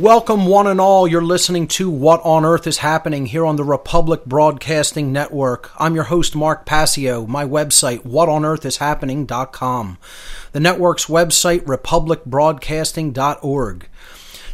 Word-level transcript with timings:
Welcome, 0.00 0.46
one 0.46 0.66
and 0.66 0.80
all. 0.80 1.06
You're 1.06 1.20
listening 1.20 1.68
to 1.68 1.88
What 1.90 2.22
on 2.24 2.46
Earth 2.46 2.66
is 2.66 2.78
Happening 2.78 3.26
here 3.26 3.44
on 3.44 3.56
the 3.56 3.64
Republic 3.64 4.24
Broadcasting 4.24 5.12
Network. 5.12 5.70
I'm 5.78 5.94
your 5.94 6.04
host, 6.04 6.34
Mark 6.34 6.64
Passio. 6.64 7.26
My 7.26 7.44
website, 7.44 8.04
whatonearthishappening.com. 8.04 9.98
The 10.52 10.60
network's 10.60 11.04
website, 11.04 11.64
republicbroadcasting.org. 11.64 13.88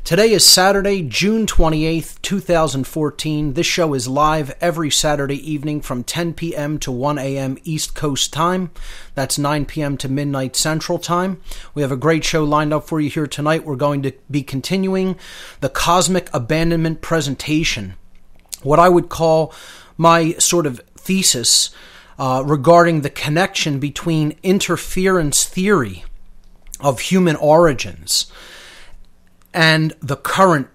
Today 0.07 0.31
is 0.31 0.47
Saturday, 0.47 1.03
June 1.03 1.47
28th, 1.47 2.23
2014. 2.23 3.55
This 3.55 3.67
show 3.67 3.93
is 3.93 4.07
live 4.07 4.55
every 4.61 4.89
Saturday 4.89 5.53
evening 5.53 5.81
from 5.81 6.05
10 6.05 6.35
p.m. 6.35 6.79
to 6.79 6.93
1 6.93 7.19
a.m. 7.19 7.59
East 7.65 7.97
Coast 7.97 8.33
time. 8.33 8.71
That's 9.17 9.37
9 9.37 9.67
p.m. 9.67 9.97
to 9.97 10.09
midnight 10.09 10.55
Central 10.55 11.01
time. 11.01 11.43
We 11.75 11.83
have 11.83 11.91
a 11.91 11.97
great 11.97 12.23
show 12.23 12.45
lined 12.45 12.73
up 12.73 12.87
for 12.87 13.01
you 13.01 13.11
here 13.11 13.27
tonight. 13.27 13.65
We're 13.65 13.75
going 13.75 14.03
to 14.03 14.13
be 14.31 14.45
continuing 14.45 15.19
the 15.59 15.69
Cosmic 15.69 16.31
Abandonment 16.33 17.01
presentation. 17.01 17.95
What 18.63 18.79
I 18.79 18.89
would 18.89 19.09
call 19.09 19.53
my 19.97 20.35
sort 20.35 20.67
of 20.67 20.79
thesis 20.95 21.71
uh, 22.17 22.45
regarding 22.47 23.01
the 23.01 23.11
connection 23.11 23.81
between 23.81 24.39
interference 24.45 25.45
theory 25.45 26.05
of 26.79 27.01
human 27.01 27.35
origins 27.35 28.31
and 29.57 29.95
the 30.01 30.17
current 30.17 30.69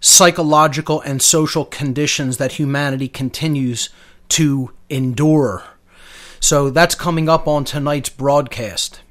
psychological 0.00 1.02
and 1.02 1.20
social 1.20 1.66
conditions 1.66 2.38
that 2.38 2.52
humanity 2.52 3.06
continues 3.06 3.90
to 4.28 4.72
endure. 4.88 5.64
So 6.40 6.70
that's 6.70 6.94
coming 6.94 7.28
up 7.28 7.46
on 7.46 7.64
tonight's 7.64 8.08
broadcast. 8.08 9.02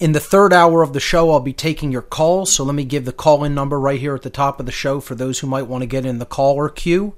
In 0.00 0.12
the 0.12 0.20
third 0.20 0.52
hour 0.52 0.82
of 0.82 0.92
the 0.92 1.00
show, 1.00 1.30
I'll 1.30 1.40
be 1.40 1.54
taking 1.54 1.90
your 1.90 2.02
calls. 2.02 2.52
So 2.52 2.62
let 2.62 2.74
me 2.74 2.84
give 2.84 3.06
the 3.06 3.12
call 3.12 3.42
in 3.42 3.54
number 3.54 3.80
right 3.80 3.98
here 3.98 4.14
at 4.14 4.22
the 4.22 4.30
top 4.30 4.60
of 4.60 4.66
the 4.66 4.72
show 4.72 5.00
for 5.00 5.14
those 5.14 5.38
who 5.38 5.46
might 5.46 5.66
want 5.66 5.80
to 5.82 5.86
get 5.86 6.04
in 6.04 6.18
the 6.18 6.26
caller 6.26 6.68
queue. 6.68 7.14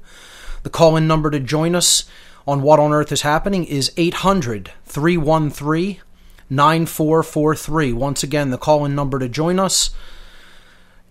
The 0.62 0.70
call 0.70 0.96
in 0.96 1.08
number 1.08 1.30
to 1.30 1.40
join 1.40 1.74
us 1.74 2.04
on 2.46 2.62
What 2.62 2.78
on 2.78 2.92
Earth 2.92 3.10
is 3.10 3.22
Happening 3.22 3.64
is 3.64 3.92
800 3.96 4.70
313 4.84 6.00
9443. 6.48 7.92
Once 7.92 8.22
again, 8.22 8.50
the 8.50 8.58
call 8.58 8.84
in 8.84 8.94
number 8.94 9.18
to 9.18 9.28
join 9.28 9.58
us 9.58 9.90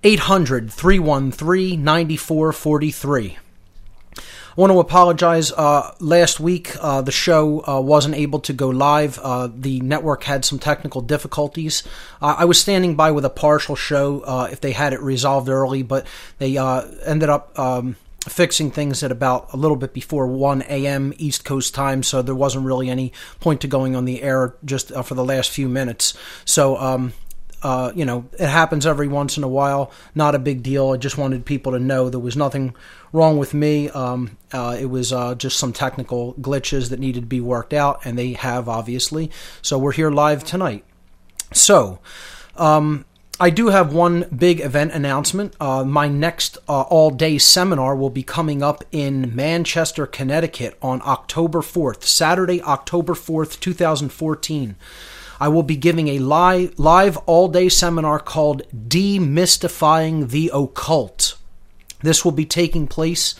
800 0.03 0.71
313 0.71 1.83
9443. 1.83 3.37
I 4.55 4.61
want 4.61 4.71
to 4.71 4.79
apologize. 4.79 5.51
Uh, 5.51 5.95
last 5.99 6.39
week, 6.39 6.75
uh, 6.79 7.01
the 7.01 7.11
show 7.11 7.65
uh, 7.65 7.81
wasn't 7.81 8.15
able 8.15 8.39
to 8.41 8.53
go 8.53 8.69
live. 8.69 9.17
Uh, 9.17 9.49
the 9.51 9.81
network 9.81 10.25
had 10.25 10.45
some 10.45 10.59
technical 10.59 11.01
difficulties. 11.01 11.81
Uh, 12.21 12.35
I 12.37 12.45
was 12.45 12.59
standing 12.59 12.95
by 12.95 13.09
with 13.11 13.25
a 13.25 13.31
partial 13.31 13.75
show 13.75 14.19
uh, 14.21 14.49
if 14.51 14.61
they 14.61 14.73
had 14.73 14.93
it 14.93 15.01
resolved 15.01 15.49
early, 15.49 15.81
but 15.81 16.05
they 16.37 16.57
ended 16.57 17.29
up 17.29 17.57
um, 17.57 17.95
fixing 18.27 18.69
things 18.69 19.01
at 19.01 19.11
about 19.11 19.51
a 19.53 19.57
little 19.57 19.77
bit 19.77 19.91
before 19.91 20.27
1 20.27 20.61
a.m. 20.63 21.13
East 21.17 21.45
Coast 21.45 21.73
time, 21.73 22.03
so 22.03 22.21
there 22.21 22.35
wasn't 22.35 22.65
really 22.65 22.91
any 22.91 23.11
point 23.39 23.61
to 23.61 23.67
going 23.67 23.95
on 23.95 24.05
the 24.05 24.21
air 24.21 24.53
just 24.63 24.93
for 25.03 25.15
the 25.15 25.25
last 25.25 25.49
few 25.49 25.67
minutes. 25.67 26.13
So, 26.45 26.77
um, 26.77 27.13
uh, 27.63 27.91
you 27.95 28.03
know, 28.03 28.25
it 28.33 28.47
happens 28.47 28.85
every 28.85 29.07
once 29.07 29.37
in 29.37 29.43
a 29.43 29.47
while. 29.47 29.91
Not 30.13 30.35
a 30.35 30.39
big 30.39 30.61
deal. 30.61 30.91
I 30.91 30.97
just 30.97 31.17
wanted 31.17 31.45
people 31.45 31.71
to 31.71 31.79
know 31.79 32.09
there 32.09 32.19
was 32.19 32.35
nothing 32.35 32.75
wrong 33.13 33.37
with 33.37 33.53
me. 33.53 33.89
Um, 33.89 34.37
uh, 34.51 34.77
it 34.79 34.87
was 34.87 35.13
uh, 35.13 35.35
just 35.35 35.57
some 35.57 35.71
technical 35.71 36.33
glitches 36.35 36.89
that 36.89 36.99
needed 36.99 37.21
to 37.21 37.25
be 37.25 37.39
worked 37.41 37.73
out, 37.73 38.05
and 38.05 38.19
they 38.19 38.33
have, 38.33 38.67
obviously. 38.67 39.31
So 39.61 39.77
we're 39.77 39.93
here 39.93 40.11
live 40.11 40.43
tonight. 40.43 40.83
So, 41.53 41.99
um, 42.57 43.05
I 43.39 43.49
do 43.49 43.69
have 43.69 43.93
one 43.93 44.25
big 44.35 44.61
event 44.61 44.91
announcement. 44.91 45.55
Uh, 45.59 45.83
my 45.83 46.07
next 46.07 46.57
uh, 46.69 46.81
all 46.81 47.09
day 47.09 47.37
seminar 47.37 47.95
will 47.95 48.11
be 48.11 48.23
coming 48.23 48.61
up 48.61 48.83
in 48.91 49.35
Manchester, 49.35 50.05
Connecticut 50.05 50.77
on 50.81 51.01
October 51.03 51.61
4th, 51.61 52.03
Saturday, 52.03 52.61
October 52.61 53.13
4th, 53.13 53.59
2014. 53.59 54.75
I 55.39 55.47
will 55.47 55.63
be 55.63 55.75
giving 55.75 56.07
a 56.07 56.19
live, 56.19 56.77
live 56.77 57.17
all 57.25 57.47
day 57.47 57.69
seminar 57.69 58.19
called 58.19 58.63
Demystifying 58.71 60.29
the 60.29 60.51
Occult. 60.53 61.35
This 62.01 62.23
will 62.23 62.31
be 62.31 62.45
taking 62.45 62.87
place 62.87 63.35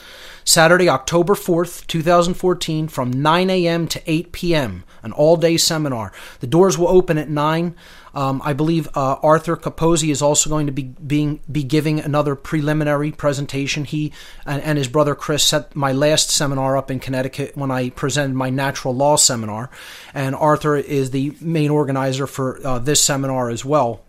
Saturday, 0.45 0.89
October 0.89 1.33
4th, 1.33 1.87
2014, 1.87 2.87
from 2.87 3.11
9 3.11 3.49
a.m. 3.49 3.87
to 3.87 4.01
8 4.05 4.31
p.m., 4.31 4.83
an 5.01 5.11
all 5.11 5.37
day 5.37 5.57
seminar. 5.57 6.11
The 6.39 6.47
doors 6.47 6.77
will 6.77 6.87
open 6.87 7.17
at 7.17 7.29
9. 7.29 7.75
Um, 8.15 8.41
I 8.45 8.53
believe 8.53 8.87
uh, 8.95 9.15
Arthur 9.23 9.57
Capozzi 9.57 10.11
is 10.11 10.21
also 10.21 10.49
going 10.49 10.67
to 10.67 10.71
be 10.71 10.83
being 10.83 11.39
be 11.51 11.63
giving 11.63 11.99
another 11.99 12.35
preliminary 12.35 13.11
presentation. 13.11 13.85
He 13.85 14.13
and, 14.45 14.61
and, 14.61 14.77
his 14.77 14.87
brother 14.87 15.15
Chris 15.15 15.43
set 15.43 15.75
my 15.75 15.91
last 15.91 16.29
seminar 16.29 16.77
up 16.77 16.91
in 16.91 16.99
Connecticut 16.99 17.57
when 17.57 17.71
I 17.71 17.89
presented 17.89 18.35
my 18.35 18.51
natural 18.51 18.95
law 18.95 19.15
seminar, 19.15 19.71
and 20.13 20.35
Arthur 20.35 20.75
is 20.75 21.09
the 21.09 21.35
main 21.41 21.71
organizer 21.71 22.27
for 22.27 22.65
uh, 22.65 22.79
this 22.79 23.03
seminar 23.03 23.49
as 23.49 23.65
well 23.65 24.03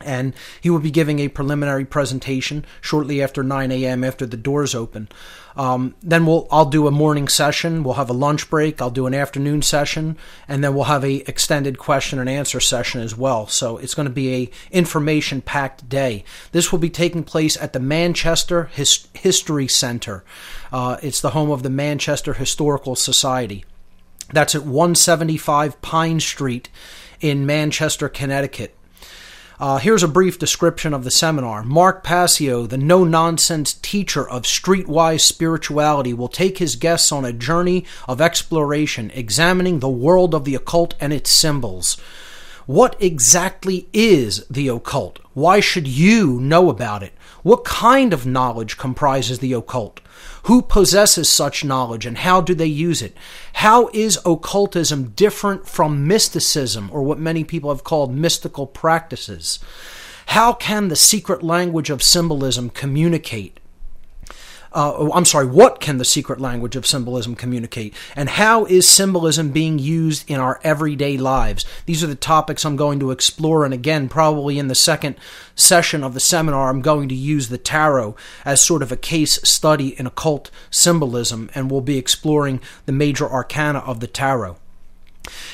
and 0.00 0.34
he 0.60 0.70
will 0.70 0.78
be 0.78 0.90
giving 0.90 1.18
a 1.18 1.28
preliminary 1.28 1.84
presentation 1.84 2.64
shortly 2.80 3.22
after 3.22 3.42
9 3.42 3.72
a.m. 3.72 4.04
after 4.04 4.26
the 4.26 4.36
doors 4.36 4.74
open. 4.74 5.08
Um, 5.58 5.96
then 6.04 6.24
we'll 6.24 6.46
I'll 6.52 6.66
do 6.70 6.86
a 6.86 6.92
morning 6.92 7.26
session. 7.26 7.82
We'll 7.82 7.94
have 7.94 8.08
a 8.08 8.14
lunch 8.14 8.48
break. 8.48 8.80
I'll 8.80 8.90
do 8.90 9.06
an 9.06 9.12
afternoon 9.14 9.62
session, 9.62 10.16
and 10.46 10.62
then 10.62 10.72
we'll 10.72 10.84
have 10.84 11.04
a 11.04 11.16
extended 11.28 11.78
question 11.78 12.20
and 12.20 12.30
answer 12.30 12.60
session 12.60 13.00
as 13.00 13.16
well. 13.16 13.48
So 13.48 13.76
it's 13.76 13.94
going 13.94 14.06
to 14.06 14.14
be 14.14 14.34
a 14.34 14.50
information 14.70 15.42
packed 15.42 15.88
day. 15.88 16.24
This 16.52 16.70
will 16.70 16.78
be 16.78 16.90
taking 16.90 17.24
place 17.24 17.56
at 17.56 17.72
the 17.72 17.80
Manchester 17.80 18.66
His- 18.72 19.08
History 19.14 19.66
Center. 19.66 20.22
Uh, 20.72 20.96
it's 21.02 21.20
the 21.20 21.30
home 21.30 21.50
of 21.50 21.64
the 21.64 21.70
Manchester 21.70 22.34
Historical 22.34 22.94
Society. 22.94 23.64
That's 24.32 24.54
at 24.54 24.62
175 24.62 25.82
Pine 25.82 26.20
Street 26.20 26.68
in 27.20 27.46
Manchester, 27.46 28.08
Connecticut. 28.08 28.76
Uh, 29.60 29.78
here's 29.78 30.04
a 30.04 30.08
brief 30.08 30.38
description 30.38 30.94
of 30.94 31.02
the 31.02 31.10
seminar. 31.10 31.64
Mark 31.64 32.04
Passio, 32.04 32.64
the 32.64 32.78
no 32.78 33.02
nonsense 33.02 33.74
teacher 33.74 34.28
of 34.28 34.42
streetwise 34.42 35.22
spirituality, 35.22 36.14
will 36.14 36.28
take 36.28 36.58
his 36.58 36.76
guests 36.76 37.10
on 37.10 37.24
a 37.24 37.32
journey 37.32 37.84
of 38.06 38.20
exploration, 38.20 39.10
examining 39.14 39.80
the 39.80 39.88
world 39.88 40.32
of 40.32 40.44
the 40.44 40.54
occult 40.54 40.94
and 41.00 41.12
its 41.12 41.30
symbols. 41.30 41.96
What 42.66 42.94
exactly 43.02 43.88
is 43.92 44.46
the 44.46 44.68
occult? 44.68 45.18
Why 45.32 45.58
should 45.58 45.88
you 45.88 46.38
know 46.38 46.70
about 46.70 47.02
it? 47.02 47.12
What 47.42 47.64
kind 47.64 48.12
of 48.12 48.26
knowledge 48.26 48.78
comprises 48.78 49.40
the 49.40 49.54
occult? 49.54 49.98
Who 50.44 50.62
possesses 50.62 51.28
such 51.28 51.64
knowledge 51.64 52.06
and 52.06 52.18
how 52.18 52.40
do 52.40 52.54
they 52.54 52.66
use 52.66 53.02
it? 53.02 53.16
How 53.54 53.88
is 53.92 54.18
occultism 54.24 55.10
different 55.10 55.68
from 55.68 56.06
mysticism 56.06 56.90
or 56.92 57.02
what 57.02 57.18
many 57.18 57.44
people 57.44 57.70
have 57.70 57.84
called 57.84 58.14
mystical 58.14 58.66
practices? 58.66 59.58
How 60.26 60.52
can 60.52 60.88
the 60.88 60.96
secret 60.96 61.42
language 61.42 61.90
of 61.90 62.02
symbolism 62.02 62.70
communicate? 62.70 63.60
Uh, 64.72 65.10
I'm 65.10 65.24
sorry, 65.24 65.46
what 65.46 65.80
can 65.80 65.98
the 65.98 66.04
secret 66.04 66.40
language 66.40 66.76
of 66.76 66.86
symbolism 66.86 67.34
communicate? 67.34 67.94
And 68.14 68.28
how 68.28 68.64
is 68.66 68.88
symbolism 68.88 69.50
being 69.50 69.78
used 69.78 70.28
in 70.30 70.40
our 70.40 70.60
everyday 70.62 71.16
lives? 71.16 71.64
These 71.86 72.04
are 72.04 72.08
the 72.08 72.14
topics 72.14 72.64
I'm 72.64 72.76
going 72.76 73.00
to 73.00 73.10
explore. 73.10 73.64
And 73.64 73.72
again, 73.72 74.08
probably 74.08 74.58
in 74.58 74.68
the 74.68 74.74
second 74.74 75.16
session 75.54 76.04
of 76.04 76.14
the 76.14 76.20
seminar, 76.20 76.68
I'm 76.68 76.82
going 76.82 77.08
to 77.08 77.14
use 77.14 77.48
the 77.48 77.58
tarot 77.58 78.16
as 78.44 78.60
sort 78.60 78.82
of 78.82 78.92
a 78.92 78.96
case 78.96 79.40
study 79.48 79.98
in 79.98 80.06
occult 80.06 80.50
symbolism, 80.70 81.50
and 81.54 81.70
we'll 81.70 81.80
be 81.80 81.98
exploring 81.98 82.60
the 82.86 82.92
major 82.92 83.28
arcana 83.28 83.80
of 83.80 84.00
the 84.00 84.06
tarot. 84.06 84.56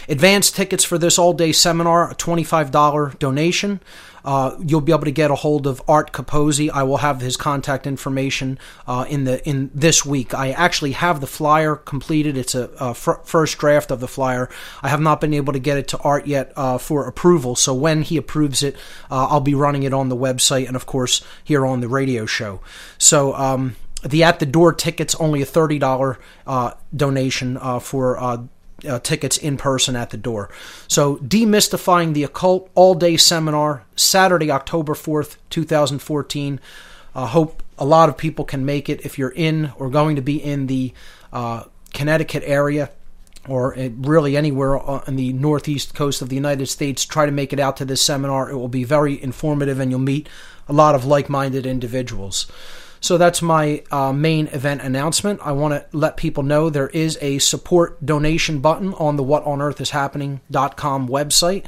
Advanced 0.09 0.55
tickets 0.55 0.85
for 0.85 0.99
this 0.99 1.19
all 1.19 1.33
day 1.33 1.53
seminar, 1.53 2.11
a 2.11 2.15
$25 2.15 3.19
donation. 3.19 3.81
Uh, 4.25 4.57
you'll 4.65 4.81
be 4.81 4.93
able 4.93 5.05
to 5.05 5.11
get 5.11 5.31
a 5.31 5.35
hold 5.35 5.67
of 5.67 5.83
Art 5.87 6.13
Capozzi. 6.13 6.71
I 6.71 6.83
will 6.83 6.99
have 6.99 7.21
his 7.21 7.37
contact 7.37 7.87
information 7.87 8.59
uh, 8.87 9.05
in 9.09 9.25
the 9.25 9.47
in 9.49 9.71
this 9.75 10.05
week. 10.05 10.33
I 10.33 10.51
actually 10.53 10.93
have 10.93 11.21
the 11.21 11.27
flyer 11.27 11.77
completed. 11.77 12.37
It's 12.37 12.55
a, 12.55 12.71
a 12.81 12.91
f- 12.91 13.21
first 13.25 13.59
draft 13.59 13.91
of 13.91 14.01
the 14.01 14.09
flyer. 14.09 14.49
I 14.83 14.89
have 14.89 15.01
not 15.01 15.21
been 15.21 15.35
able 15.35 15.53
to 15.53 15.59
get 15.59 15.77
it 15.77 15.89
to 15.89 15.99
Art 15.99 16.27
yet 16.27 16.53
uh, 16.57 16.79
for 16.79 17.07
approval. 17.07 17.57
So 17.57 17.75
when 17.75 18.03
he 18.03 18.17
approves 18.17 18.63
it, 18.63 18.77
uh, 19.11 19.27
I'll 19.27 19.41
be 19.41 19.55
running 19.55 19.83
it 19.83 19.93
on 19.93 20.09
the 20.09 20.17
website 20.17 20.67
and 20.67 20.77
of 20.77 20.87
course 20.87 21.23
here 21.43 21.67
on 21.67 21.81
the 21.81 21.89
radio 21.89 22.27
show. 22.27 22.61
So. 22.99 23.35
Um, 23.35 23.77
the 24.07 24.23
at 24.23 24.39
the 24.39 24.45
door 24.45 24.75
tickets 24.75 25.15
only 25.15 25.41
a 25.41 25.47
thirty 25.47 25.79
dollar 25.79 26.19
uh, 26.47 26.73
donation 26.95 27.57
uh, 27.57 27.79
for 27.79 28.19
uh, 28.87 28.95
uh, 28.95 28.99
tickets 29.01 29.37
in 29.37 29.57
person 29.57 29.97
at 29.97 30.11
the 30.11 30.17
door. 30.17 30.51
So, 30.89 31.17
Demystifying 31.17 32.15
the 32.15 32.25
Occult 32.25 32.71
All 32.75 32.95
Day 32.95 33.17
Seminar, 33.17 33.85
Saturday, 33.97 34.51
October 34.51 34.95
4th, 34.95 35.37
2014. 35.51 36.61
I 37.15 37.23
uh, 37.23 37.27
hope 37.27 37.63
a 37.79 37.85
lot 37.85 38.09
of 38.09 38.17
people 38.17 38.45
can 38.45 38.65
make 38.65 38.89
it. 38.89 39.05
If 39.05 39.19
you're 39.19 39.31
in 39.31 39.73
or 39.79 39.91
going 39.91 40.17
to 40.17 40.23
be 40.23 40.43
in 40.43 40.67
the 40.67 40.93
uh, 41.33 41.65
Connecticut 41.93 42.43
area, 42.47 42.91
or 43.47 43.75
really 43.77 44.39
anywhere 44.39 44.79
on 44.79 45.17
the 45.17 45.33
northeast 45.35 45.95
coast 45.95 46.23
of 46.23 46.31
the 46.31 46.35
United 46.35 46.67
States, 46.67 47.05
try 47.05 47.27
to 47.27 47.33
make 47.33 47.53
it 47.53 47.61
out 47.61 47.77
to 47.77 47.85
this 47.85 48.01
seminar. 48.01 48.51
It 48.51 48.57
will 48.57 48.69
be 48.69 48.85
very 48.85 49.23
informative 49.23 49.79
and 49.79 49.91
you'll 49.91 50.01
meet 50.01 50.31
a 50.67 50.73
lot 50.73 50.95
of 50.95 51.05
like 51.05 51.29
minded 51.29 51.67
individuals. 51.67 52.47
So 53.05 53.19
that's 53.19 53.43
my 53.43 53.83
uh, 53.91 54.15
main 54.15 54.47
event 54.47 54.81
announcement. 54.81 55.41
I 55.43 55.53
want 55.53 55.75
to 55.75 55.85
let 55.95 56.17
people 56.17 56.43
know 56.43 56.71
there 56.71 56.89
is 56.89 57.19
a 57.21 57.39
support 57.39 58.07
donation 58.07 58.61
button 58.61 58.95
on 58.95 59.17
the 59.17 59.23
whatonearthishappening.com 59.23 61.09
website. 61.09 61.67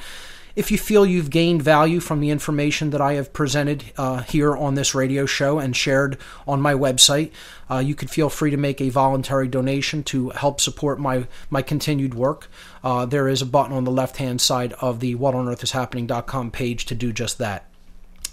If 0.55 0.71
you 0.71 0.79
feel 0.79 1.05
you've 1.05 1.29
gained 1.29 1.61
value 1.61 2.01
from 2.01 2.21
the 2.21 2.31
information 2.31 2.89
that 2.89 3.03
I 3.03 3.13
have 3.13 3.35
presented 3.35 3.85
uh, 3.99 4.23
here 4.23 4.57
on 4.57 4.77
this 4.77 4.95
radio 4.95 5.27
show 5.27 5.59
and 5.59 5.77
shared 5.77 6.17
on 6.49 6.63
my 6.63 6.73
website, 6.73 7.33
uh, 7.71 7.81
you 7.81 7.95
could 7.95 8.09
feel 8.09 8.31
free 8.31 8.51
to 8.51 8.57
make 8.57 8.81
a 8.81 8.89
voluntary 8.89 9.47
donation 9.47 10.03
to 10.05 10.31
help 10.31 10.59
support 10.59 10.99
my, 10.99 11.27
my 11.51 11.61
continued 11.61 12.15
work. 12.15 12.51
Uh, 12.83 13.05
there 13.05 13.29
is 13.29 13.43
a 13.43 13.47
button 13.47 13.77
on 13.77 13.85
the 13.85 13.91
left 13.91 14.17
hand 14.17 14.41
side 14.41 14.73
of 14.81 15.01
the 15.01 15.15
whatonearthishappening.com 15.17 16.51
page 16.51 16.87
to 16.87 16.95
do 16.95 17.13
just 17.13 17.37
that. 17.37 17.66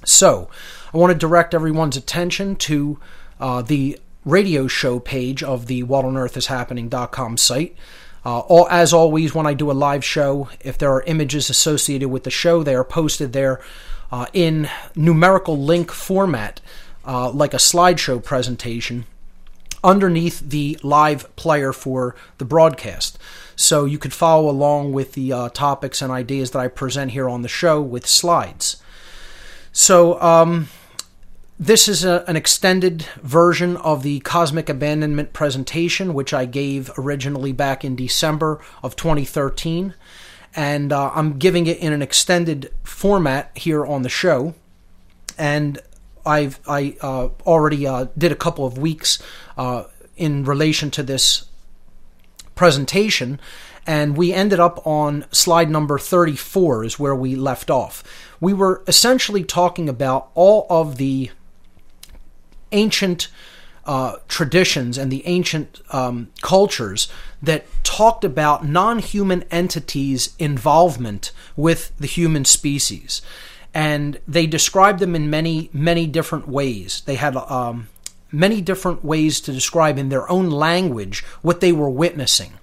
So, 0.05 0.49
I 0.93 0.97
want 0.97 1.11
to 1.11 1.17
direct 1.17 1.53
everyone's 1.53 1.97
attention 1.97 2.55
to 2.57 2.99
uh, 3.39 3.61
the 3.61 3.99
radio 4.25 4.67
show 4.67 4.99
page 4.99 5.43
of 5.43 5.67
the 5.67 5.83
whatonearthishappening.com 5.83 7.37
site. 7.37 7.75
Uh, 8.25 8.39
all, 8.39 8.67
as 8.69 8.93
always, 8.93 9.35
when 9.35 9.45
I 9.45 9.53
do 9.53 9.69
a 9.69 9.73
live 9.73 10.03
show, 10.03 10.49
if 10.61 10.77
there 10.77 10.93
are 10.93 11.03
images 11.03 11.49
associated 11.49 12.09
with 12.09 12.23
the 12.23 12.31
show, 12.31 12.63
they 12.63 12.75
are 12.75 12.85
posted 12.85 13.33
there 13.33 13.61
uh, 14.11 14.27
in 14.31 14.69
numerical 14.95 15.57
link 15.57 15.91
format, 15.91 16.61
uh, 17.05 17.29
like 17.31 17.53
a 17.53 17.57
slideshow 17.57 18.23
presentation, 18.23 19.05
underneath 19.83 20.39
the 20.39 20.79
live 20.83 21.35
player 21.35 21.73
for 21.73 22.15
the 22.37 22.45
broadcast. 22.45 23.19
So 23.55 23.83
you 23.83 23.97
could 23.97 24.13
follow 24.13 24.49
along 24.49 24.93
with 24.93 25.13
the 25.13 25.33
uh, 25.33 25.49
topics 25.49 26.01
and 26.01 26.11
ideas 26.11 26.51
that 26.51 26.59
I 26.59 26.69
present 26.69 27.11
here 27.11 27.27
on 27.27 27.41
the 27.41 27.49
show 27.49 27.81
with 27.81 28.07
slides. 28.07 28.81
So, 29.75 30.21
um, 30.21 30.69
this 31.59 31.87
is 31.87 32.05
a, 32.05 32.23
an 32.27 32.35
extended 32.35 33.03
version 33.23 33.75
of 33.77 34.03
the 34.03 34.19
Cosmic 34.19 34.69
Abandonment 34.69 35.33
presentation, 35.33 36.13
which 36.13 36.31
I 36.31 36.45
gave 36.45 36.91
originally 36.97 37.53
back 37.53 37.83
in 37.83 37.95
December 37.95 38.61
of 38.83 38.95
2013. 38.95 39.95
And 40.55 40.93
uh, 40.93 41.11
I'm 41.15 41.39
giving 41.39 41.65
it 41.65 41.79
in 41.79 41.91
an 41.91 42.03
extended 42.03 42.71
format 42.83 43.51
here 43.57 43.83
on 43.83 44.03
the 44.03 44.09
show. 44.09 44.53
And 45.39 45.79
I've 46.23 46.59
I 46.67 46.95
uh, 47.01 47.29
already 47.45 47.87
uh, 47.87 48.07
did 48.15 48.31
a 48.31 48.35
couple 48.35 48.67
of 48.67 48.77
weeks 48.77 49.17
uh, 49.57 49.85
in 50.15 50.45
relation 50.45 50.91
to 50.91 51.03
this 51.03 51.45
presentation, 52.53 53.39
and 53.85 54.15
we 54.15 54.33
ended 54.33 54.59
up 54.59 54.85
on 54.85 55.25
slide 55.31 55.69
number 55.69 55.99
34 55.99 56.85
is 56.85 56.99
where 56.99 57.15
we 57.15 57.35
left 57.35 57.69
off. 57.69 58.03
We 58.39 58.53
were 58.53 58.83
essentially 58.87 59.43
talking 59.43 59.89
about 59.89 60.29
all 60.35 60.65
of 60.69 60.97
the 60.97 61.31
ancient 62.71 63.27
uh, 63.85 64.15
traditions 64.27 64.97
and 64.97 65.11
the 65.11 65.25
ancient 65.27 65.81
um, 65.89 66.29
cultures 66.41 67.09
that 67.41 67.65
talked 67.83 68.23
about 68.23 68.65
non 68.65 68.99
human 68.99 69.43
entities' 69.51 70.33
involvement 70.39 71.31
with 71.57 71.91
the 71.97 72.07
human 72.07 72.45
species. 72.45 73.21
And 73.73 74.19
they 74.27 74.47
described 74.47 74.99
them 74.99 75.15
in 75.15 75.29
many, 75.29 75.69
many 75.73 76.07
different 76.07 76.47
ways. 76.47 77.01
They 77.05 77.15
had 77.15 77.35
um, 77.35 77.89
many 78.31 78.61
different 78.61 79.03
ways 79.03 79.41
to 79.41 79.51
describe 79.51 79.97
in 79.97 80.09
their 80.09 80.29
own 80.29 80.49
language 80.49 81.23
what 81.41 81.59
they 81.59 81.71
were 81.71 81.89
witnessing. 81.89 82.53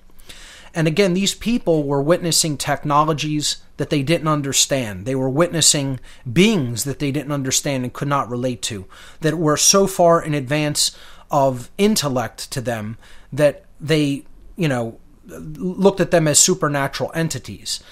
And 0.74 0.86
again, 0.86 1.14
these 1.14 1.34
people 1.34 1.82
were 1.82 2.02
witnessing 2.02 2.56
technologies 2.56 3.62
that 3.76 3.90
they 3.90 4.02
didn't 4.02 4.28
understand. 4.28 5.06
They 5.06 5.14
were 5.14 5.28
witnessing 5.28 6.00
beings 6.30 6.84
that 6.84 6.98
they 6.98 7.10
didn't 7.10 7.32
understand 7.32 7.84
and 7.84 7.92
could 7.92 8.08
not 8.08 8.28
relate 8.28 8.62
to, 8.62 8.86
that 9.20 9.38
were 9.38 9.56
so 9.56 9.86
far 9.86 10.22
in 10.22 10.34
advance 10.34 10.96
of 11.30 11.70
intellect 11.78 12.50
to 12.52 12.60
them 12.60 12.98
that 13.32 13.64
they, 13.80 14.24
you 14.56 14.68
know, 14.68 14.98
looked 15.26 16.00
at 16.00 16.10
them 16.10 16.26
as 16.28 16.38
supernatural 16.38 17.10
entities. 17.14 17.82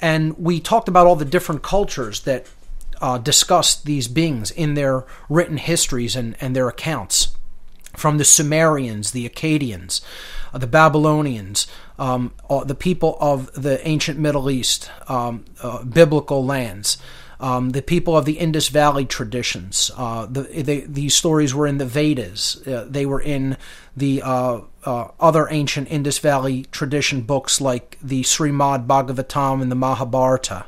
And 0.00 0.36
we 0.38 0.60
talked 0.60 0.88
about 0.88 1.06
all 1.06 1.16
the 1.16 1.24
different 1.24 1.62
cultures 1.62 2.20
that 2.20 2.46
uh, 3.00 3.18
discussed 3.18 3.84
these 3.84 4.08
beings 4.08 4.50
in 4.50 4.74
their 4.74 5.04
written 5.28 5.56
histories 5.56 6.16
and, 6.16 6.36
and 6.40 6.54
their 6.54 6.68
accounts. 6.68 7.36
From 7.98 8.18
the 8.18 8.24
Sumerians, 8.24 9.10
the 9.10 9.28
Akkadians, 9.28 10.00
uh, 10.54 10.58
the 10.58 10.66
Babylonians, 10.66 11.66
um, 11.98 12.32
the 12.64 12.74
people 12.74 13.18
of 13.20 13.52
the 13.60 13.86
ancient 13.86 14.18
Middle 14.18 14.50
East, 14.50 14.90
um, 15.08 15.44
uh, 15.62 15.82
biblical 15.84 16.44
lands, 16.44 16.98
um, 17.40 17.70
the 17.70 17.82
people 17.82 18.16
of 18.16 18.24
the 18.24 18.38
Indus 18.38 18.68
Valley 18.68 19.04
traditions. 19.04 19.90
Uh, 19.96 20.26
the, 20.26 20.42
they, 20.42 20.80
these 20.80 21.14
stories 21.14 21.54
were 21.54 21.66
in 21.66 21.78
the 21.78 21.86
Vedas. 21.86 22.66
Uh, 22.66 22.86
they 22.88 23.06
were 23.06 23.20
in 23.20 23.56
the 23.96 24.22
uh, 24.22 24.60
uh, 24.84 25.08
other 25.20 25.48
ancient 25.50 25.90
Indus 25.90 26.18
Valley 26.18 26.64
tradition 26.72 27.22
books 27.22 27.60
like 27.60 27.96
the 28.02 28.22
Srimad 28.22 28.86
Bhagavatam 28.86 29.62
and 29.62 29.70
the 29.70 29.76
Mahabharata, 29.76 30.66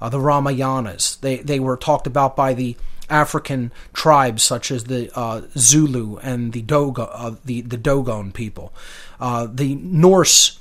uh, 0.00 0.08
the 0.08 0.18
Ramayanas. 0.18 1.20
They 1.20 1.38
they 1.38 1.60
were 1.60 1.76
talked 1.76 2.06
about 2.06 2.36
by 2.36 2.54
the 2.54 2.76
African 3.10 3.72
tribes 3.92 4.42
such 4.42 4.70
as 4.70 4.84
the 4.84 5.10
uh, 5.16 5.42
Zulu 5.56 6.18
and 6.18 6.52
the 6.52 6.64
uh, 6.74 7.34
the 7.44 7.62
the 7.62 7.76
Dogon 7.76 8.32
people, 8.32 8.72
uh, 9.20 9.46
the 9.50 9.74
Norse 9.76 10.58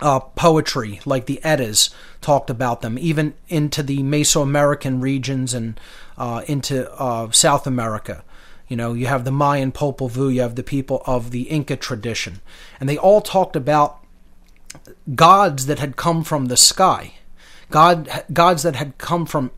uh, 0.00 0.20
poetry 0.20 1.00
like 1.04 1.26
the 1.26 1.42
Eddas 1.44 1.90
talked 2.20 2.50
about 2.50 2.80
them, 2.80 2.98
even 2.98 3.34
into 3.48 3.82
the 3.82 3.98
Mesoamerican 3.98 5.02
regions 5.02 5.54
and 5.54 5.78
uh, 6.18 6.42
into 6.46 6.90
uh, 6.94 7.30
South 7.30 7.66
America. 7.66 8.24
You 8.68 8.76
know, 8.76 8.92
you 8.92 9.06
have 9.06 9.24
the 9.24 9.32
Mayan 9.32 9.72
Popol 9.72 10.10
Vuh, 10.10 10.32
you 10.32 10.42
have 10.42 10.54
the 10.54 10.62
people 10.62 11.02
of 11.04 11.32
the 11.32 11.42
Inca 11.42 11.76
tradition, 11.76 12.40
and 12.78 12.88
they 12.88 12.96
all 12.96 13.20
talked 13.20 13.56
about 13.56 13.98
gods 15.14 15.66
that 15.66 15.78
had 15.78 15.96
come 15.96 16.22
from 16.22 16.46
the 16.46 16.56
sky, 16.56 17.14
God 17.70 18.08
gods 18.32 18.62
that 18.62 18.76
had 18.76 18.96
come 18.98 19.26
from 19.26 19.50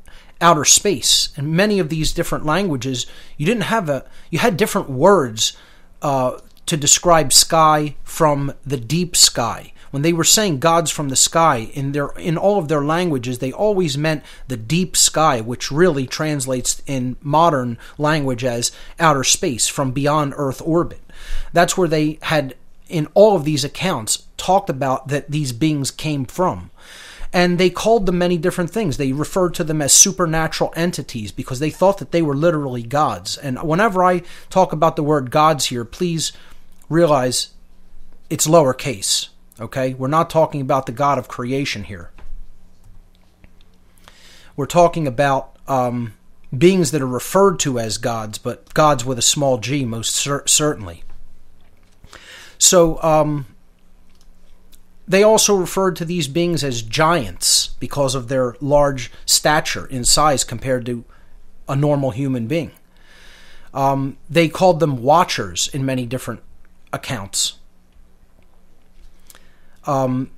outer 0.43 0.65
space. 0.65 1.31
In 1.37 1.55
many 1.55 1.79
of 1.79 1.89
these 1.89 2.13
different 2.13 2.45
languages, 2.45 3.07
you 3.37 3.47
didn't 3.47 3.65
have 3.65 3.89
a 3.89 4.05
you 4.31 4.39
had 4.39 4.57
different 4.57 4.91
words 4.91 5.57
uh, 6.03 6.39
to 6.67 6.77
describe 6.77 7.33
sky 7.33 7.97
from 8.05 8.53
the 8.67 8.77
deep 8.77 9.17
sky, 9.17 9.73
when 9.93 10.03
they 10.03 10.15
were 10.15 10.25
saying 10.25 10.59
gods 10.59 10.91
from 10.91 11.11
the 11.11 11.17
sky 11.17 11.71
in 11.75 11.93
their 11.93 12.09
in 12.17 12.39
all 12.39 12.59
of 12.59 12.69
their 12.69 12.83
languages, 12.83 13.39
they 13.39 13.53
always 13.53 13.97
meant 13.97 14.25
the 14.49 14.57
deep 14.57 14.97
sky, 14.97 15.41
which 15.41 15.71
really 15.71 16.07
translates 16.07 16.83
in 16.87 17.17
modern 17.21 17.79
language 17.99 18.43
as 18.43 18.73
outer 18.99 19.23
space 19.23 19.69
from 19.69 19.93
beyond 19.93 20.33
Earth 20.37 20.63
orbit. 20.65 21.03
That's 21.53 21.77
where 21.77 21.89
they 21.89 22.19
had 22.23 22.57
in 22.89 23.07
all 23.13 23.37
of 23.37 23.45
these 23.45 23.65
accounts 23.65 24.27
talked 24.39 24.71
about 24.71 25.09
that 25.09 25.31
these 25.31 25.53
beings 25.53 25.91
came 25.91 26.25
from. 26.25 26.71
And 27.33 27.59
they 27.59 27.71
called 27.71 28.07
them 28.07 28.19
many 28.19 28.37
different 28.37 28.71
things. 28.71 28.97
They 28.97 29.13
referred 29.13 29.55
to 29.55 29.65
them 29.65 29.81
as 29.81 29.93
supernatural 29.93 30.73
entities 30.77 31.33
because 31.33 31.61
they 31.61 31.71
thought 31.71 31.99
that 31.99 32.13
they 32.13 32.21
were 32.21 32.37
literally 32.37 32.83
gods. 32.83 33.39
And 33.39 33.63
whenever 33.63 34.05
I 34.05 34.23
talk 34.51 34.73
about 34.73 34.97
the 34.97 35.03
word 35.03 35.31
gods 35.31 35.67
here, 35.67 35.85
please 35.85 36.33
realize 36.91 37.49
it's 38.29 38.47
lowercase. 38.47 39.29
Okay? 39.59 39.95
We're 39.95 40.09
not 40.09 40.29
talking 40.29 40.61
about 40.61 40.87
the 40.87 40.93
God 40.93 41.19
of 41.19 41.29
creation 41.29 41.85
here. 41.85 42.11
We're 44.55 44.67
talking 44.67 45.07
about 45.07 45.57
um, 45.67 46.13
beings 46.57 46.91
that 46.91 47.01
are 47.01 47.07
referred 47.07 47.59
to 47.61 47.79
as 47.79 47.97
gods, 47.99 48.39
but 48.39 48.73
gods 48.75 49.05
with 49.05 49.19
a 49.19 49.23
small 49.23 49.59
g, 49.59 49.85
most 49.85 50.15
cer- 50.15 50.47
certainly. 50.47 51.05
So, 52.59 53.03
um, 53.03 53.47
they 55.13 55.23
also 55.23 55.55
referred 55.55 55.95
to 55.97 56.07
these 56.07 56.27
beings 56.27 56.65
as 56.65 56.81
giants 56.81 57.69
because 57.79 58.15
of 58.15 58.29
their 58.29 58.57
large 58.63 59.13
stature 59.27 59.85
in 59.85 60.07
size 60.07 60.43
compared 60.43 60.87
to 60.87 61.05
a 61.69 61.77
normal 61.77 62.13
human 62.13 62.47
being. 62.47 62.71
Um, 63.75 64.17
they 64.31 64.49
called 64.49 64.81
them 64.81 65.03
watchers 65.03 65.69
in 65.69 65.85
many 65.85 66.07
different 66.07 66.41
accounts. 66.95 67.59
Um, 69.85 70.31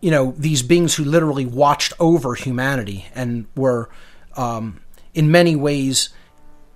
you 0.00 0.12
know, 0.12 0.34
these 0.38 0.62
beings 0.62 0.94
who 0.94 1.04
literally 1.04 1.46
watched 1.46 1.94
over 1.98 2.34
humanity 2.34 3.06
and 3.12 3.46
were, 3.56 3.88
um, 4.36 4.82
in 5.14 5.32
many 5.32 5.56
ways, 5.56 6.10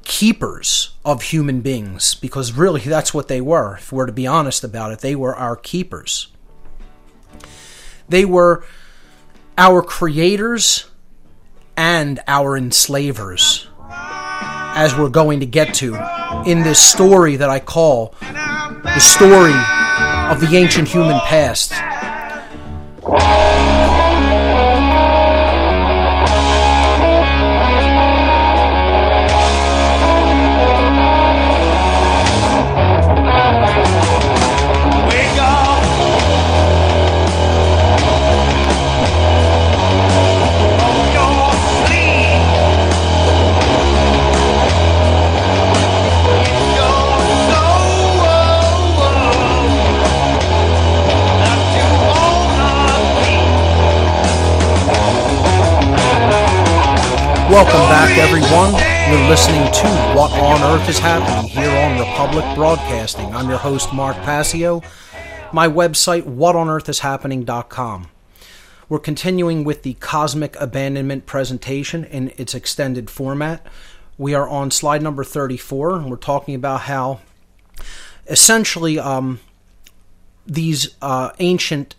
keepers 0.03 0.97
of 1.05 1.23
human 1.23 1.61
beings, 1.61 2.17
because 2.17 2.53
really 2.53 2.81
that's 2.81 3.15
what 3.15 3.29
they 3.29 3.41
were. 3.41 3.77
If 3.77 3.93
we're 3.93 4.07
to 4.07 4.13
be 4.13 4.27
honest 4.27 4.65
about 4.65 4.91
it, 4.91 4.99
they 4.99 5.15
were 5.15 5.35
our 5.37 5.55
keepers. 5.55 6.33
They 8.09 8.25
were 8.25 8.65
our 9.59 9.83
creators 9.83 10.87
and 11.77 12.21
our 12.27 12.57
enslavers, 12.57 13.67
as 13.91 14.97
we're 14.97 15.09
going 15.09 15.41
to 15.41 15.47
get 15.47 15.75
to 15.75 15.95
in 16.47 16.63
this 16.63 16.79
story 16.79 17.37
that 17.37 17.51
I 17.51 17.61
call 17.61 18.15
the 18.21 19.01
story 19.01 19.55
of 20.31 20.41
the 20.41 20.57
ancient 20.57 20.89
human 20.89 21.19
past. 21.21 21.73
Welcome 57.57 57.89
back, 57.89 58.19
everyone. 58.19 58.75
You're 59.11 59.31
listening 59.31 59.65
to 59.73 59.89
What 60.15 60.31
on 60.33 60.61
Earth 60.61 60.91
is 60.91 60.99
Happening 60.99 61.49
here 61.49 61.71
on 61.71 61.99
Republic 61.99 62.45
Broadcasting. 62.55 63.35
I'm 63.35 63.49
your 63.49 63.57
host, 63.57 63.95
Mark 63.95 64.15
Passio. 64.17 64.83
My 65.55 65.67
website, 65.67 66.25
whatonearthishappening.com. 66.25 68.09
We're 68.91 68.99
continuing 68.99 69.65
with 69.65 69.85
the 69.85 69.95
Cosmic 69.95 70.55
Abandonment 70.61 71.25
presentation 71.25 72.05
in 72.05 72.31
its 72.37 72.55
extended 72.55 73.09
format. 73.09 73.67
We 74.19 74.35
are 74.35 74.47
on 74.47 74.71
slide 74.71 75.01
number 75.01 75.25
34, 75.25 75.95
and 75.95 76.11
we're 76.11 76.17
talking 76.17 76.55
about 76.55 76.83
how 76.83 77.21
essentially 78.27 78.99
um, 78.99 79.41
these 80.47 80.95
uh, 81.01 81.31
ancient 81.39 81.95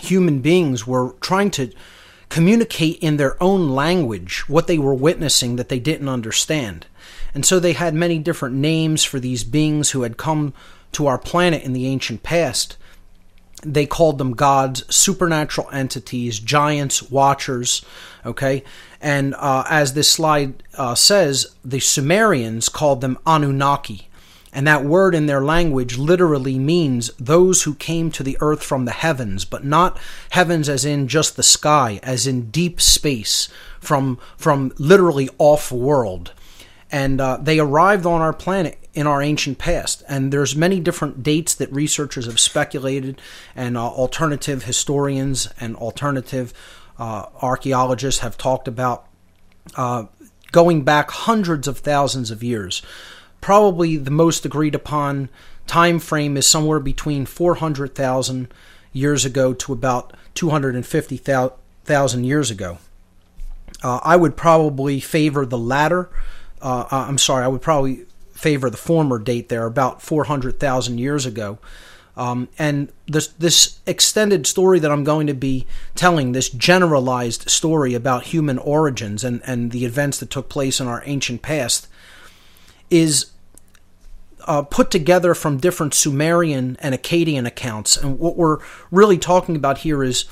human 0.00 0.40
beings 0.40 0.86
were 0.86 1.12
trying 1.20 1.50
to 1.50 1.70
communicate 2.32 2.96
in 3.00 3.18
their 3.18 3.40
own 3.42 3.68
language 3.68 4.48
what 4.48 4.66
they 4.66 4.78
were 4.78 4.94
witnessing 4.94 5.56
that 5.56 5.68
they 5.68 5.78
didn't 5.78 6.08
understand. 6.08 6.86
And 7.34 7.44
so 7.44 7.60
they 7.60 7.74
had 7.74 7.92
many 7.92 8.18
different 8.18 8.54
names 8.54 9.04
for 9.04 9.20
these 9.20 9.44
beings 9.44 9.90
who 9.90 10.00
had 10.00 10.16
come 10.16 10.54
to 10.92 11.06
our 11.06 11.18
planet 11.18 11.62
in 11.62 11.74
the 11.74 11.86
ancient 11.86 12.22
past. 12.22 12.78
They 13.62 13.84
called 13.84 14.16
them 14.16 14.32
gods, 14.32 14.82
supernatural 14.88 15.68
entities, 15.72 16.40
giants, 16.40 17.02
watchers, 17.02 17.84
okay? 18.24 18.64
And 18.98 19.34
uh, 19.34 19.64
as 19.68 19.92
this 19.92 20.10
slide 20.10 20.62
uh, 20.78 20.94
says, 20.94 21.54
the 21.62 21.80
Sumerians 21.80 22.70
called 22.70 23.02
them 23.02 23.18
Anunnaki. 23.26 24.08
And 24.52 24.66
that 24.66 24.84
word 24.84 25.14
in 25.14 25.26
their 25.26 25.42
language 25.42 25.96
literally 25.96 26.58
means 26.58 27.10
those 27.18 27.62
who 27.62 27.74
came 27.74 28.10
to 28.10 28.22
the 28.22 28.36
earth 28.40 28.62
from 28.62 28.84
the 28.84 28.92
heavens, 28.92 29.46
but 29.46 29.64
not 29.64 29.98
heavens 30.30 30.68
as 30.68 30.84
in 30.84 31.08
just 31.08 31.36
the 31.36 31.42
sky, 31.42 32.00
as 32.02 32.26
in 32.26 32.50
deep 32.50 32.80
space, 32.80 33.48
from, 33.80 34.18
from 34.36 34.72
literally 34.78 35.30
off 35.38 35.72
world. 35.72 36.32
And 36.90 37.18
uh, 37.20 37.38
they 37.38 37.58
arrived 37.58 38.04
on 38.04 38.20
our 38.20 38.34
planet 38.34 38.78
in 38.92 39.06
our 39.06 39.22
ancient 39.22 39.56
past. 39.56 40.02
And 40.06 40.30
there's 40.30 40.54
many 40.54 40.80
different 40.80 41.22
dates 41.22 41.54
that 41.54 41.72
researchers 41.72 42.26
have 42.26 42.38
speculated, 42.38 43.20
and 43.56 43.78
uh, 43.78 43.86
alternative 43.86 44.64
historians 44.64 45.48
and 45.58 45.74
alternative 45.76 46.52
uh, 46.98 47.26
archaeologists 47.40 48.20
have 48.20 48.36
talked 48.36 48.68
about 48.68 49.06
uh, 49.76 50.04
going 50.50 50.82
back 50.84 51.10
hundreds 51.10 51.66
of 51.66 51.78
thousands 51.78 52.30
of 52.30 52.42
years 52.42 52.82
probably 53.42 53.98
the 53.98 54.10
most 54.10 54.46
agreed 54.46 54.74
upon 54.74 55.28
time 55.66 55.98
frame 55.98 56.38
is 56.38 56.46
somewhere 56.46 56.80
between 56.80 57.26
400,000 57.26 58.48
years 58.94 59.26
ago 59.26 59.52
to 59.52 59.72
about 59.72 60.14
250,000 60.34 62.24
years 62.24 62.50
ago. 62.50 62.78
Uh, 63.82 64.00
I 64.02 64.16
would 64.16 64.36
probably 64.36 65.00
favor 65.00 65.44
the 65.44 65.58
latter. 65.58 66.08
Uh, 66.62 66.86
uh, 66.90 67.06
I'm 67.08 67.18
sorry, 67.18 67.44
I 67.44 67.48
would 67.48 67.60
probably 67.60 68.06
favor 68.32 68.70
the 68.70 68.76
former 68.76 69.18
date 69.18 69.48
there, 69.48 69.66
about 69.66 70.00
400,000 70.00 70.98
years 70.98 71.26
ago. 71.26 71.58
Um, 72.14 72.48
and 72.58 72.92
this 73.06 73.28
this 73.28 73.78
extended 73.86 74.46
story 74.46 74.78
that 74.78 74.92
I'm 74.92 75.02
going 75.02 75.26
to 75.28 75.34
be 75.34 75.66
telling, 75.94 76.32
this 76.32 76.50
generalized 76.50 77.48
story 77.48 77.94
about 77.94 78.24
human 78.24 78.58
origins 78.58 79.24
and, 79.24 79.40
and 79.46 79.70
the 79.70 79.86
events 79.86 80.18
that 80.18 80.28
took 80.28 80.50
place 80.50 80.78
in 80.78 80.86
our 80.86 81.02
ancient 81.06 81.40
past, 81.40 81.88
is 82.90 83.31
uh, 84.46 84.62
put 84.62 84.90
together 84.90 85.34
from 85.34 85.58
different 85.58 85.94
Sumerian 85.94 86.76
and 86.80 86.94
Akkadian 86.94 87.46
accounts. 87.46 87.96
And 87.96 88.18
what 88.18 88.36
we're 88.36 88.58
really 88.90 89.18
talking 89.18 89.56
about 89.56 89.78
here 89.78 90.02
is 90.02 90.26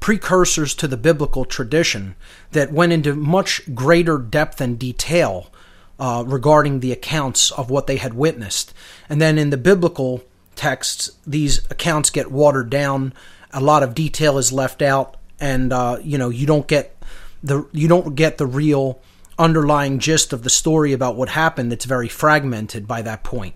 precursors 0.00 0.74
to 0.74 0.88
the 0.88 0.96
biblical 0.96 1.44
tradition 1.44 2.16
that 2.50 2.72
went 2.72 2.92
into 2.92 3.14
much 3.14 3.62
greater 3.74 4.18
depth 4.18 4.60
and 4.60 4.78
detail 4.78 5.52
uh, 5.98 6.24
regarding 6.26 6.80
the 6.80 6.90
accounts 6.90 7.52
of 7.52 7.70
what 7.70 7.86
they 7.86 7.96
had 7.96 8.14
witnessed. 8.14 8.74
And 9.08 9.20
then 9.20 9.38
in 9.38 9.50
the 9.50 9.56
biblical 9.56 10.24
texts, 10.56 11.12
these 11.26 11.60
accounts 11.70 12.10
get 12.10 12.32
watered 12.32 12.70
down. 12.70 13.12
A 13.52 13.60
lot 13.60 13.82
of 13.82 13.94
detail 13.94 14.38
is 14.38 14.52
left 14.52 14.82
out, 14.82 15.16
and 15.38 15.72
uh, 15.72 15.98
you 16.02 16.18
know 16.18 16.30
you 16.30 16.46
don't 16.46 16.66
get 16.66 16.96
the 17.42 17.66
you 17.72 17.86
don't 17.86 18.14
get 18.14 18.38
the 18.38 18.46
real 18.46 19.00
underlying 19.38 19.98
gist 19.98 20.32
of 20.32 20.42
the 20.42 20.50
story 20.50 20.92
about 20.92 21.16
what 21.16 21.30
happened 21.30 21.72
that's 21.72 21.84
very 21.84 22.08
fragmented 22.08 22.86
by 22.86 23.02
that 23.02 23.24
point. 23.24 23.54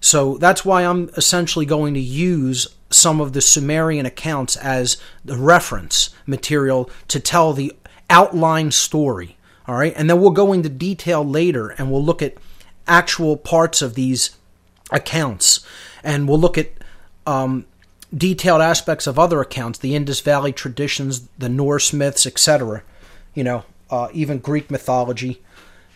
So 0.00 0.36
that's 0.36 0.64
why 0.64 0.82
I'm 0.84 1.08
essentially 1.16 1.64
going 1.64 1.94
to 1.94 2.00
use 2.00 2.68
some 2.90 3.20
of 3.20 3.32
the 3.32 3.40
Sumerian 3.40 4.06
accounts 4.06 4.56
as 4.56 4.98
the 5.24 5.36
reference 5.36 6.10
material 6.26 6.90
to 7.08 7.18
tell 7.18 7.52
the 7.52 7.72
outline 8.10 8.70
story. 8.70 9.36
All 9.66 9.76
right, 9.76 9.94
and 9.96 10.10
then 10.10 10.20
we'll 10.20 10.30
go 10.30 10.52
into 10.52 10.68
detail 10.68 11.24
later 11.24 11.70
and 11.70 11.90
we'll 11.90 12.04
look 12.04 12.20
at 12.20 12.34
actual 12.86 13.36
parts 13.38 13.80
of 13.80 13.94
these 13.94 14.36
accounts 14.92 15.66
and 16.02 16.28
we'll 16.28 16.38
look 16.38 16.58
at 16.58 16.70
um, 17.26 17.64
detailed 18.14 18.60
aspects 18.60 19.06
of 19.06 19.18
other 19.18 19.40
accounts, 19.40 19.78
the 19.78 19.94
Indus 19.94 20.20
Valley 20.20 20.52
traditions, 20.52 21.28
the 21.38 21.48
Norse 21.48 21.94
myths, 21.94 22.26
etc. 22.26 22.82
You 23.34 23.44
know, 23.44 23.64
uh, 23.90 24.08
even 24.12 24.38
Greek 24.38 24.70
mythology. 24.70 25.42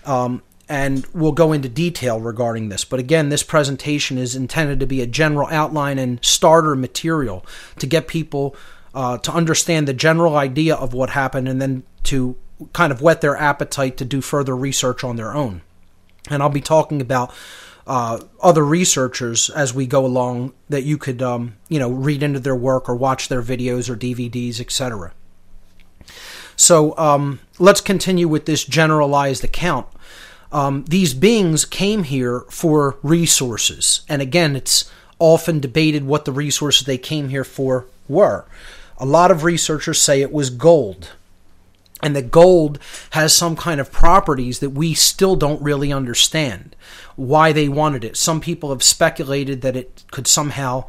Um, 0.05 0.43
and 0.69 1.07
we'll 1.15 1.33
go 1.33 1.53
into 1.53 1.69
detail 1.69 2.21
regarding 2.21 2.69
this. 2.69 2.85
But 2.85 3.01
again, 3.01 3.31
this 3.31 3.43
presentation 3.43 4.19
is 4.19 4.37
intended 4.37 4.81
to 4.81 4.87
be 4.87 5.01
a 5.01 5.07
general 5.07 5.49
outline 5.51 5.99
and 5.99 6.23
starter 6.23 6.75
material 6.75 7.45
to 7.79 7.87
get 7.87 8.07
people 8.07 8.55
uh, 8.95 9.19
to 9.19 9.33
understand 9.33 9.89
the 9.89 9.95
general 9.95 10.37
idea 10.37 10.75
of 10.75 10.93
what 10.93 11.11
happened 11.11 11.49
and 11.49 11.61
then 11.61 11.85
to 12.05 12.37
kind 12.73 12.93
of 12.93 13.01
whet 13.01 13.21
their 13.21 13.37
appetite 13.37 13.97
to 13.97 14.05
do 14.05 14.21
further 14.21 14.57
research 14.57 15.05
on 15.05 15.17
their 15.17 15.35
own. 15.35 15.63
And 16.29 16.43
I'll 16.43 16.49
be 16.49 16.61
talking 16.61 17.01
about 17.01 17.33
uh, 17.87 18.21
other 18.43 18.65
researchers 18.65 19.49
as 19.51 19.73
we 19.73 19.87
go 19.87 20.05
along 20.05 20.53
that 20.69 20.83
you 20.83 20.99
could, 20.99 21.23
um, 21.23 21.57
you 21.69 21.79
know, 21.79 21.91
read 21.91 22.23
into 22.23 22.41
their 22.41 22.57
work 22.57 22.89
or 22.89 22.95
watch 22.95 23.29
their 23.29 23.43
videos 23.43 23.89
or 23.89 23.97
DVDs, 23.97 24.61
etc. 24.61 25.13
So 26.59 26.99
um, 26.99 27.39
let's 27.61 27.81
continue 27.81 28.27
with 28.27 28.45
this 28.45 28.65
generalized 28.65 29.45
account. 29.45 29.87
Um, 30.51 30.85
these 30.89 31.15
beings 31.15 31.65
came 31.65 32.03
here 32.03 32.41
for 32.51 32.97
resources. 33.03 34.01
And 34.09 34.21
again, 34.21 34.57
it's 34.57 34.91
often 35.21 35.61
debated 35.61 36.05
what 36.05 36.25
the 36.25 36.33
resources 36.33 36.85
they 36.85 36.99
came 36.99 37.29
here 37.29 37.45
for 37.45 37.87
were. 38.09 38.45
A 38.99 39.07
lot 39.07 39.31
of 39.31 39.45
researchers 39.45 40.01
say 40.01 40.21
it 40.21 40.33
was 40.33 40.51
gold. 40.51 41.11
And 42.03 42.17
that 42.17 42.33
gold 42.33 42.81
has 43.11 43.33
some 43.33 43.55
kind 43.55 43.81
of 43.81 43.93
properties 43.93 44.59
that 44.59 44.71
we 44.71 44.95
still 44.95 45.37
don't 45.37 45.63
really 45.63 45.93
understand 45.93 46.75
why 47.15 47.53
they 47.53 47.69
wanted 47.69 48.05
it. 48.05 48.17
Some 48.17 48.41
people 48.41 48.71
have 48.71 48.83
speculated 48.83 49.63
that 49.63 49.77
it 49.77 50.03
could 50.11 50.27
somehow 50.27 50.87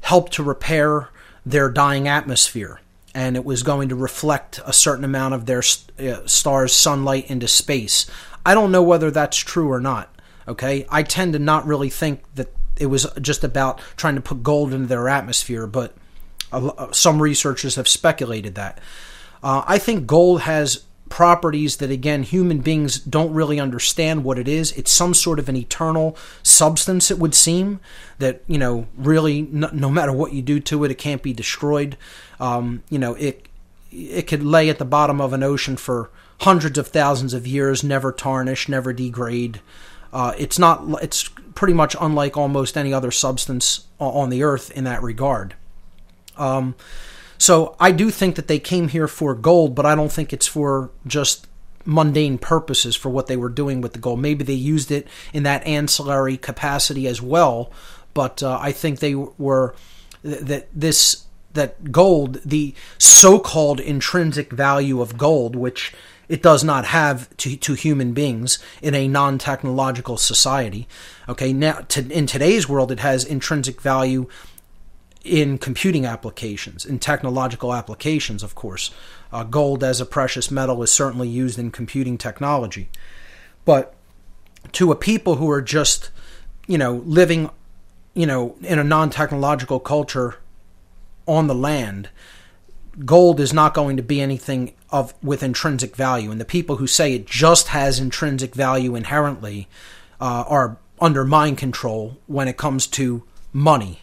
help 0.00 0.30
to 0.30 0.42
repair 0.42 1.10
their 1.46 1.70
dying 1.70 2.08
atmosphere 2.08 2.80
and 3.14 3.36
it 3.36 3.44
was 3.44 3.62
going 3.62 3.88
to 3.88 3.96
reflect 3.96 4.60
a 4.66 4.72
certain 4.72 5.04
amount 5.04 5.34
of 5.34 5.46
their 5.46 5.62
uh, 6.00 6.26
star's 6.26 6.74
sunlight 6.74 7.30
into 7.30 7.46
space. 7.48 8.06
I 8.44 8.54
don't 8.54 8.72
know 8.72 8.82
whether 8.82 9.10
that's 9.10 9.36
true 9.38 9.70
or 9.70 9.80
not. 9.80 10.10
Okay, 10.46 10.86
I 10.90 11.02
tend 11.02 11.32
to 11.32 11.38
not 11.38 11.66
really 11.66 11.88
think 11.88 12.22
that 12.34 12.52
it 12.76 12.86
was 12.86 13.06
just 13.20 13.44
about 13.44 13.80
trying 13.96 14.16
to 14.16 14.20
put 14.20 14.42
gold 14.42 14.74
into 14.74 14.86
their 14.86 15.08
atmosphere, 15.08 15.66
but 15.66 15.94
uh, 16.52 16.92
some 16.92 17.22
researchers 17.22 17.76
have 17.76 17.88
speculated 17.88 18.54
that. 18.56 18.80
Uh, 19.42 19.62
I 19.66 19.78
think 19.78 20.06
gold 20.06 20.42
has 20.42 20.84
properties 21.08 21.76
that 21.76 21.90
again 21.90 22.22
human 22.22 22.58
beings 22.58 22.98
don't 22.98 23.32
really 23.32 23.60
understand 23.60 24.24
what 24.24 24.38
it 24.38 24.48
is. 24.48 24.72
It's 24.72 24.90
some 24.90 25.14
sort 25.14 25.38
of 25.38 25.48
an 25.48 25.56
eternal 25.56 26.16
substance 26.42 27.10
it 27.10 27.18
would 27.18 27.34
seem 27.34 27.80
that 28.18 28.42
you 28.46 28.58
know 28.58 28.86
really 28.96 29.42
no, 29.42 29.68
no 29.72 29.90
matter 29.90 30.12
what 30.12 30.32
you 30.32 30.42
do 30.42 30.60
to 30.60 30.84
it 30.84 30.90
it 30.90 30.96
can't 30.96 31.22
be 31.22 31.32
destroyed. 31.32 31.96
Um, 32.40 32.82
you 32.88 32.98
know 32.98 33.14
it 33.14 33.46
it 33.92 34.26
could 34.26 34.42
lay 34.42 34.68
at 34.68 34.78
the 34.78 34.84
bottom 34.84 35.20
of 35.20 35.32
an 35.32 35.42
ocean 35.42 35.76
for 35.76 36.10
hundreds 36.40 36.78
of 36.78 36.88
thousands 36.88 37.32
of 37.32 37.46
years 37.46 37.84
never 37.84 38.10
tarnish 38.10 38.68
never 38.68 38.92
degrade. 38.92 39.60
Uh, 40.12 40.32
it's 40.38 40.58
not 40.58 41.02
it's 41.02 41.28
pretty 41.54 41.74
much 41.74 41.94
unlike 42.00 42.36
almost 42.36 42.76
any 42.76 42.92
other 42.92 43.10
substance 43.10 43.86
on 43.98 44.30
the 44.30 44.42
earth 44.42 44.70
in 44.72 44.84
that 44.84 45.02
regard. 45.02 45.54
Um, 46.36 46.74
so 47.38 47.76
I 47.80 47.92
do 47.92 48.10
think 48.10 48.36
that 48.36 48.48
they 48.48 48.58
came 48.58 48.88
here 48.88 49.08
for 49.08 49.34
gold, 49.34 49.74
but 49.74 49.86
I 49.86 49.94
don't 49.94 50.12
think 50.12 50.32
it's 50.32 50.46
for 50.46 50.90
just 51.06 51.46
mundane 51.84 52.38
purposes 52.38 52.96
for 52.96 53.10
what 53.10 53.26
they 53.26 53.36
were 53.36 53.48
doing 53.48 53.80
with 53.80 53.92
the 53.92 53.98
gold. 53.98 54.20
Maybe 54.20 54.44
they 54.44 54.54
used 54.54 54.90
it 54.90 55.06
in 55.32 55.42
that 55.42 55.66
ancillary 55.66 56.36
capacity 56.36 57.06
as 57.06 57.20
well, 57.20 57.70
but 58.14 58.42
uh, 58.42 58.58
I 58.60 58.72
think 58.72 59.00
they 59.00 59.14
were 59.14 59.74
that 60.22 60.68
this 60.74 61.24
that 61.52 61.92
gold, 61.92 62.40
the 62.44 62.74
so-called 62.98 63.78
intrinsic 63.78 64.52
value 64.52 65.00
of 65.00 65.16
gold, 65.16 65.54
which 65.54 65.94
it 66.28 66.42
does 66.42 66.64
not 66.64 66.86
have 66.86 67.34
to, 67.36 67.56
to 67.56 67.74
human 67.74 68.12
beings 68.12 68.58
in 68.82 68.94
a 68.94 69.06
non-technological 69.06 70.16
society. 70.16 70.88
Okay, 71.28 71.52
now 71.52 71.74
to, 71.88 72.10
in 72.10 72.26
today's 72.26 72.68
world, 72.68 72.90
it 72.90 73.00
has 73.00 73.24
intrinsic 73.24 73.80
value 73.80 74.28
in 75.24 75.56
computing 75.56 76.04
applications, 76.04 76.84
in 76.84 76.98
technological 76.98 77.72
applications, 77.72 78.42
of 78.42 78.54
course. 78.54 78.90
Uh, 79.32 79.42
gold 79.42 79.82
as 79.82 80.00
a 80.00 80.06
precious 80.06 80.50
metal 80.50 80.82
is 80.82 80.92
certainly 80.92 81.26
used 81.26 81.58
in 81.58 81.70
computing 81.70 82.18
technology. 82.18 82.88
But 83.64 83.94
to 84.72 84.92
a 84.92 84.96
people 84.96 85.36
who 85.36 85.50
are 85.50 85.62
just, 85.62 86.10
you 86.66 86.76
know, 86.76 87.02
living, 87.06 87.50
you 88.12 88.26
know, 88.26 88.56
in 88.60 88.78
a 88.78 88.84
non 88.84 89.10
technological 89.10 89.80
culture 89.80 90.36
on 91.26 91.46
the 91.46 91.54
land, 91.54 92.10
gold 93.04 93.40
is 93.40 93.52
not 93.52 93.72
going 93.72 93.96
to 93.96 94.02
be 94.02 94.20
anything 94.20 94.74
of 94.90 95.14
with 95.22 95.42
intrinsic 95.42 95.96
value. 95.96 96.30
And 96.30 96.40
the 96.40 96.44
people 96.44 96.76
who 96.76 96.86
say 96.86 97.14
it 97.14 97.26
just 97.26 97.68
has 97.68 97.98
intrinsic 97.98 98.54
value 98.54 98.94
inherently 98.94 99.68
uh, 100.20 100.44
are 100.46 100.76
under 101.00 101.24
mind 101.24 101.58
control 101.58 102.18
when 102.26 102.46
it 102.46 102.56
comes 102.56 102.86
to 102.86 103.24
money 103.52 104.00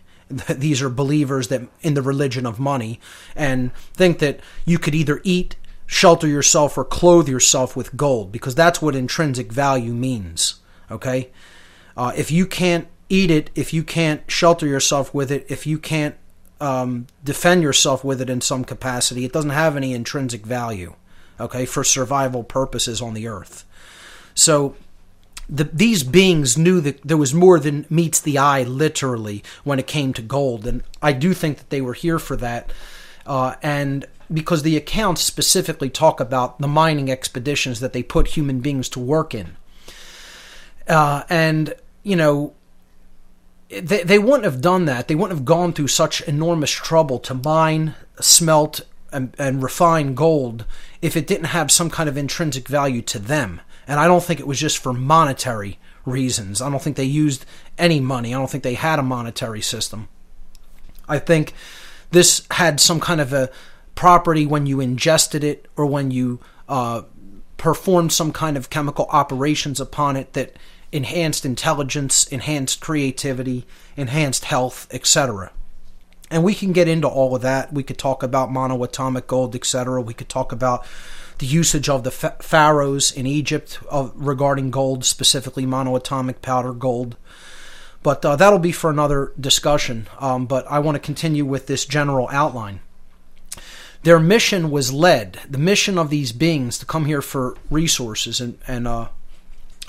these 0.50 0.82
are 0.82 0.90
believers 0.90 1.48
that 1.50 1.62
in 1.82 1.94
the 1.94 2.02
religion 2.02 2.46
of 2.46 2.60
money 2.60 3.00
and 3.36 3.74
think 3.94 4.20
that 4.20 4.40
you 4.66 4.78
could 4.80 4.96
either 4.96 5.22
eat 5.24 5.56
shelter 5.86 6.28
yourself 6.28 6.78
or 6.78 6.86
clothe 6.86 7.28
yourself 7.28 7.76
with 7.76 7.96
gold 7.98 8.32
because 8.32 8.56
that's 8.56 8.82
what 8.82 8.96
intrinsic 8.96 9.52
value 9.52 9.94
means 9.94 10.56
okay? 10.90 11.30
Uh, 11.96 12.12
if 12.16 12.32
you 12.32 12.46
can't 12.46 12.88
eat 13.10 13.30
it 13.30 13.50
if 13.56 13.74
you 13.74 13.84
can't 13.84 14.22
shelter 14.30 14.66
yourself 14.66 15.14
with 15.14 15.32
it 15.32 15.46
if 15.50 15.68
you 15.68 15.78
can't 15.78 16.16
um, 16.62 17.08
defend 17.24 17.64
yourself 17.64 18.04
with 18.04 18.22
it 18.22 18.30
in 18.30 18.40
some 18.40 18.64
capacity 18.64 19.26
it 19.26 19.34
doesn't 19.34 19.50
have 19.52 19.76
any 19.76 19.94
intrinsic 19.94 20.46
value 20.46 20.96
okay 21.40 21.66
for 21.66 21.84
survival 21.84 22.44
purposes 22.44 23.02
on 23.02 23.14
the 23.14 23.28
earth. 23.28 23.66
So 24.34 24.76
the, 25.52 25.66
these 25.66 26.04
beings 26.04 26.58
knew 26.58 26.80
that 26.80 27.02
there 27.04 27.18
was 27.18 27.34
more 27.34 27.60
than 27.60 27.86
meets 27.90 28.22
the 28.22 28.38
eye, 28.38 28.64
literally, 28.64 29.44
when 29.66 29.80
it 29.80 29.86
came 29.86 30.14
to 30.14 30.22
gold. 30.22 30.66
And 30.66 30.82
I 31.02 31.12
do 31.12 31.34
think 31.34 31.58
that 31.58 31.70
they 31.70 31.82
were 31.82 31.94
here 31.94 32.20
for 32.20 32.38
that. 32.38 32.72
Uh, 33.26 33.56
and 33.62 34.08
because 34.32 34.64
the 34.64 34.78
accounts 34.78 35.22
specifically 35.22 35.90
talk 35.90 36.22
about 36.22 36.60
the 36.60 36.68
mining 36.68 37.12
expeditions 37.12 37.82
that 37.82 37.92
they 37.92 38.02
put 38.02 38.30
human 38.30 38.62
beings 38.62 38.88
to 38.90 39.00
work 39.00 39.36
in. 39.36 39.58
Uh, 40.88 41.24
and, 41.30 41.74
you 42.02 42.16
know, 42.16 42.54
they, 43.70 44.04
they 44.04 44.20
wouldn't 44.20 44.46
have 44.46 44.62
done 44.62 44.86
that. 44.86 45.10
They 45.10 45.16
wouldn't 45.16 45.38
have 45.38 45.46
gone 45.46 45.74
through 45.74 45.90
such 45.90 46.22
enormous 46.22 46.72
trouble 46.72 47.20
to 47.20 47.34
mine, 47.34 47.96
smelt, 48.22 48.82
and, 49.12 49.36
and 49.38 49.62
refine 49.62 50.16
gold 50.16 50.66
if 51.02 51.18
it 51.18 51.28
didn't 51.28 51.48
have 51.48 51.72
some 51.72 51.90
kind 51.90 52.08
of 52.08 52.16
intrinsic 52.16 52.70
value 52.70 53.02
to 53.02 53.20
them. 53.20 53.60
And 53.88 54.00
I 54.00 54.08
don't 54.08 54.24
think 54.24 54.40
it 54.40 54.48
was 54.48 54.60
just 54.60 54.78
for 54.78 54.94
monetary 54.94 55.80
reasons. 56.06 56.62
I 56.62 56.70
don't 56.70 56.82
think 56.82 56.96
they 56.96 57.04
used 57.04 57.46
any 57.78 58.00
money. 58.00 58.34
I 58.34 58.38
don't 58.38 58.50
think 58.50 58.64
they 58.64 58.76
had 58.76 59.00
a 59.00 59.04
monetary 59.04 59.62
system. 59.62 60.08
I 61.08 61.20
think 61.20 61.54
this 62.12 62.46
had 62.52 62.80
some 62.80 63.00
kind 63.00 63.22
of 63.22 63.34
a 63.34 63.50
property 63.96 64.46
when 64.46 64.66
you 64.66 64.80
ingested 64.80 65.44
it 65.44 65.68
or 65.76 65.86
when 65.86 66.12
you 66.12 66.40
uh, 66.70 67.04
performed 67.58 68.12
some 68.12 68.32
kind 68.32 68.58
of 68.58 68.70
chemical 68.70 69.08
operations 69.12 69.80
upon 69.80 70.16
it 70.16 70.34
that 70.34 70.56
enhanced 70.92 71.46
intelligence, 71.46 72.28
enhanced 72.28 72.82
creativity, 72.82 73.66
enhanced 73.96 74.46
health, 74.46 74.88
etc. 74.92 75.52
And 76.30 76.44
we 76.44 76.56
can 76.56 76.72
get 76.72 76.88
into 76.88 77.08
all 77.08 77.36
of 77.36 77.42
that. 77.42 77.74
We 77.74 77.84
could 77.84 77.98
talk 77.98 78.24
about 78.24 78.50
monoatomic 78.50 79.28
gold, 79.28 79.56
etc. 79.56 80.02
We 80.02 80.14
could 80.14 80.30
talk 80.30 80.52
about 80.52 80.86
the 81.42 81.48
usage 81.48 81.90
of 81.90 82.04
the 82.04 82.12
pharaohs 82.12 83.12
in 83.12 83.26
Egypt 83.26 83.80
regarding 84.14 84.70
gold, 84.70 85.04
specifically 85.04 85.66
monoatomic 85.66 86.40
powder 86.44 86.72
gold. 86.72 87.18
But 88.04 88.24
uh, 88.24 88.36
that'll 88.36 88.60
be 88.60 88.72
for 88.72 88.92
another 88.92 89.34
discussion. 89.40 90.08
Um, 90.20 90.46
but 90.46 90.66
I 90.70 90.78
want 90.78 90.96
to 90.96 91.00
continue 91.00 91.44
with 91.44 91.66
this 91.66 91.86
general 91.86 92.30
outline. 92.32 92.82
Their 94.04 94.20
mission 94.20 94.70
was 94.70 94.94
led, 94.94 95.40
the 95.50 95.58
mission 95.58 95.98
of 95.98 96.12
these 96.12 96.32
beings 96.32 96.78
to 96.78 96.86
come 96.86 97.06
here 97.06 97.24
for 97.24 97.58
resources 97.72 98.40
and, 98.40 98.60
and 98.68 98.88
uh, 98.88 99.08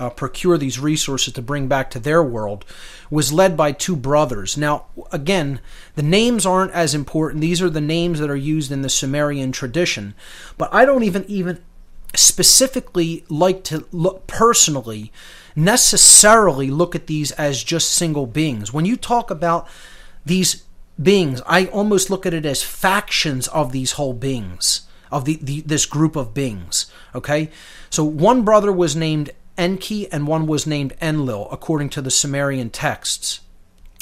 uh, 0.03 0.11
procure 0.11 0.59
these 0.59 0.81
resources 0.81 1.33
to 1.35 1.43
bring 1.43 1.69
back 1.69 1.91
to 1.91 2.01
their 2.01 2.23
world 2.23 2.65
was 3.09 3.33
led 3.33 3.57
by 3.57 3.71
two 3.71 3.95
brothers. 3.95 4.57
Now, 4.57 4.87
again, 5.13 5.61
the 5.95 6.03
names 6.03 6.45
aren't 6.45 6.73
as 6.73 6.95
important. 6.95 7.41
These 7.41 7.63
are 7.63 7.71
the 7.71 7.81
names 7.81 8.19
that 8.19 8.31
are 8.31 8.37
used 8.37 8.73
in 8.73 8.83
the 8.83 8.89
Sumerian 8.89 9.53
tradition. 9.53 10.15
But 10.59 10.75
I 10.75 10.85
don't 10.85 11.05
even 11.05 11.25
even 11.29 11.63
specifically 12.15 13.25
like 13.29 13.65
to 13.65 13.87
look 13.93 14.27
personally 14.27 15.13
necessarily 15.55 16.71
look 16.71 16.95
at 16.95 17.07
these 17.07 17.31
as 17.33 17.63
just 17.63 17.91
single 17.91 18.27
beings. 18.27 18.73
When 18.73 18.85
you 18.85 18.97
talk 18.97 19.31
about 19.31 19.69
these 20.25 20.65
beings, 21.01 21.43
I 21.47 21.67
almost 21.67 22.11
look 22.11 22.27
at 22.27 22.35
it 22.35 22.47
as 22.47 22.63
factions 22.63 23.49
of 23.49 23.73
these 23.73 23.93
whole 23.93 24.15
beings, 24.15 24.83
of 25.11 25.25
the, 25.25 25.39
the 25.43 25.61
this 25.61 25.87
group 25.87 26.17
of 26.17 26.35
beings. 26.35 26.91
Okay? 27.15 27.51
So 27.91 28.05
one 28.05 28.43
brother 28.43 28.73
was 28.73 28.97
named 28.97 29.31
Enki 29.63 30.11
and 30.11 30.27
one 30.27 30.47
was 30.49 30.67
named 30.67 30.93
Enlil, 31.01 31.49
according 31.53 31.89
to 31.91 32.03
the 32.03 32.11
Sumerian 32.11 32.69
texts. 32.69 33.41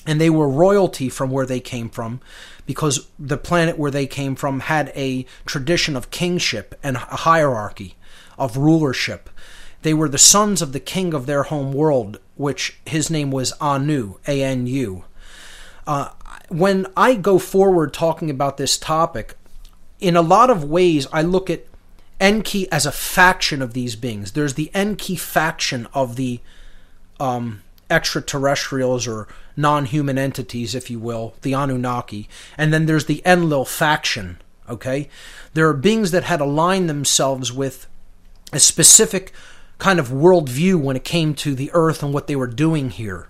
And 0.07 0.18
they 0.18 0.31
were 0.31 0.49
royalty 0.49 1.11
from 1.11 1.31
where 1.31 1.44
they 1.44 1.61
came 1.61 1.90
from, 1.90 2.20
because 2.64 3.09
the 3.18 3.37
planet 3.37 3.79
where 3.79 3.90
they 3.90 4.07
came 4.07 4.35
from 4.37 4.61
had 4.61 4.90
a 4.96 5.27
tradition 5.44 5.96
of 5.96 6.11
kingship 6.11 6.75
and 6.83 6.96
a 6.96 7.01
hierarchy 7.01 7.96
of 8.38 8.57
rulership. 8.57 9.29
They 9.83 9.92
were 9.92 10.09
the 10.09 10.16
sons 10.16 10.62
of 10.62 10.73
the 10.73 10.81
king 10.81 11.12
of 11.12 11.27
their 11.27 11.42
home 11.42 11.75
world, 11.75 12.18
which 12.37 12.81
his 12.87 13.11
name 13.11 13.31
was 13.31 13.53
Anu, 13.61 14.14
A 14.27 14.42
N 14.42 14.66
U. 14.66 15.05
Uh, 15.87 16.09
when 16.49 16.87
I 16.96 17.14
go 17.16 17.38
forward 17.38 17.92
talking 17.92 18.31
about 18.31 18.57
this 18.57 18.79
topic, 18.79 19.35
in 19.99 20.16
a 20.16 20.23
lot 20.23 20.49
of 20.49 20.64
ways, 20.64 21.07
I 21.12 21.20
look 21.20 21.51
at 21.51 21.66
Enki 22.21 22.71
as 22.71 22.87
a 22.87 22.93
faction 22.93 23.63
of 23.63 23.73
these 23.73 23.97
beings. 23.97 24.33
There's 24.33 24.55
the 24.55 24.71
Enki 24.75 25.17
faction 25.17 25.89
of 25.95 26.17
the 26.17 26.41
um, 27.19 27.63
extraterrestrials 27.91 29.07
or 29.07 29.27
non 29.57 29.87
human 29.87 30.19
entities, 30.19 30.75
if 30.75 30.91
you 30.91 30.99
will, 30.99 31.35
the 31.43 31.55
Anunnaki. 31.55 32.29
And 32.57 32.73
then 32.73 32.87
there's 32.87 33.07
the 33.07 33.23
Enlil 33.25 33.65
faction, 33.65 34.41
okay? 34.69 35.09
There 35.55 35.69
are 35.69 35.75
beings 35.75 36.11
that 36.13 36.25
had 36.25 36.41
aligned 36.41 36.89
themselves 36.89 37.53
with 37.53 37.87
a 38.53 38.61
specific 38.61 39.33
kind 39.79 39.99
of 39.99 40.09
worldview 40.09 40.81
when 40.81 40.97
it 40.97 41.05
came 41.05 41.35
to 41.35 41.55
the 41.55 41.71
earth 41.73 42.03
and 42.03 42.13
what 42.13 42.27
they 42.27 42.37
were 42.37 42.47
doing 42.47 42.91
here. 42.91 43.29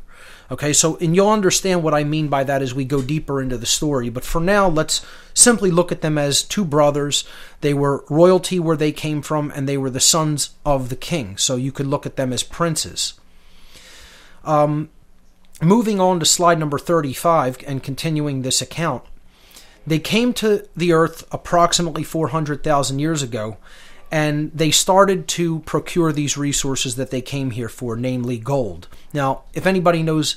Okay, 0.51 0.73
so 0.73 0.97
and 0.97 1.15
you'll 1.15 1.31
understand 1.31 1.83
what 1.83 1.95
I 1.95 2.03
mean 2.03 2.27
by 2.27 2.43
that 2.43 2.61
as 2.61 2.75
we 2.75 2.85
go 2.85 3.03
deeper 3.03 3.41
into 3.41 3.57
the 3.57 3.67
story. 3.67 4.11
But 4.11 4.25
for 4.25 4.41
now, 4.41 4.69
let's 4.69 5.05
simply 5.33 5.71
look 5.71 5.93
at 5.93 6.01
them 6.01 6.19
as 6.19 6.43
two 6.43 6.65
brothers. 6.65 7.25
They 7.61 7.73
were 7.73 8.05
royalty 8.11 8.59
where 8.59 8.77
they 8.77 8.91
came 8.91 9.23
from, 9.23 9.53
and 9.55 9.69
they 9.69 9.79
were 9.79 9.91
the 9.91 10.01
sons 10.01 10.51
of 10.67 10.89
the 10.89 10.97
king. 10.97 11.37
So 11.37 11.55
you 11.55 11.71
could 11.71 11.87
look 11.87 12.05
at 12.05 12.17
them 12.17 12.33
as 12.33 12.43
princes. 12.43 13.15
Um, 14.45 14.89
moving 15.63 16.01
on 16.01 16.19
to 16.19 16.27
slide 16.27 16.59
number 16.59 16.79
35 16.79 17.59
and 17.67 17.83
continuing 17.83 18.43
this 18.43 18.61
account, 18.61 19.05
they 19.87 20.01
came 20.01 20.33
to 20.35 20.67
the 20.77 20.93
earth 20.93 21.25
approximately 21.31 22.03
400,000 22.03 22.99
years 22.99 23.23
ago 23.23 23.57
and 24.11 24.51
they 24.53 24.71
started 24.71 25.29
to 25.29 25.61
procure 25.61 26.13
these 26.13 26.37
resources 26.37 26.97
that 26.97 27.11
they 27.11 27.21
came 27.21 27.53
here 27.53 27.69
for, 27.69 27.97
namely 27.97 28.39
gold. 28.39 28.89
Now, 29.13 29.43
if 29.55 29.67
anybody 29.67 30.03
knows 30.03 30.37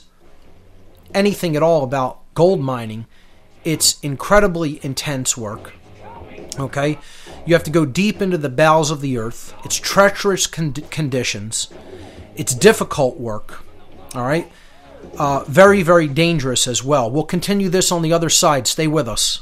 anything 1.14 1.56
at 1.56 1.64
all 1.64 1.84
about 1.84 2.20
gold 2.34 2.62
mining, 2.62 3.06
it's 3.64 4.00
incredibly 4.02 4.80
intense 4.84 5.36
work. 5.38 5.74
Okay? 6.60 7.00
You 7.46 7.56
have 7.56 7.64
to 7.64 7.72
go 7.72 7.86
deep 7.86 8.22
into 8.22 8.38
the 8.38 8.50
bowels 8.50 8.92
of 8.92 9.02
the 9.02 9.18
earth. 9.18 9.56
It's 9.66 9.76
treacherous 9.76 10.46
con- 10.48 10.74
conditions. 10.74 11.70
It's 12.36 12.54
difficult 12.54 13.20
work. 13.20 13.64
All 14.14 14.24
right? 14.24 14.52
Uh, 15.18 15.44
very, 15.48 15.82
very 15.82 16.08
dangerous 16.08 16.68
as 16.68 16.84
well. 16.84 17.10
We'll 17.10 17.24
continue 17.24 17.70
this 17.70 17.92
on 17.92 18.04
the 18.04 18.14
other 18.14 18.30
side. 18.30 18.68
Stay 18.68 18.88
with 18.88 19.08
us. 19.08 19.42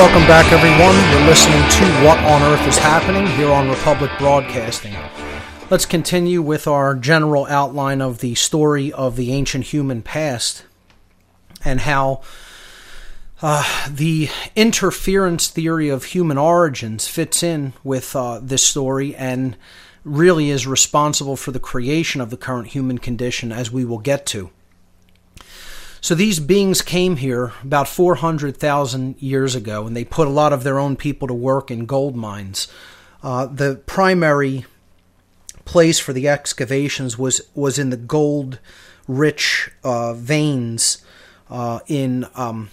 Welcome 0.00 0.26
back, 0.26 0.50
everyone. 0.50 0.96
You're 1.12 1.28
listening 1.28 1.60
to 1.60 2.06
What 2.06 2.18
on 2.20 2.40
Earth 2.40 2.66
is 2.66 2.78
Happening 2.78 3.26
here 3.36 3.52
on 3.52 3.68
Republic 3.68 4.10
Broadcasting. 4.18 4.96
Let's 5.68 5.84
continue 5.84 6.40
with 6.40 6.66
our 6.66 6.94
general 6.94 7.44
outline 7.50 8.00
of 8.00 8.20
the 8.20 8.34
story 8.34 8.90
of 8.90 9.16
the 9.16 9.30
ancient 9.30 9.64
human 9.66 10.00
past 10.00 10.64
and 11.66 11.80
how 11.80 12.22
uh, 13.42 13.90
the 13.90 14.30
interference 14.56 15.48
theory 15.48 15.90
of 15.90 16.04
human 16.04 16.38
origins 16.38 17.06
fits 17.06 17.42
in 17.42 17.74
with 17.84 18.16
uh, 18.16 18.40
this 18.42 18.62
story 18.62 19.14
and 19.14 19.54
really 20.02 20.48
is 20.48 20.66
responsible 20.66 21.36
for 21.36 21.50
the 21.50 21.60
creation 21.60 22.22
of 22.22 22.30
the 22.30 22.38
current 22.38 22.68
human 22.68 22.96
condition, 22.96 23.52
as 23.52 23.70
we 23.70 23.84
will 23.84 23.98
get 23.98 24.24
to. 24.24 24.48
So 26.00 26.14
these 26.14 26.40
beings 26.40 26.80
came 26.80 27.16
here 27.16 27.52
about 27.62 27.86
400,000 27.86 29.20
years 29.20 29.54
ago, 29.54 29.86
and 29.86 29.94
they 29.94 30.04
put 30.04 30.26
a 30.26 30.30
lot 30.30 30.52
of 30.52 30.62
their 30.62 30.78
own 30.78 30.96
people 30.96 31.28
to 31.28 31.34
work 31.34 31.70
in 31.70 31.84
gold 31.84 32.16
mines. 32.16 32.68
Uh, 33.22 33.46
the 33.46 33.76
primary 33.86 34.64
place 35.66 35.98
for 35.98 36.12
the 36.12 36.26
excavations 36.26 37.18
was 37.18 37.42
was 37.54 37.78
in 37.78 37.90
the 37.90 37.96
gold-rich 37.96 39.70
uh, 39.84 40.14
veins 40.14 41.04
uh, 41.50 41.80
in 41.86 42.26
um, 42.34 42.70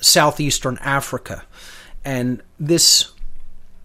southeastern 0.00 0.78
Africa, 0.80 1.44
and 2.04 2.42
this 2.58 3.12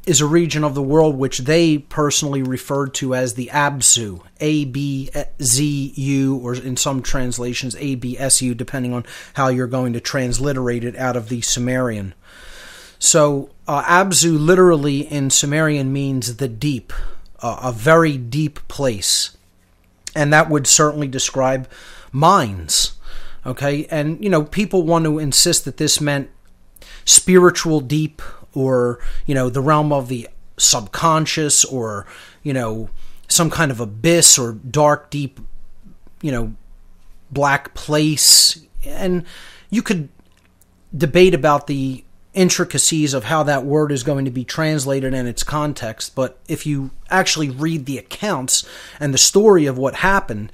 is 0.07 0.21
a 0.21 0.25
region 0.25 0.63
of 0.63 0.73
the 0.73 0.81
world 0.81 1.17
which 1.17 1.39
they 1.39 1.77
personally 1.77 2.41
referred 2.41 2.93
to 2.93 3.13
as 3.13 3.33
the 3.33 3.49
Abzu, 3.53 4.21
A 4.39 4.65
B 4.65 5.09
Z 5.41 5.93
U, 5.95 6.37
or 6.37 6.55
in 6.55 6.77
some 6.77 7.01
translations 7.01 7.75
A 7.75 7.95
B 7.95 8.17
S 8.17 8.41
U, 8.41 8.55
depending 8.55 8.93
on 8.93 9.05
how 9.33 9.49
you're 9.49 9.67
going 9.67 9.93
to 9.93 9.99
transliterate 9.99 10.83
it 10.83 10.95
out 10.95 11.15
of 11.15 11.29
the 11.29 11.41
Sumerian. 11.41 12.13
So, 12.99 13.49
uh, 13.67 13.83
Abzu 13.83 14.39
literally 14.39 15.01
in 15.01 15.29
Sumerian 15.29 15.93
means 15.93 16.37
the 16.37 16.47
deep, 16.47 16.93
uh, 17.41 17.59
a 17.61 17.71
very 17.71 18.17
deep 18.17 18.67
place. 18.67 19.37
And 20.15 20.33
that 20.33 20.49
would 20.49 20.65
certainly 20.65 21.07
describe 21.07 21.69
mines. 22.11 22.93
Okay, 23.45 23.85
and 23.91 24.23
you 24.23 24.29
know, 24.29 24.43
people 24.43 24.83
want 24.83 25.05
to 25.05 25.19
insist 25.19 25.65
that 25.65 25.77
this 25.77 26.01
meant 26.01 26.29
spiritual 27.05 27.81
deep 27.81 28.21
or 28.57 28.99
you 29.25 29.35
know 29.35 29.49
the 29.49 29.61
realm 29.61 29.93
of 29.93 30.07
the 30.07 30.27
subconscious 30.57 31.63
or 31.63 32.07
you 32.41 32.53
know 32.53 32.89
some 33.27 33.49
kind 33.49 33.69
of 33.69 33.79
abyss 33.79 34.39
or 34.39 34.53
dark 34.53 35.09
deep 35.09 35.39
you 36.21 36.31
know 36.31 36.53
black 37.29 37.73
place. 37.73 38.59
And 38.85 39.25
you 39.69 39.81
could 39.81 40.09
debate 40.95 41.33
about 41.33 41.67
the 41.67 42.03
intricacies 42.33 43.13
of 43.13 43.25
how 43.25 43.43
that 43.43 43.65
word 43.65 43.91
is 43.91 44.03
going 44.03 44.25
to 44.25 44.31
be 44.31 44.43
translated 44.43 45.11
in 45.11 45.25
its 45.25 45.41
context 45.41 46.13
but 46.13 46.37
if 46.47 46.67
you 46.67 46.91
actually 47.09 47.49
read 47.49 47.87
the 47.87 47.97
accounts 47.97 48.63
and 48.99 49.11
the 49.11 49.17
story 49.17 49.65
of 49.65 49.75
what 49.75 49.95
happened 49.95 50.51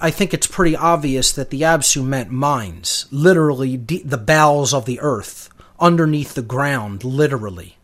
I 0.00 0.10
think 0.10 0.34
it's 0.34 0.46
pretty 0.46 0.76
obvious 0.76 1.32
that 1.32 1.50
the 1.50 1.62
Absu 1.62 2.04
meant 2.04 2.30
mines, 2.30 3.06
literally 3.10 3.76
the 3.76 4.18
bowels 4.18 4.74
of 4.74 4.84
the 4.84 5.00
earth 5.00 5.49
underneath 5.80 6.34
the 6.34 6.42
ground, 6.42 7.04
literally. 7.04 7.76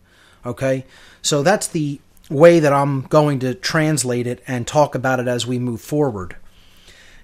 Okay? 0.44 0.84
So 1.22 1.42
that's 1.42 1.66
the 1.66 2.00
way 2.28 2.60
that 2.60 2.72
I'm 2.72 3.02
going 3.02 3.38
to 3.40 3.54
translate 3.54 4.26
it 4.26 4.42
and 4.46 4.66
talk 4.66 4.94
about 4.94 5.20
it 5.20 5.28
as 5.28 5.46
we 5.46 5.58
move 5.58 5.80
forward. 5.80 6.36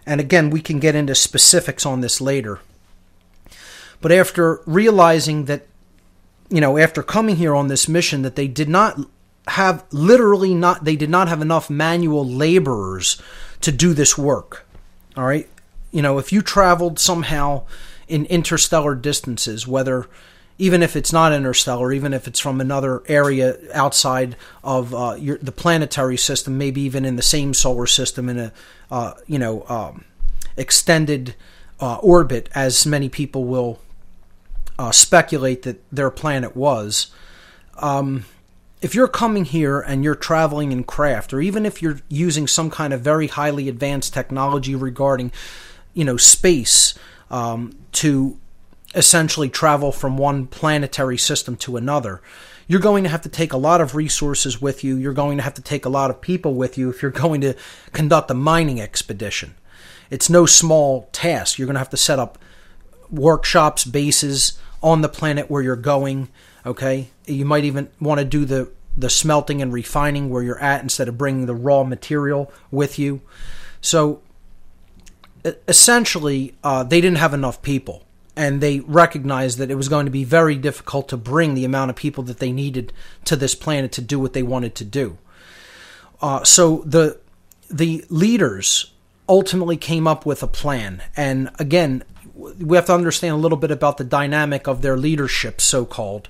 And 0.07 0.21
again, 0.21 0.51
we 0.51 0.61
can 0.61 0.81
get 0.81 0.95
into 0.95 1.15
specifics 1.15 1.87
on 1.87 2.01
this 2.01 2.21
later. 2.21 2.61
But 4.01 4.13
after 4.13 4.61
realizing 4.67 5.45
that, 5.45 5.67
you 6.49 6.61
know, 6.61 6.77
after 6.77 7.03
coming 7.03 7.37
here 7.37 7.55
on 7.55 7.69
this 7.69 7.89
mission, 7.89 8.23
that 8.23 8.35
they 8.37 8.49
did 8.49 8.69
not 8.69 8.99
have 9.49 9.85
literally 9.93 10.55
not, 10.55 10.85
they 10.85 10.97
did 10.97 11.11
not 11.11 11.29
have 11.29 11.41
enough 11.41 11.71
manual 11.71 12.27
laborers 12.27 13.21
to 13.61 13.71
do 13.73 13.95
this 13.95 14.19
work. 14.19 14.67
All 15.17 15.25
right? 15.25 15.49
You 15.93 16.03
know, 16.03 16.19
if 16.19 16.33
you 16.33 16.43
traveled 16.43 16.99
somehow 16.99 17.65
in 18.09 18.27
interstellar 18.27 18.95
distances, 18.95 19.67
whether 19.67 20.09
even 20.59 20.83
if 20.83 20.97
it's 20.97 21.13
not 21.13 21.33
interstellar, 21.33 21.93
even 21.93 22.13
if 22.13 22.29
it's 22.29 22.39
from 22.39 22.61
another 22.61 23.03
area 23.09 23.57
outside 23.73 24.37
of 24.63 24.95
uh, 24.95 25.17
your, 25.19 25.39
the 25.39 25.53
planetary 25.53 26.17
system, 26.17 26.59
maybe 26.59 26.81
even 26.83 27.05
in 27.05 27.17
the 27.17 27.23
same 27.23 27.55
solar 27.55 27.87
system 27.87 28.29
in 28.29 28.39
a 28.39 28.53
uh, 28.91 29.15
you 29.27 29.39
know 29.39 29.65
um, 29.69 30.05
extended 30.57 31.35
uh, 31.81 31.97
orbit, 31.97 32.49
as 32.55 32.87
many 32.87 33.09
people 33.09 33.45
will 33.45 33.81
uh, 34.79 34.93
speculate 34.93 35.63
that 35.63 35.83
their 35.91 36.11
planet 36.11 36.57
was. 36.57 37.11
Um, 37.79 38.25
if 38.81 38.95
you're 38.95 39.09
coming 39.09 39.45
here 39.45 39.81
and 39.81 40.03
you're 40.03 40.15
traveling 40.15 40.73
in 40.73 40.85
craft, 40.85 41.33
or 41.33 41.41
even 41.41 41.65
if 41.65 41.81
you're 41.81 42.01
using 42.09 42.47
some 42.47 42.69
kind 42.69 42.93
of 42.93 43.01
very 43.01 43.29
highly 43.29 43.69
advanced 43.69 44.13
technology 44.13 44.75
regarding, 44.75 45.31
you 45.95 46.05
know, 46.05 46.17
space 46.17 46.99
um, 47.31 47.77
to 47.93 48.39
essentially 48.95 49.49
travel 49.49 49.93
from 49.93 50.17
one 50.17 50.47
planetary 50.47 51.19
system 51.19 51.57
to 51.57 51.77
another. 51.77 52.21
You're 52.67 52.81
going 52.81 53.05
to 53.05 53.11
have 53.11 53.23
to 53.23 53.29
take 53.29 53.53
a 53.53 53.57
lot 53.59 53.81
of 53.81 53.95
resources 53.95 54.61
with 54.61 54.85
you. 54.85 54.97
You're 54.97 55.13
going 55.13 55.37
to 55.39 55.43
have 55.43 55.55
to 55.55 55.63
take 55.63 55.85
a 55.85 55.91
lot 55.91 56.11
of 56.11 56.21
people 56.21 56.55
with 56.55 56.79
you 56.79 56.91
if 56.91 57.03
you're 57.03 57.11
going 57.11 57.41
to 57.43 57.55
conduct 57.93 58.31
a 58.31 58.35
mining 58.35 58.81
expedition. 58.81 59.55
it's 60.11 60.29
no 60.29 60.45
small 60.45 61.09
task. 61.13 61.59
You're 61.59 61.67
going 61.67 61.75
to 61.75 61.81
have 61.81 61.91
to 61.91 61.97
set 61.97 62.19
up 62.19 62.39
workshops, 63.11 63.85
bases 63.85 64.59
on 64.83 65.01
the 65.01 65.09
planet 65.09 65.51
where 65.51 65.63
you're 65.63 65.77
going. 65.77 66.29
Okay, 66.67 67.11
you 67.27 67.45
might 67.45 67.65
even 67.65 67.89
want 68.01 68.19
to 68.19 68.25
do 68.25 68.45
the 68.45 68.71
the 68.97 69.09
smelting 69.09 69.63
and 69.63 69.73
refining 69.73 70.29
where 70.29 70.43
you're 70.43 70.61
at 70.61 70.83
instead 70.83 71.09
of 71.09 71.17
bringing 71.17 71.47
the 71.47 71.55
raw 71.55 71.83
material 71.83 72.53
with 72.71 72.99
you. 72.99 73.23
So 73.81 74.21
essentially, 75.67 76.55
uh, 76.63 76.85
they 76.85 77.01
didn't 77.01 77.17
have 77.17 77.33
enough 77.33 77.63
people, 77.63 78.05
and 78.37 78.61
they 78.61 78.81
recognized 78.81 79.59
that 79.59 79.71
it 79.71 79.75
was 79.75 79.89
going 79.89 80.07
to 80.07 80.11
be 80.11 80.25
very 80.25 80.57
difficult 80.57 81.09
to 81.09 81.17
bring 81.17 81.55
the 81.55 81.65
amount 81.65 81.91
of 81.91 81.97
people 81.97 82.25
that 82.25 82.39
they 82.39 82.53
needed 82.53 82.93
to 83.25 83.37
this 83.37 83.55
planet 83.55 83.93
to 83.93 84.01
do 84.01 84.19
what 84.19 84.33
they 84.33 84.43
wanted 84.43 84.75
to 84.75 84.85
do. 84.85 85.19
Uh, 86.21 86.43
so 86.45 86.83
the 86.87 87.19
the 87.71 88.05
leaders 88.09 88.93
ultimately 89.29 89.77
came 89.77 90.07
up 90.07 90.27
with 90.27 90.43
a 90.43 90.47
plan, 90.47 91.03
and 91.17 91.51
again, 91.59 92.05
we 92.35 92.77
have 92.77 92.87
to 92.87 92.95
understand 92.95 93.35
a 93.35 93.39
little 93.39 93.59
bit 93.59 93.71
about 93.71 93.97
the 93.99 94.05
dynamic 94.05 94.67
of 94.67 94.83
their 94.83 94.97
leadership, 94.97 95.61
so 95.61 95.85
called. 95.85 96.29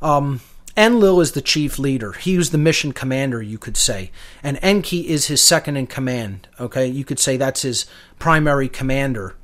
Um, 0.00 0.40
Enlil 0.76 1.20
is 1.20 1.32
the 1.32 1.42
chief 1.42 1.78
leader. 1.78 2.12
He 2.12 2.38
was 2.38 2.50
the 2.50 2.58
mission 2.58 2.92
commander, 2.92 3.42
you 3.42 3.58
could 3.58 3.76
say. 3.76 4.10
And 4.42 4.58
Enki 4.62 5.08
is 5.08 5.26
his 5.26 5.42
second 5.42 5.76
in 5.76 5.86
command. 5.86 6.48
Okay, 6.58 6.86
you 6.86 7.04
could 7.04 7.18
say 7.18 7.36
that's 7.36 7.62
his 7.62 7.86
primary 8.18 8.68
commander 8.68 9.36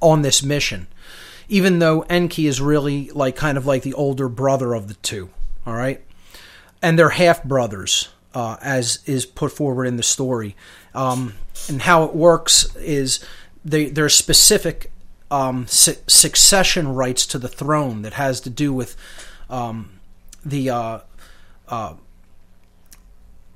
on 0.00 0.22
this 0.22 0.42
mission. 0.42 0.88
Even 1.50 1.78
though 1.80 2.02
Enki 2.02 2.46
is 2.46 2.60
really 2.60 3.10
like 3.10 3.36
kind 3.36 3.58
of 3.58 3.66
like 3.66 3.82
the 3.82 3.94
older 3.94 4.28
brother 4.28 4.72
of 4.74 4.88
the 4.88 4.94
two. 4.94 5.30
All 5.66 5.74
right, 5.74 6.00
and 6.80 6.98
they're 6.98 7.10
half 7.10 7.44
brothers, 7.44 8.08
uh, 8.34 8.56
as 8.62 9.00
is 9.04 9.26
put 9.26 9.52
forward 9.52 9.84
in 9.84 9.96
the 9.96 10.02
story. 10.02 10.56
Um, 10.94 11.34
and 11.68 11.82
how 11.82 12.04
it 12.04 12.14
works 12.14 12.74
is 12.76 13.22
they, 13.64 13.90
there's 13.90 14.14
specific 14.14 14.90
um, 15.30 15.66
su- 15.66 15.96
succession 16.06 16.88
rights 16.94 17.26
to 17.26 17.38
the 17.38 17.48
throne 17.48 18.02
that 18.02 18.14
has 18.14 18.40
to 18.40 18.50
do 18.50 18.72
with. 18.72 18.96
Um, 19.50 20.00
the 20.44 20.70
uh, 20.70 20.98
uh, 21.68 21.94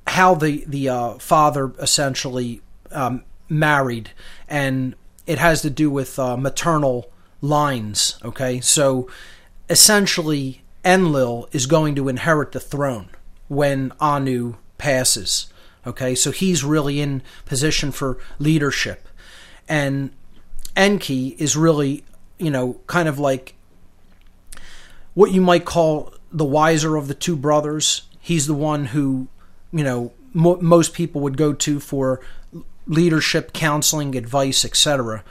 how 0.06 0.34
the 0.34 0.64
the 0.66 0.88
uh, 0.88 1.14
father 1.14 1.72
essentially 1.78 2.60
um, 2.92 3.24
married, 3.48 4.10
and 4.48 4.94
it 5.26 5.38
has 5.38 5.62
to 5.62 5.70
do 5.70 5.90
with 5.90 6.18
uh, 6.18 6.36
maternal 6.36 7.10
lines. 7.44 8.18
Okay, 8.24 8.60
so 8.60 9.08
essentially, 9.68 10.62
Enlil 10.84 11.48
is 11.52 11.66
going 11.66 11.94
to 11.94 12.08
inherit 12.08 12.52
the 12.52 12.60
throne 12.60 13.10
when 13.48 13.92
Anu 14.00 14.56
passes. 14.78 15.46
Okay, 15.86 16.14
so 16.14 16.30
he's 16.30 16.64
really 16.64 17.00
in 17.00 17.22
position 17.44 17.92
for 17.92 18.18
leadership, 18.38 19.06
and 19.68 20.10
Enki 20.74 21.36
is 21.38 21.56
really, 21.56 22.04
you 22.38 22.50
know, 22.50 22.80
kind 22.86 23.08
of 23.08 23.18
like 23.18 23.54
what 25.12 25.30
you 25.30 25.40
might 25.40 25.64
call 25.64 26.12
the 26.32 26.44
wiser 26.44 26.96
of 26.96 27.06
the 27.06 27.14
two 27.14 27.36
brothers. 27.36 28.02
He's 28.18 28.46
the 28.46 28.54
one 28.54 28.86
who, 28.86 29.28
you 29.70 29.84
know, 29.84 30.12
mo- 30.32 30.58
most 30.60 30.94
people 30.94 31.20
would 31.20 31.36
go 31.36 31.52
to 31.52 31.78
for 31.78 32.20
leadership, 32.86 33.52
counseling, 33.52 34.16
advice, 34.16 34.64
etc. 34.64 35.22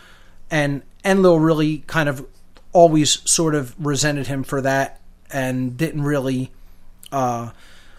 And 0.53 0.83
Enlil 1.03 1.39
really 1.39 1.79
kind 1.87 2.07
of 2.07 2.27
always 2.73 3.27
sort 3.27 3.55
of 3.55 3.73
resented 3.83 4.27
him 4.27 4.43
for 4.43 4.61
that 4.61 5.01
and 5.31 5.75
didn't 5.75 6.03
really 6.03 6.51
uh, 7.11 7.49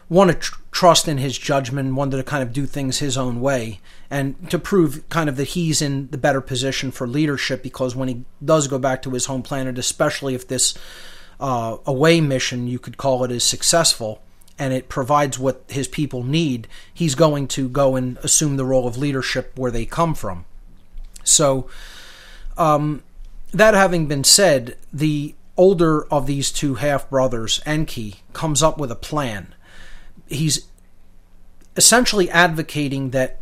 want 0.08 0.30
to 0.30 0.36
tr- 0.36 0.60
trust 0.70 1.08
in 1.08 1.18
his 1.18 1.36
judgment, 1.36 1.96
wanted 1.96 2.16
to 2.18 2.22
kind 2.22 2.44
of 2.44 2.52
do 2.52 2.64
things 2.64 3.00
his 3.00 3.18
own 3.18 3.40
way, 3.40 3.80
and 4.08 4.48
to 4.52 4.58
prove 4.60 5.02
kind 5.08 5.28
of 5.28 5.36
that 5.36 5.48
he's 5.48 5.82
in 5.82 6.08
the 6.12 6.16
better 6.16 6.40
position 6.40 6.92
for 6.92 7.08
leadership 7.08 7.60
because 7.60 7.96
when 7.96 8.06
he 8.06 8.24
does 8.44 8.68
go 8.68 8.78
back 8.78 9.02
to 9.02 9.10
his 9.10 9.26
home 9.26 9.42
planet, 9.42 9.76
especially 9.76 10.36
if 10.36 10.46
this 10.46 10.78
uh, 11.40 11.78
away 11.86 12.20
mission, 12.20 12.68
you 12.68 12.78
could 12.78 12.96
call 12.96 13.24
it, 13.24 13.32
is 13.32 13.42
successful 13.42 14.22
and 14.60 14.72
it 14.72 14.88
provides 14.88 15.40
what 15.40 15.64
his 15.66 15.88
people 15.88 16.22
need, 16.22 16.68
he's 16.92 17.16
going 17.16 17.48
to 17.48 17.68
go 17.68 17.96
and 17.96 18.16
assume 18.18 18.56
the 18.56 18.64
role 18.64 18.86
of 18.86 18.96
leadership 18.96 19.58
where 19.58 19.72
they 19.72 19.84
come 19.84 20.14
from. 20.14 20.44
So, 21.24 21.68
um, 22.56 23.02
that 23.52 23.74
having 23.74 24.06
been 24.06 24.24
said, 24.24 24.76
the 24.92 25.34
older 25.56 26.04
of 26.06 26.26
these 26.26 26.50
two 26.50 26.76
half 26.76 27.08
brothers, 27.08 27.60
Enki, 27.64 28.16
comes 28.32 28.62
up 28.62 28.78
with 28.78 28.90
a 28.90 28.96
plan. 28.96 29.54
He's 30.28 30.66
essentially 31.76 32.30
advocating 32.30 33.10
that 33.10 33.40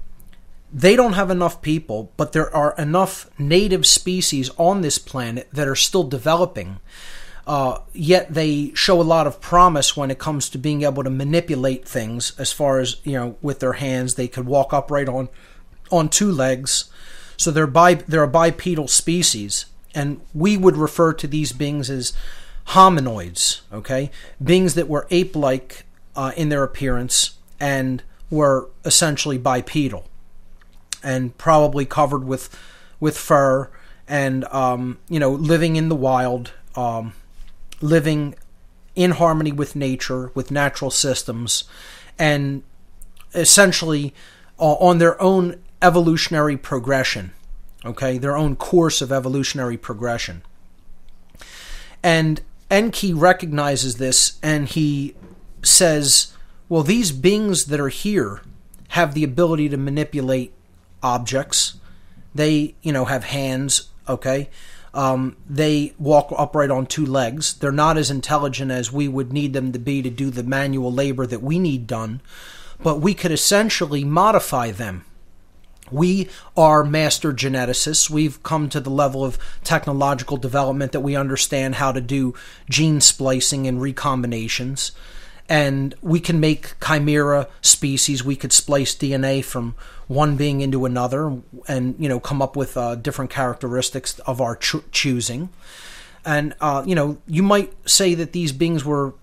they 0.72 0.96
don't 0.96 1.12
have 1.12 1.30
enough 1.30 1.60
people, 1.60 2.12
but 2.16 2.32
there 2.32 2.54
are 2.54 2.74
enough 2.78 3.28
native 3.38 3.86
species 3.86 4.50
on 4.56 4.80
this 4.80 4.98
planet 4.98 5.48
that 5.52 5.68
are 5.68 5.76
still 5.76 6.04
developing 6.04 6.80
uh, 7.46 7.78
yet 7.92 8.32
they 8.32 8.72
show 8.74 9.00
a 9.00 9.02
lot 9.02 9.26
of 9.26 9.40
promise 9.40 9.96
when 9.96 10.10
it 10.10 10.18
comes 10.18 10.48
to 10.48 10.58
being 10.58 10.82
able 10.82 11.02
to 11.02 11.10
manipulate 11.10 11.86
things. 11.86 12.32
As 12.38 12.52
far 12.52 12.78
as 12.78 12.96
you 13.04 13.12
know, 13.12 13.36
with 13.42 13.60
their 13.60 13.74
hands, 13.74 14.14
they 14.14 14.28
could 14.28 14.46
walk 14.46 14.72
upright 14.72 15.08
on 15.08 15.28
on 15.90 16.08
two 16.08 16.30
legs. 16.30 16.90
So 17.42 17.50
they're 17.50 17.66
bi- 17.66 18.04
they're 18.06 18.22
a 18.22 18.28
bipedal 18.28 18.88
species, 18.88 19.66
and 19.94 20.20
we 20.32 20.56
would 20.56 20.76
refer 20.76 21.12
to 21.14 21.26
these 21.26 21.52
beings 21.52 21.90
as 21.90 22.12
hominoids. 22.68 23.62
Okay, 23.72 24.10
beings 24.42 24.74
that 24.74 24.88
were 24.88 25.06
ape-like 25.10 25.84
uh, 26.14 26.32
in 26.36 26.48
their 26.48 26.62
appearance 26.62 27.34
and 27.58 28.02
were 28.30 28.70
essentially 28.84 29.38
bipedal, 29.38 30.06
and 31.02 31.36
probably 31.36 31.84
covered 31.84 32.24
with 32.24 32.48
with 33.00 33.18
fur 33.18 33.68
and 34.06 34.44
um, 34.46 34.98
you 35.08 35.18
know 35.18 35.30
living 35.30 35.76
in 35.76 35.88
the 35.88 35.96
wild. 35.96 36.52
Um, 36.74 37.12
living 37.82 38.34
in 38.94 39.10
harmony 39.10 39.50
with 39.52 39.74
nature, 39.74 40.30
with 40.34 40.50
natural 40.50 40.90
systems, 40.90 41.64
and 42.18 42.62
essentially 43.34 44.14
uh, 44.58 44.74
on 44.74 44.98
their 44.98 45.20
own 45.20 45.60
evolutionary 45.82 46.56
progression, 46.56 47.32
okay, 47.84 48.16
their 48.16 48.36
own 48.36 48.56
course 48.56 49.02
of 49.02 49.12
evolutionary 49.12 49.76
progression. 49.76 50.42
And 52.02 52.40
Enki 52.70 53.12
recognizes 53.12 53.96
this 53.96 54.38
and 54.42 54.68
he 54.68 55.14
says, 55.62 56.34
well, 56.68 56.82
these 56.82 57.12
beings 57.12 57.66
that 57.66 57.80
are 57.80 57.88
here 57.88 58.40
have 58.88 59.14
the 59.14 59.24
ability 59.24 59.68
to 59.68 59.76
manipulate 59.76 60.52
objects. 61.02 61.74
They, 62.34 62.74
you 62.82 62.92
know, 62.92 63.04
have 63.04 63.24
hands, 63.24 63.88
okay? 64.08 64.48
Um, 64.94 65.36
they 65.48 65.94
walk 65.98 66.32
upright 66.36 66.70
on 66.70 66.86
two 66.86 67.06
legs. 67.06 67.54
They're 67.54 67.72
not 67.72 67.96
as 67.96 68.10
intelligent 68.10 68.70
as 68.70 68.92
we 68.92 69.08
would 69.08 69.32
need 69.32 69.52
them 69.52 69.72
to 69.72 69.78
be 69.78 70.02
to 70.02 70.10
do 70.10 70.30
the 70.30 70.42
manual 70.42 70.92
labor 70.92 71.26
that 71.26 71.42
we 71.42 71.58
need 71.58 71.86
done, 71.86 72.20
but 72.82 73.00
we 73.00 73.14
could 73.14 73.32
essentially 73.32 74.04
modify 74.04 74.70
them. 74.70 75.04
We 75.92 76.28
are 76.56 76.84
master 76.84 77.32
geneticists. 77.32 78.10
We've 78.10 78.42
come 78.42 78.68
to 78.70 78.80
the 78.80 78.90
level 78.90 79.24
of 79.24 79.38
technological 79.64 80.36
development 80.36 80.92
that 80.92 81.00
we 81.00 81.16
understand 81.16 81.76
how 81.76 81.92
to 81.92 82.00
do 82.00 82.34
gene 82.68 83.00
splicing 83.00 83.66
and 83.66 83.78
recombinations 83.80 84.92
and 85.48 85.94
we 86.00 86.20
can 86.20 86.40
make 86.40 86.74
chimera 86.80 87.48
species. 87.60 88.24
We 88.24 88.36
could 88.36 88.52
splice 88.52 88.94
DNA 88.94 89.44
from 89.44 89.74
one 90.08 90.36
being 90.36 90.60
into 90.60 90.86
another, 90.86 91.40
and 91.68 91.94
you 91.98 92.08
know 92.08 92.20
come 92.20 92.40
up 92.40 92.56
with 92.56 92.76
uh, 92.76 92.94
different 92.94 93.30
characteristics 93.30 94.18
of 94.20 94.40
our 94.40 94.56
cho- 94.56 94.84
choosing. 94.92 95.50
And 96.24 96.54
uh, 96.60 96.84
you 96.86 96.94
know 96.94 97.18
you 97.26 97.42
might 97.42 97.72
say 97.88 98.14
that 98.14 98.32
these 98.32 98.52
beings 98.52 98.84
were 98.84 99.14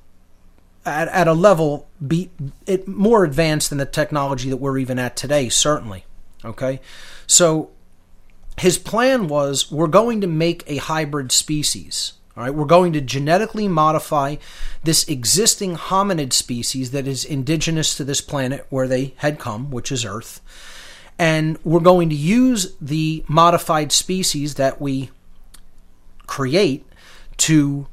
at, 0.86 1.08
at 1.08 1.28
a 1.28 1.34
level 1.34 1.88
be 2.06 2.30
it 2.66 2.88
more 2.88 3.24
advanced 3.24 3.70
than 3.70 3.80
the 3.80 3.86
technology 3.86 4.50
that 4.50 4.58
we're 4.58 4.78
even 4.78 5.00
at 5.00 5.16
today. 5.16 5.50
Certainly, 5.50 6.06
okay. 6.44 6.80
So 7.28 7.72
his 8.58 8.78
plan 8.78 9.28
was 9.28 9.72
we're 9.72 9.88
going 9.88 10.22
to 10.22 10.28
make 10.28 10.64
a 10.68 10.78
hybrid 10.78 11.32
species 11.32 12.14
all 12.40 12.46
right, 12.46 12.56
we're 12.56 12.64
going 12.64 12.94
to 12.94 13.02
genetically 13.02 13.68
modify 13.68 14.38
this 14.82 15.06
existing 15.10 15.76
hominid 15.76 16.32
species 16.32 16.92
that 16.92 17.06
is 17.06 17.26
indigenous 17.26 17.98
to 17.98 18.06
this 18.06 18.22
planet 18.22 18.66
where 18.70 18.88
they 18.88 19.14
had 19.18 19.40
come, 19.40 19.70
which 19.72 19.92
is 19.92 20.06
Earth. 20.06 20.40
And 21.18 21.60
we're 21.66 21.82
going 21.82 22.08
to 22.08 22.16
use 22.16 22.78
the 22.80 23.26
modified 23.28 23.92
species 23.92 24.56
that 24.56 24.80
we 24.80 25.10
create 26.28 26.86
to 27.40 27.88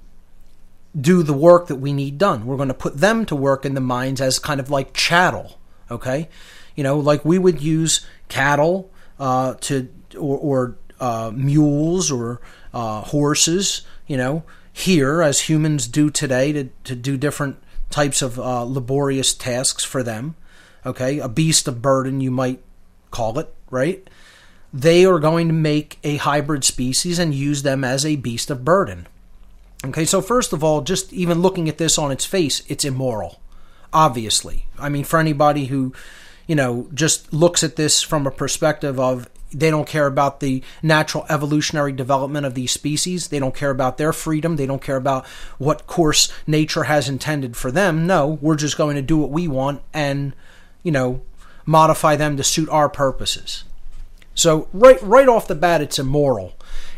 do 0.96 1.24
the 1.24 1.32
work 1.32 1.66
that 1.66 1.76
we 1.76 1.92
need 1.92 2.16
done. 2.16 2.46
We're 2.46 2.56
going 2.56 2.68
to 2.68 2.74
put 2.74 2.98
them 2.98 3.26
to 3.26 3.34
work 3.34 3.64
in 3.64 3.74
the 3.74 3.80
mines 3.80 4.20
as 4.20 4.38
kind 4.38 4.60
of 4.60 4.70
like 4.70 4.94
chattel, 4.94 5.58
okay? 5.90 6.28
You 6.76 6.84
know, 6.84 7.00
like 7.00 7.24
we 7.24 7.36
would 7.36 7.60
use 7.60 8.06
cattle 8.28 8.90
uh, 9.18 9.54
to 9.54 9.88
or, 10.18 10.38
or 10.38 10.76
uh, 11.00 11.30
mules 11.34 12.10
or 12.10 12.40
uh, 12.72 13.02
horses 13.02 13.82
you 14.06 14.16
know, 14.16 14.44
here 14.72 15.22
as 15.22 15.40
humans 15.42 15.88
do 15.88 16.10
today 16.10 16.52
to, 16.52 16.68
to 16.84 16.94
do 16.94 17.16
different 17.16 17.56
types 17.90 18.22
of 18.22 18.38
uh, 18.38 18.62
laborious 18.62 19.34
tasks 19.34 19.84
for 19.84 20.02
them. 20.02 20.36
Okay, 20.84 21.18
a 21.18 21.28
beast 21.28 21.66
of 21.66 21.82
burden, 21.82 22.20
you 22.20 22.30
might 22.30 22.62
call 23.10 23.38
it, 23.38 23.52
right? 23.70 24.08
they 24.72 25.06
are 25.06 25.18
going 25.18 25.48
to 25.48 25.54
make 25.54 25.98
a 26.04 26.16
hybrid 26.16 26.62
species 26.62 27.18
and 27.18 27.34
use 27.34 27.62
them 27.62 27.82
as 27.82 28.04
a 28.04 28.16
beast 28.16 28.50
of 28.50 28.64
burden. 28.64 29.06
Okay, 29.84 30.04
so 30.04 30.20
first 30.20 30.52
of 30.52 30.62
all, 30.62 30.82
just 30.82 31.12
even 31.12 31.40
looking 31.40 31.68
at 31.68 31.78
this 31.78 31.96
on 31.96 32.12
its 32.12 32.26
face, 32.26 32.62
it's 32.68 32.84
immoral. 32.84 33.40
Obviously. 33.92 34.66
I 34.78 34.90
mean, 34.90 35.04
for 35.04 35.18
anybody 35.18 35.66
who, 35.66 35.94
you 36.46 36.54
know, 36.54 36.88
just 36.94 37.32
looks 37.32 37.62
at 37.62 37.76
this 37.76 38.02
from 38.02 38.26
a 38.26 38.30
perspective 38.30 38.98
of 39.00 39.28
they 39.52 39.70
don't 39.70 39.88
care 39.88 40.06
about 40.06 40.40
the 40.40 40.62
natural 40.82 41.24
evolutionary 41.28 41.92
development 41.92 42.46
of 42.46 42.54
these 42.54 42.72
species. 42.72 43.28
They 43.28 43.38
don't 43.38 43.54
care 43.54 43.70
about 43.70 43.96
their 43.96 44.12
freedom. 44.12 44.56
They 44.56 44.66
don't 44.66 44.82
care 44.82 44.96
about 44.96 45.26
what 45.58 45.86
course 45.86 46.32
nature 46.46 46.84
has 46.84 47.08
intended 47.08 47.56
for 47.56 47.70
them. 47.70 48.06
No, 48.06 48.38
we're 48.40 48.56
just 48.56 48.76
going 48.76 48.96
to 48.96 49.02
do 49.02 49.16
what 49.16 49.30
we 49.30 49.48
want 49.48 49.82
and, 49.94 50.34
you 50.82 50.92
know, 50.92 51.22
modify 51.64 52.16
them 52.16 52.36
to 52.36 52.44
suit 52.44 52.68
our 52.68 52.88
purposes. 52.88 53.64
So 54.34 54.68
right 54.72 55.02
right 55.02 55.28
off 55.28 55.48
the 55.48 55.54
bat 55.54 55.80
it's 55.80 55.98
immoral. 55.98 56.54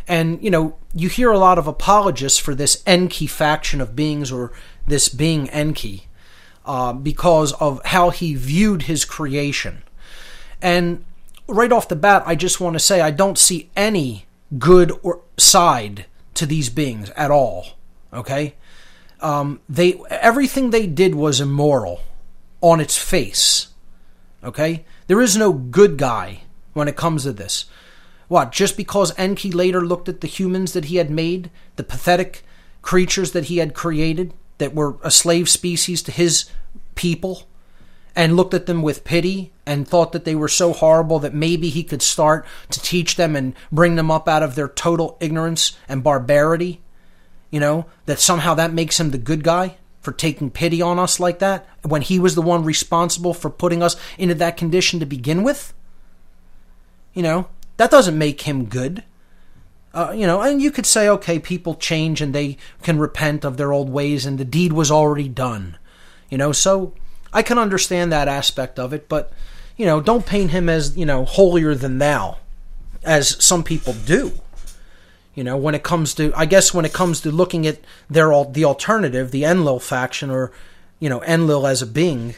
And 0.06 0.42
you 0.42 0.50
know, 0.50 0.76
you 0.92 1.08
hear 1.08 1.30
a 1.30 1.38
lot 1.38 1.58
of 1.58 1.66
apologists 1.66 2.38
for 2.38 2.54
this 2.54 2.82
Enki 2.86 3.26
faction 3.26 3.80
of 3.80 3.94
beings 3.94 4.32
or 4.32 4.52
this 4.86 5.08
being 5.08 5.48
Enki 5.50 6.07
uh, 6.68 6.92
because 6.92 7.54
of 7.54 7.84
how 7.86 8.10
he 8.10 8.34
viewed 8.34 8.82
his 8.82 9.06
creation. 9.06 9.82
And 10.60 11.04
right 11.48 11.72
off 11.72 11.88
the 11.88 11.96
bat, 11.96 12.22
I 12.26 12.34
just 12.34 12.60
want 12.60 12.74
to 12.74 12.80
say 12.80 13.00
I 13.00 13.10
don't 13.10 13.38
see 13.38 13.70
any 13.74 14.26
good 14.58 14.92
or 15.02 15.22
side 15.38 16.04
to 16.34 16.44
these 16.44 16.68
beings 16.68 17.08
at 17.10 17.30
all. 17.30 17.68
Okay, 18.12 18.54
um, 19.20 19.60
they 19.68 20.00
everything 20.10 20.70
they 20.70 20.86
did 20.86 21.14
was 21.14 21.40
immoral 21.40 22.02
on 22.60 22.80
its 22.80 22.96
face. 22.96 23.68
Okay, 24.44 24.84
there 25.06 25.22
is 25.22 25.36
no 25.36 25.52
good 25.52 25.96
guy 25.96 26.42
when 26.74 26.86
it 26.86 26.96
comes 26.96 27.22
to 27.22 27.32
this. 27.32 27.64
What, 28.28 28.52
just 28.52 28.76
because 28.76 29.18
Enki 29.18 29.50
later 29.50 29.80
looked 29.80 30.08
at 30.08 30.20
the 30.20 30.28
humans 30.28 30.74
that 30.74 30.86
he 30.86 30.96
had 30.96 31.10
made, 31.10 31.50
the 31.76 31.82
pathetic 31.82 32.44
creatures 32.82 33.32
that 33.32 33.46
he 33.46 33.56
had 33.56 33.72
created, 33.72 34.34
that 34.58 34.74
were 34.74 34.96
a 35.02 35.10
slave 35.10 35.48
species 35.48 36.02
to 36.02 36.12
his 36.12 36.50
people, 36.94 37.48
and 38.16 38.36
looked 38.36 38.54
at 38.54 38.66
them 38.66 38.82
with 38.82 39.04
pity 39.04 39.52
and 39.64 39.86
thought 39.86 40.10
that 40.10 40.24
they 40.24 40.34
were 40.34 40.48
so 40.48 40.72
horrible 40.72 41.20
that 41.20 41.32
maybe 41.32 41.68
he 41.68 41.84
could 41.84 42.02
start 42.02 42.44
to 42.68 42.80
teach 42.80 43.14
them 43.14 43.36
and 43.36 43.54
bring 43.70 43.94
them 43.94 44.10
up 44.10 44.26
out 44.26 44.42
of 44.42 44.56
their 44.56 44.66
total 44.66 45.16
ignorance 45.20 45.78
and 45.88 46.02
barbarity, 46.02 46.80
you 47.50 47.60
know, 47.60 47.86
that 48.06 48.18
somehow 48.18 48.54
that 48.54 48.72
makes 48.72 48.98
him 48.98 49.12
the 49.12 49.18
good 49.18 49.44
guy 49.44 49.76
for 50.00 50.10
taking 50.10 50.50
pity 50.50 50.82
on 50.82 50.98
us 50.98 51.20
like 51.20 51.38
that 51.38 51.64
when 51.86 52.02
he 52.02 52.18
was 52.18 52.34
the 52.34 52.42
one 52.42 52.64
responsible 52.64 53.34
for 53.34 53.50
putting 53.50 53.82
us 53.84 53.94
into 54.16 54.34
that 54.34 54.56
condition 54.56 54.98
to 54.98 55.06
begin 55.06 55.44
with? 55.44 55.72
You 57.14 57.22
know, 57.22 57.48
that 57.76 57.90
doesn't 57.90 58.18
make 58.18 58.40
him 58.40 58.64
good. 58.64 59.04
Uh, 59.98 60.12
you 60.12 60.28
know, 60.28 60.40
and 60.40 60.62
you 60.62 60.70
could 60.70 60.86
say, 60.86 61.08
okay, 61.08 61.40
people 61.40 61.74
change 61.74 62.20
and 62.20 62.32
they 62.32 62.56
can 62.84 63.00
repent 63.00 63.44
of 63.44 63.56
their 63.56 63.72
old 63.72 63.90
ways, 63.90 64.24
and 64.24 64.38
the 64.38 64.44
deed 64.44 64.72
was 64.72 64.92
already 64.92 65.26
done. 65.26 65.76
You 66.30 66.38
know, 66.38 66.52
so 66.52 66.94
I 67.32 67.42
can 67.42 67.58
understand 67.58 68.12
that 68.12 68.28
aspect 68.28 68.78
of 68.78 68.92
it, 68.92 69.08
but 69.08 69.32
you 69.76 69.84
know, 69.84 70.00
don't 70.00 70.24
paint 70.24 70.52
him 70.52 70.68
as 70.68 70.96
you 70.96 71.04
know 71.04 71.24
holier 71.24 71.74
than 71.74 71.98
thou, 71.98 72.38
as 73.02 73.44
some 73.44 73.64
people 73.64 73.92
do. 73.92 74.34
You 75.34 75.42
know, 75.42 75.56
when 75.56 75.74
it 75.74 75.82
comes 75.82 76.14
to, 76.14 76.32
I 76.36 76.46
guess, 76.46 76.72
when 76.72 76.84
it 76.84 76.92
comes 76.92 77.20
to 77.22 77.32
looking 77.32 77.66
at 77.66 77.80
their 78.08 78.28
the 78.44 78.66
alternative, 78.66 79.32
the 79.32 79.42
Enlil 79.42 79.80
faction, 79.80 80.30
or 80.30 80.52
you 81.00 81.08
know, 81.08 81.24
Enlil 81.24 81.66
as 81.66 81.82
a 81.82 81.86
being, 81.86 82.36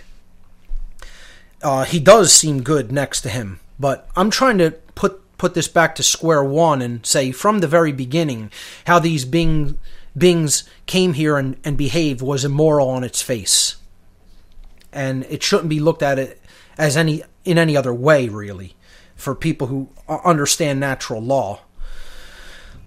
uh, 1.62 1.84
he 1.84 2.00
does 2.00 2.32
seem 2.32 2.62
good 2.62 2.90
next 2.90 3.20
to 3.20 3.28
him. 3.28 3.60
But 3.78 4.08
I'm 4.16 4.30
trying 4.30 4.56
to 4.58 4.70
put 4.94 5.20
put 5.40 5.54
this 5.54 5.68
back 5.68 5.94
to 5.94 6.02
square 6.02 6.44
one 6.44 6.82
and 6.82 7.04
say 7.06 7.32
from 7.32 7.60
the 7.60 7.66
very 7.66 7.92
beginning 7.92 8.52
how 8.86 8.98
these 8.98 9.24
being, 9.24 9.78
beings 10.14 10.64
came 10.84 11.14
here 11.14 11.38
and, 11.38 11.56
and 11.64 11.78
behaved 11.78 12.20
was 12.20 12.44
immoral 12.44 12.90
on 12.90 13.02
its 13.02 13.22
face. 13.22 13.76
And 14.92 15.24
it 15.30 15.42
shouldn't 15.42 15.70
be 15.70 15.80
looked 15.80 16.02
at 16.02 16.18
it 16.18 16.42
as 16.76 16.94
any 16.94 17.22
in 17.42 17.56
any 17.56 17.74
other 17.74 17.94
way, 17.94 18.28
really, 18.28 18.76
for 19.16 19.34
people 19.34 19.68
who 19.68 19.88
understand 20.06 20.78
natural 20.78 21.22
law. 21.22 21.60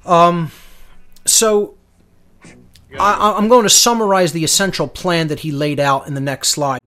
Um, 0.06 0.52
so 1.26 1.76
I, 3.00 3.34
I'm 3.36 3.48
going 3.48 3.64
to 3.64 3.70
summarize 3.70 4.32
the 4.32 4.44
essential 4.44 4.88
plan 4.88 5.28
that 5.30 5.40
he 5.40 5.52
laid 5.52 5.80
out 5.80 6.06
in 6.06 6.14
the 6.14 6.22
next 6.22 6.50
slide. 6.50 6.83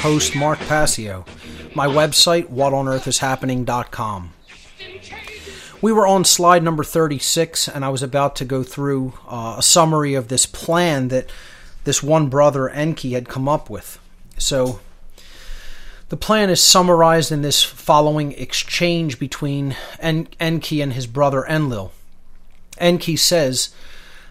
Host, 0.00 0.34
Mark 0.34 0.58
Passio. 0.60 1.26
My 1.74 1.86
website, 1.86 2.46
whatonearthishappening.com. 2.46 4.32
We 5.82 5.92
were 5.92 6.06
on 6.06 6.24
slide 6.24 6.62
number 6.62 6.82
36, 6.82 7.68
and 7.68 7.84
I 7.84 7.90
was 7.90 8.02
about 8.02 8.34
to 8.36 8.46
go 8.46 8.62
through 8.62 9.12
uh, 9.28 9.56
a 9.58 9.62
summary 9.62 10.14
of 10.14 10.28
this 10.28 10.46
plan 10.46 11.08
that 11.08 11.30
this 11.84 12.02
one 12.02 12.28
brother, 12.28 12.70
Enki, 12.70 13.12
had 13.12 13.28
come 13.28 13.46
up 13.46 13.68
with. 13.68 13.98
So, 14.38 14.80
the 16.08 16.16
plan 16.16 16.48
is 16.48 16.62
summarized 16.62 17.30
in 17.30 17.42
this 17.42 17.62
following 17.62 18.32
exchange 18.32 19.18
between 19.18 19.76
en- 19.98 20.28
Enki 20.40 20.80
and 20.80 20.94
his 20.94 21.06
brother 21.06 21.44
Enlil. 21.44 21.92
Enki 22.78 23.16
says, 23.16 23.74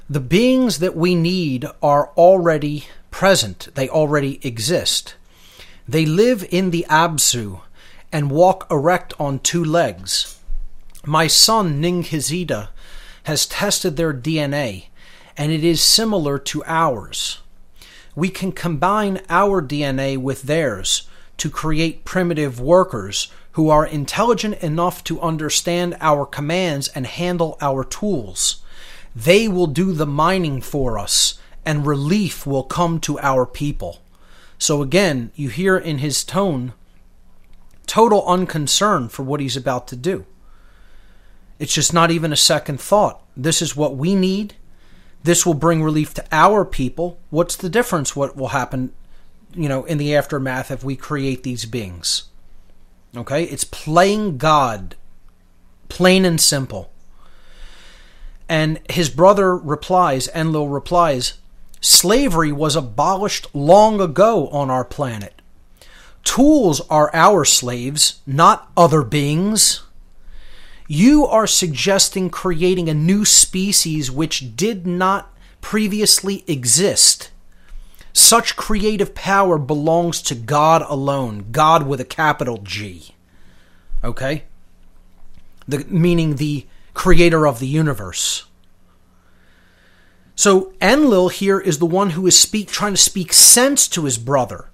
the 0.09 0.19
beings 0.19 0.79
that 0.79 0.95
we 0.95 1.13
need 1.13 1.67
are 1.83 2.09
already 2.17 2.87
present, 3.11 3.67
they 3.75 3.87
already 3.87 4.39
exist. 4.41 5.13
They 5.89 6.05
live 6.05 6.47
in 6.51 6.69
the 6.69 6.85
Absu 6.87 7.61
and 8.11 8.29
walk 8.29 8.67
erect 8.69 9.15
on 9.19 9.39
two 9.39 9.65
legs. 9.65 10.37
My 11.03 11.25
son 11.25 11.81
Ninghizida 11.81 12.69
has 13.23 13.47
tested 13.47 13.97
their 13.97 14.13
DNA, 14.13 14.89
and 15.35 15.51
it 15.51 15.63
is 15.63 15.81
similar 15.81 16.37
to 16.37 16.63
ours. 16.67 17.39
We 18.15 18.29
can 18.29 18.51
combine 18.51 19.21
our 19.29 19.63
DNA 19.63 20.15
with 20.19 20.43
theirs 20.43 21.07
to 21.37 21.49
create 21.49 22.05
primitive 22.05 22.61
workers 22.61 23.31
who 23.53 23.71
are 23.71 23.83
intelligent 23.83 24.59
enough 24.61 25.03
to 25.05 25.19
understand 25.19 25.97
our 25.99 26.27
commands 26.27 26.87
and 26.89 27.07
handle 27.07 27.57
our 27.61 27.83
tools. 27.83 28.61
They 29.15 29.47
will 29.47 29.65
do 29.65 29.93
the 29.93 30.05
mining 30.05 30.61
for 30.61 30.99
us, 30.99 31.39
and 31.65 31.87
relief 31.87 32.45
will 32.45 32.61
come 32.61 32.99
to 32.99 33.17
our 33.17 33.47
people. 33.47 34.01
So 34.59 34.81
again, 34.83 35.31
you 35.35 35.49
hear 35.49 35.77
in 35.77 35.97
his 35.97 36.23
tone 36.23 36.73
total 37.87 38.23
unconcern 38.27 39.09
for 39.09 39.23
what 39.23 39.39
he's 39.39 39.57
about 39.57 39.87
to 39.87 39.95
do. 39.95 40.25
It's 41.57 41.73
just 41.73 41.93
not 41.93 42.11
even 42.11 42.31
a 42.31 42.37
second 42.37 42.79
thought. 42.79 43.21
This 43.35 43.61
is 43.61 43.75
what 43.75 43.97
we 43.97 44.13
need. 44.15 44.55
This 45.23 45.45
will 45.45 45.55
bring 45.55 45.81
relief 45.81 46.13
to 46.13 46.25
our 46.31 46.63
people. 46.63 47.19
What's 47.29 47.55
the 47.55 47.69
difference? 47.69 48.15
What 48.15 48.37
will 48.37 48.49
happen, 48.49 48.93
you 49.55 49.67
know, 49.67 49.85
in 49.85 49.97
the 49.97 50.15
aftermath 50.15 50.71
if 50.71 50.83
we 50.83 50.95
create 50.95 51.43
these 51.43 51.65
beings? 51.65 52.23
Okay? 53.15 53.45
It's 53.45 53.63
playing 53.63 54.37
God, 54.37 54.95
plain 55.87 56.25
and 56.25 56.39
simple. 56.39 56.91
And 58.47 58.79
his 58.89 59.09
brother 59.09 59.55
replies, 59.55 60.29
Enlil 60.29 60.69
replies, 60.69 61.39
Slavery 61.81 62.51
was 62.51 62.75
abolished 62.75 63.47
long 63.53 64.01
ago 64.01 64.47
on 64.49 64.69
our 64.69 64.83
planet. 64.83 65.41
Tools 66.23 66.81
are 66.89 67.09
our 67.13 67.45
slaves, 67.45 68.21
not 68.27 68.69
other 68.75 69.03
beings. 69.03 69.83
You 70.87 71.25
are 71.25 71.47
suggesting 71.47 72.29
creating 72.29 72.89
a 72.89 72.93
new 72.93 73.23
species 73.23 74.11
which 74.11 74.55
did 74.55 74.85
not 74.85 75.33
previously 75.61 76.43
exist. 76.47 77.31
Such 78.11 78.55
creative 78.55 79.15
power 79.15 79.57
belongs 79.57 80.21
to 80.23 80.35
God 80.35 80.83
alone, 80.87 81.45
God 81.51 81.87
with 81.87 82.01
a 82.01 82.05
capital 82.05 82.57
G. 82.57 83.13
Okay? 84.03 84.43
The, 85.67 85.85
meaning 85.87 86.35
the 86.35 86.65
creator 86.93 87.47
of 87.47 87.59
the 87.59 87.67
universe. 87.67 88.45
So 90.39 90.71
Enlil 90.79 91.27
here 91.27 91.59
is 91.59 91.79
the 91.79 91.85
one 91.85 92.11
who 92.11 92.25
is 92.25 92.39
speak 92.39 92.69
trying 92.69 92.93
to 92.93 92.97
speak 92.97 93.33
sense 93.33 93.89
to 93.89 94.05
his 94.05 94.17
brother. 94.17 94.69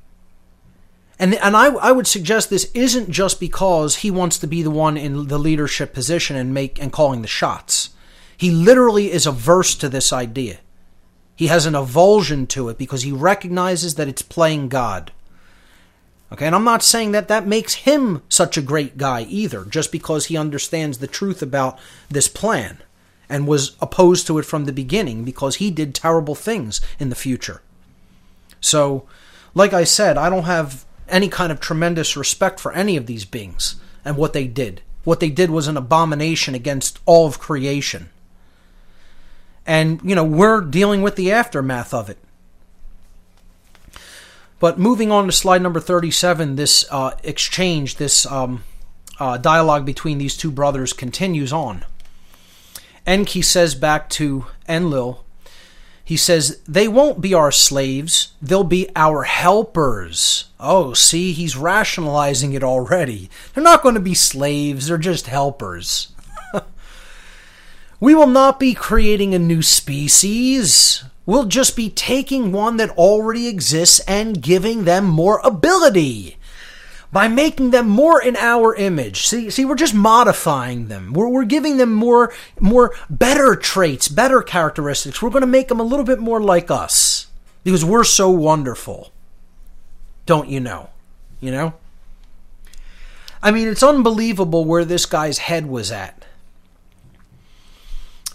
And 1.18 1.34
and 1.34 1.58
I 1.58 1.70
I 1.70 1.92
would 1.92 2.06
suggest 2.06 2.52
this 2.52 2.70
isn't 2.76 3.10
just 3.10 3.40
because 3.40 3.96
he 3.96 4.12
wants 4.12 4.38
to 4.38 4.46
be 4.46 4.62
the 4.62 4.70
one 4.70 4.96
in 4.96 5.28
the 5.28 5.40
leadership 5.40 5.92
position 5.92 6.36
and 6.36 6.54
make 6.54 6.80
and 6.80 6.94
calling 6.94 7.24
the 7.24 7.28
shots. 7.28 7.90
He 8.38 8.52
literally 8.52 9.12
is 9.12 9.26
averse 9.26 9.74
to 9.78 9.90
this 9.90 10.14
idea. 10.14 10.60
He 11.36 11.48
has 11.48 11.66
an 11.66 11.74
avulsion 11.74 12.48
to 12.50 12.70
it 12.70 12.78
because 12.78 13.02
he 13.02 13.12
recognizes 13.12 13.96
that 13.96 14.08
it's 14.08 14.22
playing 14.22 14.70
God. 14.70 15.14
Okay, 16.32 16.46
and 16.46 16.54
I'm 16.54 16.64
not 16.64 16.84
saying 16.84 17.12
that 17.14 17.28
that 17.30 17.48
makes 17.48 17.74
him 17.74 18.22
such 18.30 18.56
a 18.56 18.62
great 18.62 18.98
guy 19.00 19.24
either, 19.24 19.66
just 19.66 19.92
because 19.92 20.28
he 20.28 20.38
understands 20.38 21.00
the 21.00 21.08
truth 21.08 21.42
about 21.42 21.80
this 22.08 22.28
plan 22.28 22.84
and 23.30 23.48
was 23.48 23.76
opposed 23.82 24.28
to 24.28 24.38
it 24.38 24.46
from 24.46 24.66
the 24.66 24.74
beginning 24.74 25.24
because 25.24 25.56
he 25.56 25.72
did 25.72 25.96
terrible 25.96 26.36
things 26.36 26.82
in 27.00 27.10
the 27.10 27.16
future. 27.16 27.62
So, 28.62 29.06
like 29.54 29.74
I 29.74 29.84
said, 29.84 30.18
I 30.18 30.30
don't 30.30 30.44
have 30.44 30.86
any 31.08 31.30
kind 31.30 31.52
of 31.52 31.60
tremendous 31.60 32.18
respect 32.18 32.60
for 32.60 32.72
any 32.74 32.98
of 32.98 33.06
these 33.06 33.26
beings 33.26 33.76
and 34.04 34.18
what 34.18 34.34
they 34.34 34.48
did. 34.48 34.82
What 35.04 35.20
they 35.20 35.30
did 35.30 35.50
was 35.50 35.68
an 35.68 35.78
abomination 35.78 36.56
against 36.56 37.00
all 37.06 37.28
of 37.28 37.40
creation. 37.40 38.10
And, 39.66 40.00
you 40.04 40.16
know, 40.16 40.24
we're 40.24 40.62
dealing 40.62 41.02
with 41.02 41.16
the 41.16 41.32
aftermath 41.32 41.94
of 41.94 42.10
it. 42.10 42.18
But 44.60 44.80
moving 44.80 45.12
on 45.12 45.26
to 45.26 45.32
slide 45.32 45.62
number 45.62 45.80
37, 45.80 46.56
this 46.56 46.86
uh, 46.90 47.12
exchange, 47.24 47.98
this 47.98 48.26
um, 48.26 48.64
uh, 49.20 49.38
dialogue 49.38 49.86
between 49.86 50.18
these 50.18 50.38
two 50.38 50.52
brothers 50.52 50.94
continues 50.94 51.52
on. 51.52 51.86
Enki 53.06 53.42
says 53.42 53.76
back 53.76 54.10
to 54.12 54.46
Enlil, 54.68 55.24
he 56.04 56.18
says, 56.18 56.62
They 56.68 56.88
won't 56.88 57.20
be 57.20 57.34
our 57.34 57.52
slaves, 57.52 58.34
they'll 58.42 58.64
be 58.64 58.90
our 58.96 59.24
helpers. 59.24 60.46
Oh, 60.60 60.94
see, 60.94 61.32
he's 61.34 61.58
rationalizing 61.58 62.54
it 62.54 62.64
already. 62.64 63.30
They're 63.54 63.64
not 63.64 63.82
going 63.82 63.96
to 63.96 64.02
be 64.02 64.14
slaves, 64.14 64.88
they're 64.88 64.98
just 64.98 65.28
helpers. 65.28 66.14
we 68.00 68.14
will 68.14 68.28
not 68.28 68.60
be 68.60 68.74
creating 68.74 69.34
a 69.34 69.40
new 69.40 69.62
species. 69.62 71.04
We'll 71.26 71.46
just 71.46 71.76
be 71.76 71.90
taking 71.90 72.52
one 72.52 72.78
that 72.78 72.92
already 72.92 73.48
exists 73.48 74.00
and 74.02 74.44
giving 74.44 74.86
them 74.86 75.06
more 75.06 75.42
ability 75.44 76.38
by 77.16 77.30
making 77.30 77.70
them 77.72 77.88
more 77.88 78.22
in 78.22 78.36
our 78.36 78.76
image. 78.76 79.26
See, 79.26 79.50
see, 79.50 79.64
we're 79.64 79.76
just 79.76 79.94
modifying 79.94 80.90
them. 80.90 81.14
We're, 81.14 81.30
we're 81.30 81.46
giving 81.46 81.78
them 81.78 81.94
more, 81.94 82.34
more 82.60 82.94
better 83.10 83.56
traits, 83.56 84.10
better 84.10 84.42
characteristics. 84.42 85.22
We're 85.22 85.30
going 85.30 85.40
to 85.40 85.48
make 85.48 85.70
them 85.70 85.80
a 85.80 85.84
little 85.84 86.04
bit 86.04 86.20
more 86.20 86.42
like 86.42 86.70
us 86.70 87.28
because 87.64 87.86
we're 87.86 88.04
so 88.04 88.30
wonderful. 88.30 89.14
Don't 90.26 90.50
you 90.50 90.60
know? 90.60 90.90
You 91.40 91.52
know? 91.52 91.74
I 93.42 93.50
mean, 93.52 93.70
it's 93.70 93.82
unbelievable 93.82 94.66
where 94.66 94.84
this 94.84 95.06
guy's 95.06 95.38
head 95.38 95.68
was 95.68 95.94
at. 95.94 96.26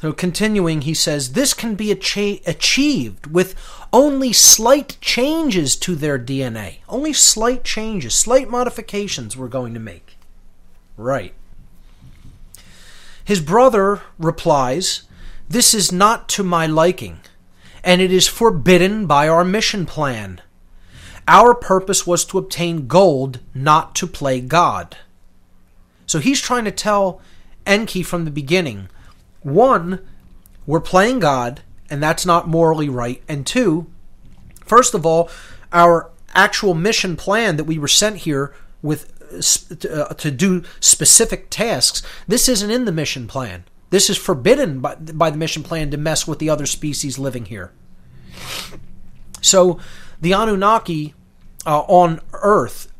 So, 0.01 0.14
continuing, 0.14 0.81
he 0.81 0.95
says, 0.95 1.35
This 1.35 1.53
can 1.53 1.74
be 1.74 1.93
achi- 1.93 2.41
achieved 2.47 3.26
with 3.26 3.55
only 3.93 4.32
slight 4.32 4.97
changes 5.01 5.76
to 5.76 5.95
their 5.95 6.18
DNA. 6.18 6.78
Only 6.88 7.12
slight 7.12 7.64
changes, 7.64 8.14
slight 8.14 8.49
modifications 8.49 9.36
we're 9.36 9.49
going 9.49 9.74
to 9.74 9.80
make. 9.80 10.16
Right. 10.97 11.34
His 13.24 13.41
brother 13.41 14.03
replies, 14.18 15.03
This 15.49 15.74
is 15.74 15.93
not 15.93 16.28
to 16.30 16.43
my 16.43 16.66
liking, 16.66 17.20
and 17.82 18.01
it 18.01 18.12
is 18.12 18.26
forbidden 18.26 19.07
by 19.07 19.28
our 19.28 19.45
mission 19.45 19.86
plan. 19.86 20.41
Our 21.26 21.55
purpose 21.55 22.07
was 22.07 22.24
to 22.26 22.38
obtain 22.38 22.86
gold, 22.86 23.41
not 23.55 23.95
to 23.97 24.07
play 24.07 24.41
God. 24.41 24.97
So 26.07 26.18
he's 26.18 26.41
trying 26.41 26.64
to 26.64 26.72
tell 26.72 27.20
Enki 27.66 28.03
from 28.03 28.24
the 28.24 28.30
beginning 28.30 28.88
one, 29.43 30.01
we're 30.66 30.80
playing 30.80 31.20
God, 31.20 31.62
and 31.91 32.03
that's 32.03 32.24
not 32.24 32.49
morally 32.49 32.88
right. 32.88 33.22
And 33.28 33.47
two, 33.47 33.91
first 34.64 34.95
of 34.95 35.05
all, 35.05 35.28
our 35.72 36.11
actual 36.34 36.74
mission 36.74 37.16
plan 37.16 37.57
that 37.57 37.64
we 37.64 37.78
were 37.78 37.88
sent 37.88 38.18
here 38.18 38.55
with 38.82 39.12
uh, 39.32 40.14
to 40.14 40.30
do 40.30 40.64
specific 40.80 41.51
tasks, 41.51 42.03
this 42.26 42.49
isn't 42.49 42.70
in 42.70 42.84
the 42.84 42.93
mission 42.93 43.28
plan. 43.28 43.64
This 43.91 44.11
is 44.11 44.16
forbidden 44.16 44.80
by, 44.80 44.95
by 44.97 45.30
the 45.30 45.36
mission 45.36 45.62
plan 45.62 45.91
to 45.91 45.97
mess 45.97 46.26
with 46.26 46.38
the 46.38 46.51
other 46.51 46.66
species 46.66 47.18
living 47.18 47.45
here. 47.45 47.72
So 49.41 49.78
the 50.20 50.32
Anunnaki 50.32 51.14
uh, 51.66 51.80
on 51.80 52.20
Earth, 52.32 52.93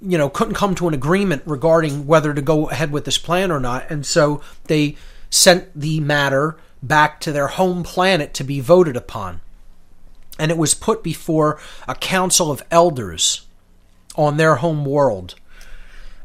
you 0.00 0.18
know, 0.18 0.28
couldn't 0.28 0.54
come 0.54 0.74
to 0.76 0.88
an 0.88 0.94
agreement 0.94 1.42
regarding 1.46 2.06
whether 2.06 2.34
to 2.34 2.42
go 2.42 2.68
ahead 2.70 2.92
with 2.92 3.04
this 3.04 3.18
plan 3.18 3.50
or 3.50 3.60
not, 3.60 3.90
and 3.90 4.04
so 4.04 4.42
they 4.64 4.96
sent 5.30 5.68
the 5.78 6.00
matter 6.00 6.56
back 6.82 7.20
to 7.20 7.32
their 7.32 7.48
home 7.48 7.82
planet 7.82 8.34
to 8.34 8.44
be 8.44 8.60
voted 8.60 8.96
upon. 8.96 9.40
And 10.38 10.50
it 10.50 10.58
was 10.58 10.74
put 10.74 11.02
before 11.02 11.58
a 11.86 11.94
council 11.94 12.50
of 12.50 12.62
elders 12.70 13.46
on 14.16 14.36
their 14.36 14.56
home 14.56 14.84
world. 14.84 15.34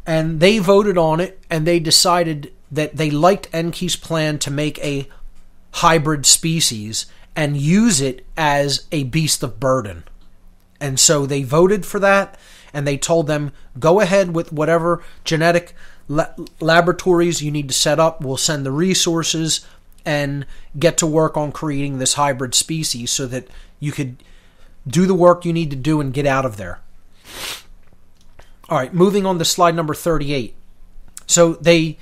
And 0.05 0.39
they 0.39 0.59
voted 0.59 0.97
on 0.97 1.19
it 1.19 1.39
and 1.49 1.65
they 1.65 1.79
decided 1.79 2.53
that 2.71 2.97
they 2.97 3.09
liked 3.09 3.49
Enki's 3.53 3.95
plan 3.95 4.39
to 4.39 4.51
make 4.51 4.77
a 4.79 5.07
hybrid 5.71 6.25
species 6.25 7.05
and 7.35 7.57
use 7.57 8.01
it 8.01 8.25
as 8.37 8.85
a 8.91 9.03
beast 9.03 9.43
of 9.43 9.59
burden. 9.59 10.03
And 10.79 10.99
so 10.99 11.25
they 11.25 11.43
voted 11.43 11.85
for 11.85 11.99
that 11.99 12.37
and 12.73 12.85
they 12.85 12.97
told 12.97 13.27
them 13.27 13.51
go 13.79 14.01
ahead 14.01 14.35
with 14.35 14.51
whatever 14.51 15.03
genetic 15.23 15.73
la- 16.07 16.33
laboratories 16.59 17.41
you 17.41 17.51
need 17.51 17.69
to 17.69 17.73
set 17.73 17.99
up. 17.99 18.21
We'll 18.21 18.37
send 18.37 18.65
the 18.65 18.71
resources 18.71 19.65
and 20.05 20.45
get 20.77 20.97
to 20.97 21.07
work 21.07 21.37
on 21.37 21.51
creating 21.51 21.97
this 21.97 22.15
hybrid 22.15 22.53
species 22.55 23.11
so 23.11 23.25
that 23.27 23.47
you 23.79 23.91
could 23.91 24.17
do 24.87 25.05
the 25.05 25.13
work 25.13 25.45
you 25.45 25.53
need 25.53 25.69
to 25.69 25.75
do 25.75 26.01
and 26.01 26.13
get 26.13 26.25
out 26.25 26.45
of 26.45 26.57
there. 26.57 26.79
All 28.69 28.77
right, 28.77 28.93
moving 28.93 29.25
on 29.25 29.39
to 29.39 29.45
slide 29.45 29.75
number 29.75 29.93
38. 29.93 30.55
So 31.27 31.53
they 31.53 31.97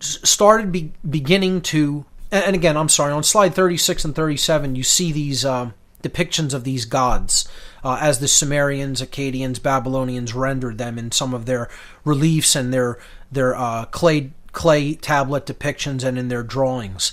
started 0.00 0.72
be- 0.72 0.92
beginning 1.08 1.60
to, 1.62 2.04
and 2.30 2.54
again, 2.54 2.76
I'm 2.76 2.88
sorry, 2.88 3.12
on 3.12 3.22
slide 3.22 3.54
36 3.54 4.04
and 4.04 4.14
37, 4.14 4.76
you 4.76 4.82
see 4.82 5.12
these 5.12 5.44
uh, 5.44 5.70
depictions 6.02 6.54
of 6.54 6.64
these 6.64 6.84
gods 6.84 7.48
uh, 7.82 7.98
as 8.00 8.18
the 8.18 8.28
Sumerians, 8.28 9.02
Akkadians, 9.02 9.62
Babylonians 9.62 10.34
rendered 10.34 10.78
them 10.78 10.98
in 10.98 11.10
some 11.10 11.34
of 11.34 11.46
their 11.46 11.68
reliefs 12.04 12.54
and 12.54 12.72
their 12.72 12.98
their 13.32 13.56
uh, 13.56 13.86
clay 13.86 14.30
clay 14.54 14.94
tablet 14.94 15.44
depictions 15.44 16.02
and 16.02 16.16
in 16.16 16.28
their 16.28 16.42
drawings. 16.42 17.12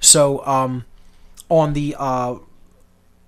So 0.00 0.44
um, 0.44 0.84
on 1.48 1.74
the 1.74 1.94
uh, 1.96 2.36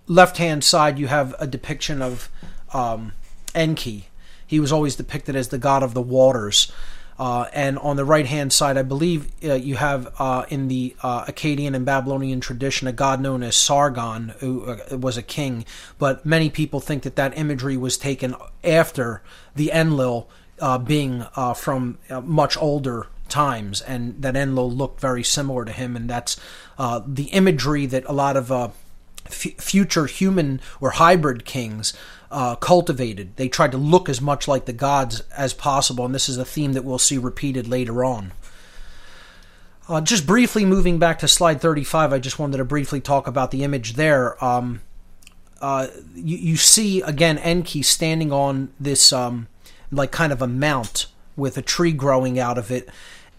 left 0.07 0.39
hand 0.39 0.65
side, 0.65 0.99
you 0.99 1.07
have 1.07 1.35
a 1.39 1.47
depiction 1.47 2.03
of 2.03 2.29
um, 2.73 3.13
Enki. 3.55 4.09
He 4.45 4.59
was 4.59 4.73
always 4.73 4.97
depicted 4.97 5.37
as 5.37 5.49
the 5.49 5.59
god 5.59 5.85
of 5.85 5.95
the 5.95 6.03
waters. 6.03 6.73
Uh, 7.19 7.49
and 7.53 7.79
on 7.81 7.97
the 7.97 8.05
right 8.05 8.25
hand 8.25 8.51
side, 8.51 8.79
I 8.79 8.83
believe 8.83 9.31
uh, 9.45 9.53
you 9.53 9.77
have 9.77 10.11
uh, 10.19 10.47
in 10.49 10.69
the 10.69 10.97
uh, 11.03 11.27
Akkadian 11.27 11.75
and 11.75 11.85
Babylonian 11.85 12.41
tradition 12.41 12.89
a 12.89 12.93
god 12.93 13.21
known 13.21 13.43
as 13.43 13.55
Sargon, 13.57 14.33
who 14.39 14.65
uh, 14.65 14.97
was 14.97 15.19
a 15.19 15.23
king. 15.23 15.67
But 15.99 16.25
many 16.25 16.49
people 16.49 16.81
think 16.81 17.03
that 17.03 17.17
that 17.17 17.37
imagery 17.37 17.77
was 17.77 17.99
taken 17.99 18.35
after 18.65 19.23
the 19.55 19.71
Enlil 19.71 20.31
uh, 20.61 20.79
being 20.79 21.27
from 21.57 21.99
much 22.23 22.57
older 22.57 23.07
times, 23.31 23.81
and 23.81 24.21
that 24.21 24.37
Enlil 24.37 24.71
looked 24.71 25.01
very 25.01 25.25
similar 25.25 25.65
to 25.65 25.73
him. 25.73 25.97
And 25.97 26.11
that's 26.11 26.37
the 26.79 27.29
imagery 27.33 27.87
that 27.87 28.05
a 28.07 28.13
lot 28.13 28.37
of 28.37 28.51
f- 29.27 29.55
future 29.59 30.07
human 30.07 30.61
or 30.81 30.91
hybrid 30.91 31.45
kings 31.45 31.95
uh, 32.31 32.55
cultivated. 32.57 33.37
They 33.37 33.49
tried 33.49 33.73
to 33.73 33.79
look 33.79 34.09
as 34.09 34.21
much 34.21 34.47
like 34.47 34.67
the 34.67 34.73
gods 34.73 35.23
as 35.37 35.53
possible, 35.53 36.05
and 36.05 36.15
this 36.15 36.29
is 36.29 36.37
a 36.37 36.45
theme 36.45 36.73
that 36.75 36.85
we'll 36.85 36.99
see 36.99 37.19
repeated 37.19 37.67
later 37.67 38.05
on. 38.05 38.33
Uh, 39.89 40.01
just 40.01 40.27
briefly 40.27 40.65
moving 40.65 40.99
back 40.99 41.19
to 41.19 41.29
slide 41.29 41.61
35, 41.61 42.13
I 42.13 42.19
just 42.21 42.39
wanted 42.39 42.59
to 42.59 42.65
briefly 42.65 43.01
talk 43.01 43.27
about 43.27 43.51
the 43.51 43.65
image 43.65 43.95
there. 43.95 44.43
Um, 44.45 44.83
uh, 45.61 45.89
you, 46.15 46.37
you, 46.37 46.57
see 46.57 47.03
again 47.03 47.37
Enki 47.39 47.83
standing 47.83 48.33
on 48.33 48.73
this 48.79 49.13
um, 49.13 49.49
like 49.91 50.11
kind 50.11 50.33
of 50.33 50.41
a 50.41 50.47
mount 50.47 51.07
with 51.37 51.59
a 51.59 51.63
tree 51.63 51.93
growing 51.93 52.39
out 52.39 52.57
of 52.57 52.71
it, 52.71 52.89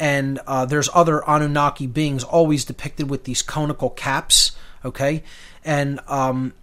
and 0.01 0.39
uh, 0.47 0.65
there's 0.65 0.89
other 0.95 1.21
Anunnaki 1.29 1.85
beings 1.85 2.23
always 2.23 2.65
depicted 2.65 3.07
with 3.07 3.25
these 3.25 3.43
conical 3.43 3.91
caps. 3.91 4.53
Okay, 4.83 5.23
and 5.63 5.99
um, 6.07 6.53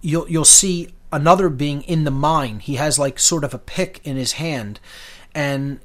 you'll 0.00 0.30
you'll 0.30 0.44
see 0.44 0.94
another 1.12 1.48
being 1.48 1.82
in 1.82 2.04
the 2.04 2.12
mine. 2.12 2.60
He 2.60 2.76
has 2.76 2.96
like 2.96 3.18
sort 3.18 3.42
of 3.42 3.52
a 3.52 3.58
pick 3.58 4.00
in 4.04 4.16
his 4.16 4.32
hand, 4.34 4.78
and 5.34 5.80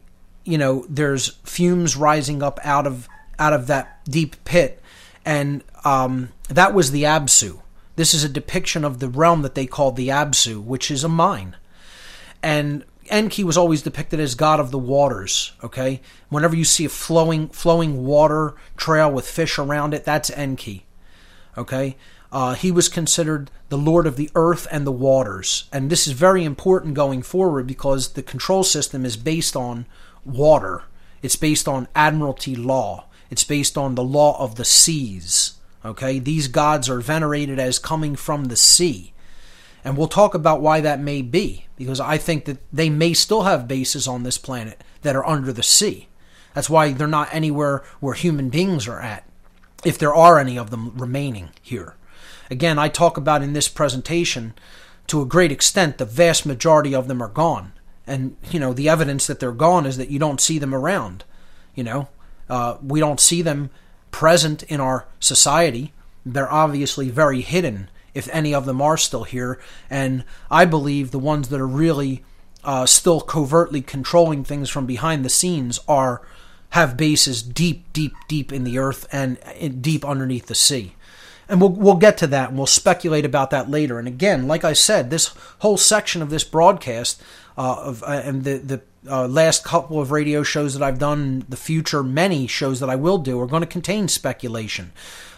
you 0.45 0.60
know 0.60 0.86
there's 0.88 1.30
fumes 1.43 1.97
rising 1.97 2.43
up 2.43 2.60
out 2.64 2.86
of 2.86 3.10
out 3.39 3.53
of 3.53 3.66
that 3.66 4.05
deep 4.05 4.36
pit, 4.45 4.80
and 5.26 5.64
um, 5.84 6.30
that 6.47 6.76
was 6.76 6.91
the 6.91 7.03
Absu. 7.03 7.60
This 7.95 8.14
is 8.14 8.24
a 8.24 8.30
depiction 8.30 8.86
of 8.86 8.99
the 8.99 9.10
realm 9.10 9.41
that 9.41 9.55
they 9.55 9.66
called 9.66 9.95
the 9.95 10.10
Absu, 10.10 10.64
which 10.64 10.91
is 10.91 11.03
a 11.03 11.10
mine. 11.10 11.55
And 12.43 12.86
Enki 13.10 13.43
was 13.43 13.57
always 13.57 13.82
depicted 13.82 14.20
as 14.20 14.36
god 14.36 14.60
of 14.60 14.72
the 14.72 14.78
waters. 14.78 15.53
Okay, 15.64 16.01
whenever 16.30 16.55
you 16.55 16.64
see 16.64 16.86
a 16.86 16.89
flowing 16.89 17.49
flowing 17.49 18.05
water 18.05 18.55
trail 18.78 19.12
with 19.12 19.30
fish 19.30 19.57
around 19.57 19.93
it, 19.93 20.05
that's 20.05 20.30
Enki. 20.32 20.86
Okay, 21.57 21.97
uh, 22.32 22.53
he 22.55 22.72
was 22.72 22.88
considered 22.88 23.51
the 23.70 23.78
lord 23.78 24.07
of 24.07 24.16
the 24.16 24.30
earth 24.36 24.68
and 24.72 24.86
the 24.86 24.91
waters, 24.91 25.66
and 25.72 25.89
this 25.89 26.07
is 26.07 26.14
very 26.14 26.43
important 26.43 26.93
going 26.93 27.22
forward 27.22 27.68
because 27.68 28.14
the 28.14 28.24
control 28.24 28.64
system 28.64 29.05
is 29.05 29.18
based 29.18 29.55
on 29.55 29.86
water. 30.26 30.84
It's 31.22 31.36
based 31.36 31.68
on 31.68 31.88
admiralty 31.95 32.55
law. 32.55 33.05
It's 33.30 33.43
based 33.43 33.78
on 33.78 33.95
the 33.95 34.03
law 34.03 34.41
of 34.41 34.55
the 34.55 34.66
seas. 34.66 35.55
Okay, 35.84 36.20
these 36.20 36.47
gods 36.47 36.89
are 36.89 36.99
venerated 36.99 37.60
as 37.60 37.80
coming 37.80 38.16
from 38.16 38.45
the 38.45 38.57
sea. 38.57 39.14
And 39.84 39.97
we'll 39.97 40.07
talk 40.07 40.34
about 40.34 40.61
why 40.61 40.82
that 40.82 40.99
may 40.99 41.21
be, 41.21 41.65
because 41.77 41.99
I 41.99 42.17
think 42.17 42.45
that 42.45 42.57
they 42.71 42.89
may 42.89 43.13
still 43.13 43.43
have 43.43 43.67
bases 43.67 44.07
on 44.07 44.23
this 44.23 44.38
planet 44.38 44.84
that 45.01 45.15
are 45.15 45.25
under 45.25 45.53
the 45.53 45.63
sea. 45.63 46.07
That's 46.53 46.69
why 46.69 46.91
they're 46.91 47.07
not 47.07 47.30
anywhere 47.32 47.84
where 47.99 48.13
human 48.13 48.49
beings 48.49 48.88
are 48.88 48.99
at, 48.99 49.23
if 49.86 49.97
there 49.97 50.13
are 50.13 50.39
any 50.39 50.57
of 50.57 50.69
them 50.69 50.97
remaining 50.97 51.49
here. 51.61 51.95
Again, 52.51 52.77
I 52.80 52.89
talk 52.89 53.15
about 53.15 53.43
in 53.43 53.53
this 53.53 53.69
presentation, 53.69 54.53
to 55.07 55.21
a 55.21 55.25
great 55.25 55.51
extent, 55.51 55.97
the 55.97 56.05
vast 56.05 56.45
majority 56.45 56.93
of 56.93 57.07
them 57.07 57.21
are 57.21 57.30
gone. 57.30 57.73
And, 58.05 58.36
you 58.51 58.59
know, 58.59 58.73
the 58.73 58.89
evidence 58.89 59.27
that 59.27 59.39
they're 59.39 59.51
gone 59.51 59.86
is 59.86 59.97
that 59.97 60.09
you 60.09 60.19
don't 60.19 60.41
see 60.41 60.59
them 60.59 60.73
around. 60.73 61.23
You 61.75 61.84
know, 61.84 62.09
uh, 62.49 62.77
we 62.82 62.99
don't 62.99 63.19
see 63.19 63.41
them 63.41 63.69
present 64.11 64.63
in 64.63 64.82
our 64.82 65.07
society. 65.19 65.93
They're 66.25 66.51
obviously 66.51 67.09
very 67.09 67.41
hidden 67.41 67.89
if 68.14 68.28
any 68.32 68.53
of 68.53 68.66
them 68.66 68.82
are 68.82 68.97
still 68.97 69.24
here. 69.24 69.60
And 69.89 70.24
I 70.49 70.66
believe 70.66 71.12
the 71.12 71.20
ones 71.20 71.49
that 71.49 71.60
are 71.60 71.68
really 71.68 72.24
uh, 72.64 72.86
still 72.86 73.22
covertly 73.22 73.82
controlling 73.82 74.43
things 74.43 74.70
from 74.70 74.86
behind 74.86 75.24
the 75.24 75.30
scenes 75.30 75.80
are 75.88 76.22
have 76.72 76.97
bases 76.97 77.41
deep, 77.41 77.91
deep, 77.93 78.14
deep 78.28 78.53
in 78.53 78.64
the 78.64 78.78
earth 78.78 79.07
and 79.12 79.38
deep 79.82 80.05
underneath 80.05 80.47
the 80.47 80.55
sea. 80.55 80.95
And 81.47 81.60
we'll 81.60 81.72
we'll 81.72 81.95
get 81.95 82.18
to 82.20 82.28
that 82.28 82.49
and 82.49 82.57
we'll 82.57 82.68
speculate 82.68 83.26
about 83.26 83.49
that 83.49 83.72
later. 83.72 83.97
And 83.97 84.07
again, 84.07 84.47
like 84.47 84.64
I 84.64 84.74
said, 84.74 85.10
this 85.10 85.34
whole 85.60 85.78
section 85.78 86.22
of 86.22 86.30
this 86.30 86.43
broadcast 86.43 87.22
uh, 87.57 87.82
of 87.82 88.03
uh, 88.03 88.22
and 88.24 88.43
the 88.43 88.57
the 88.57 88.82
uh, 89.10 89.28
last 89.28 89.64
couple 89.64 89.99
of 89.99 90.12
radio 90.12 90.43
shows 90.43 90.74
that 90.74 90.86
I've 90.86 90.99
done, 90.99 91.45
the 91.49 91.57
future 91.57 92.03
many 92.03 92.45
shows 92.45 92.80
that 92.82 92.89
I 92.89 92.95
will 92.95 93.18
do, 93.18 93.39
are 93.39 93.47
going 93.47 93.62
to 93.62 93.68
contain 93.68 94.07
speculation. 94.07 94.91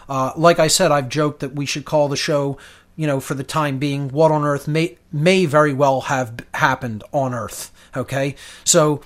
Uh, 0.08 0.32
like 0.36 0.58
I 0.58 0.66
said, 0.66 0.90
I've 0.92 1.08
joked 1.08 1.40
that 1.40 1.54
we 1.54 1.66
should 1.66 1.84
call 1.84 2.08
the 2.08 2.16
show, 2.16 2.58
you 2.96 3.06
know, 3.06 3.20
for 3.20 3.34
the 3.34 3.44
time 3.44 3.78
being, 3.78 4.08
"What 4.08 4.30
on 4.30 4.44
Earth 4.44 4.68
may 4.68 4.98
may 5.12 5.46
very 5.46 5.72
well 5.72 6.02
have 6.02 6.34
happened 6.54 7.04
on 7.12 7.34
Earth." 7.34 7.70
Okay, 7.96 8.34
so 8.64 9.00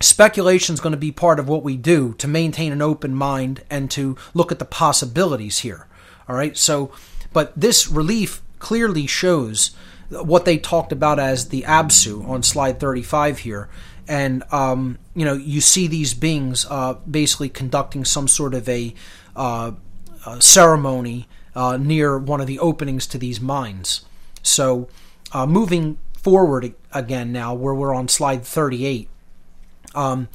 speculation 0.00 0.74
is 0.74 0.80
going 0.80 0.92
to 0.92 0.96
be 0.96 1.12
part 1.12 1.38
of 1.38 1.48
what 1.48 1.62
we 1.62 1.76
do 1.76 2.14
to 2.14 2.26
maintain 2.26 2.72
an 2.72 2.80
open 2.80 3.14
mind 3.14 3.62
and 3.68 3.90
to 3.90 4.16
look 4.32 4.50
at 4.50 4.58
the 4.58 4.64
possibilities 4.64 5.60
here. 5.60 5.86
All 6.28 6.36
right, 6.36 6.56
so 6.56 6.90
but 7.32 7.52
this 7.58 7.88
relief 7.88 8.42
clearly 8.58 9.06
shows 9.06 9.70
what 10.10 10.44
they 10.44 10.58
talked 10.58 10.92
about 10.92 11.18
as 11.18 11.48
the 11.48 11.62
Absu 11.62 12.26
on 12.28 12.42
slide 12.42 12.80
35 12.80 13.38
here. 13.38 13.68
And, 14.08 14.42
um, 14.50 14.98
you 15.14 15.24
know, 15.24 15.34
you 15.34 15.60
see 15.60 15.86
these 15.86 16.14
beings 16.14 16.66
uh, 16.68 16.94
basically 17.08 17.48
conducting 17.48 18.04
some 18.04 18.26
sort 18.26 18.54
of 18.54 18.68
a, 18.68 18.94
uh, 19.36 19.72
ceremony 20.40 21.28
uh, 21.54 21.76
near 21.76 22.18
one 22.18 22.40
of 22.40 22.46
the 22.46 22.58
openings 22.58 23.06
to 23.08 23.18
these 23.18 23.40
mines. 23.40 24.04
So, 24.42 24.88
uh, 25.32 25.46
moving 25.46 25.98
forward 26.14 26.74
again 26.92 27.32
now, 27.32 27.54
where 27.54 27.74
we're 27.74 27.94
on 27.94 28.08
slide 28.08 28.44
38, 28.44 29.08
um, 29.94 30.28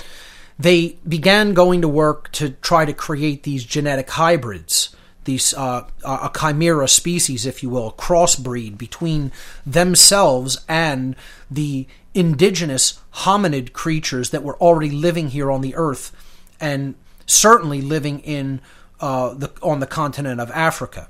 they 0.58 0.98
began 1.08 1.54
going 1.54 1.82
to 1.82 1.88
work 1.88 2.32
to 2.34 2.52
try 2.52 2.86
to 2.86 2.94
create 2.94 3.44
these 3.44 3.64
genetic 3.64 4.10
hybrids 4.12 4.96
these 5.26 5.54
uh, 5.56 5.86
a 6.04 6.32
chimera 6.40 6.88
species, 6.88 7.46
if 7.46 7.62
you 7.62 7.70
will, 7.70 7.92
crossbreed 7.94 8.78
between 8.78 9.32
themselves 9.66 10.64
and 10.70 11.16
the 11.52 11.88
indigenous 12.14 13.00
hominid 13.14 13.74
creatures 13.74 14.30
that 14.30 14.44
were 14.44 14.56
already 14.58 14.92
living 14.92 15.30
here 15.30 15.52
on 15.52 15.62
the 15.62 15.76
earth, 15.76 16.12
and 16.60 16.96
certainly 17.26 17.82
living 17.82 18.20
in 18.20 18.62
uh, 19.00 19.34
the 19.34 19.52
on 19.62 19.80
the 19.80 19.88
continent 19.88 20.40
of 20.40 20.50
Africa 20.52 21.10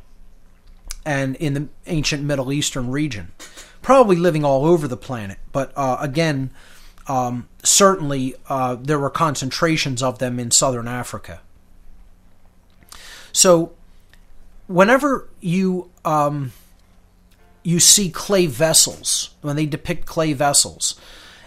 and 1.05 1.36
in 1.36 1.53
the 1.53 1.67
ancient 1.86 2.23
Middle 2.23 2.51
Eastern 2.51 2.89
region, 2.89 3.31
probably 3.81 4.15
living 4.15 4.43
all 4.43 4.65
over 4.65 4.88
the 4.88 4.97
planet. 4.97 5.38
But 5.51 5.71
uh, 5.75 5.97
again, 5.99 6.49
um, 7.07 7.47
certainly 7.63 8.36
uh, 8.49 8.75
there 8.75 8.99
were 8.99 9.11
concentrations 9.11 10.01
of 10.01 10.19
them 10.19 10.39
in 10.39 10.51
southern 10.51 10.88
Africa. 10.88 11.41
So 13.31 13.73
whenever 14.67 15.29
you 15.41 15.91
um, 16.03 16.53
you 17.63 17.79
see 17.79 18.09
clay 18.09 18.47
vessels 18.47 19.31
when 19.41 19.55
they 19.55 19.65
depict 19.65 20.05
clay 20.05 20.33
vessels, 20.33 20.99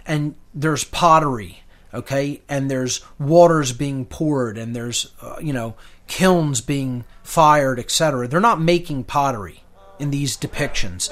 and 0.06 0.34
there's 0.54 0.84
pottery, 0.84 1.62
okay, 1.92 2.42
and 2.48 2.70
there's 2.70 3.04
waters 3.18 3.72
being 3.72 4.04
poured, 4.04 4.58
and 4.58 4.76
there's 4.76 5.12
uh, 5.20 5.36
you 5.40 5.52
know 5.52 5.74
kilns 6.08 6.60
being 6.60 7.04
fired, 7.22 7.78
etc. 7.78 8.26
They're 8.26 8.40
not 8.40 8.60
making 8.60 9.04
pottery 9.04 9.62
in 9.98 10.10
these 10.10 10.36
depictions. 10.36 11.10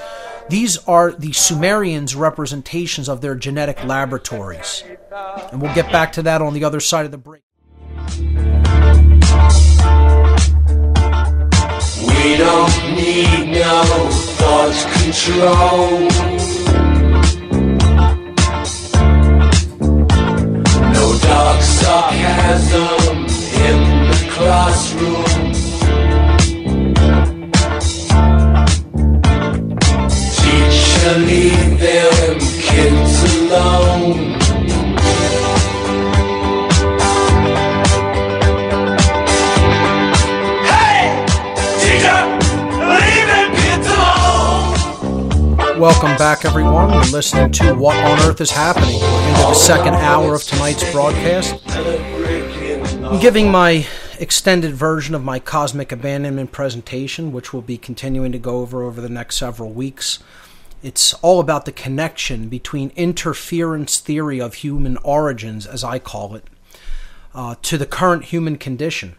These 0.49 0.77
are 0.87 1.11
the 1.11 1.31
Sumerians' 1.33 2.15
representations 2.15 3.07
of 3.07 3.21
their 3.21 3.35
genetic 3.35 3.83
laboratories. 3.83 4.83
And 5.51 5.61
we'll 5.61 5.75
get 5.75 5.91
back 5.91 6.13
to 6.13 6.21
that 6.23 6.41
on 6.41 6.53
the 6.53 6.63
other 6.63 6.79
side 6.79 7.05
of 7.05 7.11
the 7.11 7.17
break. 7.17 7.43
We 12.17 12.37
don't 12.37 12.95
need 12.95 13.51
no 13.51 13.83
thought 14.37 14.73
control. 15.03 16.07
No 20.93 21.17
dark 21.21 21.61
sarcasm 21.61 23.16
classroom. 24.37 25.25
Teacher, 30.37 31.17
leave 31.25 31.79
them 31.79 32.39
kids 32.61 33.41
alone. 33.41 34.37
Welcome 45.79 46.17
back, 46.17 46.43
everyone. 46.43 46.91
You're 46.91 47.03
listening 47.05 47.51
to 47.53 47.73
What 47.75 47.95
on 47.97 48.19
Earth 48.27 48.41
is 48.41 48.49
Happening. 48.51 48.99
We're 48.99 49.29
into 49.29 49.41
the 49.41 49.53
second 49.53 49.93
hour 49.93 50.33
of 50.33 50.43
tonight's 50.43 50.91
broadcast. 50.91 51.55
I'm 53.03 53.19
giving 53.19 53.49
my 53.49 53.85
extended 54.19 54.73
version 54.73 55.15
of 55.15 55.23
my 55.23 55.39
cosmic 55.39 55.91
abandonment 55.91 56.51
presentation, 56.51 57.31
which 57.31 57.53
we'll 57.53 57.61
be 57.61 57.77
continuing 57.77 58.31
to 58.31 58.39
go 58.39 58.59
over 58.59 58.83
over 58.83 59.01
the 59.01 59.09
next 59.09 59.37
several 59.37 59.71
weeks. 59.71 60.19
It's 60.83 61.13
all 61.15 61.39
about 61.39 61.65
the 61.65 61.71
connection 61.71 62.49
between 62.49 62.91
interference 62.95 63.99
theory 63.99 64.39
of 64.39 64.55
human 64.55 64.97
origins, 64.97 65.65
as 65.65 65.83
I 65.83 65.99
call 65.99 66.35
it, 66.35 66.45
uh, 67.33 67.55
to 67.63 67.77
the 67.77 67.85
current 67.85 68.25
human 68.25 68.57
condition 68.57 69.15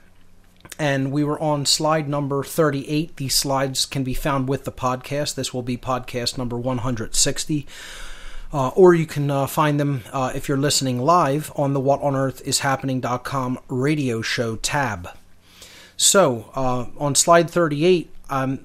and 0.78 1.10
we 1.10 1.24
were 1.24 1.40
on 1.40 1.66
slide 1.66 2.08
number 2.08 2.44
38. 2.44 3.16
These 3.16 3.34
slides 3.34 3.84
can 3.84 4.04
be 4.04 4.14
found 4.14 4.48
with 4.48 4.64
the 4.64 4.72
podcast. 4.72 5.34
This 5.34 5.52
will 5.52 5.62
be 5.62 5.76
podcast 5.76 6.38
number 6.38 6.56
160. 6.56 7.66
Uh, 8.50 8.68
or 8.68 8.94
you 8.94 9.04
can 9.04 9.30
uh, 9.30 9.46
find 9.46 9.78
them 9.78 10.02
uh, 10.12 10.32
if 10.34 10.48
you're 10.48 10.56
listening 10.56 10.98
live 11.00 11.52
on 11.54 11.74
the 11.74 11.80
What 11.80 12.00
on 12.00 12.16
Earth 12.16 12.40
is 12.46 12.60
Happening.com 12.60 13.58
radio 13.68 14.22
show 14.22 14.56
tab. 14.56 15.10
So, 15.98 16.50
uh, 16.54 16.86
on 16.98 17.14
slide 17.14 17.50
38, 17.50 18.10
I'm 18.30 18.64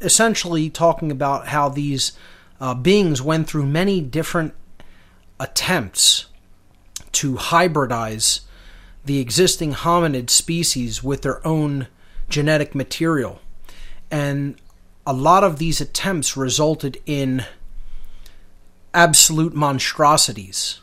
essentially 0.00 0.70
talking 0.70 1.12
about 1.12 1.48
how 1.48 1.68
these 1.68 2.12
uh, 2.60 2.74
beings 2.74 3.22
went 3.22 3.46
through 3.48 3.66
many 3.66 4.00
different 4.00 4.54
attempts 5.38 6.26
to 7.12 7.34
hybridize 7.34 8.40
the 9.04 9.18
existing 9.18 9.72
hominid 9.72 10.30
species 10.30 11.02
with 11.02 11.22
their 11.22 11.46
own 11.46 11.88
genetic 12.28 12.74
material. 12.74 13.40
And 14.10 14.56
a 15.06 15.12
lot 15.12 15.44
of 15.44 15.58
these 15.58 15.80
attempts 15.80 16.36
resulted 16.36 17.00
in 17.06 17.44
absolute 18.94 19.54
monstrosities. 19.54 20.80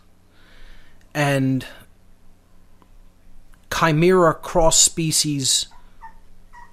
And 1.13 1.65
chimera 3.71 4.33
cross 4.33 4.79
species 4.79 5.67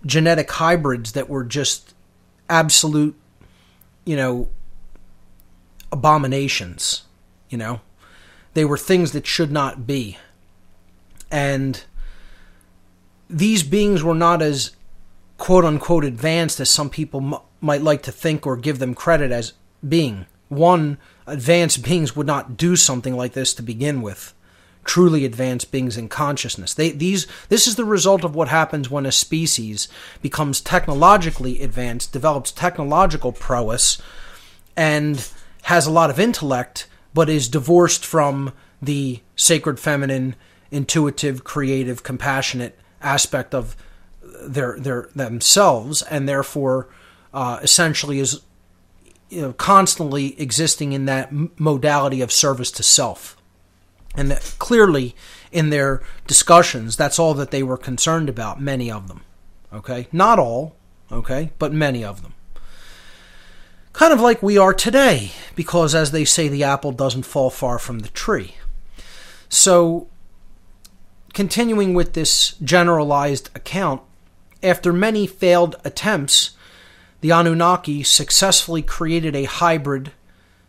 genetic 0.07 0.51
hybrids 0.51 1.13
that 1.13 1.29
were 1.29 1.45
just 1.45 1.95
absolute, 2.49 3.17
you 4.05 4.17
know, 4.17 4.49
abominations. 5.91 7.03
You 7.49 7.59
know, 7.59 7.81
they 8.55 8.65
were 8.65 8.79
things 8.79 9.13
that 9.13 9.27
should 9.27 9.53
not 9.53 9.87
be. 9.87 10.19
And 11.31 11.83
these 13.29 13.63
beings 13.63 14.03
were 14.03 14.15
not 14.15 14.43
as 14.43 14.73
quote 15.39 15.65
unquote 15.65 16.05
advanced 16.05 16.61
as 16.61 16.71
some 16.71 16.91
people 16.91 17.35
m- 17.35 17.41
might 17.61 17.83
like 17.83 18.03
to 18.03 18.13
think 18.13 18.47
or 18.47 18.57
give 18.57 18.79
them 18.79 18.95
credit 18.95 19.33
as 19.33 19.53
being. 19.87 20.27
One, 20.49 20.99
advanced 21.27 21.83
beings 21.83 22.15
would 22.15 22.27
not 22.27 22.57
do 22.57 22.77
something 22.77 23.17
like 23.17 23.33
this 23.33 23.55
to 23.55 23.63
begin 23.63 24.03
with. 24.03 24.35
Truly 24.85 25.25
advanced 25.25 25.73
beings 25.73 25.97
in 25.97 26.09
consciousness. 26.09 26.75
They, 26.75 26.91
these, 26.91 27.27
this 27.49 27.67
is 27.67 27.77
the 27.77 27.87
result 27.87 28.23
of 28.23 28.35
what 28.35 28.49
happens 28.49 28.91
when 28.91 29.07
a 29.07 29.13
species 29.13 29.89
becomes 30.21 30.61
technologically 30.61 31.63
advanced, 31.63 32.13
develops 32.13 32.53
technological 32.53 33.33
prowess, 33.33 34.01
and 34.77 35.27
has 35.63 35.87
a 35.87 35.91
lot 35.91 36.11
of 36.11 36.21
intellect, 36.21 36.87
but 37.15 37.31
is 37.31 37.49
divorced 37.49 38.05
from 38.05 38.53
the 38.83 39.21
sacred 39.37 39.81
feminine, 39.81 40.37
intuitive, 40.71 41.45
creative, 41.45 42.03
compassionate 42.03 42.79
aspect 43.01 43.55
of 43.55 43.77
their 44.43 44.79
their 44.79 45.09
themselves, 45.15 46.03
and 46.03 46.29
therefore 46.29 46.89
uh, 47.33 47.59
essentially 47.63 48.19
is 48.19 48.43
you 49.35 49.43
know, 49.43 49.53
constantly 49.53 50.41
existing 50.41 50.93
in 50.93 51.07
that 51.07 51.31
modality 51.59 52.21
of 52.21 52.31
service 52.31 52.71
to 52.71 52.83
self. 52.83 53.37
And 54.15 54.31
that 54.31 54.55
clearly, 54.59 55.17
in 55.51 55.71
their 55.71 56.03
discussions, 56.29 56.97
that's 56.97 57.19
all 57.19 57.35
that 57.35 57.51
they 57.51 57.63
were 57.63 57.77
concerned 57.77 58.29
about. 58.29 58.61
Many 58.61 58.91
of 58.91 59.09
them, 59.09 59.25
okay, 59.73 60.07
not 60.13 60.39
all, 60.39 60.77
okay, 61.11 61.51
but 61.59 61.73
many 61.73 62.05
of 62.05 62.23
them. 62.23 62.35
Kind 63.93 64.13
of 64.13 64.21
like 64.21 64.43
we 64.43 64.57
are 64.57 64.75
today, 64.75 65.33
because 65.57 65.95
as 65.95 66.13
they 66.13 66.25
say, 66.25 66.49
the 66.49 66.65
apple 66.65 66.93
doesn't 66.93 67.25
fall 67.25 67.51
far 67.51 67.79
from 67.79 68.01
the 68.01 68.09
tree. 68.09 68.55
So, 69.49 70.09
continuing 71.33 71.93
with 71.95 72.13
this 72.13 72.55
generalized 72.63 73.51
account, 73.55 74.01
after 74.63 74.93
many 74.93 75.27
failed 75.27 75.77
attempts, 75.85 76.57
the 77.25 77.33
Anunnaki 77.33 78.03
successfully 78.03 78.83
created 78.83 79.35
a 79.35 79.45
hybrid 79.45 80.13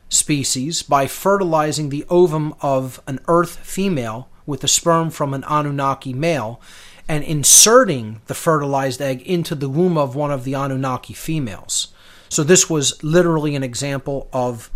species 0.07 0.83
by 0.83 1.05
fertilizing 1.05 1.89
the 1.89 2.05
ovum 2.09 2.55
of 2.61 3.01
an 3.07 3.19
Earth 3.27 3.57
female 3.57 4.29
with 4.45 4.61
the 4.61 4.67
sperm 4.69 5.09
from 5.09 5.33
an 5.33 5.43
Anunnaki 5.49 6.13
male 6.13 6.61
and 7.09 7.25
inserting 7.25 8.21
the 8.27 8.33
fertilized 8.33 9.01
egg 9.01 9.21
into 9.23 9.53
the 9.53 9.67
womb 9.67 9.97
of 9.97 10.15
one 10.15 10.31
of 10.31 10.45
the 10.45 10.53
Anunnaki 10.53 11.13
females. 11.13 11.89
So, 12.29 12.41
this 12.41 12.69
was 12.69 13.03
literally 13.03 13.53
an 13.57 13.63
example 13.63 14.29
of 14.31 14.71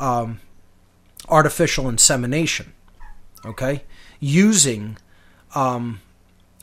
um, 0.00 0.40
artificial 1.28 1.88
insemination, 1.88 2.72
okay? 3.46 3.84
Using 4.18 4.98
um, 5.54 6.00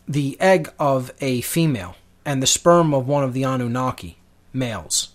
the 0.06 0.36
egg 0.42 0.70
of 0.78 1.14
a 1.22 1.40
female 1.40 1.96
and 2.26 2.44
the 2.44 2.48
sperm 2.48 2.94
of 2.94 3.08
one 3.08 3.24
of 3.24 3.32
the 3.32 3.46
Anunnaki 3.46 4.19
males. 4.54 5.10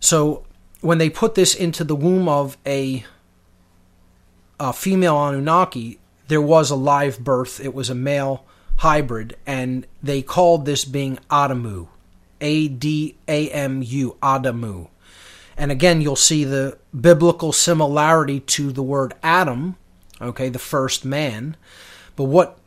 So 0.00 0.44
when 0.80 0.98
they 0.98 1.10
put 1.10 1.34
this 1.34 1.54
into 1.54 1.84
the 1.84 1.96
womb 1.96 2.28
of 2.28 2.58
a, 2.66 3.04
a 4.58 4.72
female 4.72 5.16
Anunnaki, 5.16 5.98
there 6.28 6.40
was 6.40 6.70
a 6.70 6.76
live 6.76 7.20
birth. 7.20 7.60
It 7.60 7.74
was 7.74 7.90
a 7.90 7.94
male 7.94 8.44
hybrid, 8.76 9.36
and 9.46 9.86
they 10.02 10.22
called 10.22 10.64
this 10.64 10.84
being 10.84 11.18
Adamu, 11.30 11.88
A 12.40 12.68
D 12.68 13.16
A 13.28 13.50
M 13.50 13.82
U, 13.82 14.16
Adamu. 14.22 14.88
And 15.56 15.70
again, 15.70 16.00
you'll 16.00 16.16
see 16.16 16.44
the 16.44 16.78
biblical 16.98 17.52
similarity 17.52 18.40
to 18.40 18.72
the 18.72 18.82
word 18.82 19.14
Adam, 19.22 19.76
okay, 20.20 20.48
the 20.48 20.58
first 20.58 21.04
man. 21.04 21.56
But 22.16 22.24
what 22.24 22.58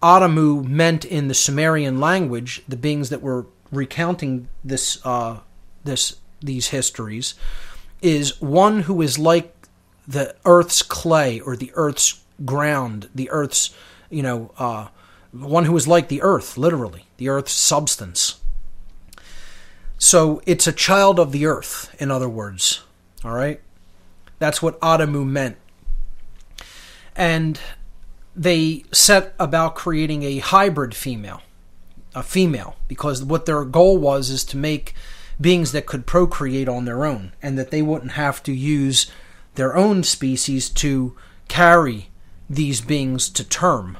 Adamu 0.00 0.64
meant 0.64 1.04
in 1.04 1.26
the 1.26 1.34
Sumerian 1.34 1.98
language, 1.98 2.62
the 2.68 2.76
beings 2.76 3.10
that 3.10 3.20
were 3.20 3.46
recounting 3.70 4.48
this 4.64 5.04
uh, 5.04 5.40
this 5.84 6.16
these 6.40 6.68
histories, 6.68 7.34
is 8.00 8.40
one 8.40 8.82
who 8.82 9.02
is 9.02 9.18
like 9.18 9.54
the 10.06 10.34
earth's 10.44 10.82
clay 10.82 11.40
or 11.40 11.56
the 11.56 11.72
earth's 11.74 12.22
ground, 12.44 13.08
the 13.14 13.30
earth's 13.30 13.74
you 14.10 14.22
know 14.22 14.50
uh, 14.58 14.88
one 15.32 15.64
who 15.64 15.76
is 15.76 15.86
like 15.86 16.08
the 16.08 16.22
earth, 16.22 16.56
literally 16.56 17.04
the 17.16 17.28
earth's 17.28 17.52
substance. 17.52 18.40
So 19.98 20.40
it's 20.46 20.66
a 20.66 20.72
child 20.72 21.18
of 21.18 21.32
the 21.32 21.46
earth, 21.46 21.94
in 21.98 22.10
other 22.10 22.28
words. 22.28 22.82
All 23.24 23.32
right, 23.32 23.60
that's 24.38 24.62
what 24.62 24.80
Adamu 24.80 25.26
meant, 25.26 25.56
and 27.16 27.58
they 28.36 28.84
set 28.92 29.34
about 29.40 29.74
creating 29.74 30.22
a 30.22 30.38
hybrid 30.38 30.94
female, 30.94 31.42
a 32.18 32.22
female, 32.22 32.76
because 32.88 33.22
what 33.22 33.46
their 33.46 33.64
goal 33.64 33.96
was 33.98 34.30
is 34.30 34.44
to 34.44 34.56
make 34.56 34.94
beings 35.40 35.72
that 35.72 35.86
could 35.86 36.06
procreate 36.06 36.68
on 36.68 36.84
their 36.84 37.04
own 37.04 37.32
and 37.40 37.56
that 37.58 37.70
they 37.70 37.82
wouldn't 37.82 38.12
have 38.12 38.42
to 38.42 38.52
use 38.52 39.10
their 39.54 39.76
own 39.76 40.02
species 40.02 40.68
to 40.68 41.16
carry 41.46 42.10
these 42.50 42.80
beings 42.80 43.28
to 43.28 43.44
term. 43.44 43.96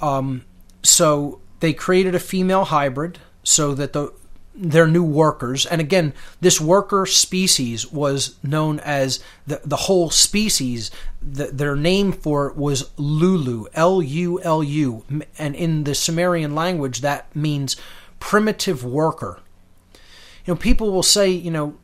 Um, 0.00 0.44
so 0.82 1.40
they 1.60 1.72
created 1.72 2.14
a 2.14 2.20
female 2.20 2.64
hybrid 2.64 3.18
so 3.42 3.74
that 3.74 3.92
the 3.92 4.12
their 4.54 4.86
new 4.86 5.02
workers. 5.02 5.66
And 5.66 5.80
again, 5.80 6.12
this 6.40 6.60
worker 6.60 7.06
species 7.06 7.90
was 7.90 8.36
known 8.42 8.78
as 8.80 9.22
the, 9.46 9.60
the 9.64 9.76
whole 9.76 10.10
species. 10.10 10.90
The, 11.20 11.46
their 11.46 11.74
name 11.74 12.12
for 12.12 12.48
it 12.48 12.56
was 12.56 12.90
Lulu, 12.96 13.66
L 13.74 14.00
U 14.00 14.40
L 14.42 14.62
U. 14.62 15.04
And 15.38 15.56
in 15.56 15.84
the 15.84 15.94
Sumerian 15.94 16.54
language, 16.54 17.00
that 17.00 17.34
means 17.34 17.76
primitive 18.20 18.84
worker. 18.84 19.40
You 20.44 20.54
know, 20.54 20.56
people 20.56 20.92
will 20.92 21.02
say, 21.02 21.30
you 21.30 21.50
know, 21.50 21.76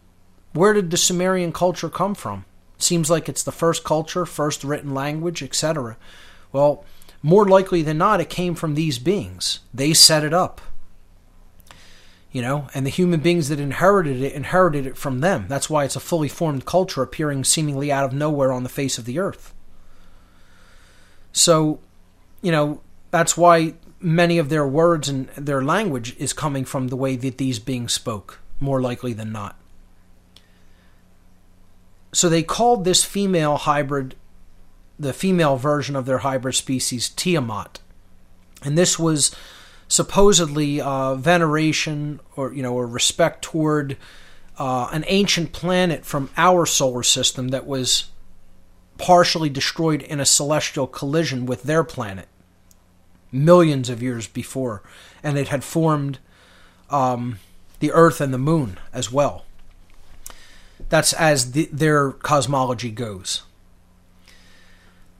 where 0.52 0.72
did 0.72 0.90
the 0.90 0.96
Sumerian 0.96 1.52
culture 1.52 1.88
come 1.88 2.14
from? 2.14 2.44
Seems 2.78 3.10
like 3.10 3.28
it's 3.28 3.42
the 3.42 3.52
first 3.52 3.84
culture, 3.84 4.24
first 4.24 4.64
written 4.64 4.94
language, 4.94 5.42
etc. 5.42 5.96
Well, 6.52 6.84
more 7.22 7.46
likely 7.46 7.82
than 7.82 7.98
not, 7.98 8.20
it 8.20 8.30
came 8.30 8.54
from 8.54 8.74
these 8.74 8.98
beings. 8.98 9.60
They 9.74 9.92
set 9.92 10.24
it 10.24 10.32
up 10.32 10.60
you 12.32 12.42
know, 12.42 12.68
and 12.74 12.86
the 12.86 12.90
human 12.90 13.20
beings 13.20 13.48
that 13.48 13.58
inherited 13.58 14.22
it 14.22 14.32
inherited 14.32 14.86
it 14.86 14.96
from 14.96 15.20
them. 15.20 15.46
That's 15.48 15.68
why 15.68 15.84
it's 15.84 15.96
a 15.96 16.00
fully 16.00 16.28
formed 16.28 16.64
culture 16.64 17.02
appearing 17.02 17.44
seemingly 17.44 17.90
out 17.90 18.04
of 18.04 18.12
nowhere 18.12 18.52
on 18.52 18.62
the 18.62 18.68
face 18.68 18.98
of 18.98 19.04
the 19.04 19.18
earth. 19.18 19.52
So, 21.32 21.80
you 22.42 22.52
know, 22.52 22.80
that's 23.10 23.36
why 23.36 23.74
many 24.00 24.38
of 24.38 24.48
their 24.48 24.66
words 24.66 25.08
and 25.08 25.28
their 25.30 25.62
language 25.62 26.16
is 26.18 26.32
coming 26.32 26.64
from 26.64 26.88
the 26.88 26.96
way 26.96 27.16
that 27.16 27.38
these 27.38 27.58
beings 27.58 27.92
spoke, 27.92 28.40
more 28.60 28.80
likely 28.80 29.12
than 29.12 29.32
not. 29.32 29.56
So 32.12 32.28
they 32.28 32.42
called 32.42 32.84
this 32.84 33.04
female 33.04 33.56
hybrid, 33.56 34.14
the 34.98 35.12
female 35.12 35.56
version 35.56 35.94
of 35.94 36.06
their 36.06 36.18
hybrid 36.18 36.54
species, 36.54 37.08
Tiamat. 37.08 37.80
And 38.62 38.76
this 38.76 38.98
was 38.98 39.34
supposedly 39.90 40.80
uh, 40.80 41.16
veneration 41.16 42.20
or 42.36 42.54
you 42.54 42.62
know 42.62 42.72
or 42.72 42.86
respect 42.86 43.42
toward 43.42 43.96
uh, 44.56 44.88
an 44.92 45.04
ancient 45.08 45.52
planet 45.52 46.06
from 46.06 46.30
our 46.36 46.64
solar 46.64 47.02
system 47.02 47.48
that 47.48 47.66
was 47.66 48.04
partially 48.96 49.50
destroyed 49.50 50.00
in 50.02 50.20
a 50.20 50.24
celestial 50.24 50.86
collision 50.86 51.44
with 51.44 51.64
their 51.64 51.82
planet 51.82 52.28
millions 53.32 53.88
of 53.88 54.02
years 54.02 54.26
before, 54.26 54.82
and 55.22 55.36
it 55.36 55.48
had 55.48 55.64
formed 55.64 56.18
um, 56.88 57.38
the 57.80 57.90
Earth 57.90 58.20
and 58.20 58.32
the 58.32 58.38
Moon 58.38 58.78
as 58.92 59.10
well. 59.10 59.44
That's 60.88 61.12
as 61.12 61.52
the, 61.52 61.68
their 61.72 62.12
cosmology 62.12 62.90
goes. 62.90 63.42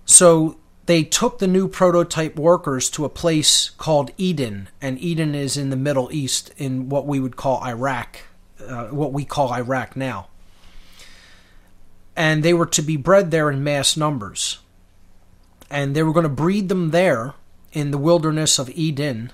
So 0.04 0.59
they 0.91 1.05
took 1.05 1.38
the 1.38 1.47
new 1.47 1.68
prototype 1.68 2.34
workers 2.34 2.91
to 2.91 3.05
a 3.05 3.09
place 3.09 3.70
called 3.70 4.11
Eden, 4.18 4.68
and 4.82 4.99
Eden 4.99 5.36
is 5.36 5.57
in 5.57 5.70
the 5.70 5.76
Middle 5.76 6.11
East, 6.11 6.53
in 6.57 6.88
what 6.88 7.07
we 7.07 7.20
would 7.20 7.36
call 7.36 7.64
Iraq, 7.64 8.18
uh, 8.66 8.86
what 8.86 9.12
we 9.12 9.24
call 9.24 9.55
Iraq 9.55 9.95
now. 9.95 10.26
And 12.16 12.43
they 12.43 12.53
were 12.53 12.66
to 12.66 12.82
be 12.82 12.97
bred 12.97 13.30
there 13.30 13.49
in 13.49 13.62
mass 13.62 13.97
numbers. 13.97 14.59
And 15.70 15.95
they 15.95 16.03
were 16.03 16.12
going 16.12 16.24
to 16.24 16.28
breed 16.28 16.68
them 16.68 16.91
there 16.91 17.34
in 17.72 17.93
the 17.93 17.99
wilderness 17.99 18.59
of 18.59 18.68
Eden. 18.70 19.30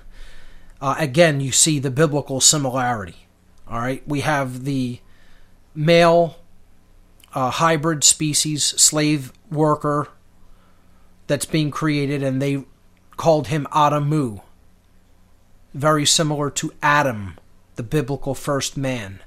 Uh, 0.79 0.93
again, 0.99 1.41
you 1.41 1.51
see 1.51 1.79
the 1.79 1.89
biblical 1.89 2.39
similarity. 2.39 3.25
All 3.67 3.79
right, 3.79 4.07
we 4.07 4.21
have 4.21 4.63
the 4.63 4.99
male 5.73 6.37
uh, 7.33 7.49
hybrid 7.49 8.03
species, 8.03 8.63
slave 8.63 9.33
worker, 9.49 10.09
that's 11.27 11.45
being 11.45 11.71
created, 11.71 12.23
and 12.23 12.41
they 12.41 12.63
called 13.17 13.47
him 13.47 13.67
Adamu. 13.71 14.41
very 15.73 16.05
similar 16.05 16.49
to 16.49 16.73
Adam, 16.81 17.37
the 17.75 17.83
biblical 17.83 18.33
first 18.33 18.75
man. 18.77 19.19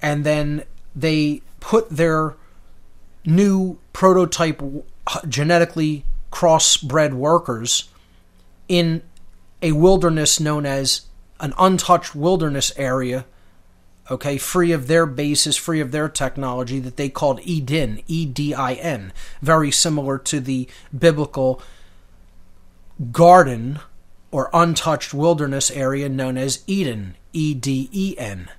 And 0.00 0.24
then 0.24 0.64
they 0.94 1.42
put 1.60 1.90
their 1.90 2.34
new 3.24 3.78
prototype 3.92 4.62
genetically 5.28 6.04
crossbred 6.30 7.14
workers 7.14 7.88
in 8.68 9.02
a 9.62 9.72
wilderness 9.72 10.38
known 10.38 10.66
as 10.66 11.02
an 11.40 11.52
untouched 11.58 12.14
wilderness 12.14 12.72
area, 12.76 13.24
okay, 14.10 14.36
free 14.36 14.72
of 14.72 14.86
their 14.86 15.06
bases, 15.06 15.56
free 15.56 15.80
of 15.80 15.92
their 15.92 16.08
technology 16.08 16.78
that 16.80 16.96
they 16.96 17.08
called 17.08 17.40
Eden, 17.42 18.02
E 18.06 18.26
D 18.26 18.52
I 18.54 18.74
N, 18.74 19.12
very 19.40 19.70
similar 19.70 20.18
to 20.18 20.40
the 20.40 20.68
biblical 20.96 21.62
garden 23.10 23.80
or 24.30 24.50
untouched 24.52 25.14
wilderness 25.14 25.70
area 25.70 26.08
known 26.08 26.36
as 26.36 26.62
Eden, 26.66 27.16
E 27.32 27.54
D 27.54 27.88
E 27.92 28.14
N. 28.18 28.50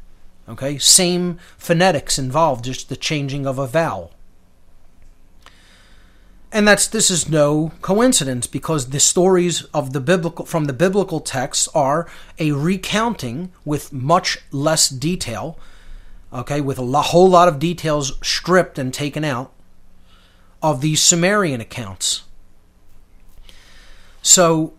Okay, 0.47 0.77
same 0.77 1.39
phonetics 1.57 2.17
involved, 2.19 2.65
just 2.65 2.89
the 2.89 2.95
changing 2.95 3.45
of 3.45 3.59
a 3.59 3.67
vowel. 3.67 4.11
And 6.51 6.67
that's 6.67 6.87
this 6.87 7.11
is 7.11 7.27
no 7.27 7.73
coincidence 7.81 8.47
because 8.47 8.89
the 8.89 8.99
stories 8.99 9.63
of 9.73 9.91
the 9.91 9.99
biblical 9.99 10.45
from 10.45 10.65
the 10.65 10.73
biblical 10.73 11.19
texts 11.19 11.67
are 11.75 12.07
a 12.39 12.53
recounting 12.53 13.51
with 13.65 13.91
much 13.91 14.37
less 14.51 14.87
detail, 14.87 15.59
okay, 16.31 16.61
with 16.61 16.79
a 16.79 17.01
whole 17.01 17.29
lot 17.29 17.47
of 17.47 17.59
details 17.59 18.13
stripped 18.25 18.79
and 18.79 18.93
taken 18.93 19.25
out 19.25 19.51
of 20.61 20.81
these 20.81 21.01
Sumerian 21.01 21.61
accounts. 21.61 22.23
So 24.21 24.73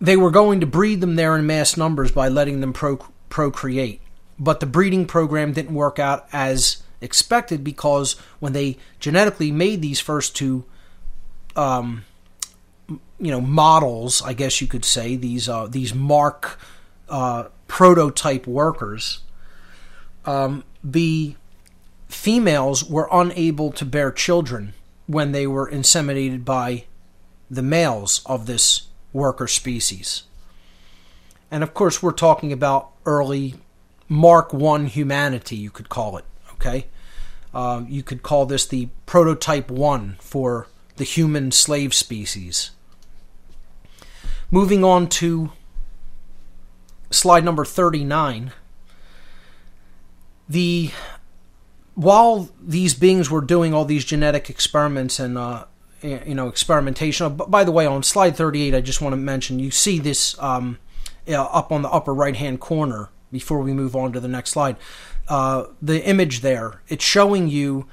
they 0.00 0.16
were 0.16 0.30
going 0.30 0.60
to 0.60 0.66
breed 0.66 1.00
them 1.00 1.16
there 1.16 1.36
in 1.36 1.46
mass 1.46 1.76
numbers 1.76 2.12
by 2.12 2.28
letting 2.28 2.60
them 2.60 2.72
pro- 2.72 3.08
procreate. 3.28 4.00
But 4.38 4.60
the 4.60 4.66
breeding 4.66 5.06
program 5.06 5.52
didn't 5.52 5.74
work 5.74 5.98
out 5.98 6.28
as 6.32 6.83
expected 7.04 7.62
because 7.62 8.14
when 8.40 8.52
they 8.52 8.78
genetically 8.98 9.52
made 9.52 9.82
these 9.82 10.00
first 10.00 10.34
two, 10.34 10.64
um, 11.54 12.04
you 12.88 13.30
know, 13.30 13.40
models, 13.40 14.22
I 14.22 14.32
guess 14.32 14.60
you 14.60 14.66
could 14.66 14.84
say 14.84 15.16
these 15.16 15.48
uh, 15.48 15.66
these 15.66 15.94
mark 15.94 16.58
uh, 17.08 17.44
prototype 17.68 18.46
workers, 18.46 19.20
um, 20.24 20.64
the 20.82 21.36
females 22.08 22.84
were 22.84 23.08
unable 23.12 23.72
to 23.72 23.84
bear 23.84 24.10
children 24.10 24.72
when 25.06 25.32
they 25.32 25.46
were 25.46 25.70
inseminated 25.70 26.44
by 26.44 26.84
the 27.50 27.62
males 27.62 28.22
of 28.26 28.46
this 28.46 28.88
worker 29.12 29.46
species. 29.46 30.24
And 31.50 31.62
of 31.62 31.74
course, 31.74 32.02
we're 32.02 32.12
talking 32.12 32.52
about 32.52 32.90
early 33.04 33.54
Mark 34.08 34.52
1 34.52 34.86
humanity, 34.86 35.56
you 35.56 35.70
could 35.70 35.88
call 35.88 36.16
it. 36.16 36.24
Okay? 36.54 36.86
Um, 37.54 37.86
you 37.88 38.02
could 38.02 38.22
call 38.22 38.46
this 38.46 38.66
the 38.66 38.88
prototype 39.06 39.70
1 39.70 40.16
for 40.20 40.66
the 40.96 41.04
human 41.04 41.52
slave 41.52 41.94
species. 41.94 42.72
Moving 44.50 44.84
on 44.84 45.08
to 45.10 45.52
slide 47.10 47.44
number 47.44 47.64
39. 47.64 48.52
The 50.48 50.90
while 51.94 52.50
these 52.60 52.92
beings 52.94 53.30
were 53.30 53.40
doing 53.40 53.72
all 53.72 53.84
these 53.84 54.04
genetic 54.04 54.50
experiments 54.50 55.20
and 55.20 55.38
uh, 55.38 55.64
you 56.02 56.34
know 56.34 56.48
experimentation. 56.48 57.36
By 57.36 57.64
the 57.64 57.72
way, 57.72 57.86
on 57.86 58.02
slide 58.02 58.36
38, 58.36 58.74
I 58.74 58.80
just 58.80 59.00
want 59.00 59.12
to 59.12 59.16
mention 59.16 59.58
you 59.58 59.70
see 59.70 59.98
this 59.98 60.38
um, 60.38 60.78
up 61.28 61.72
on 61.72 61.82
the 61.82 61.88
upper 61.88 62.12
right 62.12 62.36
hand 62.36 62.60
corner 62.60 63.10
before 63.34 63.58
we 63.58 63.74
move 63.74 63.94
on 63.94 64.12
to 64.12 64.20
the 64.20 64.28
next 64.28 64.50
slide. 64.50 64.76
Uh, 65.28 65.64
the 65.82 66.02
image 66.04 66.40
there, 66.40 66.80
it's 66.88 67.04
showing 67.04 67.48
you 67.48 67.86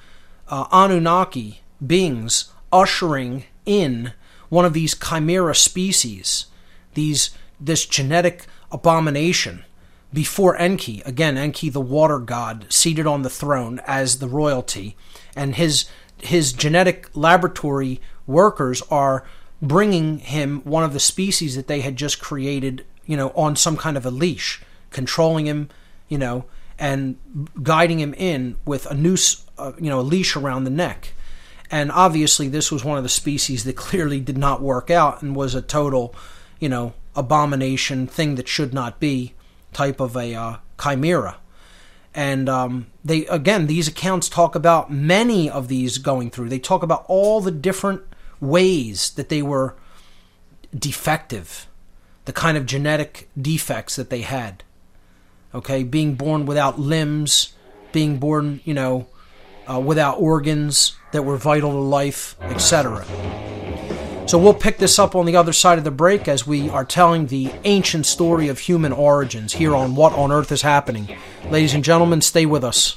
uh, 0.47 0.67
Anunnaki 0.71 1.61
beings 1.85 2.53
ushering 2.71 3.43
in 3.65 4.13
one 4.49 4.65
of 4.65 4.73
these 4.73 4.95
chimera 4.95 5.55
species, 5.55 6.45
these 6.93 7.31
this 7.59 7.85
genetic 7.85 8.45
abomination 8.71 9.65
before 10.13 10.57
Enki. 10.57 11.01
Again, 11.05 11.37
Enki, 11.37 11.69
the 11.69 11.81
water 11.81 12.19
god, 12.19 12.65
seated 12.69 13.07
on 13.07 13.23
the 13.23 13.29
throne 13.29 13.81
as 13.87 14.19
the 14.19 14.27
royalty, 14.27 14.95
and 15.35 15.55
his 15.55 15.85
his 16.17 16.53
genetic 16.53 17.09
laboratory 17.15 17.99
workers 18.27 18.83
are 18.91 19.25
bringing 19.59 20.19
him 20.19 20.61
one 20.63 20.83
of 20.83 20.93
the 20.93 20.99
species 20.99 21.55
that 21.55 21.67
they 21.67 21.81
had 21.81 21.95
just 21.95 22.21
created, 22.21 22.85
you 23.05 23.17
know, 23.17 23.29
on 23.35 23.55
some 23.55 23.77
kind 23.77 23.97
of 23.97 24.05
a 24.05 24.11
leash, 24.11 24.61
controlling 24.91 25.45
him, 25.47 25.69
you 26.07 26.17
know, 26.17 26.45
and 26.77 27.17
guiding 27.61 27.99
him 27.99 28.13
in 28.15 28.57
with 28.65 28.85
a 28.85 28.93
noose, 28.93 29.45
uh, 29.57 29.71
you 29.79 29.89
know, 29.89 29.99
a 29.99 30.01
leash 30.01 30.35
around 30.35 30.63
the 30.63 30.69
neck. 30.69 31.13
And 31.69 31.91
obviously, 31.91 32.47
this 32.47 32.71
was 32.71 32.83
one 32.83 32.97
of 32.97 33.03
the 33.03 33.09
species 33.09 33.63
that 33.63 33.75
clearly 33.87 34.19
did 34.19 34.37
not 34.37 34.61
work 34.61 34.89
out 34.89 35.21
and 35.21 35.35
was 35.35 35.55
a 35.55 35.61
total, 35.61 36.13
you 36.59 36.69
know, 36.69 36.93
abomination, 37.15 38.07
thing 38.07 38.35
that 38.35 38.47
should 38.47 38.73
not 38.73 38.99
be, 38.99 39.33
type 39.73 39.99
of 39.99 40.15
a 40.15 40.35
uh, 40.35 40.57
chimera. 40.81 41.37
And 42.13 42.49
um, 42.49 42.87
they 43.05 43.25
again 43.27 43.67
these 43.67 43.87
accounts 43.87 44.27
talk 44.27 44.53
about 44.53 44.91
many 44.91 45.49
of 45.49 45.69
these 45.69 45.97
going 45.97 46.29
through. 46.29 46.49
They 46.49 46.59
talk 46.59 46.83
about 46.83 47.05
all 47.07 47.39
the 47.39 47.51
different 47.51 48.01
ways 48.41 49.11
that 49.11 49.29
they 49.29 49.41
were 49.41 49.75
defective 50.77 51.67
the 52.25 52.33
kind 52.33 52.57
of 52.57 52.65
genetic 52.65 53.29
defects 53.39 53.95
that 53.95 54.09
they 54.09 54.21
had 54.21 54.63
okay 55.53 55.83
being 55.83 56.15
born 56.15 56.45
without 56.45 56.79
limbs 56.79 57.53
being 57.91 58.17
born 58.17 58.61
you 58.63 58.73
know 58.73 59.07
uh, 59.71 59.79
without 59.79 60.19
organs 60.19 60.95
that 61.11 61.23
were 61.23 61.37
vital 61.37 61.71
to 61.71 61.77
life 61.77 62.35
etc 62.41 63.05
so 64.27 64.37
we'll 64.37 64.53
pick 64.53 64.77
this 64.77 64.97
up 64.97 65.13
on 65.13 65.25
the 65.25 65.35
other 65.35 65.51
side 65.51 65.77
of 65.77 65.83
the 65.83 65.91
break 65.91 66.29
as 66.29 66.47
we 66.47 66.69
are 66.69 66.85
telling 66.85 67.27
the 67.27 67.51
ancient 67.65 68.05
story 68.05 68.47
of 68.47 68.59
human 68.59 68.93
origins 68.93 69.51
here 69.51 69.75
on 69.75 69.93
What 69.95 70.13
on 70.13 70.31
Earth 70.31 70.53
is 70.53 70.61
Happening. 70.61 71.17
Ladies 71.49 71.73
and 71.73 71.83
gentlemen, 71.83 72.21
stay 72.21 72.45
with 72.45 72.63
us. 72.63 72.95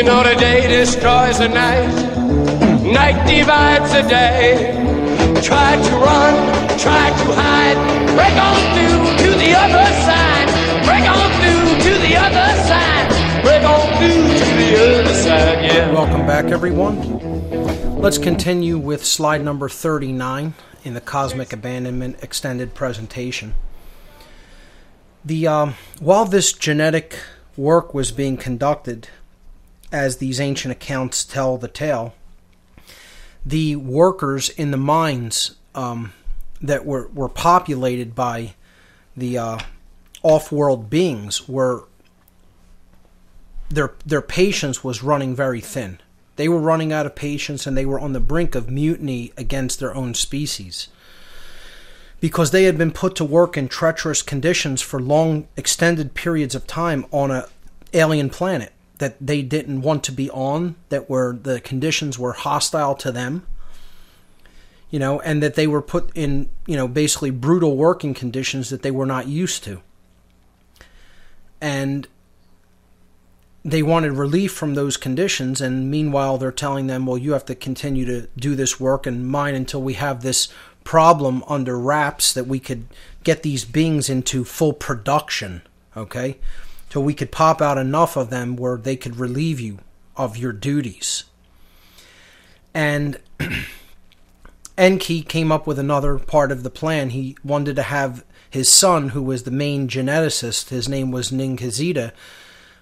You 0.00 0.06
know 0.06 0.22
the 0.22 0.34
day 0.34 0.66
destroys 0.66 1.40
the 1.40 1.48
night, 1.48 1.86
night 2.82 3.22
divides 3.28 3.92
the 3.92 4.00
day. 4.00 4.72
Try 5.42 5.76
to 5.76 5.92
run, 5.96 6.78
try 6.78 7.10
to 7.10 7.32
hide, 7.36 7.76
break 8.16 8.32
on 8.32 8.56
through 8.72 9.26
to 9.26 9.38
the 9.38 9.52
other 9.54 9.84
side, 10.00 10.48
break 10.86 11.04
on 11.04 11.30
through 11.42 11.84
to 11.84 11.98
the 11.98 12.16
other 12.16 12.48
side, 12.66 13.42
break 13.44 13.62
on 13.62 13.98
through 13.98 14.38
to 14.38 14.44
the 14.56 15.00
other 15.02 15.12
side, 15.12 15.64
yeah. 15.66 15.92
Welcome 15.92 16.26
back, 16.26 16.46
everyone. 16.46 18.00
Let's 18.00 18.16
continue 18.16 18.78
with 18.78 19.04
slide 19.04 19.44
number 19.44 19.68
39 19.68 20.54
in 20.82 20.94
the 20.94 21.02
Cosmic 21.02 21.52
Abandonment 21.52 22.22
Extended 22.22 22.72
Presentation. 22.72 23.54
The 25.26 25.46
um, 25.46 25.74
while 25.98 26.24
this 26.24 26.54
genetic 26.54 27.18
work 27.54 27.92
was 27.92 28.10
being 28.12 28.38
conducted, 28.38 29.08
as 29.92 30.16
these 30.16 30.40
ancient 30.40 30.72
accounts 30.72 31.24
tell 31.24 31.56
the 31.56 31.68
tale, 31.68 32.14
the 33.44 33.76
workers 33.76 34.48
in 34.50 34.70
the 34.70 34.76
mines 34.76 35.56
um, 35.74 36.12
that 36.60 36.84
were, 36.84 37.08
were 37.08 37.28
populated 37.28 38.14
by 38.14 38.54
the 39.16 39.38
uh, 39.38 39.58
off-world 40.22 40.90
beings 40.90 41.48
were 41.48 41.84
their 43.68 43.94
their 44.04 44.22
patience 44.22 44.82
was 44.82 45.02
running 45.02 45.34
very 45.34 45.60
thin. 45.60 46.00
They 46.36 46.48
were 46.48 46.58
running 46.58 46.92
out 46.92 47.06
of 47.06 47.14
patience 47.14 47.66
and 47.66 47.76
they 47.76 47.86
were 47.86 48.00
on 48.00 48.12
the 48.12 48.20
brink 48.20 48.54
of 48.54 48.68
mutiny 48.68 49.32
against 49.36 49.78
their 49.78 49.94
own 49.94 50.14
species. 50.14 50.88
Because 52.18 52.50
they 52.50 52.64
had 52.64 52.76
been 52.76 52.90
put 52.90 53.14
to 53.16 53.24
work 53.24 53.56
in 53.56 53.68
treacherous 53.68 54.22
conditions 54.22 54.82
for 54.82 55.00
long 55.00 55.48
extended 55.56 56.14
periods 56.14 56.54
of 56.54 56.66
time 56.66 57.06
on 57.12 57.30
a 57.30 57.46
alien 57.92 58.28
planet 58.28 58.72
that 59.00 59.16
they 59.18 59.40
didn't 59.40 59.80
want 59.80 60.04
to 60.04 60.12
be 60.12 60.30
on, 60.30 60.76
that 60.90 61.08
were 61.08 61.32
the 61.42 61.58
conditions 61.60 62.18
were 62.18 62.34
hostile 62.34 62.94
to 62.94 63.10
them, 63.10 63.46
you 64.90 64.98
know, 64.98 65.20
and 65.20 65.42
that 65.42 65.54
they 65.54 65.66
were 65.66 65.80
put 65.80 66.10
in, 66.14 66.50
you 66.66 66.76
know, 66.76 66.86
basically 66.86 67.30
brutal 67.30 67.78
working 67.78 68.12
conditions 68.12 68.68
that 68.68 68.82
they 68.82 68.90
were 68.90 69.06
not 69.06 69.26
used 69.26 69.64
to. 69.64 69.80
And 71.62 72.06
they 73.64 73.82
wanted 73.82 74.12
relief 74.12 74.52
from 74.52 74.74
those 74.74 74.98
conditions, 74.98 75.62
and 75.62 75.90
meanwhile, 75.90 76.36
they're 76.36 76.52
telling 76.52 76.86
them, 76.86 77.06
well, 77.06 77.16
you 77.16 77.32
have 77.32 77.46
to 77.46 77.54
continue 77.54 78.04
to 78.04 78.28
do 78.36 78.54
this 78.54 78.78
work 78.78 79.06
and 79.06 79.26
mine 79.26 79.54
until 79.54 79.80
we 79.80 79.94
have 79.94 80.20
this 80.22 80.48
problem 80.84 81.42
under 81.48 81.78
wraps 81.78 82.34
that 82.34 82.46
we 82.46 82.60
could 82.60 82.86
get 83.24 83.42
these 83.42 83.64
beings 83.64 84.10
into 84.10 84.44
full 84.44 84.74
production, 84.74 85.62
okay? 85.96 86.36
So 86.90 87.00
we 87.00 87.14
could 87.14 87.30
pop 87.30 87.62
out 87.62 87.78
enough 87.78 88.16
of 88.16 88.30
them 88.30 88.56
where 88.56 88.76
they 88.76 88.96
could 88.96 89.16
relieve 89.16 89.60
you 89.60 89.78
of 90.16 90.36
your 90.36 90.52
duties. 90.52 91.24
And 92.74 93.20
Enki 94.78 95.22
came 95.22 95.52
up 95.52 95.66
with 95.66 95.78
another 95.78 96.18
part 96.18 96.50
of 96.50 96.62
the 96.62 96.70
plan. 96.70 97.10
He 97.10 97.36
wanted 97.44 97.76
to 97.76 97.82
have 97.82 98.24
his 98.48 98.68
son, 98.68 99.10
who 99.10 99.22
was 99.22 99.44
the 99.44 99.50
main 99.50 99.86
geneticist, 99.86 100.70
his 100.70 100.88
name 100.88 101.12
was 101.12 101.30
Ninghazida, 101.30 102.12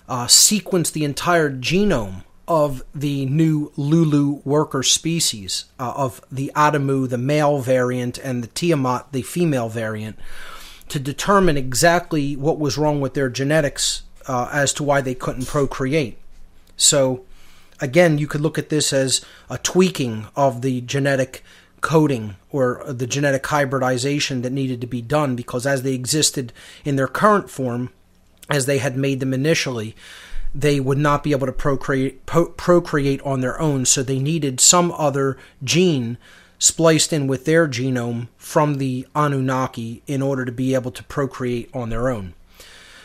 uh, 0.08 0.26
sequence 0.26 0.90
the 0.90 1.04
entire 1.04 1.50
genome 1.50 2.24
of 2.46 2.82
the 2.94 3.26
new 3.26 3.70
Lulu 3.76 4.40
worker 4.44 4.82
species, 4.82 5.66
uh, 5.78 5.92
of 5.94 6.22
the 6.32 6.50
Adamu, 6.56 7.06
the 7.06 7.18
male 7.18 7.58
variant, 7.58 8.16
and 8.16 8.42
the 8.42 8.46
Tiamat, 8.48 9.12
the 9.12 9.20
female 9.20 9.68
variant, 9.68 10.18
to 10.90 10.98
determine 10.98 11.56
exactly 11.56 12.36
what 12.36 12.58
was 12.58 12.78
wrong 12.78 13.00
with 13.00 13.14
their 13.14 13.28
genetics 13.28 14.02
uh, 14.26 14.48
as 14.52 14.72
to 14.74 14.82
why 14.82 15.00
they 15.00 15.14
couldn't 15.14 15.46
procreate. 15.46 16.18
So, 16.76 17.24
again, 17.80 18.18
you 18.18 18.26
could 18.26 18.40
look 18.40 18.58
at 18.58 18.68
this 18.68 18.92
as 18.92 19.24
a 19.48 19.58
tweaking 19.58 20.26
of 20.36 20.62
the 20.62 20.80
genetic 20.82 21.42
coding 21.80 22.36
or 22.50 22.82
the 22.86 23.06
genetic 23.06 23.46
hybridization 23.46 24.42
that 24.42 24.52
needed 24.52 24.80
to 24.80 24.86
be 24.86 25.02
done 25.02 25.36
because 25.36 25.66
as 25.66 25.82
they 25.82 25.94
existed 25.94 26.52
in 26.84 26.96
their 26.96 27.08
current 27.08 27.50
form, 27.50 27.90
as 28.50 28.66
they 28.66 28.78
had 28.78 28.96
made 28.96 29.20
them 29.20 29.34
initially, 29.34 29.94
they 30.54 30.80
would 30.80 30.98
not 30.98 31.22
be 31.22 31.32
able 31.32 31.46
to 31.46 31.52
procreate 31.52 32.24
procreate 32.26 33.20
on 33.22 33.40
their 33.40 33.60
own. 33.60 33.84
So 33.84 34.02
they 34.02 34.18
needed 34.18 34.60
some 34.60 34.92
other 34.92 35.36
gene 35.62 36.18
spliced 36.58 37.12
in 37.12 37.26
with 37.26 37.44
their 37.44 37.68
genome 37.68 38.28
from 38.36 38.74
the 38.74 39.06
Anunnaki 39.14 40.02
in 40.06 40.22
order 40.22 40.44
to 40.44 40.52
be 40.52 40.74
able 40.74 40.90
to 40.90 41.04
procreate 41.04 41.70
on 41.72 41.90
their 41.90 42.08
own. 42.08 42.34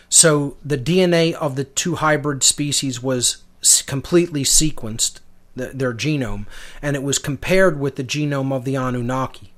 So 0.10 0.58
the 0.64 0.78
DNA 0.78 1.34
of 1.34 1.56
the 1.56 1.64
two 1.64 1.96
hybrid 1.96 2.44
species 2.44 3.02
was 3.02 3.44
completely 3.88 4.44
sequenced, 4.44 5.20
the, 5.56 5.68
their 5.68 5.94
genome, 5.94 6.46
and 6.82 6.96
it 6.96 7.04
was 7.04 7.20
compared 7.20 7.80
with 7.80 7.96
the 7.96 8.04
genome 8.04 8.52
of 8.52 8.66
the 8.66 8.76
Anunnaki. 8.76 9.52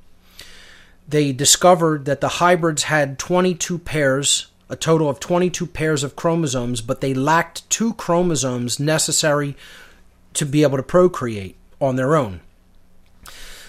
They 1.07 1.31
discovered 1.31 2.05
that 2.05 2.21
the 2.21 2.29
hybrids 2.39 2.83
had 2.83 3.19
22 3.19 3.79
pairs 3.79 4.47
a 4.69 4.75
total 4.75 5.09
of 5.09 5.19
22 5.19 5.67
pairs 5.67 6.03
of 6.03 6.15
chromosomes, 6.15 6.81
but 6.81 7.01
they 7.01 7.13
lacked 7.13 7.69
two 7.69 7.93
chromosomes 7.93 8.79
necessary 8.79 9.55
to 10.33 10.45
be 10.45 10.63
able 10.63 10.77
to 10.77 10.83
procreate 10.83 11.55
on 11.79 11.95
their 11.95 12.15
own. 12.15 12.41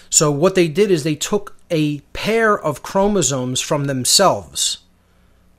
So, 0.09 0.31
what 0.31 0.55
they 0.55 0.67
did 0.67 0.91
is 0.91 1.03
they 1.03 1.15
took 1.15 1.55
a 1.69 1.99
pair 2.13 2.57
of 2.57 2.83
chromosomes 2.83 3.61
from 3.61 3.85
themselves, 3.85 4.79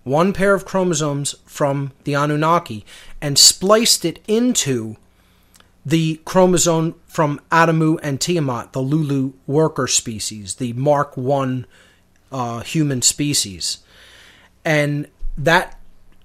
one 0.05 0.33
pair 0.33 0.55
of 0.55 0.65
chromosomes 0.65 1.35
from 1.45 1.93
the 2.05 2.15
Anunnaki, 2.15 2.85
and 3.21 3.39
spliced 3.39 4.05
it 4.05 4.21
into 4.27 4.97
the 5.85 6.21
chromosome 6.25 6.95
from 7.07 7.41
Adamu 7.51 7.99
and 8.03 8.21
Tiamat, 8.21 8.73
the 8.73 8.81
Lulu 8.81 9.33
worker 9.47 9.87
species, 9.87 10.57
the 10.57 10.73
Mark 10.75 11.15
I 11.17 11.65
uh, 12.31 12.61
human 12.61 13.03
species. 13.03 13.79
And 14.65 15.09
that 15.37 15.79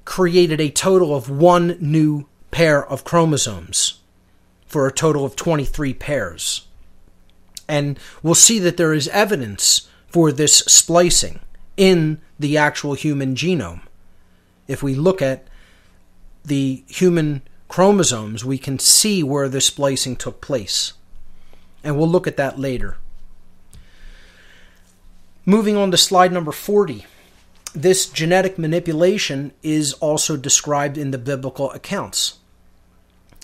created 0.05 0.59
a 0.59 0.69
total 0.69 1.15
of 1.15 1.29
one 1.29 1.77
new 1.79 2.25
pair 2.51 2.85
of 2.85 3.03
chromosomes 3.03 3.99
for 4.67 4.85
a 4.85 4.91
total 4.91 5.23
of 5.23 5.35
23 5.35 5.93
pairs. 5.93 6.67
And 7.73 7.97
we'll 8.21 8.35
see 8.35 8.59
that 8.59 8.77
there 8.77 8.93
is 8.93 9.07
evidence 9.07 9.89
for 10.07 10.31
this 10.31 10.59
splicing 10.59 11.39
in 11.75 12.21
the 12.37 12.55
actual 12.55 12.93
human 12.93 13.33
genome. 13.33 13.81
If 14.67 14.83
we 14.83 14.93
look 14.93 15.23
at 15.23 15.47
the 16.45 16.83
human 16.85 17.41
chromosomes, 17.67 18.45
we 18.45 18.59
can 18.59 18.77
see 18.77 19.23
where 19.23 19.49
the 19.49 19.59
splicing 19.59 20.17
took 20.17 20.39
place. 20.39 20.93
And 21.83 21.97
we'll 21.97 22.07
look 22.07 22.27
at 22.27 22.37
that 22.37 22.59
later. 22.59 22.97
Moving 25.43 25.75
on 25.75 25.89
to 25.89 25.97
slide 25.97 26.31
number 26.31 26.51
40 26.51 27.07
this 27.75 28.05
genetic 28.05 28.59
manipulation 28.59 29.51
is 29.63 29.93
also 29.93 30.37
described 30.37 30.95
in 30.95 31.09
the 31.09 31.17
biblical 31.17 31.71
accounts. 31.71 32.37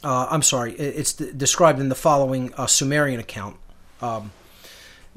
Uh, 0.03 0.27
I'm 0.29 0.43
sorry, 0.43 0.73
it's 0.73 1.13
described 1.13 1.79
in 1.79 1.89
the 1.89 1.95
following 1.95 2.53
uh, 2.53 2.67
Sumerian 2.67 3.19
account. 3.19 3.57
Um, 4.01 4.31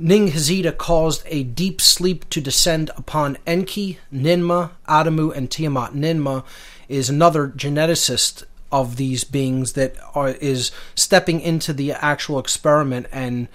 Ninghazida 0.01 0.77
caused 0.77 1.23
a 1.27 1.45
deep 1.45 1.81
sleep 1.81 2.29
to 2.31 2.41
descend 2.41 2.91
upon 2.97 3.39
Enki, 3.47 3.99
Ninmah, 4.13 4.71
Adamu, 4.89 5.35
and 5.35 5.51
Tiamat. 5.51 5.93
Ninmah 5.93 6.45
is 6.89 7.09
another 7.09 7.49
geneticist 7.49 8.45
of 8.73 8.97
these 8.97 9.23
beings 9.23 9.75
that 9.75 9.95
are, 10.15 10.31
is 10.31 10.73
stepping 10.95 11.41
into 11.41 11.73
the 11.73 11.93
actual 11.93 12.39
experiment 12.39 13.07
and 13.13 13.49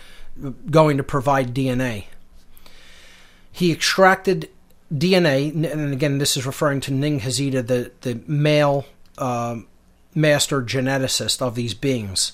going 0.70 0.98
to 0.98 1.04
provide 1.04 1.54
DNA. 1.54 2.06
He 3.52 3.72
extracted 3.72 4.50
DNA, 4.94 5.52
and 5.52 5.92
again, 5.92 6.20
this 6.20 6.38
is 6.38 6.46
referring 6.46 6.80
to 6.82 6.92
Ninghazida, 6.92 7.66
the, 7.66 7.92
the 8.02 8.22
male 8.28 8.86
uh, 9.18 9.58
master 10.14 10.62
geneticist 10.62 11.42
of 11.42 11.56
these 11.56 11.74
beings. 11.74 12.34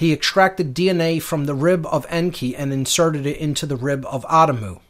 He 0.00 0.14
extracted 0.14 0.74
DNA 0.74 1.20
from 1.20 1.44
the 1.44 1.54
rib 1.54 1.84
of 1.84 2.06
Enki 2.08 2.56
and 2.56 2.72
inserted 2.72 3.26
it 3.26 3.36
into 3.36 3.66
the 3.66 3.76
rib 3.76 4.06
of 4.06 4.24
Adamu. 4.24 4.80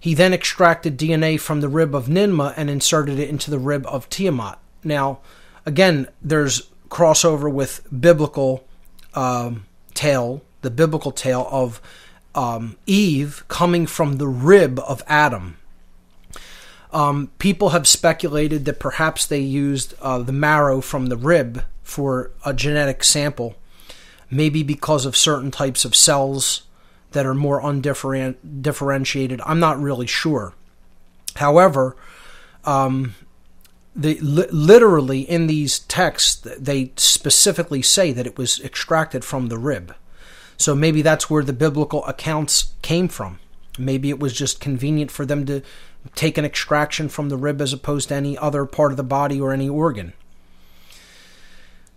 He 0.00 0.14
then 0.14 0.32
extracted 0.32 0.98
DNA 0.98 1.38
from 1.38 1.60
the 1.60 1.68
rib 1.68 1.94
of 1.94 2.06
Ninmah 2.06 2.54
and 2.56 2.70
inserted 2.70 3.18
it 3.18 3.28
into 3.28 3.50
the 3.50 3.58
rib 3.58 3.84
of 3.86 4.08
Tiamat. 4.08 4.58
Now, 4.82 5.18
again, 5.66 6.08
there's 6.22 6.70
crossover 6.88 7.52
with 7.52 7.86
biblical 8.00 8.66
um, 9.12 9.66
tale, 9.92 10.40
the 10.62 10.70
biblical 10.70 11.12
tale 11.12 11.46
of 11.50 11.78
um, 12.34 12.78
Eve 12.86 13.44
coming 13.48 13.86
from 13.86 14.16
the 14.16 14.26
rib 14.26 14.78
of 14.78 15.02
Adam. 15.06 15.58
Um, 16.92 17.30
people 17.38 17.68
have 17.68 17.86
speculated 17.86 18.64
that 18.64 18.80
perhaps 18.80 19.26
they 19.26 19.40
used 19.40 19.92
uh, 20.00 20.20
the 20.20 20.32
marrow 20.32 20.80
from 20.80 21.08
the 21.08 21.16
rib 21.18 21.62
for 21.82 22.30
a 22.42 22.54
genetic 22.54 23.04
sample, 23.04 23.54
maybe 24.30 24.62
because 24.62 25.06
of 25.06 25.16
certain 25.16 25.50
types 25.50 25.84
of 25.84 25.94
cells 25.94 26.62
that 27.12 27.26
are 27.26 27.34
more 27.34 27.60
undifferentiated. 27.60 29.40
I'm 29.46 29.60
not 29.60 29.80
really 29.80 30.06
sure. 30.06 30.54
However, 31.36 31.96
um, 32.64 33.14
the 33.94 34.18
li- 34.20 34.48
literally 34.50 35.20
in 35.20 35.46
these 35.46 35.78
texts 35.80 36.46
they 36.58 36.92
specifically 36.96 37.80
say 37.80 38.12
that 38.12 38.26
it 38.26 38.36
was 38.36 38.60
extracted 38.60 39.24
from 39.24 39.48
the 39.48 39.58
rib. 39.58 39.94
So 40.58 40.74
maybe 40.74 41.02
that's 41.02 41.30
where 41.30 41.42
the 41.42 41.52
biblical 41.52 42.04
accounts 42.06 42.72
came 42.82 43.08
from. 43.08 43.38
Maybe 43.78 44.10
it 44.10 44.18
was 44.18 44.32
just 44.32 44.60
convenient 44.60 45.10
for 45.10 45.26
them 45.26 45.46
to 45.46 45.62
take 46.14 46.38
an 46.38 46.44
extraction 46.44 47.08
from 47.08 47.28
the 47.28 47.36
rib 47.36 47.60
as 47.60 47.72
opposed 47.72 48.08
to 48.08 48.14
any 48.14 48.38
other 48.38 48.64
part 48.64 48.92
of 48.92 48.96
the 48.96 49.02
body 49.02 49.40
or 49.40 49.52
any 49.52 49.68
organ. 49.68 50.12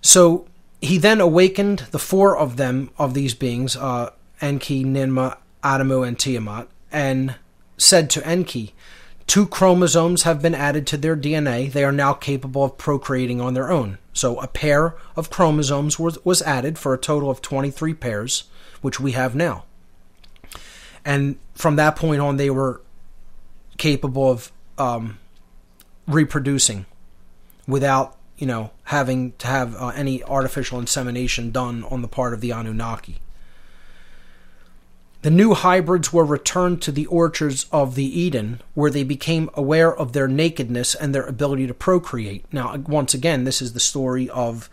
So 0.02 0.48
he 0.82 0.98
then 0.98 1.20
awakened 1.20 1.80
the 1.92 2.00
four 2.00 2.38
of 2.38 2.58
them, 2.58 2.92
of 2.98 3.14
these 3.14 3.34
beings, 3.34 3.76
uh, 3.76 4.12
Enki, 4.42 4.84
Ninmah, 4.84 5.38
Adamu, 5.64 6.08
and 6.08 6.18
Tiamat, 6.18 6.68
and 6.92 7.36
said 7.78 8.10
to 8.12 8.26
Enki, 8.26 8.74
Two 9.30 9.46
chromosomes 9.46 10.24
have 10.24 10.42
been 10.42 10.56
added 10.56 10.88
to 10.88 10.98
their 10.98 11.16
DNA. 11.16 11.72
They 11.72 11.84
are 11.84 11.92
now 11.92 12.14
capable 12.14 12.64
of 12.64 12.80
procreating 12.80 13.40
on 13.40 13.54
their 13.54 13.70
own. 13.70 14.00
So 14.12 14.40
a 14.40 14.48
pair 14.48 14.96
of 15.16 15.30
chromosomes 15.30 16.00
was, 16.00 16.18
was 16.26 16.42
added 16.42 16.80
for 16.80 16.96
a 16.96 16.98
total 16.98 17.30
of 17.30 17.40
23 17.40 17.94
pairs, 17.94 18.46
which 18.82 19.00
we 19.00 19.12
have 19.12 19.36
now. 19.36 19.66
And 21.06 21.38
from 21.54 21.76
that 21.76 21.96
point 21.96 22.22
on, 22.22 22.38
they 22.38 22.50
were 22.50 22.82
capable 23.78 24.32
of 24.32 24.52
um, 24.80 25.20
reproducing 26.08 26.88
without, 27.68 28.18
you 28.40 28.48
know, 28.48 28.72
having 28.86 29.34
to 29.34 29.48
have 29.48 29.76
uh, 29.76 29.90
any 29.90 30.24
artificial 30.24 30.80
insemination 30.80 31.52
done 31.52 31.84
on 31.84 32.02
the 32.02 32.08
part 32.08 32.34
of 32.34 32.40
the 32.40 32.52
Anunnaki. 32.52 33.20
The 35.22 35.30
new 35.30 35.54
hybrids 35.54 36.14
were 36.14 36.24
returned 36.24 36.82
to 36.84 36.94
the 36.94 37.06
orchards 37.08 37.66
of 37.74 37.96
the 37.96 38.06
Eden, 38.06 38.62
where 38.74 38.90
they 38.90 39.04
became 39.04 39.50
aware 39.54 39.94
of 39.94 40.14
their 40.14 40.30
nakedness 40.30 40.96
and 40.96 41.14
their 41.14 41.26
ability 41.26 41.68
to 41.68 41.74
procreate. 41.74 42.46
Now, 42.54 42.78
once 42.78 43.14
again, 43.14 43.44
this 43.44 43.62
is 43.62 43.74
the 43.74 43.82
story 43.82 44.30
of 44.30 44.70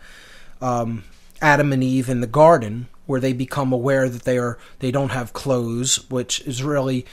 um, 0.61 1.03
Adam 1.41 1.73
and 1.73 1.83
Eve 1.83 2.07
in 2.07 2.21
the 2.21 2.27
garden, 2.27 2.87
where 3.05 3.19
they 3.19 3.33
become 3.33 3.73
aware 3.73 4.07
that 4.07 4.23
they 4.23 4.37
are 4.37 4.57
they 4.79 4.91
don't 4.91 5.11
have 5.11 5.33
clothes, 5.33 6.09
which 6.09 6.39
is 6.47 6.63
really 6.63 7.05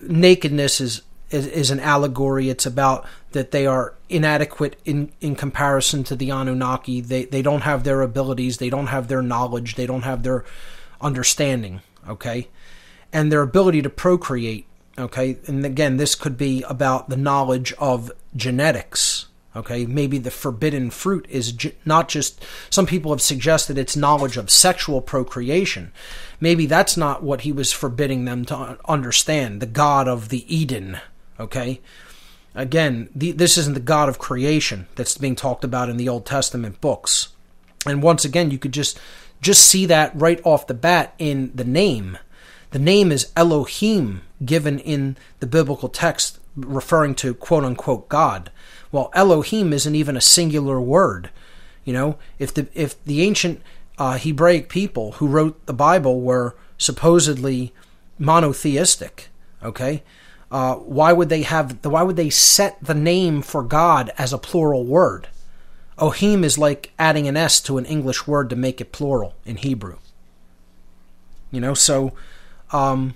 nakedness 0.00 0.80
is 0.80 1.02
is, 1.34 1.46
is 1.46 1.70
an 1.70 1.80
allegory. 1.80 2.48
It's 2.48 2.66
about 2.66 3.06
that 3.32 3.50
they 3.50 3.66
are 3.66 3.94
inadequate 4.08 4.76
in, 4.84 5.10
in 5.20 5.34
comparison 5.34 6.04
to 6.04 6.16
the 6.16 6.30
Anunnaki. 6.30 7.00
They 7.00 7.24
they 7.24 7.42
don't 7.42 7.62
have 7.62 7.84
their 7.84 8.00
abilities, 8.00 8.58
they 8.58 8.70
don't 8.70 8.86
have 8.86 9.08
their 9.08 9.22
knowledge, 9.22 9.74
they 9.74 9.86
don't 9.86 10.02
have 10.02 10.22
their 10.22 10.44
understanding. 11.00 11.80
Okay, 12.08 12.48
and 13.12 13.30
their 13.30 13.42
ability 13.42 13.82
to 13.82 13.90
procreate. 13.90 14.66
Okay, 14.96 15.38
and 15.46 15.66
again, 15.66 15.96
this 15.96 16.14
could 16.14 16.38
be 16.38 16.62
about 16.62 17.08
the 17.08 17.16
knowledge 17.16 17.72
of 17.78 18.12
genetics. 18.36 19.26
Okay, 19.56 19.86
maybe 19.86 20.18
the 20.18 20.32
forbidden 20.32 20.90
fruit 20.90 21.26
is 21.30 21.56
not 21.84 22.08
just, 22.08 22.44
some 22.70 22.86
people 22.86 23.12
have 23.12 23.22
suggested 23.22 23.78
it's 23.78 23.96
knowledge 23.96 24.36
of 24.36 24.50
sexual 24.50 25.00
procreation. 25.00 25.92
Maybe 26.40 26.66
that's 26.66 26.96
not 26.96 27.22
what 27.22 27.42
he 27.42 27.52
was 27.52 27.72
forbidding 27.72 28.24
them 28.24 28.44
to 28.46 28.78
understand, 28.88 29.60
the 29.60 29.66
God 29.66 30.08
of 30.08 30.28
the 30.28 30.44
Eden. 30.52 30.98
Okay, 31.38 31.80
again, 32.54 33.08
the, 33.14 33.32
this 33.32 33.58
isn't 33.58 33.74
the 33.74 33.80
God 33.80 34.08
of 34.08 34.18
creation 34.18 34.86
that's 34.94 35.18
being 35.18 35.36
talked 35.36 35.64
about 35.64 35.88
in 35.88 35.96
the 35.96 36.08
Old 36.08 36.26
Testament 36.26 36.80
books. 36.80 37.28
And 37.86 38.02
once 38.02 38.24
again, 38.24 38.50
you 38.50 38.58
could 38.58 38.72
just 38.72 38.98
just 39.40 39.68
see 39.68 39.84
that 39.86 40.12
right 40.14 40.40
off 40.44 40.66
the 40.66 40.74
bat 40.74 41.14
in 41.18 41.52
the 41.54 41.64
name. 41.64 42.18
The 42.70 42.78
name 42.78 43.12
is 43.12 43.30
Elohim, 43.36 44.22
given 44.44 44.78
in 44.78 45.16
the 45.40 45.46
biblical 45.46 45.88
text, 45.88 46.38
referring 46.56 47.14
to 47.16 47.34
quote 47.34 47.64
unquote 47.64 48.08
God. 48.08 48.50
Well, 48.90 49.10
Elohim 49.14 49.72
isn't 49.72 49.94
even 49.94 50.16
a 50.16 50.20
singular 50.20 50.80
word. 50.80 51.30
You 51.84 51.92
know, 51.92 52.18
if 52.38 52.54
the 52.54 52.68
if 52.74 53.02
the 53.04 53.22
ancient 53.22 53.60
uh, 53.98 54.18
Hebraic 54.18 54.68
people 54.68 55.12
who 55.12 55.26
wrote 55.26 55.66
the 55.66 55.74
Bible 55.74 56.20
were 56.20 56.56
supposedly 56.78 57.72
monotheistic, 58.18 59.28
okay, 59.62 60.02
uh, 60.54 60.76
why 60.76 61.12
would 61.12 61.30
they 61.30 61.42
have 61.42 61.82
the, 61.82 61.90
why 61.90 62.04
would 62.04 62.14
they 62.14 62.30
set 62.30 62.78
the 62.80 62.94
name 62.94 63.42
for 63.42 63.64
God 63.64 64.12
as 64.16 64.32
a 64.32 64.38
plural 64.38 64.84
word? 64.84 65.26
Ohim 65.98 66.44
is 66.44 66.56
like 66.56 66.92
adding 66.96 67.26
an 67.26 67.36
s 67.36 67.60
to 67.62 67.76
an 67.76 67.84
English 67.84 68.28
word 68.28 68.50
to 68.50 68.56
make 68.56 68.80
it 68.80 68.92
plural 68.92 69.34
in 69.44 69.56
Hebrew. 69.56 69.98
You 71.50 71.60
know, 71.60 71.74
so 71.74 72.12
um, 72.70 73.14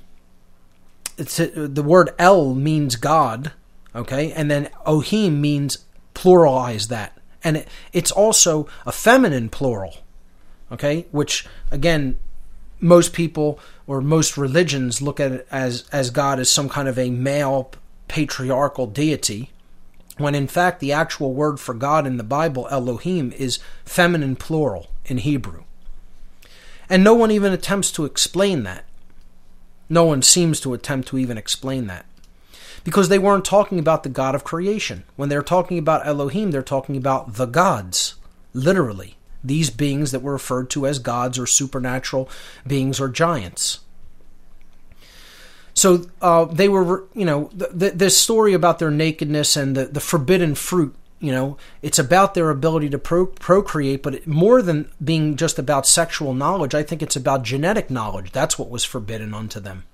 it's 1.17 1.37
the 1.37 1.85
word 1.85 2.11
El 2.19 2.57
means 2.57 2.97
God, 2.97 3.53
okay, 3.95 4.33
and 4.33 4.51
then 4.51 4.71
Ohim 4.85 5.35
means 5.37 5.85
pluralize 6.17 6.89
that, 6.89 7.17
and 7.45 7.59
it, 7.59 7.69
it's 7.93 8.11
also 8.11 8.67
a 8.85 8.91
feminine 8.91 9.49
plural, 9.49 9.99
okay, 10.73 11.07
which 11.13 11.47
again 11.71 12.19
most 12.81 13.13
people 13.13 13.61
or 13.89 14.01
most 14.01 14.37
religions 14.37 15.03
look 15.03 15.19
at 15.19 15.33
it 15.33 15.49
as 15.51 15.89
as 15.91 16.11
God 16.11 16.39
as 16.39 16.49
some 16.49 16.69
kind 16.69 16.87
of 16.87 16.97
a 16.97 17.11
male 17.11 17.73
patriarchal 18.07 18.87
deity 18.87 19.51
when 20.19 20.35
in 20.35 20.47
fact 20.47 20.81
the 20.81 20.93
actual 20.93 21.33
word 21.33 21.59
for 21.59 21.75
God 21.75 22.07
in 22.07 22.17
the 22.17 22.25
Bible, 22.25 22.69
Elohim, 22.71 23.33
is 23.33 23.61
feminine 23.85 24.37
plural 24.37 24.89
in 25.07 25.19
Hebrew. 25.19 25.65
And 26.91 27.05
no 27.05 27.15
one 27.15 27.31
even 27.31 27.53
attempts 27.53 27.93
to 27.93 28.05
explain 28.05 28.65
that. 28.65 28.85
No 29.89 30.05
one 30.05 30.23
seems 30.23 30.61
to 30.61 30.75
attempt 30.75 31.09
to 31.09 31.19
even 31.19 31.39
explain 31.39 31.87
that. 31.87 32.05
Because 32.85 33.09
they 33.09 33.19
weren't 33.19 33.45
talking 33.45 33.79
about 33.79 34.03
the 34.03 34.09
God 34.09 34.35
of 34.35 34.45
creation. 34.45 35.05
When 35.17 35.29
they're 35.29 35.43
talking 35.43 35.79
about 35.79 36.07
Elohim, 36.07 36.51
they're 36.51 36.63
talking 36.63 36.97
about 36.97 37.35
the 37.35 37.47
gods, 37.47 38.15
literally. 38.53 39.18
These 39.49 39.71
beings 39.71 40.13
that 40.13 40.23
were 40.23 40.33
referred 40.33 40.71
to 40.71 40.87
as 40.87 40.99
gods 40.99 41.39
or 41.39 41.47
supernatural 41.47 42.29
beings 42.67 43.01
or 43.01 43.09
giants. 43.09 43.81
So 45.75 46.07
uh, 46.21 46.47
they 46.47 46.69
were, 46.69 47.05
you 47.15 47.25
know, 47.25 47.51
th- 47.57 47.79
th- 47.79 47.93
this 47.95 48.19
story 48.19 48.53
about 48.53 48.79
their 48.79 48.91
nakedness 48.91 49.57
and 49.57 49.77
the, 49.77 49.85
the 49.87 50.01
forbidden 50.01 50.55
fruit. 50.55 50.95
You 51.21 51.33
know, 51.33 51.57
it's 51.83 51.99
about 51.99 52.35
their 52.35 52.51
ability 52.51 52.91
to 52.91 52.99
pro- 52.99 53.27
procreate, 53.27 54.03
but 54.03 54.27
more 54.27 54.61
than 54.61 54.91
being 55.03 55.37
just 55.37 55.59
about 55.59 55.87
sexual 55.87 56.35
knowledge, 56.35 56.75
I 56.75 56.83
think 56.83 57.03
it's 57.03 57.17
about 57.17 57.43
genetic 57.43 57.91
knowledge. 57.91 58.33
That's 58.33 58.59
what 58.59 58.71
was 58.71 58.85
forbidden 58.85 59.35
unto 59.35 59.61
them. 59.61 59.85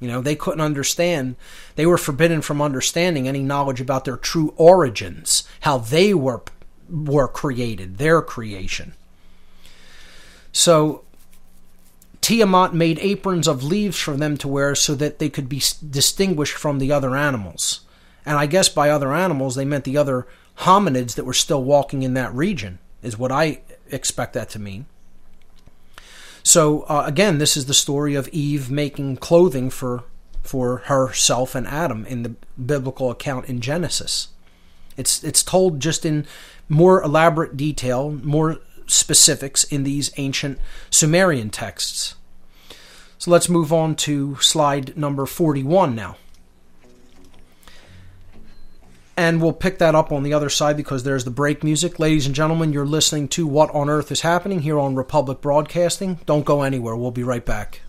You 0.00 0.08
know, 0.08 0.20
they 0.20 0.34
couldn't 0.34 0.60
understand. 0.60 1.36
They 1.76 1.86
were 1.86 1.98
forbidden 1.98 2.40
from 2.40 2.62
understanding 2.62 3.28
any 3.28 3.42
knowledge 3.42 3.80
about 3.80 4.04
their 4.04 4.16
true 4.16 4.54
origins, 4.56 5.44
how 5.60 5.78
they 5.78 6.14
were 6.14 6.42
were 6.90 7.28
created, 7.28 7.98
their 7.98 8.22
creation. 8.22 8.94
So 10.52 11.04
Tiamat 12.20 12.74
made 12.74 12.98
aprons 12.98 13.48
of 13.48 13.64
leaves 13.64 13.98
for 13.98 14.16
them 14.16 14.36
to 14.38 14.48
wear 14.48 14.74
so 14.74 14.94
that 14.94 15.18
they 15.18 15.28
could 15.28 15.48
be 15.48 15.62
distinguished 15.88 16.54
from 16.54 16.78
the 16.78 16.92
other 16.92 17.16
animals. 17.16 17.80
And 18.26 18.36
I 18.38 18.46
guess 18.46 18.68
by 18.68 18.90
other 18.90 19.14
animals, 19.14 19.54
they 19.54 19.64
meant 19.64 19.84
the 19.84 19.96
other 19.96 20.26
hominids 20.58 21.14
that 21.14 21.24
were 21.24 21.32
still 21.32 21.64
walking 21.64 22.02
in 22.02 22.14
that 22.14 22.34
region, 22.34 22.78
is 23.02 23.18
what 23.18 23.32
I 23.32 23.60
expect 23.90 24.34
that 24.34 24.50
to 24.50 24.58
mean. 24.58 24.86
So 26.42 26.82
uh, 26.82 27.04
again, 27.06 27.38
this 27.38 27.56
is 27.56 27.66
the 27.66 27.74
story 27.74 28.14
of 28.14 28.28
Eve 28.28 28.70
making 28.70 29.16
clothing 29.18 29.70
for 29.70 30.04
for 30.42 30.78
herself 30.86 31.54
and 31.54 31.66
Adam 31.66 32.06
in 32.06 32.22
the 32.22 32.34
biblical 32.58 33.10
account 33.10 33.46
in 33.46 33.60
Genesis. 33.60 34.28
It's 34.96 35.22
it's 35.22 35.42
told 35.42 35.80
just 35.80 36.04
in 36.04 36.26
more 36.70 37.02
elaborate 37.02 37.56
detail, 37.56 38.10
more 38.22 38.58
specifics 38.86 39.64
in 39.64 39.82
these 39.82 40.10
ancient 40.16 40.58
Sumerian 40.88 41.50
texts. 41.50 42.14
So 43.18 43.30
let's 43.30 43.50
move 43.50 43.70
on 43.72 43.96
to 43.96 44.36
slide 44.36 44.96
number 44.96 45.26
41 45.26 45.94
now. 45.94 46.16
And 49.16 49.42
we'll 49.42 49.52
pick 49.52 49.76
that 49.78 49.94
up 49.94 50.10
on 50.10 50.22
the 50.22 50.32
other 50.32 50.48
side 50.48 50.78
because 50.78 51.02
there's 51.02 51.24
the 51.24 51.30
break 51.30 51.62
music. 51.62 51.98
Ladies 51.98 52.24
and 52.24 52.34
gentlemen, 52.34 52.72
you're 52.72 52.86
listening 52.86 53.28
to 53.28 53.46
What 53.46 53.68
on 53.74 53.90
Earth 53.90 54.10
is 54.10 54.22
Happening 54.22 54.60
here 54.60 54.78
on 54.78 54.94
Republic 54.94 55.42
Broadcasting. 55.42 56.20
Don't 56.24 56.46
go 56.46 56.62
anywhere. 56.62 56.96
We'll 56.96 57.10
be 57.10 57.22
right 57.22 57.44
back. 57.44 57.82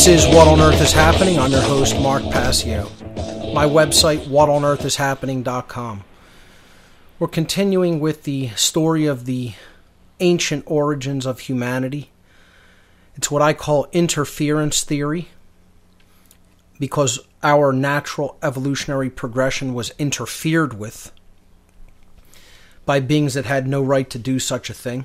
This 0.00 0.24
is 0.24 0.34
What 0.34 0.48
on 0.48 0.62
Earth 0.62 0.80
is 0.80 0.92
Happening. 0.92 1.38
I'm 1.38 1.50
your 1.50 1.60
host, 1.60 1.94
Mark 2.00 2.22
Passio. 2.22 2.84
My 3.52 3.66
website, 3.66 4.20
whatonearthishappening.com. 4.20 6.04
We're 7.18 7.28
continuing 7.28 8.00
with 8.00 8.22
the 8.22 8.48
story 8.56 9.04
of 9.04 9.26
the 9.26 9.52
ancient 10.18 10.64
origins 10.66 11.26
of 11.26 11.40
humanity. 11.40 12.12
It's 13.14 13.30
what 13.30 13.42
I 13.42 13.52
call 13.52 13.88
interference 13.92 14.84
theory 14.84 15.28
because 16.78 17.20
our 17.42 17.70
natural 17.70 18.38
evolutionary 18.42 19.10
progression 19.10 19.74
was 19.74 19.92
interfered 19.98 20.78
with 20.78 21.12
by 22.86 23.00
beings 23.00 23.34
that 23.34 23.44
had 23.44 23.68
no 23.68 23.82
right 23.82 24.08
to 24.08 24.18
do 24.18 24.38
such 24.38 24.70
a 24.70 24.74
thing 24.74 25.04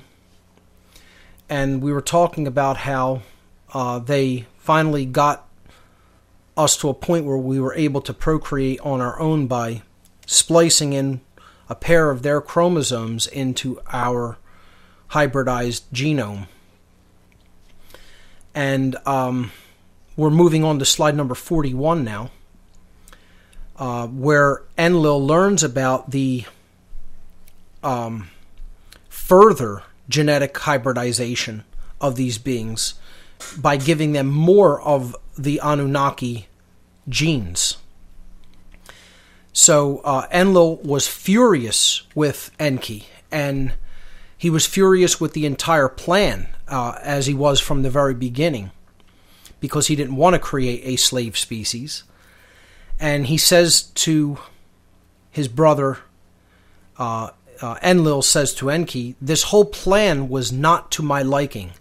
and 1.50 1.82
we 1.82 1.92
were 1.92 2.00
talking 2.00 2.46
about 2.46 2.78
how 2.78 3.20
uh, 3.74 3.98
they 3.98 4.46
finally 4.66 5.06
got 5.06 5.48
us 6.56 6.76
to 6.76 6.88
a 6.88 6.94
point 6.94 7.24
where 7.24 7.36
we 7.36 7.60
were 7.60 7.74
able 7.74 8.00
to 8.00 8.12
procreate 8.12 8.80
on 8.80 9.00
our 9.00 9.18
own 9.20 9.46
by 9.46 9.80
splicing 10.26 10.92
in 10.92 11.20
a 11.68 11.74
pair 11.76 12.10
of 12.10 12.22
their 12.22 12.40
chromosomes 12.40 13.28
into 13.28 13.80
our 13.92 14.38
hybridized 15.10 15.82
genome. 15.92 16.48
And 18.56 18.96
um, 19.06 19.52
we're 20.16 20.30
moving 20.30 20.64
on 20.64 20.80
to 20.80 20.84
slide 20.84 21.14
number 21.14 21.36
41 21.36 22.02
now, 22.02 22.32
uh, 23.76 24.08
where 24.08 24.64
Enlil 24.76 25.24
learns 25.24 25.62
about 25.62 26.10
the 26.10 26.44
um, 27.84 28.30
further 29.08 29.84
genetic 30.08 30.58
hybridization 30.58 31.62
of 32.00 32.16
these 32.16 32.38
beings 32.38 32.94
by 33.58 33.76
giving 33.76 34.12
them 34.12 34.26
more 34.26 34.80
of 34.82 35.16
the 35.38 35.60
Anunnaki 35.62 36.46
genes. 37.08 37.76
So 39.52 39.98
uh, 39.98 40.26
Enlil 40.32 40.76
was 40.76 41.08
furious 41.08 42.02
with 42.14 42.50
Enki, 42.58 43.06
and 43.30 43.72
He 44.38 44.50
was 44.50 44.66
furious 44.66 45.20
with 45.20 45.32
the 45.32 45.46
entire 45.46 45.88
plan, 45.88 46.48
uh, 46.68 46.98
as 47.02 47.26
he 47.26 47.34
was 47.34 47.58
from 47.58 47.82
the 47.82 47.90
very 47.90 48.14
beginning, 48.14 48.70
because 49.60 49.86
he 49.86 49.96
didn't 49.96 50.16
want 50.16 50.34
to 50.34 50.38
create 50.38 50.82
a 50.84 50.96
slave 50.96 51.38
species. 51.38 52.04
And 53.00 53.26
he 53.26 53.38
says 53.38 53.82
to 53.82 54.38
his 55.30 55.48
brother, 55.48 55.98
uh, 56.98 57.30
uh, 57.62 57.78
Enlil 57.82 58.22
says 58.22 58.54
to 58.54 58.70
Enki, 58.70 59.16
This 59.20 59.44
whole 59.44 59.64
plan 59.64 60.28
was 60.28 60.52
not 60.52 60.90
to 60.92 61.02
my 61.02 61.22
liking. 61.22 61.72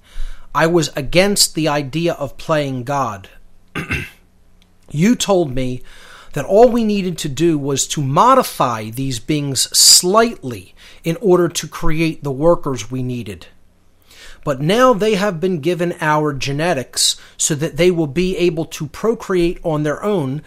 I 0.55 0.67
was 0.67 0.89
against 0.95 1.53
the 1.53 1.67
idea 1.67 2.13
of 2.13 2.37
playing 2.37 2.85
God. 2.85 3.27
you 4.89 5.17
told 5.17 5.53
me 5.53 5.83
that 6.31 6.45
all 6.45 6.69
we 6.69 6.85
needed 6.85 7.17
to 7.17 7.29
do 7.29 7.57
was 7.57 7.85
to 7.89 8.01
modify 8.01 8.89
these 8.89 9.19
beings 9.19 9.63
slightly 9.77 10.73
in 11.03 11.17
order 11.17 11.49
to 11.49 11.67
create 11.67 12.23
the 12.23 12.31
workers 12.31 12.89
we 12.89 13.03
needed. 13.03 13.47
But 14.45 14.61
now 14.61 14.93
they 14.93 15.15
have 15.15 15.41
been 15.41 15.59
given 15.59 15.93
our 15.99 16.31
genetics 16.31 17.17
so 17.35 17.53
that 17.55 17.75
they 17.75 17.91
will 17.91 18.07
be 18.07 18.37
able 18.37 18.65
to 18.65 18.87
procreate 18.87 19.59
on 19.61 19.83
their 19.83 20.01
own 20.01 20.41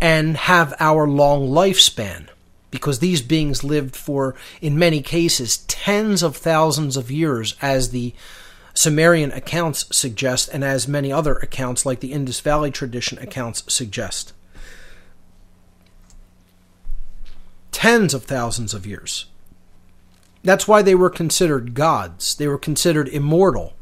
and 0.00 0.38
have 0.38 0.72
our 0.80 1.06
long 1.06 1.48
lifespan. 1.48 2.28
Because 2.70 3.00
these 3.00 3.20
beings 3.20 3.62
lived 3.62 3.94
for, 3.94 4.36
in 4.62 4.78
many 4.78 5.02
cases, 5.02 5.58
tens 5.68 6.22
of 6.22 6.34
thousands 6.34 6.96
of 6.96 7.10
years, 7.10 7.56
as 7.60 7.90
the 7.90 8.14
Sumerian 8.74 9.32
accounts 9.32 9.86
suggest, 9.96 10.48
and 10.52 10.64
as 10.64 10.88
many 10.88 11.12
other 11.12 11.34
accounts, 11.36 11.84
like 11.84 12.00
the 12.00 12.12
Indus 12.12 12.40
Valley 12.40 12.70
tradition 12.70 13.18
accounts, 13.18 13.62
suggest. 13.72 14.32
tens 17.80 18.12
of 18.12 18.24
thousands 18.24 18.74
of 18.74 18.86
years. 18.86 19.24
That's 20.44 20.68
why 20.68 20.82
they 20.82 20.94
were 20.94 21.08
considered 21.08 21.72
gods. 21.72 22.34
They 22.34 22.46
were 22.46 22.58
considered 22.58 23.08
immortal. 23.08 23.72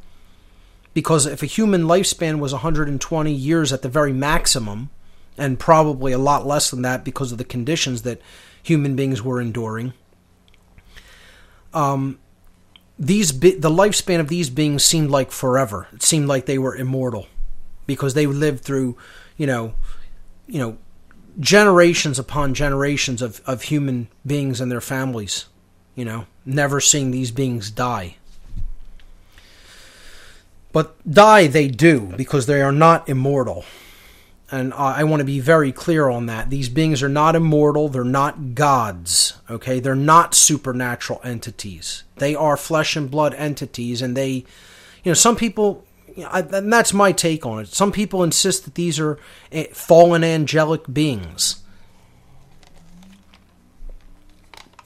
Because 0.95 1.27
if 1.27 1.43
a 1.43 1.47
human 1.47 1.83
lifespan 1.83 2.39
was 2.39 2.53
120 2.53 3.33
years 3.33 3.73
at 3.73 3.83
the 3.83 3.89
very 3.89 4.13
maximum, 4.13 4.91
and 5.37 5.59
probably 5.59 6.13
a 6.13 6.19
lot 6.19 6.47
less 6.47 6.71
than 6.71 6.83
that 6.83 7.05
because 7.05 7.33
of 7.33 7.39
the 7.39 7.45
conditions 7.45 8.03
that 8.03 8.23
human 8.63 8.95
beings 8.95 9.21
were 9.21 9.41
enduring, 9.41 9.93
um, 11.75 12.21
these 12.99 13.33
be- 13.33 13.55
the 13.55 13.71
lifespan 13.71 14.21
of 14.21 14.29
these 14.29 14.51
beings 14.51 14.85
seemed 14.85 15.11
like 15.11 15.31
forever. 15.31 15.87
It 15.93 16.03
seemed 16.03 16.27
like 16.27 16.47
they 16.47 16.59
were 16.59 16.75
immortal 16.75 17.27
because 17.87 18.15
they 18.15 18.27
lived 18.27 18.65
through, 18.65 18.97
you 19.37 19.47
know, 19.47 19.75
you 20.47 20.59
know, 20.59 20.79
generations 21.39 22.19
upon 22.19 22.55
generations 22.55 23.23
of, 23.23 23.41
of 23.47 23.63
human 23.63 24.09
beings 24.27 24.61
and 24.61 24.71
their 24.71 24.81
families, 24.81 25.47
you 25.95 26.05
know, 26.05 26.27
never 26.45 26.81
seeing 26.81 27.11
these 27.11 27.31
beings 27.31 27.71
die. 27.71 28.17
But 30.73 30.97
die 31.11 31.47
they 31.47 31.69
do 31.69 32.13
because 32.17 32.47
they 32.47 32.61
are 32.61 32.73
not 32.73 33.09
immortal. 33.09 33.65
And 34.51 34.73
I 34.73 35.05
want 35.05 35.21
to 35.21 35.27
be 35.27 35.41
very 35.41 35.73
clear 35.73 36.09
on 36.09 36.27
that. 36.27 36.49
These 36.49 36.71
beings 36.71 37.03
are 37.03 37.09
not 37.09 37.37
immortal. 37.37 37.91
They're 37.91 38.03
not 38.03 38.55
gods. 38.55 39.35
Okay. 39.51 39.79
They're 39.79 39.95
not 39.95 40.35
supernatural 40.35 41.21
entities. 41.23 42.05
They 42.17 42.35
are 42.35 42.57
flesh 42.57 42.97
and 42.97 43.11
blood 43.11 43.35
entities. 43.35 44.01
And 44.01 44.17
they, 44.17 44.31
you 44.31 45.11
know, 45.11 45.15
some 45.15 45.37
people 45.37 45.85
and 46.17 46.73
that's 46.73 46.93
my 46.93 47.13
take 47.13 47.47
on 47.47 47.61
it. 47.61 47.69
Some 47.69 47.93
people 47.93 48.23
insist 48.23 48.65
that 48.65 48.75
these 48.75 48.99
are 48.99 49.19
eh, 49.53 49.67
fallen 49.73 50.25
angelic 50.25 50.93
beings. 50.93 51.63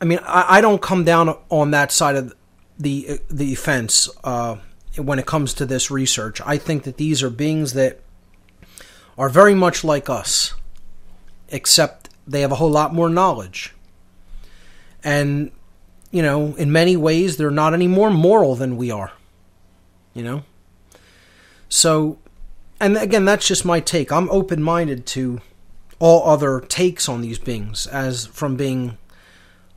I 0.01 0.05
mean, 0.05 0.19
I, 0.27 0.61
don't 0.61 0.83
come 0.83 1.05
down 1.05 1.37
on 1.49 1.71
that 1.71 1.93
side 1.93 2.17
of 2.17 2.35
the 2.79 3.07
eh, 3.09 3.17
the 3.31 3.55
fence 3.55 4.09
uh, 4.25 4.57
when 4.97 5.19
it 5.19 5.27
comes 5.27 5.55
to 5.55 5.67
this 5.67 5.91
research. 5.91 6.41
I 6.45 6.59
think 6.59 6.83
that 6.85 6.97
these 6.97 7.23
are 7.23 7.31
beings 7.31 7.75
that 7.75 8.02
are 9.19 9.29
very 9.29 9.55
much 9.55 9.85
like 9.85 10.09
us, 10.09 10.55
except 11.49 12.09
they 12.27 12.41
have 12.41 12.53
a 12.53 12.57
whole 12.57 12.71
lot 12.71 12.95
more 12.95 13.09
knowledge. 13.09 13.75
And, 15.05 15.51
you 16.11 16.23
know, 16.23 16.55
in 16.57 16.73
many 16.73 16.97
ways, 16.97 17.37
they're 17.37 17.51
not 17.51 17.75
any 17.75 17.89
more 17.89 18.11
moral 18.11 18.55
than 18.55 18.77
we 18.77 18.91
are. 18.91 19.13
You 20.15 20.23
know? 20.23 20.45
So, 21.69 22.19
and 22.81 22.97
again, 22.97 23.25
that's 23.25 23.47
just 23.47 23.65
my 23.65 23.81
take. 23.81 24.13
I'm 24.13 24.31
open 24.31 24.63
minded 24.63 25.07
to 25.07 25.41
all 25.99 26.29
other 26.29 26.61
takes 26.61 27.09
on 27.09 27.21
these 27.21 27.39
beings, 27.39 27.87
as 27.87 28.27
from 28.27 28.57
being 28.57 28.99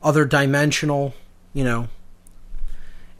other 0.02 0.24
dimensional, 0.24 1.14
you 1.54 1.64
know, 1.64 1.88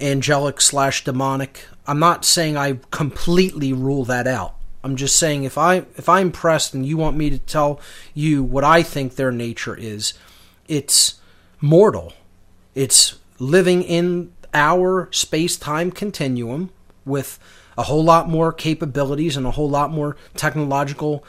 angelic 0.00 0.60
slash 0.60 1.04
demonic. 1.04 1.66
I'm 1.86 1.98
not 1.98 2.24
saying 2.24 2.56
I 2.56 2.80
completely 2.90 3.72
rule 3.72 4.04
that 4.04 4.26
out. 4.26 4.56
I'm 4.86 4.94
just 4.94 5.16
saying 5.16 5.42
if 5.42 5.58
I 5.58 5.78
if 5.96 6.08
I'm 6.08 6.30
pressed 6.30 6.72
and 6.72 6.86
you 6.86 6.96
want 6.96 7.16
me 7.16 7.28
to 7.30 7.40
tell 7.40 7.80
you 8.14 8.44
what 8.44 8.62
I 8.62 8.84
think 8.84 9.16
their 9.16 9.32
nature 9.32 9.74
is, 9.76 10.14
it's 10.68 11.20
mortal. 11.60 12.12
It's 12.72 13.18
living 13.40 13.82
in 13.82 14.32
our 14.54 15.08
space-time 15.10 15.90
continuum 15.90 16.70
with 17.04 17.40
a 17.76 17.82
whole 17.82 18.04
lot 18.04 18.28
more 18.28 18.52
capabilities 18.52 19.36
and 19.36 19.44
a 19.44 19.50
whole 19.50 19.68
lot 19.68 19.90
more 19.90 20.16
technological 20.36 21.24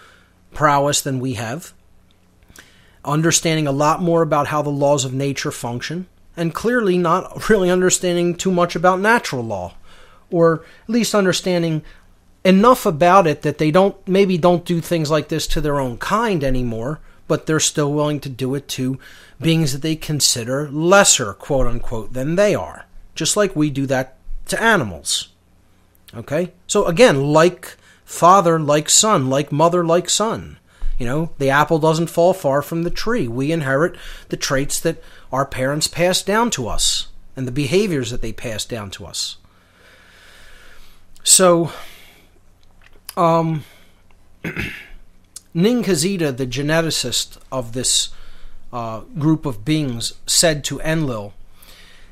prowess 0.54 1.02
than 1.02 1.20
we 1.20 1.34
have, 1.34 1.74
understanding 3.04 3.66
a 3.66 3.72
lot 3.72 4.04
more 4.04 4.22
about 4.22 4.48
how 4.48 4.62
the 4.62 4.70
laws 4.70 5.04
of 5.04 5.16
nature 5.16 5.52
function, 5.52 6.06
and 6.36 6.54
clearly 6.54 6.96
not 6.96 7.50
really 7.50 7.72
understanding 7.72 8.36
too 8.36 8.52
much 8.52 8.76
about 8.76 9.00
natural 9.00 9.44
law, 9.44 9.74
or 10.30 10.64
at 10.84 10.90
least 10.90 11.16
understanding 11.16 11.82
enough 12.48 12.86
about 12.86 13.28
it 13.28 13.42
that 13.42 13.58
they 13.58 13.72
don't 13.72 13.96
maybe 14.08 14.38
don't 14.38 14.64
do 14.64 14.80
things 14.80 15.12
like 15.12 15.28
this 15.28 15.46
to 15.48 15.62
their 15.62 15.80
own 15.80 15.98
kind 15.98 16.44
anymore, 16.44 17.02
but 17.28 17.46
they're 17.46 17.60
still 17.60 17.92
willing 17.92 18.22
to 18.22 18.30
do 18.30 18.56
it 18.56 18.68
to 18.70 18.98
beings 19.42 19.74
that 19.74 19.82
they 19.82 19.96
consider 19.98 20.70
lesser, 20.70 21.34
quote 21.34 21.68
unquote, 21.68 22.14
than 22.14 22.36
they 22.36 22.56
are. 22.56 22.86
Just 23.16 23.36
like 23.36 23.56
we 23.56 23.70
do 23.70 23.86
that 23.88 24.16
to 24.48 24.62
animals. 24.62 25.30
Okay? 26.16 26.54
So 26.68 26.86
again, 26.86 27.34
like 27.34 27.76
father, 28.06 28.60
like 28.60 28.90
son, 28.90 29.30
like 29.30 29.52
mother, 29.52 29.86
like 29.86 30.10
son. 30.10 30.58
You 30.98 31.06
know, 31.06 31.32
the 31.38 31.50
apple 31.50 31.78
doesn't 31.78 32.10
fall 32.10 32.34
far 32.34 32.62
from 32.62 32.84
the 32.84 32.90
tree. 32.90 33.28
We 33.28 33.52
inherit 33.52 33.96
the 34.30 34.38
traits 34.38 34.80
that 34.80 35.04
our 35.32 35.46
parents 35.46 35.88
passed 35.88 36.26
down 36.26 36.50
to 36.52 36.68
us 36.68 37.10
and 37.36 37.46
the 37.46 37.52
behaviors 37.52 38.10
that 38.10 38.22
they 38.22 38.32
passed 38.32 38.70
down 38.70 38.90
to 38.92 39.06
us. 39.06 39.38
So, 41.24 41.72
um, 43.18 43.64
Ningishzida, 45.56 46.38
the 46.38 46.48
geneticist 46.48 47.38
of 47.52 47.74
this 47.74 48.10
uh, 48.72 49.02
group 49.18 49.46
of 49.46 49.66
beings, 49.66 50.14
said 50.26 50.64
to 50.66 50.80
Enlil, 50.82 51.34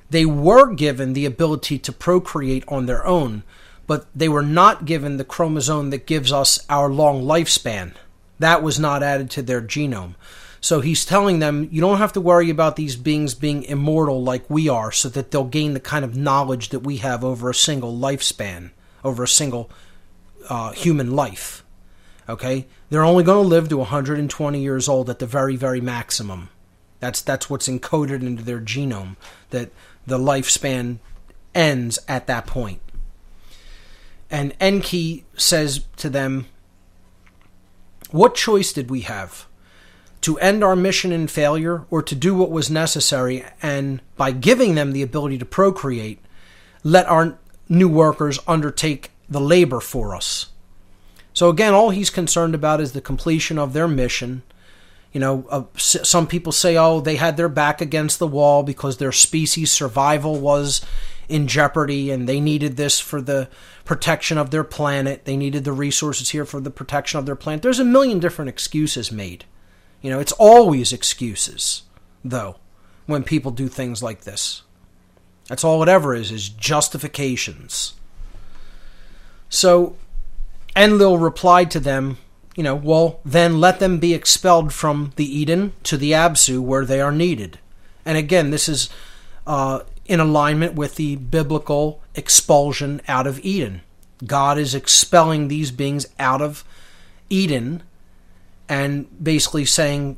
they 0.10 0.26
were 0.26 0.74
given 0.74 1.14
the 1.14 1.26
ability 1.26 1.80
to 1.80 1.92
procreate 1.92 2.64
on 2.68 2.86
their 2.86 3.06
own, 3.06 3.44
but 3.88 4.08
they 4.16 4.30
were 4.30 4.44
not 4.44 4.86
given 4.86 5.18
the 5.18 5.24
chromosome 5.24 5.90
that 5.90 6.06
gives 6.06 6.32
us 6.32 6.66
our 6.70 6.90
long 6.90 7.24
lifespan. 7.24 7.94
That 8.40 8.64
was 8.64 8.80
not 8.80 9.04
added 9.04 9.30
to 9.32 9.42
their 9.42 9.62
genome. 9.62 10.16
So 10.62 10.82
he's 10.82 11.06
telling 11.06 11.40
them 11.40 11.70
you 11.72 11.82
don't 11.82 12.00
have 12.00 12.14
to 12.14 12.22
worry 12.22 12.50
about 12.50 12.76
these 12.76 12.96
beings 12.96 13.36
being 13.36 13.64
immortal 13.64 14.24
like 14.24 14.50
we 14.50 14.68
are, 14.68 14.92
so 14.92 15.10
that 15.10 15.30
they'll 15.30 15.44
gain 15.44 15.74
the 15.74 15.80
kind 15.80 16.04
of 16.04 16.16
knowledge 16.16 16.70
that 16.70 16.80
we 16.80 16.98
have 16.98 17.24
over 17.24 17.50
a 17.50 17.56
single 17.56 17.96
lifespan, 17.96 18.72
over 19.04 19.24
a 19.24 19.28
single 19.28 19.70
uh, 20.50 20.72
human 20.72 21.16
life. 21.16 21.64
Okay? 22.28 22.68
They're 22.90 23.04
only 23.04 23.24
going 23.24 23.44
to 23.44 23.48
live 23.48 23.70
to 23.70 23.78
120 23.78 24.62
years 24.62 24.88
old 24.88 25.10
at 25.10 25.20
the 25.20 25.26
very, 25.26 25.56
very 25.56 25.82
maximum. 25.82 26.50
That's 27.00 27.22
that's 27.22 27.50
what's 27.50 27.68
encoded 27.68 28.24
into 28.24 28.44
their 28.44 28.60
genome. 28.60 29.16
That 29.50 29.72
the 30.08 30.18
lifespan 30.18 31.00
ends 31.54 32.00
at 32.08 32.28
that 32.28 32.48
point. 32.48 32.82
And 34.30 34.56
Enki 34.60 35.26
says 35.36 35.86
to 35.98 36.10
them, 36.10 36.48
What 38.12 38.36
choice 38.36 38.74
did 38.74 38.90
we 38.90 39.02
have? 39.02 39.46
To 40.22 40.40
end 40.40 40.64
our 40.64 40.76
mission 40.76 41.12
in 41.12 41.28
failure 41.28 41.86
or 41.92 42.02
to 42.02 42.16
do 42.16 42.34
what 42.34 42.50
was 42.50 42.72
necessary 42.72 43.46
and, 43.62 44.02
by 44.18 44.32
giving 44.32 44.74
them 44.74 44.92
the 44.92 45.04
ability 45.04 45.38
to 45.38 45.46
procreate, 45.46 46.20
let 46.84 47.08
our 47.08 47.38
new 47.70 47.88
workers 47.88 48.40
undertake 48.48 49.12
the 49.30 49.42
labor 49.42 49.80
for 49.80 50.16
us? 50.16 50.48
So, 51.34 51.50
again, 51.50 51.74
all 51.74 51.90
he's 51.90 52.10
concerned 52.10 52.56
about 52.56 52.80
is 52.80 52.94
the 52.94 53.02
completion 53.02 53.60
of 53.60 53.74
their 53.74 53.88
mission. 53.88 54.44
You 55.12 55.20
know, 55.20 55.46
uh, 55.50 55.64
some 55.78 56.28
people 56.28 56.52
say, 56.52 56.78
oh, 56.78 57.00
they 57.00 57.16
had 57.18 57.38
their 57.38 57.50
back 57.50 57.82
against 57.82 58.20
the 58.20 58.28
wall 58.28 58.64
because 58.64 58.98
their 58.98 59.12
species 59.12 59.72
survival 59.72 60.40
was 60.40 60.82
in 61.28 61.48
jeopardy 61.48 62.12
and 62.12 62.28
they 62.28 62.40
needed 62.40 62.78
this 62.78 63.00
for 63.00 63.22
the 63.22 63.50
protection 63.84 64.38
of 64.38 64.52
their 64.52 64.64
planet. 64.64 65.26
They 65.26 65.38
needed 65.38 65.64
the 65.64 65.72
resources 65.72 66.30
here 66.30 66.46
for 66.46 66.60
the 66.60 66.72
protection 66.72 67.20
of 67.20 67.26
their 67.26 67.36
planet. 67.36 67.62
There's 67.62 67.80
a 67.80 67.86
million 67.86 68.20
different 68.20 68.50
excuses 68.50 69.12
made. 69.12 69.46
You 70.02 70.10
know, 70.10 70.20
it's 70.20 70.34
always 70.34 70.94
excuses, 70.94 71.84
though, 72.24 72.58
when 73.06 73.24
people 73.24 73.52
do 73.52 73.68
things 73.68 74.04
like 74.04 74.22
this. 74.22 74.62
That's 75.48 75.64
all 75.64 75.82
it 75.84 75.90
ever 75.90 76.14
is, 76.16 76.32
is 76.32 76.50
justifications. 76.50 77.94
So 79.50 79.96
Enlil 80.76 81.18
replied 81.18 81.72
to 81.72 81.80
them, 81.80 82.18
you 82.56 82.64
know, 82.64 82.76
well, 82.76 83.20
then 83.26 83.60
let 83.60 83.80
them 83.80 84.00
be 84.00 84.14
expelled 84.14 84.74
from 84.74 85.12
the 85.16 85.26
Eden 85.26 85.74
to 85.84 85.98
the 85.98 86.12
Absu 86.12 86.62
where 86.62 86.86
they 86.86 87.02
are 87.02 87.12
needed. 87.12 87.60
And 88.06 88.18
again, 88.18 88.50
this 88.50 88.70
is 88.70 88.90
uh, 89.46 89.82
in 90.06 90.20
alignment 90.20 90.74
with 90.74 90.96
the 90.96 91.18
biblical 91.18 92.02
expulsion 92.14 93.02
out 93.08 93.28
of 93.28 93.40
Eden. 93.40 93.82
God 94.26 94.58
is 94.58 94.74
expelling 94.74 95.48
these 95.48 95.72
beings 95.72 96.08
out 96.18 96.42
of 96.42 96.64
Eden 97.30 97.84
and 98.70 99.08
basically 99.24 99.66
saying, 99.66 100.18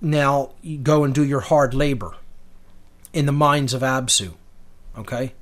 now 0.00 0.50
go 0.82 1.04
and 1.04 1.14
do 1.14 1.24
your 1.24 1.40
hard 1.40 1.72
labor 1.72 2.14
in 3.12 3.26
the 3.26 3.32
mines 3.32 3.72
of 3.72 3.82
Absu. 3.82 4.34
Okay? 4.98 5.32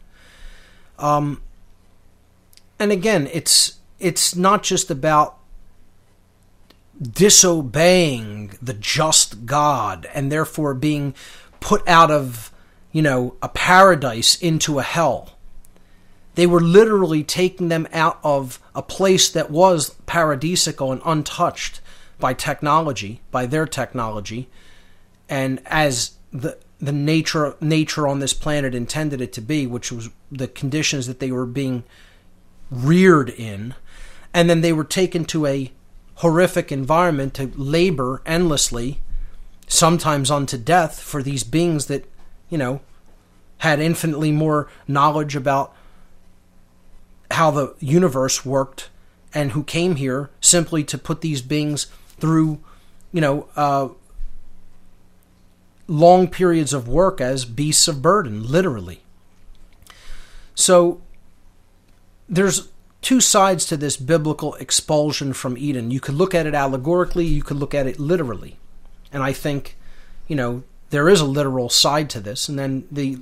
Um, 0.99 1.43
and 2.79 2.93
again, 2.93 3.29
it's 3.33 3.79
it's 3.99 4.35
not 4.35 4.63
just 4.63 4.91
about 4.91 5.39
disobeying 7.01 8.57
the 8.63 8.75
just 8.75 9.47
God 9.47 10.09
and 10.15 10.31
therefore 10.31 10.75
being 10.75 11.15
put 11.61 11.87
out 11.89 12.11
of, 12.11 12.53
you 12.93 13.03
know, 13.03 13.37
a 13.43 13.49
paradise 13.49 14.37
into 14.37 14.79
a 14.79 14.83
hell. 14.83 15.31
They 16.35 16.47
were 16.47 16.61
literally 16.61 17.23
taking 17.23 17.69
them 17.69 17.87
out 17.93 18.19
of 18.25 18.61
a 18.75 18.83
place 18.83 19.31
that 19.31 19.51
was 19.51 19.95
paradisical 20.07 20.93
and 20.93 21.01
untouched 21.05 21.81
by 22.19 22.35
technology, 22.35 23.21
by 23.31 23.47
their 23.47 23.67
technology, 23.67 24.49
and 25.29 25.61
as 25.67 26.13
the 26.33 26.59
the 26.81 26.93
nature 26.93 27.55
nature 27.61 28.07
on 28.07 28.19
this 28.19 28.35
planet 28.35 28.75
intended 28.75 29.21
it 29.21 29.33
to 29.33 29.41
be, 29.41 29.67
which 29.67 29.93
was 29.93 30.11
the 30.31 30.49
conditions 30.49 31.07
that 31.07 31.21
they 31.21 31.31
were 31.31 31.47
being 31.47 31.85
reared 32.71 33.31
in, 33.31 33.75
and 34.33 34.49
then 34.51 34.61
they 34.61 34.73
were 34.73 34.85
taken 34.85 35.25
to 35.27 35.47
a 35.47 35.73
horrific 36.17 36.71
environment 36.71 37.35
to 37.35 37.53
labor 37.57 38.23
endlessly, 38.25 39.01
sometimes 39.67 40.31
unto 40.31 40.57
death, 40.57 41.01
for 41.01 41.23
these 41.23 41.45
beings 41.45 41.87
that, 41.87 42.05
you 42.49 42.59
know, 42.59 42.81
had 43.59 43.81
infinitely 43.81 44.31
more 44.31 44.69
knowledge 44.87 45.35
about 45.35 45.75
how 47.31 47.51
the 47.51 47.75
universe 47.81 48.45
worked 48.45 48.91
and 49.33 49.53
who 49.53 49.65
came 49.65 49.97
here 49.97 50.31
simply 50.41 50.85
to 50.85 50.99
put 50.99 51.21
these 51.21 51.43
beings 51.43 51.87
through, 52.19 52.61
you 53.13 53.21
know, 53.21 53.49
uh, 53.57 53.89
long 55.89 56.29
periods 56.29 56.73
of 56.73 56.89
work 56.89 57.21
as 57.21 57.45
beasts 57.45 57.89
of 57.89 58.01
burden, 58.01 58.47
literally. 58.47 59.03
So 60.55 61.01
there's 62.29 62.69
two 63.03 63.21
sides 63.21 63.67
to 63.67 63.77
this 63.77 63.97
biblical 63.97 64.55
expulsion 64.55 65.33
from 65.33 65.59
Eden. 65.59 65.91
You 65.91 66.01
could 66.01 66.15
look 66.15 66.35
at 66.35 66.47
it 66.47 66.55
allegorically, 66.55 67.27
you 67.27 67.43
could 67.43 67.59
look 67.59 67.75
at 67.75 67.87
it 67.87 67.99
literally. 67.99 68.57
And 69.13 69.23
I 69.23 69.33
think, 69.33 69.77
you 70.27 70.35
know, 70.35 70.63
there 70.91 71.09
is 71.09 71.21
a 71.21 71.27
literal 71.27 71.69
side 71.69 72.09
to 72.11 72.21
this. 72.21 72.49
And 72.49 72.59
then 72.59 72.87
the 72.91 73.19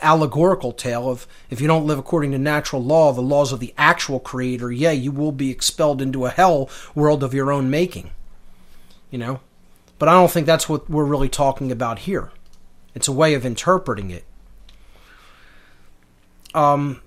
allegorical 0.00 0.72
tale 0.72 1.10
of 1.10 1.26
if 1.50 1.60
you 1.60 1.66
don't 1.66 1.86
live 1.86 1.98
according 1.98 2.32
to 2.32 2.38
natural 2.38 2.82
law, 2.82 3.12
the 3.12 3.20
laws 3.20 3.52
of 3.52 3.60
the 3.60 3.74
actual 3.76 4.20
creator, 4.20 4.72
yeah, 4.72 4.92
you 4.92 5.12
will 5.12 5.32
be 5.32 5.50
expelled 5.50 6.00
into 6.00 6.24
a 6.24 6.30
hell 6.30 6.70
world 6.94 7.22
of 7.22 7.34
your 7.34 7.52
own 7.52 7.70
making. 7.70 8.10
You 9.10 9.18
know? 9.18 9.40
But 9.98 10.08
I 10.08 10.12
don't 10.12 10.30
think 10.30 10.46
that's 10.46 10.68
what 10.68 10.88
we're 10.88 11.04
really 11.04 11.28
talking 11.28 11.72
about 11.72 12.00
here. 12.00 12.30
It's 12.94 13.08
a 13.08 13.12
way 13.12 13.34
of 13.34 13.44
interpreting 13.44 14.10
it. 14.10 14.24
Um, 16.54 17.02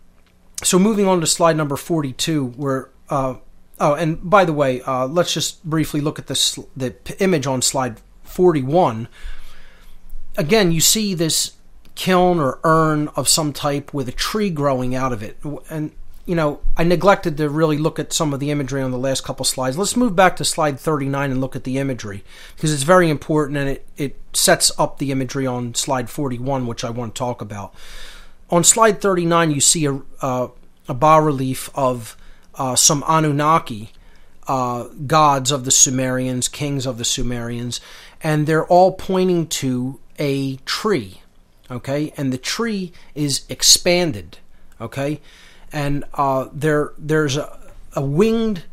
so 0.64 0.78
moving 0.78 1.08
on 1.08 1.22
to 1.22 1.28
slide 1.28 1.58
number 1.58 1.76
42, 1.76 2.46
where 2.46 2.90
uh, 3.10 3.36
oh, 3.80 3.94
and 3.94 4.30
by 4.30 4.46
the 4.46 4.54
way, 4.54 4.82
uh, 4.82 5.06
let's 5.08 5.34
just 5.34 5.64
briefly 5.66 6.02
look 6.02 6.20
at 6.20 6.28
this 6.28 6.58
the 6.76 6.96
image 7.20 7.48
on 7.48 7.62
slide 7.62 8.00
41. 8.24 9.08
Again, 10.38 10.72
you 10.72 10.80
see 10.80 11.14
this 11.14 11.54
kiln 11.96 12.40
or 12.40 12.60
urn 12.64 13.10
of 13.10 13.28
some 13.28 13.52
type 13.52 13.94
with 13.94 14.08
a 14.08 14.14
tree 14.14 14.50
growing 14.50 14.96
out 14.96 15.12
of 15.12 15.22
it, 15.22 15.38
and 15.70 15.92
you 16.26 16.36
know 16.36 16.62
I 16.78 16.84
neglected 16.84 17.38
to 17.38 17.50
really 17.50 17.78
look 17.78 18.00
at 18.00 18.14
some 18.14 18.34
of 18.34 18.40
the 18.40 18.52
imagery 18.52 18.82
on 18.82 18.92
the 18.92 18.98
last 18.98 19.24
couple 19.24 19.44
slides. 19.44 19.78
Let's 19.78 19.98
move 19.98 20.16
back 20.16 20.36
to 20.38 20.46
slide 20.46 20.80
39 20.80 21.32
and 21.32 21.42
look 21.42 21.56
at 21.56 21.64
the 21.64 21.80
imagery 21.80 22.24
because 22.56 22.72
it's 22.72 22.84
very 22.84 23.10
important 23.10 23.58
and 23.58 23.70
it 23.70 23.86
it 23.98 24.20
sets 24.34 24.72
up 24.80 25.00
the 25.00 25.12
imagery 25.12 25.48
on 25.48 25.74
slide 25.74 26.10
41, 26.10 26.68
which 26.68 26.84
I 26.84 26.92
want 26.92 27.16
to 27.16 27.20
talk 27.20 27.42
about 27.42 27.74
on 28.52 28.64
slide 28.64 29.02
39, 29.02 29.52
you 29.52 29.61
see 29.61 29.86
a, 29.86 30.02
uh, 30.22 30.49
a 30.88 30.94
bas 30.94 31.23
relief 31.23 31.69
of 31.73 32.18
uh, 32.56 32.76
some 32.76 33.03
Anunnaki 33.07 33.91
uh, 34.48 34.86
gods 35.07 35.52
of 35.52 35.65
the 35.65 35.72
Sumerians, 35.72 36.48
kings 36.48 36.86
of 36.86 36.98
the 36.98 37.06
Sumerians, 37.06 37.80
and 38.22 38.45
they're 38.45 38.65
all 38.65 38.91
pointing 38.91 39.48
to 39.48 39.99
a 40.19 40.57
tree. 40.57 41.22
Okay, 41.69 42.14
and 42.18 42.34
the 42.34 42.38
tree 42.38 42.91
is 43.15 43.45
expanded. 43.48 44.40
Okay, 44.82 45.22
and 45.72 46.03
uh, 46.15 46.49
there 46.52 46.91
there's 46.98 47.38
a, 47.38 47.57
a 47.94 48.02
winged 48.02 48.64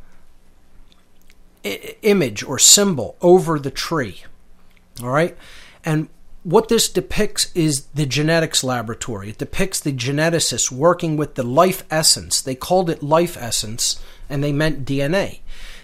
I- 1.64 1.96
image 2.02 2.42
or 2.42 2.58
symbol 2.58 3.16
over 3.20 3.60
the 3.60 3.70
tree. 3.70 4.24
All 5.00 5.10
right, 5.10 5.36
and 5.84 6.08
what 6.44 6.68
this 6.68 6.88
depicts 6.88 7.50
is 7.54 7.86
the 7.94 8.06
genetics 8.06 8.62
laboratory. 8.62 9.30
It 9.30 9.38
depicts 9.38 9.80
the 9.80 9.92
geneticists 9.92 10.70
working 10.70 11.16
with 11.16 11.34
the 11.34 11.42
life 11.42 11.84
essence. 11.90 12.40
They 12.40 12.54
called 12.54 12.88
it 12.88 13.02
life 13.02 13.36
essence 13.36 14.00
and 14.30 14.42
they 14.42 14.52
meant 14.52 14.84
DNA. 14.84 15.40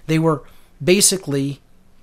They 0.07 0.19
were 0.19 0.45
basically 0.83 1.61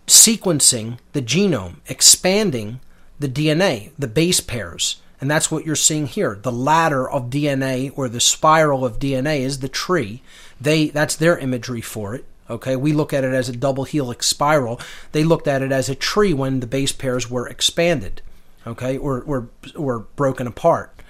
sequencing 0.07 0.97
the 1.13 1.21
genome, 1.21 1.77
expanding 1.87 2.81
the 3.19 3.29
DNA, 3.29 3.91
the 3.97 4.07
base 4.07 4.41
pairs. 4.41 5.01
And 5.21 5.29
that's 5.29 5.51
what 5.51 5.65
you're 5.65 5.75
seeing 5.75 6.07
here. 6.07 6.37
The 6.41 6.51
ladder 6.51 7.09
of 7.09 7.29
DNA 7.29 7.91
or 7.95 8.09
the 8.09 8.19
spiral 8.19 8.83
of 8.83 8.99
DNA 8.99 9.41
is 9.41 9.59
the 9.59 9.69
tree. 9.69 10.23
They 10.59 10.87
that's 10.87 11.15
their 11.15 11.37
imagery 11.37 11.81
for 11.81 12.15
it. 12.15 12.25
Okay, 12.49 12.75
we 12.75 12.91
look 12.91 13.13
at 13.13 13.23
it 13.23 13.31
as 13.31 13.47
a 13.47 13.55
double 13.55 13.85
helix 13.85 14.25
spiral. 14.27 14.81
They 15.13 15.23
looked 15.23 15.47
at 15.47 15.61
it 15.61 15.71
as 15.71 15.87
a 15.87 15.95
tree 15.95 16.33
when 16.33 16.59
the 16.59 16.67
base 16.67 16.91
pairs 16.91 17.29
were 17.29 17.47
expanded 17.47 18.21
okay, 18.65 18.97
or, 18.97 19.21
or, 19.21 19.49
or 19.75 19.99
broken 20.15 20.47
apart. 20.47 21.01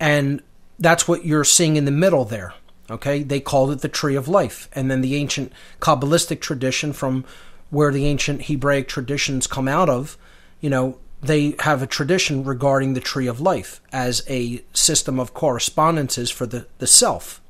And 0.00 0.42
that's 0.78 1.08
what 1.08 1.24
you're 1.24 1.44
seeing 1.44 1.76
in 1.76 1.84
the 1.84 1.90
middle 1.90 2.24
there. 2.24 2.54
Okay, 2.90 3.22
they 3.22 3.40
called 3.40 3.70
it 3.70 3.80
the 3.80 3.88
tree 3.88 4.14
of 4.14 4.28
life. 4.28 4.68
And 4.72 4.90
then 4.90 5.02
the 5.02 5.16
ancient 5.16 5.52
Kabbalistic 5.80 6.40
tradition 6.40 6.92
from 6.92 7.24
where 7.70 7.92
the 7.92 8.06
ancient 8.06 8.46
Hebraic 8.46 8.88
traditions 8.88 9.46
come 9.46 9.68
out 9.68 9.90
of, 9.90 10.16
you 10.60 10.70
know, 10.70 10.98
they 11.20 11.54
have 11.60 11.82
a 11.82 11.86
tradition 11.86 12.44
regarding 12.44 12.94
the 12.94 13.00
tree 13.00 13.26
of 13.26 13.40
life 13.40 13.82
as 13.92 14.22
a 14.28 14.62
system 14.72 15.20
of 15.20 15.34
correspondences 15.34 16.30
for 16.30 16.46
the, 16.46 16.66
the 16.78 16.86
self. 16.86 17.42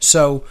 So, 0.00 0.44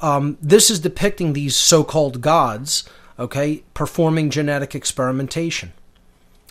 um, 0.00 0.38
this 0.40 0.70
is 0.70 0.80
depicting 0.80 1.32
these 1.32 1.54
so 1.54 1.84
called 1.84 2.20
gods, 2.20 2.88
okay, 3.18 3.62
performing 3.74 4.30
genetic 4.30 4.74
experimentation. 4.74 5.72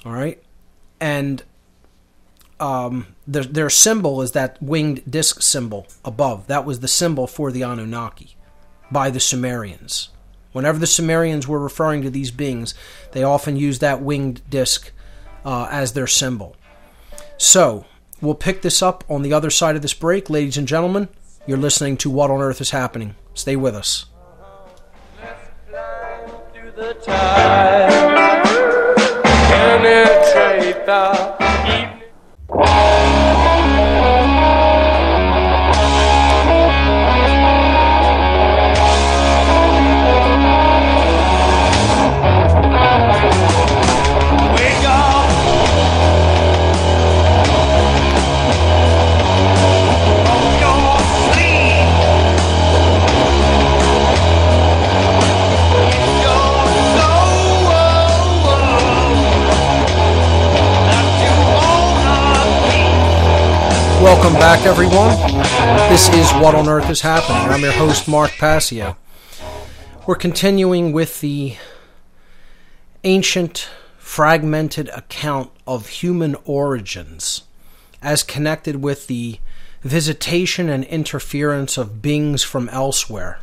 All 0.06 0.14
right 0.14 0.42
and 1.02 1.44
um, 2.60 3.08
their, 3.28 3.44
their 3.44 3.70
symbol 3.70 4.22
is 4.22 4.32
that 4.34 4.62
winged 4.62 5.02
disc 5.10 5.42
symbol 5.42 5.88
above. 6.06 6.46
That 6.48 6.64
was 6.64 6.80
the 6.80 6.88
symbol 6.88 7.26
for 7.26 7.52
the 7.52 7.64
Anunnaki 7.64 8.38
by 8.92 9.10
the 9.10 9.20
Sumerians. 9.20 10.10
Whenever 10.52 10.78
the 10.78 10.88
Sumerians 10.88 11.48
were 11.48 11.60
referring 11.60 12.04
to 12.04 12.10
these 12.10 12.30
beings, 12.30 12.76
they 13.14 13.24
often 13.24 13.58
used 13.58 13.82
that 13.82 14.02
winged 14.02 14.42
disc 14.50 14.92
uh, 15.44 15.68
as 15.72 15.94
their 15.94 16.08
symbol. 16.08 16.56
So, 17.38 17.86
we'll 18.22 18.36
pick 18.36 18.62
this 18.62 18.84
up 18.84 19.04
on 19.10 19.24
the 19.24 19.34
other 19.34 19.50
side 19.50 19.76
of 19.76 19.82
this 19.82 19.96
break. 19.96 20.30
Ladies 20.30 20.58
and 20.58 20.68
gentlemen, 20.68 21.10
you're 21.48 21.58
listening 21.58 21.98
to 21.98 22.12
What 22.12 22.30
on 22.30 22.42
Earth 22.42 22.62
is 22.62 22.70
Happening. 22.70 23.16
Stay 23.34 23.56
with 23.56 23.76
us. 23.76 24.06
The 29.84 30.12
Welcome 64.14 64.34
back, 64.34 64.66
everyone. 64.66 65.18
This 65.90 66.10
is 66.10 66.30
What 66.34 66.54
on 66.54 66.68
Earth 66.68 66.90
is 66.90 67.00
Happening. 67.00 67.50
I'm 67.50 67.62
your 67.62 67.72
host, 67.72 68.10
Mark 68.10 68.32
Passio. 68.32 68.98
We're 70.06 70.16
continuing 70.16 70.92
with 70.92 71.22
the 71.22 71.56
ancient, 73.06 73.70
fragmented 73.98 74.90
account 74.90 75.52
of 75.66 75.88
human 75.88 76.36
origins 76.44 77.44
as 78.02 78.22
connected 78.22 78.84
with 78.84 79.08
the 79.08 79.40
visitation 79.82 80.68
and 80.68 80.84
interference 80.84 81.78
of 81.78 82.02
beings 82.02 82.44
from 82.44 82.68
elsewhere. 82.68 83.40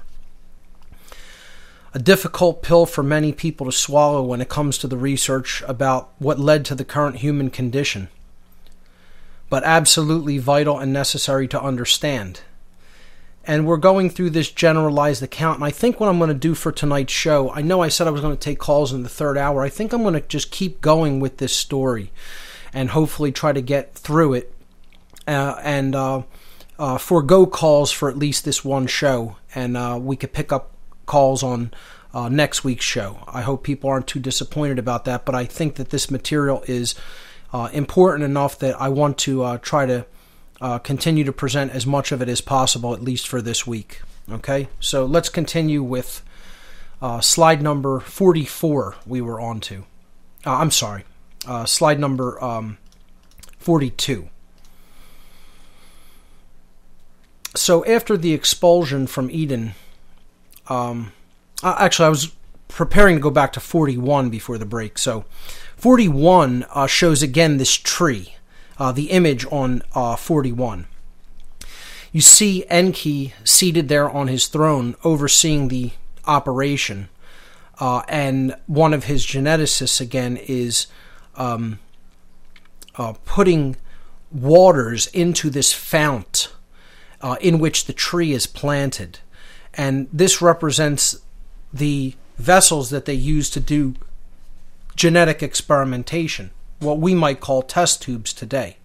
A 1.94 1.98
difficult 1.98 2.62
pill 2.62 2.84
for 2.84 3.02
many 3.02 3.32
people 3.32 3.64
to 3.64 3.72
swallow 3.72 4.22
when 4.22 4.42
it 4.42 4.50
comes 4.50 4.76
to 4.78 4.86
the 4.86 4.98
research 4.98 5.62
about 5.66 6.10
what 6.18 6.38
led 6.38 6.66
to 6.66 6.74
the 6.74 6.84
current 6.84 7.16
human 7.16 7.48
condition 7.48 8.08
but 9.50 9.64
absolutely 9.64 10.38
vital 10.38 10.78
and 10.78 10.92
necessary 10.92 11.48
to 11.48 11.60
understand. 11.60 12.40
And 13.44 13.66
we're 13.66 13.78
going 13.78 14.10
through 14.10 14.30
this 14.30 14.50
generalized 14.50 15.22
account. 15.22 15.56
And 15.56 15.64
I 15.64 15.70
think 15.70 15.98
what 15.98 16.08
I'm 16.10 16.18
going 16.18 16.28
to 16.28 16.34
do 16.34 16.54
for 16.54 16.70
tonight's 16.70 17.14
show, 17.14 17.50
I 17.50 17.62
know 17.62 17.80
I 17.80 17.88
said 17.88 18.06
I 18.06 18.10
was 18.10 18.20
going 18.20 18.36
to 18.36 18.40
take 18.40 18.58
calls 18.58 18.92
in 18.92 19.02
the 19.02 19.08
third 19.08 19.38
hour. 19.38 19.62
I 19.62 19.70
think 19.70 19.92
I'm 19.92 20.02
going 20.02 20.14
to 20.14 20.20
just 20.20 20.50
keep 20.50 20.82
going 20.82 21.18
with 21.18 21.38
this 21.38 21.54
story 21.54 22.12
and 22.74 22.90
hopefully 22.90 23.32
try 23.32 23.52
to 23.52 23.62
get 23.62 23.94
through 23.94 24.34
it 24.34 24.54
uh, 25.26 25.58
and 25.62 25.94
uh, 25.94 26.22
uh, 26.78 26.98
forego 26.98 27.46
calls 27.46 27.90
for 27.90 28.10
at 28.10 28.18
least 28.18 28.44
this 28.44 28.64
one 28.64 28.86
show. 28.86 29.36
And 29.54 29.78
uh, 29.78 29.98
we 30.00 30.16
could 30.16 30.34
pick 30.34 30.52
up 30.52 30.72
calls 31.06 31.42
on 31.42 31.72
uh, 32.12 32.28
next 32.28 32.64
week's 32.64 32.84
show. 32.84 33.24
I 33.26 33.42
hope 33.42 33.62
people 33.62 33.88
aren't 33.88 34.06
too 34.06 34.20
disappointed 34.20 34.78
about 34.78 35.04
that, 35.06 35.24
but 35.24 35.34
I 35.34 35.44
think 35.44 35.76
that 35.76 35.90
this 35.90 36.10
material 36.10 36.62
is 36.66 36.94
uh, 37.52 37.68
important 37.72 38.24
enough 38.24 38.58
that 38.58 38.80
I 38.80 38.88
want 38.88 39.18
to 39.18 39.42
uh, 39.42 39.58
try 39.58 39.86
to 39.86 40.06
uh, 40.60 40.78
continue 40.78 41.24
to 41.24 41.32
present 41.32 41.72
as 41.72 41.86
much 41.86 42.12
of 42.12 42.20
it 42.20 42.28
as 42.28 42.40
possible, 42.40 42.94
at 42.94 43.02
least 43.02 43.28
for 43.28 43.40
this 43.40 43.66
week. 43.66 44.00
Okay, 44.30 44.68
so 44.80 45.06
let's 45.06 45.28
continue 45.28 45.82
with 45.82 46.22
uh, 47.00 47.20
slide 47.20 47.62
number 47.62 48.00
44 48.00 48.96
we 49.06 49.20
were 49.20 49.40
on 49.40 49.60
to. 49.60 49.84
Uh, 50.44 50.56
I'm 50.56 50.70
sorry, 50.70 51.04
uh, 51.46 51.64
slide 51.64 51.98
number 51.98 52.42
um, 52.42 52.78
42. 53.58 54.28
So 57.56 57.84
after 57.86 58.16
the 58.16 58.34
expulsion 58.34 59.06
from 59.06 59.30
Eden, 59.30 59.74
um, 60.68 61.12
actually, 61.62 62.06
I 62.06 62.10
was 62.10 62.32
preparing 62.68 63.16
to 63.16 63.22
go 63.22 63.30
back 63.30 63.52
to 63.54 63.60
41 63.60 64.28
before 64.28 64.58
the 64.58 64.66
break. 64.66 64.98
So 64.98 65.24
41 65.78 66.66
uh, 66.70 66.88
shows 66.88 67.22
again 67.22 67.56
this 67.56 67.72
tree, 67.72 68.34
uh, 68.78 68.90
the 68.90 69.12
image 69.12 69.46
on 69.52 69.80
uh, 69.94 70.16
41. 70.16 70.88
You 72.10 72.20
see 72.20 72.64
Enki 72.68 73.32
seated 73.44 73.88
there 73.88 74.10
on 74.10 74.26
his 74.26 74.48
throne, 74.48 74.96
overseeing 75.04 75.68
the 75.68 75.92
operation, 76.26 77.08
uh, 77.78 78.02
and 78.08 78.56
one 78.66 78.92
of 78.92 79.04
his 79.04 79.24
geneticists 79.24 80.00
again 80.00 80.36
is 80.36 80.88
um, 81.36 81.78
uh, 82.96 83.14
putting 83.24 83.76
waters 84.32 85.06
into 85.08 85.48
this 85.48 85.72
fount 85.72 86.52
uh, 87.20 87.36
in 87.40 87.60
which 87.60 87.84
the 87.84 87.92
tree 87.92 88.32
is 88.32 88.48
planted, 88.48 89.20
and 89.74 90.08
this 90.12 90.42
represents 90.42 91.20
the 91.72 92.16
vessels 92.36 92.90
that 92.90 93.04
they 93.04 93.14
use 93.14 93.48
to 93.50 93.60
do 93.60 93.94
genetic 94.98 95.44
experimentation, 95.44 96.50
what 96.80 96.98
we 96.98 97.14
might 97.14 97.38
call 97.38 97.62
test 97.62 98.02
tubes 98.02 98.32
today. 98.32 98.76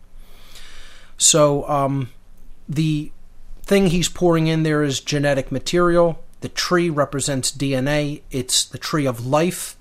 So 1.18 1.68
um, 1.68 2.11
the 2.69 3.11
thing 3.64 3.88
he's 3.88 4.10
pouring 4.10 4.45
in 4.45 4.61
there 4.61 4.84
is 4.84 4.99
genetic 4.99 5.52
material. 5.52 6.23
The 6.41 6.49
tree 6.49 6.88
represents 6.88 7.52
DNA. 7.52 8.22
It's 8.30 8.64
the 8.64 8.77
tree 8.77 9.07
of 9.07 9.26
life, 9.26 9.76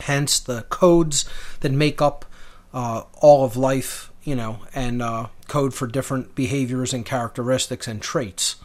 hence 0.00 0.40
the 0.40 0.62
codes 0.70 1.28
that 1.60 1.70
make 1.70 2.00
up 2.00 2.24
uh, 2.72 3.02
all 3.20 3.44
of 3.44 3.54
life, 3.54 4.10
you 4.24 4.34
know, 4.34 4.60
and 4.74 5.02
uh, 5.02 5.26
code 5.48 5.74
for 5.74 5.86
different 5.86 6.34
behaviors 6.34 6.94
and 6.94 7.04
characteristics 7.04 7.86
and 7.86 8.00
traits. 8.00 8.56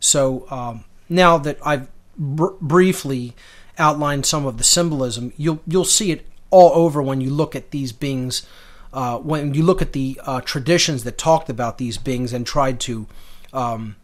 So 0.00 0.46
um, 0.50 0.84
now 1.10 1.36
that 1.36 1.58
I've 1.62 1.88
br- 2.16 2.56
briefly 2.58 3.34
outlined 3.78 4.26
some 4.26 4.46
of 4.46 4.58
the 4.58 4.64
symbolism, 4.64 5.32
you'll 5.36 5.60
you'll 5.66 5.84
see 5.84 6.10
it 6.10 6.26
all 6.50 6.72
over 6.74 7.02
when 7.02 7.20
you 7.20 7.30
look 7.30 7.56
at 7.56 7.70
these 7.70 7.92
beings. 7.92 8.46
Uh, 8.92 9.16
when 9.16 9.54
you 9.54 9.62
look 9.62 9.80
at 9.80 9.92
the 9.92 10.20
uh, 10.26 10.40
traditions 10.42 11.02
that 11.04 11.16
talked 11.16 11.48
about 11.48 11.78
these 11.78 11.96
beings 11.96 12.34
and 12.34 12.46
tried 12.46 12.78
to 12.78 13.06
um, 13.54 13.96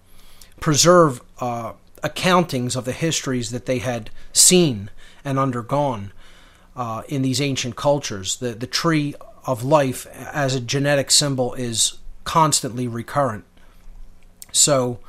preserve 0.61 1.21
uh, 1.41 1.73
accountings 2.03 2.75
of 2.75 2.87
the 2.87 2.93
histories 2.93 3.51
that 3.51 3.67
they 3.67 3.81
had 3.81 4.09
seen 4.33 4.89
and 5.25 5.39
undergone 5.39 6.11
uh, 6.75 7.03
in 7.07 7.21
these 7.21 7.39
ancient 7.39 7.77
cultures, 7.77 8.37
the 8.37 8.55
the 8.55 8.67
tree 8.67 9.15
of 9.45 9.63
life 9.63 10.07
as 10.33 10.55
a 10.55 10.61
genetic 10.61 11.11
symbol 11.11 11.53
is 11.55 11.99
constantly 12.25 12.89
recurrent. 12.89 13.45
So 14.53 15.01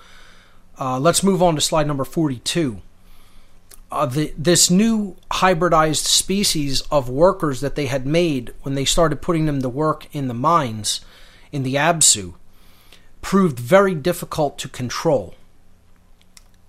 uh, 0.77 0.99
let's 0.99 1.23
move 1.23 1.41
on 1.41 1.55
to 1.55 1.61
slide 1.61 1.87
number 1.87 2.03
forty-two 2.03 2.81
uh, 3.91 4.05
the, 4.05 4.33
this 4.37 4.69
new 4.69 5.15
hybridized 5.31 6.05
species 6.05 6.81
of 6.91 7.09
workers 7.09 7.61
that 7.61 7.75
they 7.75 7.87
had 7.87 8.05
made 8.05 8.53
when 8.61 8.75
they 8.75 8.85
started 8.85 9.21
putting 9.21 9.45
them 9.45 9.61
to 9.61 9.69
work 9.69 10.07
in 10.13 10.27
the 10.27 10.33
mines 10.33 11.01
in 11.51 11.63
the 11.63 11.75
Absu 11.75 12.35
proved 13.21 13.59
very 13.59 13.95
difficult 13.95 14.57
to 14.59 14.69
control. 14.69 15.35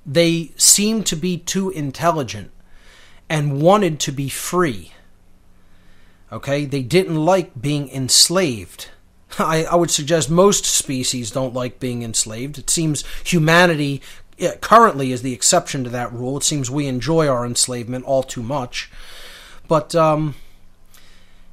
They 0.07 0.53
seemed 0.57 1.07
to 1.07 1.17
be 1.17 1.37
too 1.37 1.71
intelligent 1.71 2.51
and 3.29 3.63
wanted 3.63 4.01
to 4.01 4.13
be 4.13 4.29
free. 4.29 4.93
Okay, 6.33 6.65
they 6.65 6.83
didn't 6.83 7.25
like 7.25 7.61
being 7.61 7.89
enslaved. 7.91 8.89
I, 9.39 9.65
I 9.65 9.75
would 9.75 9.91
suggest 9.91 10.31
most 10.31 10.65
species 10.65 11.31
don't 11.31 11.55
like 11.55 11.81
being 11.81 12.03
enslaved. 12.03 12.59
It 12.59 12.71
seems 12.71 13.05
humanity 13.25 14.01
currently 14.61 15.13
is 15.13 15.23
the 15.23 15.33
exception 15.33 15.85
to 15.85 15.91
that 15.91 16.13
rule. 16.13 16.37
It 16.37 16.45
seems 16.45 16.71
we 16.71 16.87
enjoy 16.87 17.29
our 17.29 17.45
enslavement 17.45 18.05
all 18.05 18.23
too 18.23 18.43
much. 18.43 18.91
But, 19.69 19.95
um, 19.95 20.35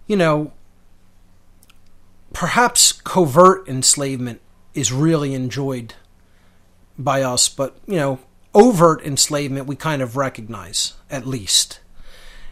you 0.07 0.15
know, 0.15 0.53
perhaps 2.33 2.91
covert 2.91 3.67
enslavement 3.67 4.41
is 4.73 4.91
really 4.91 5.33
enjoyed 5.33 5.93
by 6.97 7.21
us, 7.21 7.49
but, 7.49 7.77
you 7.85 7.97
know, 7.97 8.19
overt 8.55 9.03
enslavement 9.03 9.67
we 9.67 9.75
kind 9.75 10.01
of 10.01 10.17
recognize, 10.17 10.93
at 11.11 11.27
least. 11.27 11.79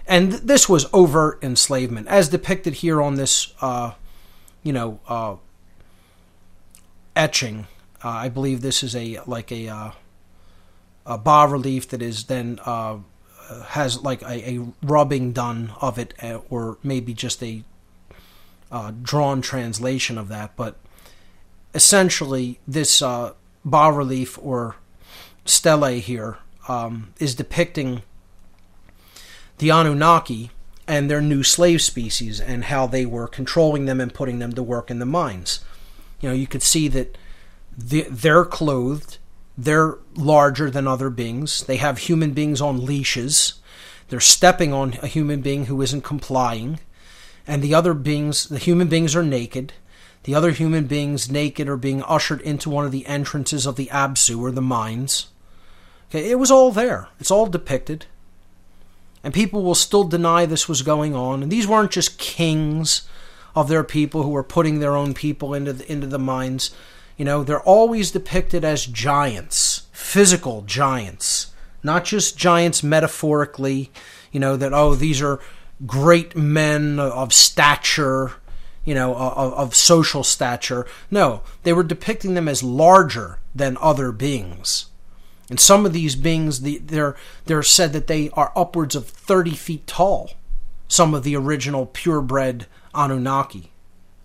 And 0.08 0.34
this 0.34 0.70
was 0.70 0.86
overt 0.94 1.44
enslavement, 1.44 2.08
as 2.08 2.30
depicted 2.30 2.76
here 2.76 3.02
on 3.02 3.16
this, 3.16 3.54
uh, 3.60 3.94
you 4.62 4.72
know, 4.72 5.00
uh, 5.08 5.36
etching. 7.16 7.66
Uh, 8.04 8.10
I 8.10 8.30
believe 8.30 8.62
this 8.62 8.84
is 8.84 8.96
a 8.96 9.20
like 9.26 9.52
a 9.52 9.94
a 11.06 11.18
bas 11.18 11.50
relief 11.50 11.88
that 11.90 12.02
is 12.02 12.26
then 12.26 12.60
uh, 12.66 12.98
has 13.68 14.02
like 14.02 14.22
a, 14.24 14.58
a, 14.58 14.66
rubbing 14.82 15.32
done 15.32 15.74
of 15.82 15.98
it, 15.98 16.14
uh, 16.22 16.40
or 16.50 16.78
maybe 16.84 17.14
just 17.14 17.44
a 17.44 17.64
uh, 18.72 18.92
drawn 19.02 19.42
translation 19.42 20.18
of 20.18 20.28
that. 20.30 20.56
But 20.56 20.78
essentially, 21.74 22.60
this 22.68 23.02
uh, 23.02 23.34
bas 23.64 23.94
relief 23.94 24.40
or 24.42 24.78
stele 25.46 26.00
here 26.00 26.38
um, 26.68 27.14
is 27.20 27.36
depicting 27.36 28.02
the 29.60 29.70
Anunnaki 29.70 30.52
and 30.88 31.10
their 31.10 31.22
new 31.22 31.44
slave 31.44 31.82
species 31.82 32.40
and 32.40 32.66
how 32.66 32.88
they 32.88 33.06
were 33.06 33.28
controlling 33.28 33.86
them 33.86 34.00
and 34.00 34.14
putting 34.14 34.40
them 34.40 34.54
to 34.54 34.64
work 34.64 34.92
in 34.92 35.00
the 35.00 35.06
mines. 35.06 35.64
You 36.22 36.30
know, 36.30 36.36
you 36.36 36.48
could 36.48 36.64
see 36.64 36.88
that 36.90 37.18
they're 37.78 38.46
clothed 38.46 39.18
they're 39.58 39.98
larger 40.16 40.70
than 40.70 40.88
other 40.88 41.10
beings. 41.10 41.64
They 41.64 41.78
have 41.78 41.98
human 41.98 42.32
beings 42.32 42.62
on 42.62 42.86
leashes. 42.86 43.56
They're 44.10 44.20
stepping 44.20 44.74
on 44.74 44.98
a 45.02 45.08
human 45.08 45.42
being 45.42 45.66
who 45.66 45.82
isn't 45.82 46.04
complying. 46.04 46.80
And 47.48 47.62
the 47.62 47.74
other 47.74 47.94
beings, 47.94 48.48
the 48.48 48.58
human 48.58 48.88
beings 48.88 49.16
are 49.16 49.24
naked. 49.24 49.74
The 50.24 50.36
other 50.36 50.52
human 50.52 50.86
beings, 50.86 51.30
naked, 51.30 51.70
are 51.70 51.78
being 51.78 52.04
ushered 52.04 52.42
into 52.42 52.70
one 52.70 52.86
of 52.86 52.92
the 52.92 53.06
entrances 53.06 53.66
of 53.66 53.76
the 53.76 53.90
Absu 53.92 54.40
or 54.40 54.52
the 54.52 54.62
mines. 54.62 55.28
Okay, 56.10 56.30
it 56.30 56.40
was 56.40 56.52
all 56.52 56.72
there. 56.72 57.08
It's 57.20 57.32
all 57.32 57.46
depicted. 57.46 58.08
And 59.24 59.34
people 59.34 59.64
will 59.64 59.76
still 59.76 60.04
deny 60.04 60.46
this 60.46 60.68
was 60.68 60.82
going 60.82 61.16
on. 61.16 61.44
And 61.44 61.52
these 61.52 61.68
weren't 61.68 61.92
just 61.92 62.18
kings 62.18 63.08
of 63.56 63.68
their 63.70 63.84
people 63.84 64.24
who 64.24 64.30
were 64.30 64.44
putting 64.44 64.80
their 64.80 64.96
own 64.96 65.14
people 65.14 65.54
into 65.54 65.74
the, 65.74 65.92
into 65.92 66.08
the 66.08 66.20
mines. 66.20 66.72
You 67.18 67.26
know, 67.26 67.44
they're 67.44 67.62
always 67.62 68.12
depicted 68.12 68.66
as 68.66 68.86
giants, 68.86 69.88
physical 69.92 70.64
giants, 70.64 71.54
not 71.84 72.04
just 72.04 72.38
giants 72.38 72.84
metaphorically, 72.84 73.92
you 74.32 74.40
know, 74.40 74.58
that, 74.58 74.74
oh, 74.74 74.96
these 74.96 75.22
are 75.22 75.40
great 75.86 76.36
men 76.36 77.00
of 77.00 77.34
stature, 77.34 78.34
you 78.84 78.94
know, 78.94 79.16
of, 79.16 79.54
of 79.54 79.76
social 79.76 80.24
stature. 80.24 80.86
No, 81.10 81.42
they 81.64 81.74
were 81.74 81.84
depicting 81.84 82.34
them 82.34 82.48
as 82.48 82.64
larger 82.64 83.40
than 83.54 83.78
other 83.80 84.12
beings. 84.12 84.88
And 85.50 85.60
some 85.60 85.86
of 85.86 85.94
these 85.94 86.16
beings, 86.16 86.62
the, 86.62 86.80
they're, 86.80 87.16
they're 87.46 87.64
said 87.64 87.94
that 87.94 88.08
they 88.08 88.30
are 88.32 88.52
upwards 88.56 88.96
of 88.96 89.08
30 89.08 89.52
feet 89.52 89.88
tall. 89.88 90.32
Some 90.88 91.14
of 91.14 91.24
the 91.24 91.36
original 91.36 91.86
purebred 91.86 92.66
Anunnaki. 92.94 93.72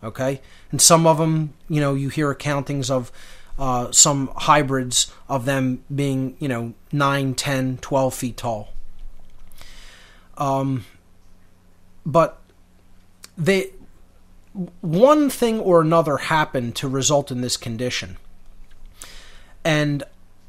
Okay? 0.03 0.41
And 0.71 0.81
some 0.81 1.07
of 1.07 1.19
them, 1.19 1.55
you 1.69 1.81
know, 1.81 1.95
you 1.95 2.09
hear 2.09 2.35
accountings 2.35 2.91
of 2.91 3.13
uh, 3.59 3.93
some 3.93 4.31
hybrids 4.37 5.13
of 5.29 5.45
them 5.45 5.85
being, 5.95 6.37
you 6.39 6.49
know, 6.49 6.73
9, 6.93 7.35
10, 7.35 7.79
12 7.79 8.15
feet 8.15 8.37
tall. 8.39 8.71
Um, 10.39 10.87
but 12.07 12.41
they, 13.37 13.73
one 14.81 15.29
thing 15.29 15.61
or 15.61 15.83
another 15.83 16.17
happened 16.17 16.75
to 16.77 16.89
result 16.89 17.31
in 17.31 17.43
this 17.43 17.59
condition. 17.59 18.17
And 19.63 20.03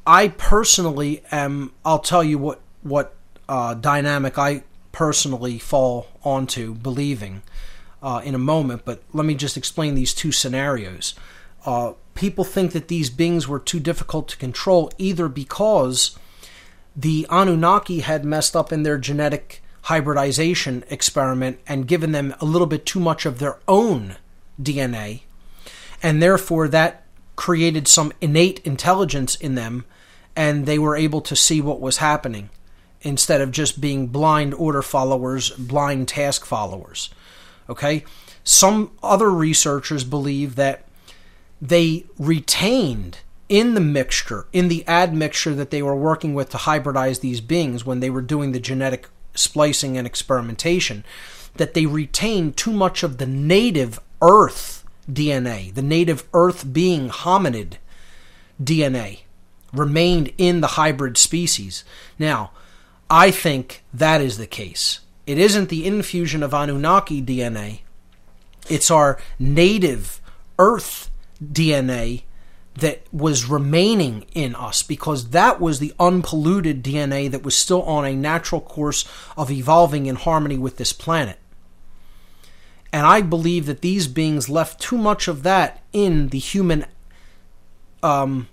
I 0.06 0.28
personally 0.28 1.22
am, 1.30 1.72
I'll 1.84 1.98
tell 1.98 2.24
you 2.24 2.38
what, 2.38 2.60
what 2.82 3.14
uh, 3.48 3.74
dynamic 3.74 4.38
I 4.38 4.62
personally 4.92 5.58
fall 5.58 6.08
onto 6.24 6.74
believing 6.74 7.42
uh, 8.02 8.20
in 8.24 8.34
a 8.34 8.38
moment, 8.38 8.82
but 8.84 9.02
let 9.12 9.24
me 9.24 9.34
just 9.34 9.56
explain 9.56 9.94
these 9.94 10.12
two 10.12 10.32
scenarios. 10.32 11.14
Uh, 11.64 11.92
people 12.14 12.44
think 12.44 12.72
that 12.72 12.88
these 12.88 13.10
beings 13.10 13.46
were 13.46 13.60
too 13.60 13.78
difficult 13.80 14.28
to 14.28 14.36
control 14.36 14.90
either 14.98 15.28
because 15.28 16.18
the 16.96 17.26
Anunnaki 17.30 18.00
had 18.00 18.24
messed 18.24 18.56
up 18.56 18.72
in 18.72 18.82
their 18.82 18.98
genetic 18.98 19.62
hybridization 19.82 20.84
experiment 20.90 21.58
and 21.66 21.88
given 21.88 22.12
them 22.12 22.34
a 22.40 22.44
little 22.44 22.66
bit 22.66 22.84
too 22.84 23.00
much 23.00 23.24
of 23.24 23.38
their 23.38 23.58
own 23.66 24.16
DNA, 24.60 25.22
and 26.02 26.22
therefore 26.22 26.68
that 26.68 27.04
created 27.36 27.88
some 27.88 28.12
innate 28.20 28.60
intelligence 28.64 29.34
in 29.36 29.54
them, 29.54 29.84
and 30.36 30.66
they 30.66 30.78
were 30.78 30.96
able 30.96 31.20
to 31.20 31.36
see 31.36 31.60
what 31.60 31.80
was 31.80 31.96
happening 31.98 32.50
instead 33.00 33.40
of 33.40 33.50
just 33.50 33.80
being 33.80 34.06
blind 34.06 34.54
order 34.54 34.82
followers, 34.82 35.50
blind 35.50 36.08
task 36.08 36.44
followers. 36.44 37.10
Okay? 37.72 38.04
Some 38.44 38.92
other 39.02 39.30
researchers 39.30 40.04
believe 40.04 40.56
that 40.56 40.84
they 41.60 42.04
retained 42.18 43.18
in 43.48 43.74
the 43.74 43.80
mixture, 43.80 44.46
in 44.52 44.68
the 44.68 44.86
admixture 44.88 45.54
that 45.54 45.70
they 45.70 45.82
were 45.82 45.96
working 45.96 46.34
with 46.34 46.50
to 46.50 46.56
hybridize 46.56 47.20
these 47.20 47.40
beings 47.40 47.84
when 47.84 48.00
they 48.00 48.10
were 48.10 48.22
doing 48.22 48.52
the 48.52 48.60
genetic 48.60 49.08
splicing 49.34 49.96
and 49.96 50.06
experimentation, 50.06 51.04
that 51.56 51.74
they 51.74 51.86
retained 51.86 52.56
too 52.56 52.72
much 52.72 53.02
of 53.02 53.18
the 53.18 53.26
native 53.26 54.00
Earth 54.22 54.84
DNA, 55.10 55.72
the 55.74 55.82
native 55.82 56.24
Earth 56.32 56.72
being 56.72 57.08
hominid 57.08 57.74
DNA, 58.62 59.20
remained 59.72 60.32
in 60.38 60.60
the 60.60 60.68
hybrid 60.78 61.16
species. 61.16 61.84
Now, 62.18 62.52
I 63.10 63.30
think 63.30 63.82
that 63.92 64.20
is 64.20 64.38
the 64.38 64.46
case. 64.46 65.00
It 65.26 65.38
isn't 65.38 65.68
the 65.68 65.86
infusion 65.86 66.42
of 66.42 66.52
Anunnaki 66.52 67.22
DNA, 67.22 67.80
it's 68.68 68.90
our 68.90 69.18
native 69.38 70.20
Earth 70.58 71.10
DNA 71.42 72.22
that 72.74 73.02
was 73.12 73.44
remaining 73.44 74.24
in 74.34 74.54
us 74.54 74.82
because 74.82 75.30
that 75.30 75.60
was 75.60 75.78
the 75.78 75.92
unpolluted 76.00 76.82
DNA 76.82 77.30
that 77.30 77.42
was 77.42 77.54
still 77.54 77.82
on 77.82 78.04
a 78.04 78.14
natural 78.14 78.60
course 78.60 79.06
of 79.36 79.50
evolving 79.50 80.06
in 80.06 80.16
harmony 80.16 80.56
with 80.56 80.78
this 80.78 80.92
planet. 80.92 81.38
And 82.92 83.06
I 83.06 83.22
believe 83.22 83.66
that 83.66 83.80
these 83.80 84.06
beings 84.06 84.48
left 84.48 84.80
too 84.80 84.98
much 84.98 85.28
of 85.28 85.42
that 85.42 85.82
in 85.92 86.28
the 86.28 86.38
human 86.38 86.86
um, 88.02 88.48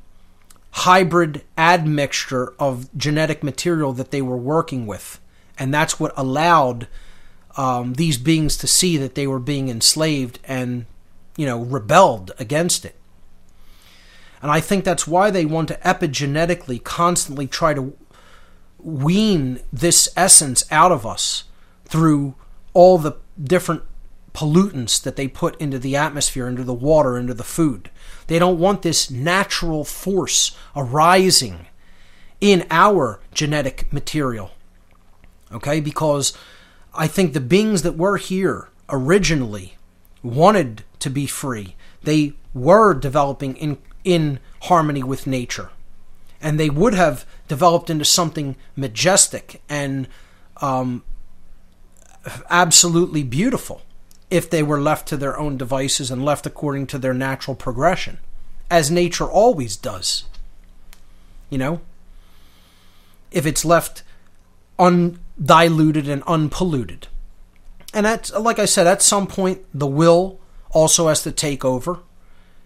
hybrid 0.71 1.43
admixture 1.57 2.53
of 2.59 2.95
genetic 2.97 3.43
material 3.43 3.93
that 3.93 4.11
they 4.11 4.21
were 4.21 4.37
working 4.37 4.85
with. 4.85 5.19
And 5.59 5.73
that's 5.73 5.99
what 5.99 6.13
allowed 6.15 6.87
um, 7.57 7.93
these 7.93 8.17
beings 8.17 8.55
to 8.57 8.67
see 8.67 8.97
that 8.97 9.15
they 9.15 9.27
were 9.27 9.39
being 9.39 9.67
enslaved 9.67 10.39
and, 10.45 10.85
you 11.35 11.45
know, 11.45 11.59
rebelled 11.59 12.31
against 12.39 12.85
it. 12.85 12.95
And 14.41 14.49
I 14.49 14.61
think 14.61 14.85
that's 14.85 15.05
why 15.05 15.29
they 15.29 15.45
want 15.45 15.67
to 15.67 15.75
epigenetically 15.75 16.81
constantly 16.81 17.45
try 17.45 17.73
to 17.73 17.93
wean 18.77 19.59
this 19.73 20.07
essence 20.15 20.63
out 20.71 20.93
of 20.93 21.05
us 21.05 21.43
through 21.85 22.35
all 22.73 22.97
the 22.97 23.17
different 23.41 23.83
pollutants 24.33 25.01
that 25.01 25.17
they 25.17 25.27
put 25.27 25.59
into 25.59 25.77
the 25.77 25.97
atmosphere, 25.97 26.47
into 26.47 26.63
the 26.63 26.73
water, 26.73 27.17
into 27.17 27.33
the 27.33 27.43
food. 27.43 27.89
They 28.27 28.39
don't 28.39 28.59
want 28.59 28.83
this 28.83 29.11
natural 29.11 29.83
force 29.83 30.55
arising 30.75 31.65
in 32.39 32.65
our 32.69 33.19
genetic 33.33 33.91
material. 33.91 34.51
Okay? 35.51 35.79
Because 35.79 36.33
I 36.93 37.07
think 37.07 37.33
the 37.33 37.39
beings 37.39 37.81
that 37.83 37.97
were 37.97 38.17
here 38.17 38.69
originally 38.89 39.75
wanted 40.23 40.83
to 40.99 41.09
be 41.09 41.25
free. 41.25 41.75
They 42.03 42.33
were 42.53 42.93
developing 42.93 43.55
in 43.57 43.77
in 44.03 44.39
harmony 44.63 45.03
with 45.03 45.27
nature. 45.27 45.69
And 46.41 46.59
they 46.59 46.69
would 46.69 46.93
have 46.93 47.25
developed 47.47 47.89
into 47.89 48.05
something 48.05 48.55
majestic 48.75 49.61
and 49.67 50.07
um, 50.61 51.03
absolutely 52.49 53.23
beautiful 53.23 53.81
if 54.29 54.49
they 54.49 54.63
were 54.63 54.79
left 54.79 55.07
to 55.09 55.17
their 55.17 55.37
own 55.37 55.57
devices 55.57 56.11
and 56.11 56.23
left 56.23 56.45
according 56.45 56.87
to 56.87 56.97
their 56.97 57.13
natural 57.13 57.55
progression, 57.55 58.19
as 58.69 58.89
nature 58.89 59.25
always 59.25 59.75
does. 59.75 60.25
You 61.49 61.57
know? 61.57 61.81
If 63.31 63.45
it's 63.45 63.65
left 63.65 64.03
undiluted 65.39 66.07
and 66.07 66.23
unpolluted. 66.23 67.07
And 67.93 68.05
that's, 68.05 68.31
like 68.33 68.59
I 68.59 68.65
said, 68.65 68.87
at 68.87 69.01
some 69.01 69.27
point, 69.27 69.65
the 69.73 69.87
will 69.87 70.39
also 70.71 71.07
has 71.07 71.23
to 71.23 71.31
take 71.31 71.65
over 71.65 71.99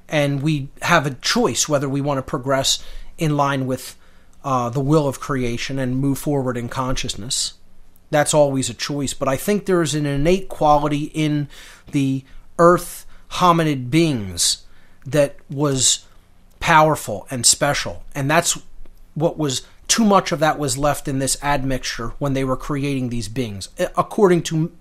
and 0.10 0.42
we 0.42 0.70
have 0.82 1.06
a 1.06 1.14
choice 1.16 1.68
whether 1.68 1.88
we 1.88 2.02
want 2.02 2.18
to 2.18 2.22
progress 2.22 2.84
in 3.18 3.38
line 3.38 3.66
with 3.66 3.96
uh, 4.44 4.70
the 4.70 4.80
will 4.80 5.08
of 5.08 5.20
creation 5.20 5.80
and 5.80 5.98
move 5.98 6.18
forward 6.18 6.58
in 6.58 6.70
consciousness. 6.70 7.54
That's 8.10 8.34
always 8.34 8.70
a 8.70 8.74
choice, 8.74 9.14
but 9.14 9.28
I 9.28 9.38
think 9.38 9.66
there 9.66 9.82
is 9.82 9.96
an 9.96 10.06
innate 10.06 10.50
quality 10.50 11.06
in 11.14 11.48
the 11.92 12.24
earth 12.60 13.06
hominid 13.32 13.90
beings 13.90 14.66
that 15.06 15.38
was 15.50 16.06
powerful 16.60 17.26
and 17.32 17.46
special, 17.46 18.04
and 18.14 18.30
that's 18.30 18.60
what 19.16 19.38
was 19.38 19.64
too 19.88 20.04
much 20.06 20.32
of 20.32 20.40
that 20.40 20.58
was 20.58 20.78
left 20.78 21.08
in 21.08 21.20
this 21.20 21.42
admixture 21.44 22.10
when 22.20 22.34
they 22.34 22.44
were 22.44 22.58
creating 22.58 23.10
these 23.10 23.28
beings, 23.28 23.70
according 23.96 24.44
to 24.44 24.72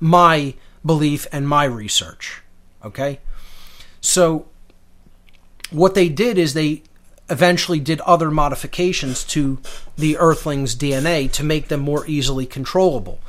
my 0.00 0.54
belief 0.84 1.26
and 1.32 1.48
my 1.48 1.64
research. 1.64 2.42
Okay? 2.84 3.20
So, 4.00 4.46
what 5.70 5.94
they 5.94 6.08
did 6.08 6.38
is 6.38 6.54
they 6.54 6.82
eventually 7.30 7.80
did 7.80 8.00
other 8.02 8.30
modifications 8.30 9.24
to 9.24 9.58
the 9.96 10.18
Earthlings' 10.18 10.76
DNA 10.76 11.30
to 11.32 11.44
make 11.44 11.68
them 11.68 11.80
more 11.80 12.06
easily 12.06 12.44
controllable. 12.44 13.20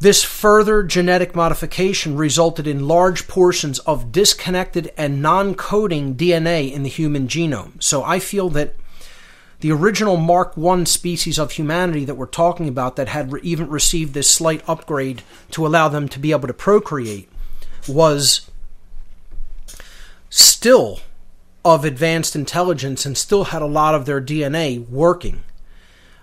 This 0.00 0.24
further 0.24 0.82
genetic 0.82 1.36
modification 1.36 2.16
resulted 2.16 2.66
in 2.66 2.88
large 2.88 3.28
portions 3.28 3.78
of 3.80 4.10
disconnected 4.10 4.92
and 4.96 5.22
non 5.22 5.54
coding 5.54 6.16
DNA 6.16 6.72
in 6.72 6.82
the 6.82 6.88
human 6.88 7.28
genome. 7.28 7.80
So 7.80 8.02
I 8.02 8.18
feel 8.18 8.48
that 8.50 8.74
the 9.62 9.70
original 9.70 10.16
Mark 10.16 10.54
I 10.58 10.82
species 10.82 11.38
of 11.38 11.52
humanity 11.52 12.04
that 12.04 12.16
we're 12.16 12.26
talking 12.26 12.66
about, 12.66 12.96
that 12.96 13.06
had 13.06 13.30
re- 13.30 13.40
even 13.44 13.68
received 13.68 14.12
this 14.12 14.28
slight 14.28 14.60
upgrade 14.68 15.22
to 15.52 15.64
allow 15.64 15.86
them 15.86 16.08
to 16.08 16.18
be 16.18 16.32
able 16.32 16.48
to 16.48 16.52
procreate, 16.52 17.30
was 17.86 18.50
still 20.28 20.98
of 21.64 21.84
advanced 21.84 22.34
intelligence 22.34 23.06
and 23.06 23.16
still 23.16 23.44
had 23.44 23.62
a 23.62 23.66
lot 23.66 23.94
of 23.94 24.04
their 24.04 24.20
DNA 24.20 24.84
working. 24.88 25.44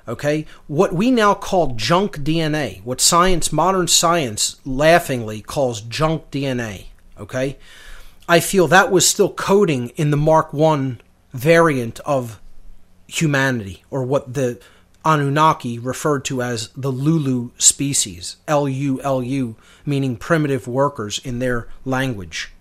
Okay? 0.06 0.46
What 0.68 0.92
we 0.92 1.10
now 1.10 1.34
call 1.34 1.76
junk 1.76 2.18
DNA, 2.18 2.84
what 2.84 3.00
science, 3.00 3.54
modern 3.54 3.88
science, 3.88 4.60
laughingly 4.66 5.40
calls 5.40 5.80
junk 5.80 6.30
DNA. 6.30 6.88
Okay? 7.18 7.58
I 8.28 8.42
feel 8.42 8.68
that 8.68 8.92
was 8.92 9.08
still 9.08 9.32
coding 9.32 9.90
in 9.96 10.12
the 10.12 10.18
Mark 10.18 10.50
I 10.54 10.98
variant 11.32 12.02
of 12.02 12.42
humanity, 13.10 13.84
or 13.90 14.04
what 14.04 14.34
the 14.34 14.60
Anunnaki 15.06 15.80
referred 15.80 16.26
to 16.26 16.42
as 16.42 16.70
the 16.76 16.92
Lulu 16.92 17.52
species, 17.58 18.38
L 18.48 18.68
U 18.68 19.02
L 19.02 19.24
U, 19.24 19.56
meaning 19.86 20.18
primitive 20.18 20.68
workers 20.68 21.20
in 21.24 21.40
their 21.40 21.68
language 21.86 22.52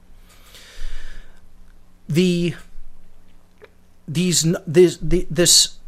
the 2.09 2.55
these 4.07 4.47
this 4.67 4.99
this 5.01 5.79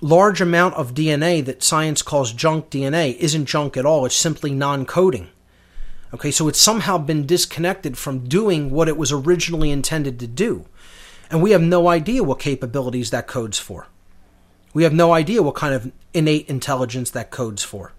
large 0.00 0.40
amount 0.40 0.74
of 0.74 0.94
DNA 0.94 1.44
that 1.44 1.62
science 1.62 2.02
calls 2.02 2.32
junk 2.32 2.70
DNA 2.70 3.16
isn't 3.16 3.46
junk 3.46 3.76
at 3.76 3.84
all. 3.84 4.06
It's 4.06 4.14
simply 4.14 4.52
non-coding. 4.52 5.28
Okay, 6.14 6.30
so 6.30 6.48
it's 6.48 6.60
somehow 6.60 6.96
been 6.98 7.26
disconnected 7.26 7.98
from 7.98 8.28
doing 8.28 8.70
what 8.70 8.88
it 8.88 8.96
was 8.96 9.12
originally 9.12 9.70
intended 9.70 10.18
to 10.20 10.26
do. 10.26 10.64
And 11.30 11.42
we 11.42 11.50
have 11.50 11.60
no 11.60 11.88
idea 11.88 12.22
what 12.22 12.38
capabilities 12.38 13.10
that 13.10 13.26
codes 13.26 13.58
for. 13.58 13.88
We 14.78 14.84
have 14.84 14.92
no 14.92 15.12
idea 15.12 15.42
what 15.42 15.56
kind 15.56 15.74
of 15.74 15.90
innate 16.14 16.48
intelligence 16.48 17.10
that 17.10 17.32
codes 17.32 17.64
for. 17.64 17.94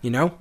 You 0.00 0.08
know? 0.10 0.38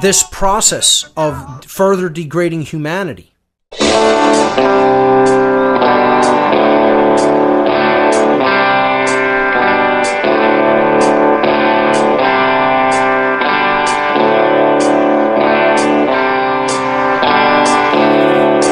This 0.00 0.22
process 0.30 1.10
of 1.16 1.64
further 1.64 2.08
degrading 2.08 2.62
humanity. 2.62 3.32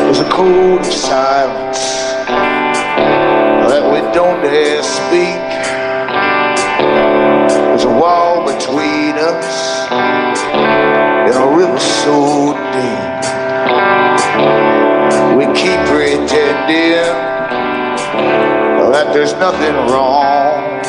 There's 0.05 0.21
a 0.21 0.31
nothing 19.39 19.75
wrong. 19.93 20.83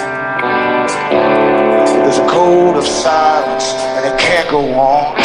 There's 2.01 2.17
a 2.17 2.27
code 2.27 2.77
of 2.77 2.87
silence 2.87 3.73
and 3.73 4.07
it 4.07 4.19
can't 4.19 4.49
go 4.49 4.59
on. 4.73 5.15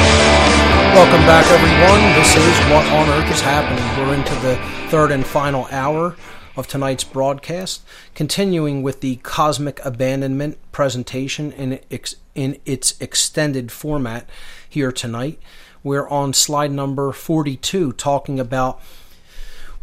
Welcome 0.92 1.24
back, 1.26 1.46
everyone. 1.46 2.02
This 2.18 2.36
is 2.36 2.70
What 2.70 2.84
on 2.92 3.08
Earth 3.08 3.32
is 3.32 3.40
Happening. 3.40 4.06
We're 4.06 4.14
into 4.14 4.34
the 4.46 4.56
third 4.90 5.10
and 5.10 5.24
final 5.26 5.66
hour 5.70 6.16
of 6.54 6.66
tonight's 6.66 7.02
broadcast, 7.02 7.82
continuing 8.14 8.82
with 8.82 9.00
the 9.00 9.16
Cosmic 9.16 9.82
Abandonment 9.86 10.58
presentation 10.70 11.50
in 11.52 11.80
its, 11.88 12.16
in 12.34 12.60
its 12.66 13.00
extended 13.00 13.72
format 13.72 14.28
here 14.68 14.92
tonight. 14.92 15.40
We're 15.82 16.08
on 16.08 16.34
slide 16.34 16.72
number 16.72 17.10
42, 17.10 17.94
talking 17.94 18.38
about 18.38 18.82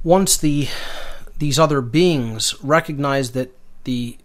once 0.04 0.38
the 0.38 0.68
these 1.42 1.58
other 1.58 1.82
beings 1.82 2.54
recognize 2.64 3.32
that 3.32 3.50
the 3.84 4.16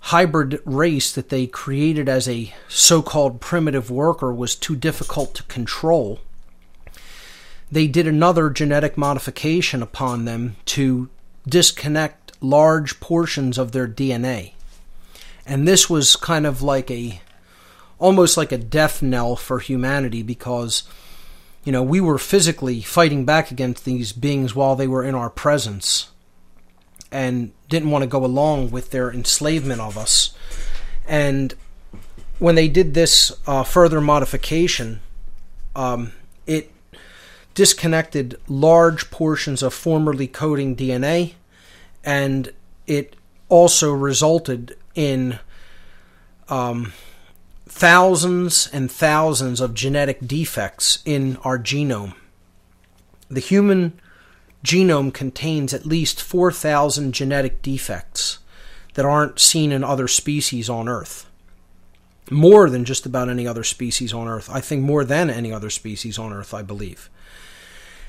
hybrid 0.00 0.60
race 0.64 1.12
that 1.12 1.28
they 1.28 1.46
created 1.46 2.08
as 2.08 2.28
a 2.28 2.52
so 2.66 3.00
called 3.00 3.40
primitive 3.40 3.88
worker 3.88 4.32
was 4.32 4.56
too 4.56 4.74
difficult 4.74 5.32
to 5.32 5.44
control, 5.44 6.18
they 7.70 7.86
did 7.86 8.08
another 8.08 8.50
genetic 8.50 8.98
modification 8.98 9.80
upon 9.80 10.24
them 10.24 10.56
to 10.64 11.08
disconnect 11.48 12.32
large 12.40 12.98
portions 12.98 13.56
of 13.56 13.70
their 13.70 13.86
DNA. 13.86 14.54
And 15.46 15.68
this 15.68 15.88
was 15.88 16.16
kind 16.16 16.48
of 16.48 16.62
like 16.62 16.90
a 16.90 17.20
almost 18.00 18.36
like 18.36 18.50
a 18.50 18.58
death 18.58 19.02
knell 19.02 19.36
for 19.36 19.60
humanity 19.60 20.24
because 20.24 20.82
you 21.64 21.72
know 21.72 21.82
we 21.82 22.00
were 22.00 22.18
physically 22.18 22.80
fighting 22.80 23.24
back 23.24 23.50
against 23.50 23.84
these 23.84 24.12
beings 24.12 24.54
while 24.54 24.76
they 24.76 24.86
were 24.86 25.04
in 25.04 25.14
our 25.14 25.30
presence 25.30 26.10
and 27.12 27.52
didn't 27.68 27.90
want 27.90 28.02
to 28.02 28.08
go 28.08 28.24
along 28.24 28.70
with 28.70 28.90
their 28.90 29.10
enslavement 29.10 29.80
of 29.80 29.98
us. 29.98 30.34
And 31.08 31.54
when 32.38 32.54
they 32.54 32.68
did 32.68 32.94
this 32.94 33.32
uh, 33.46 33.64
further 33.64 34.00
modification, 34.00 35.00
um, 35.74 36.12
it 36.46 36.70
disconnected 37.54 38.40
large 38.48 39.10
portions 39.10 39.62
of 39.62 39.74
formerly 39.74 40.26
coding 40.26 40.76
DNA, 40.76 41.34
and 42.04 42.52
it 42.86 43.16
also 43.48 43.92
resulted 43.92 44.76
in 44.94 45.38
um, 46.48 46.92
thousands 47.70 48.68
and 48.72 48.90
thousands 48.90 49.60
of 49.60 49.74
genetic 49.74 50.26
defects 50.26 50.98
in 51.04 51.36
our 51.44 51.56
genome. 51.56 52.14
The 53.30 53.40
human 53.40 53.98
genome 54.64 55.14
contains 55.14 55.72
at 55.72 55.86
least 55.86 56.20
4,000 56.20 57.12
genetic 57.12 57.62
defects 57.62 58.40
that 58.94 59.04
aren't 59.04 59.38
seen 59.38 59.70
in 59.70 59.84
other 59.84 60.08
species 60.08 60.68
on 60.68 60.88
Earth. 60.88 61.30
More 62.28 62.68
than 62.68 62.84
just 62.84 63.06
about 63.06 63.28
any 63.28 63.46
other 63.46 63.64
species 63.64 64.12
on 64.12 64.26
Earth. 64.26 64.50
I 64.50 64.60
think 64.60 64.82
more 64.82 65.04
than 65.04 65.30
any 65.30 65.52
other 65.52 65.70
species 65.70 66.18
on 66.18 66.32
Earth, 66.32 66.52
I 66.52 66.62
believe. 66.62 67.08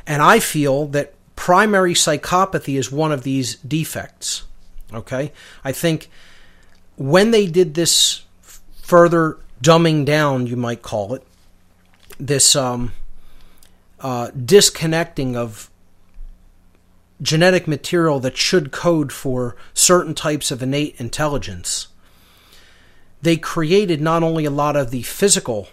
And 0.08 0.24
I 0.24 0.40
feel 0.40 0.88
that 0.88 1.14
primary 1.36 1.94
psychopathy 1.94 2.80
is 2.80 2.92
one 2.92 3.12
of 3.12 3.22
these 3.22 3.56
defects. 3.58 4.44
Okay? 4.92 5.32
I 5.64 5.72
think 5.72 6.10
when 6.98 7.30
they 7.30 7.46
did 7.46 7.76
this 7.76 8.24
further 8.82 9.38
dumbing 9.62 10.06
down, 10.06 10.48
you 10.48 10.56
might 10.56 10.82
call 10.82 11.14
it, 11.14 11.24
this 12.20 12.56
um, 12.56 12.94
uh, 14.00 14.32
disconnecting 14.32 15.36
of 15.36 15.70
genetic 17.22 17.68
material 17.68 18.20
that 18.20 18.38
should 18.38 18.72
code 18.72 19.12
for 19.12 19.56
certain 19.74 20.16
types 20.16 20.50
of 20.52 20.64
innate 20.64 21.00
intelligence. 21.00 21.88
They 23.22 23.38
created 23.38 24.02
not 24.02 24.24
only 24.24 24.46
a 24.46 24.52
lot 24.52 24.76
of 24.76 24.90
the 24.90 25.04
physical 25.04 25.68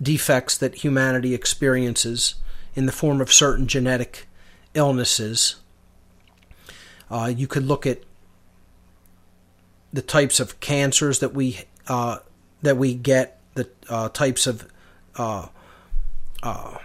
defects 0.00 0.56
that 0.58 0.76
humanity 0.76 1.34
experiences 1.34 2.36
in 2.74 2.86
the 2.86 2.92
form 2.92 3.20
of 3.20 3.32
certain 3.32 3.66
genetic 3.66 4.26
illnesses. 4.72 5.56
Uh, 7.10 7.32
you 7.34 7.46
could 7.46 7.64
look 7.64 7.86
at 7.86 8.00
the 9.92 10.02
types 10.02 10.40
of 10.40 10.58
cancers 10.60 11.20
that 11.20 11.34
we 11.34 11.60
uh, 11.86 12.18
that 12.64 12.76
we 12.76 12.94
get, 12.94 13.38
the 13.54 13.68
uh, 13.88 14.08
types 14.08 14.46
of 14.46 14.66
uh, 15.16 15.46
uh, 16.42 16.78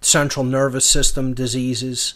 central 0.00 0.44
nervous 0.44 0.84
system 0.84 1.34
diseases, 1.34 2.14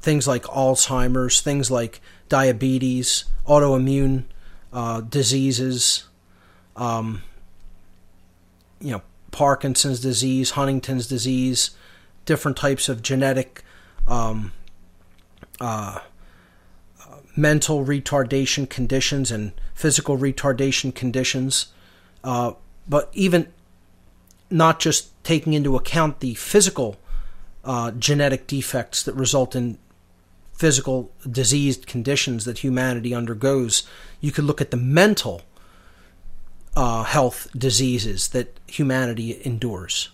things 0.00 0.26
like 0.26 0.42
Alzheimer's, 0.44 1.40
things 1.40 1.70
like 1.70 2.00
diabetes, 2.28 3.24
autoimmune 3.46 4.24
uh, 4.72 5.00
diseases, 5.02 6.04
um, 6.76 7.22
you 8.80 8.92
know, 8.92 9.02
Parkinson's 9.30 10.00
disease, 10.00 10.52
Huntington's 10.52 11.06
disease, 11.06 11.70
different 12.24 12.56
types 12.56 12.88
of 12.88 13.02
genetic 13.02 13.62
um, 14.08 14.52
uh, 15.60 16.00
mental 17.36 17.84
retardation 17.84 18.68
conditions 18.68 19.30
and 19.30 19.52
physical 19.74 20.18
retardation 20.18 20.94
conditions, 20.94 21.66
uh, 22.24 22.52
but 22.88 23.10
even 23.12 23.52
not 24.50 24.80
just 24.80 25.10
taking 25.24 25.52
into 25.52 25.76
account 25.76 26.20
the 26.20 26.34
physical 26.34 26.96
uh, 27.64 27.90
genetic 27.92 28.46
defects 28.46 29.02
that 29.02 29.14
result 29.14 29.54
in 29.54 29.78
physical 30.52 31.10
diseased 31.28 31.86
conditions 31.86 32.44
that 32.44 32.58
humanity 32.58 33.14
undergoes, 33.14 33.84
you 34.20 34.30
could 34.30 34.44
look 34.44 34.60
at 34.60 34.70
the 34.70 34.76
mental 34.76 35.42
uh, 36.76 37.02
health 37.02 37.48
diseases 37.56 38.28
that 38.28 38.58
humanity 38.66 39.40
endures. 39.44 40.10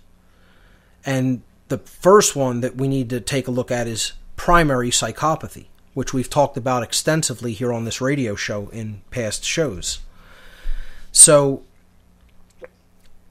And 1.05 1.43
the 1.69 1.79
first 1.79 2.35
one 2.35 2.61
that 2.61 2.77
we 2.77 2.89
need 2.89 3.11
to 3.11 3.21
take 3.21 3.47
a 3.47 3.53
look 3.53 3.71
at 3.71 3.87
is 3.87 4.13
primary 4.37 4.91
psychopathy, 4.91 5.67
which 5.95 6.13
we've 6.13 6.31
talked 6.31 6.57
about 6.57 6.83
extensively 6.83 7.53
here 7.53 7.73
on 7.73 7.85
this 7.85 8.01
radio 8.01 8.35
show 8.35 8.69
in 8.69 9.03
past 9.11 9.45
shows. 9.45 10.01
So, 11.13 11.63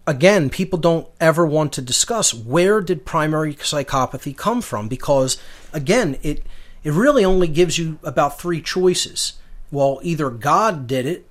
again, 0.07 0.49
people 0.49 0.79
don't 0.79 1.07
ever 1.19 1.45
want 1.45 1.73
to 1.73 1.81
discuss 1.81 2.33
where 2.33 2.81
did 2.81 3.05
primary 3.05 3.53
psychopathy 3.55 4.35
come 4.35 4.61
from 4.61 4.87
because, 4.87 5.37
again, 5.73 6.17
it 6.23 6.43
it 6.83 6.93
really 6.93 7.25
only 7.25 7.49
gives 7.49 7.77
you 7.77 7.99
about 8.01 8.39
three 8.39 8.61
choices. 8.61 9.33
Well, 9.71 9.99
either 10.03 10.29
God 10.29 10.87
did 10.87 11.05
it, 11.05 11.27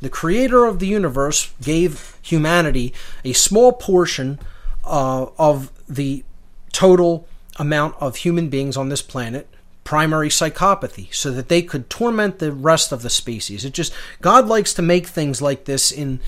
the 0.00 0.08
creator 0.08 0.64
of 0.64 0.78
the 0.78 0.86
universe 0.86 1.52
gave 1.62 2.16
humanity 2.22 2.94
a 3.22 3.34
small 3.34 3.72
portion 3.72 4.38
uh, 4.84 5.26
of 5.38 5.70
the 5.86 6.24
total 6.72 7.28
amount 7.58 7.94
of 8.00 8.16
human 8.16 8.48
beings 8.48 8.76
on 8.76 8.88
this 8.88 9.02
planet 9.02 9.48
primary 9.84 10.28
psychopathy 10.28 11.14
so 11.14 11.30
that 11.30 11.48
they 11.48 11.62
could 11.62 11.88
torment 11.88 12.38
the 12.38 12.50
rest 12.50 12.90
of 12.90 13.02
the 13.02 13.08
species 13.08 13.64
it 13.64 13.72
just 13.72 13.92
god 14.20 14.46
likes 14.48 14.74
to 14.74 14.82
make 14.82 15.06
things 15.06 15.40
like 15.40 15.64
this 15.64 15.92
in 15.92 16.18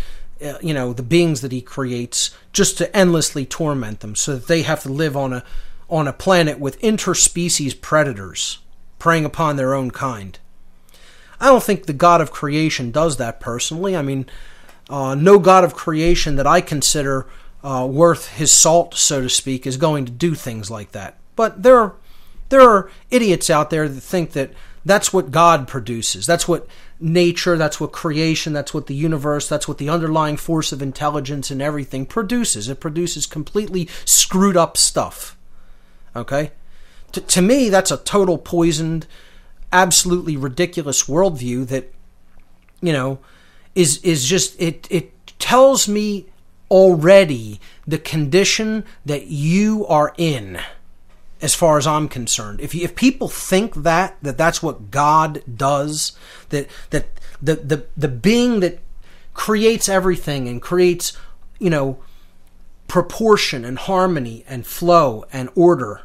uh, 0.44 0.58
you 0.60 0.74
know 0.74 0.92
the 0.92 1.02
beings 1.02 1.40
that 1.40 1.52
he 1.52 1.60
creates 1.60 2.30
just 2.52 2.78
to 2.78 2.96
endlessly 2.96 3.44
torment 3.44 4.00
them 4.00 4.14
so 4.14 4.34
that 4.34 4.48
they 4.48 4.62
have 4.62 4.82
to 4.82 4.88
live 4.88 5.16
on 5.16 5.32
a 5.32 5.44
on 5.88 6.06
a 6.06 6.12
planet 6.12 6.58
with 6.58 6.80
interspecies 6.80 7.78
predators 7.78 8.58
preying 8.98 9.24
upon 9.24 9.56
their 9.56 9.74
own 9.74 9.90
kind 9.90 10.38
i 11.40 11.46
don't 11.46 11.62
think 11.62 11.86
the 11.86 11.92
god 11.92 12.20
of 12.20 12.30
creation 12.30 12.90
does 12.90 13.16
that 13.16 13.40
personally 13.40 13.96
i 13.96 14.02
mean 14.02 14.26
uh, 14.88 15.14
no 15.14 15.38
God 15.38 15.64
of 15.64 15.74
creation 15.74 16.36
that 16.36 16.46
I 16.46 16.60
consider 16.60 17.26
uh, 17.62 17.86
worth 17.90 18.28
his 18.28 18.52
salt, 18.52 18.94
so 18.94 19.20
to 19.20 19.28
speak, 19.28 19.66
is 19.66 19.76
going 19.76 20.04
to 20.06 20.12
do 20.12 20.34
things 20.34 20.70
like 20.70 20.92
that. 20.92 21.16
But 21.36 21.62
there 21.62 21.78
are 21.78 21.94
there 22.48 22.62
are 22.62 22.90
idiots 23.10 23.50
out 23.50 23.68
there 23.68 23.88
that 23.88 24.00
think 24.00 24.32
that 24.32 24.52
that's 24.84 25.12
what 25.12 25.30
God 25.30 25.68
produces. 25.68 26.26
That's 26.26 26.48
what 26.48 26.66
nature, 27.00 27.56
that's 27.56 27.80
what 27.80 27.92
creation, 27.92 28.52
that's 28.52 28.74
what 28.74 28.86
the 28.86 28.94
universe, 28.94 29.48
that's 29.48 29.68
what 29.68 29.78
the 29.78 29.88
underlying 29.88 30.36
force 30.36 30.72
of 30.72 30.82
intelligence 30.82 31.50
and 31.50 31.62
everything 31.62 32.06
produces. 32.06 32.68
It 32.68 32.80
produces 32.80 33.26
completely 33.26 33.88
screwed 34.04 34.56
up 34.56 34.76
stuff. 34.76 35.36
Okay? 36.16 36.52
To, 37.12 37.20
to 37.20 37.42
me, 37.42 37.68
that's 37.68 37.90
a 37.90 37.96
total 37.98 38.38
poisoned, 38.38 39.06
absolutely 39.72 40.36
ridiculous 40.36 41.04
worldview 41.04 41.66
that, 41.68 41.92
you 42.80 42.92
know, 42.92 43.18
is 43.74 43.98
is 43.98 44.26
just 44.26 44.60
it 44.60 44.88
it 44.90 45.12
tells 45.38 45.86
me 45.86 46.26
already 46.70 47.60
the 47.86 47.98
condition 47.98 48.84
that 49.06 49.28
you 49.28 49.86
are 49.86 50.12
in 50.18 50.60
as 51.40 51.54
far 51.54 51.78
as 51.78 51.86
I'm 51.86 52.08
concerned. 52.08 52.60
If 52.60 52.74
if 52.74 52.94
people 52.94 53.28
think 53.28 53.74
that 53.74 54.16
that 54.22 54.38
that's 54.38 54.62
what 54.62 54.90
God 54.90 55.42
does, 55.52 56.12
that 56.48 56.68
that 56.90 57.06
the 57.40 57.54
the 57.56 57.86
the 57.96 58.08
being 58.08 58.60
that 58.60 58.80
creates 59.34 59.88
everything 59.88 60.48
and 60.48 60.60
creates, 60.60 61.16
you 61.58 61.70
know, 61.70 61.98
proportion 62.88 63.64
and 63.64 63.78
harmony 63.78 64.44
and 64.48 64.66
flow 64.66 65.24
and 65.32 65.48
order, 65.54 66.02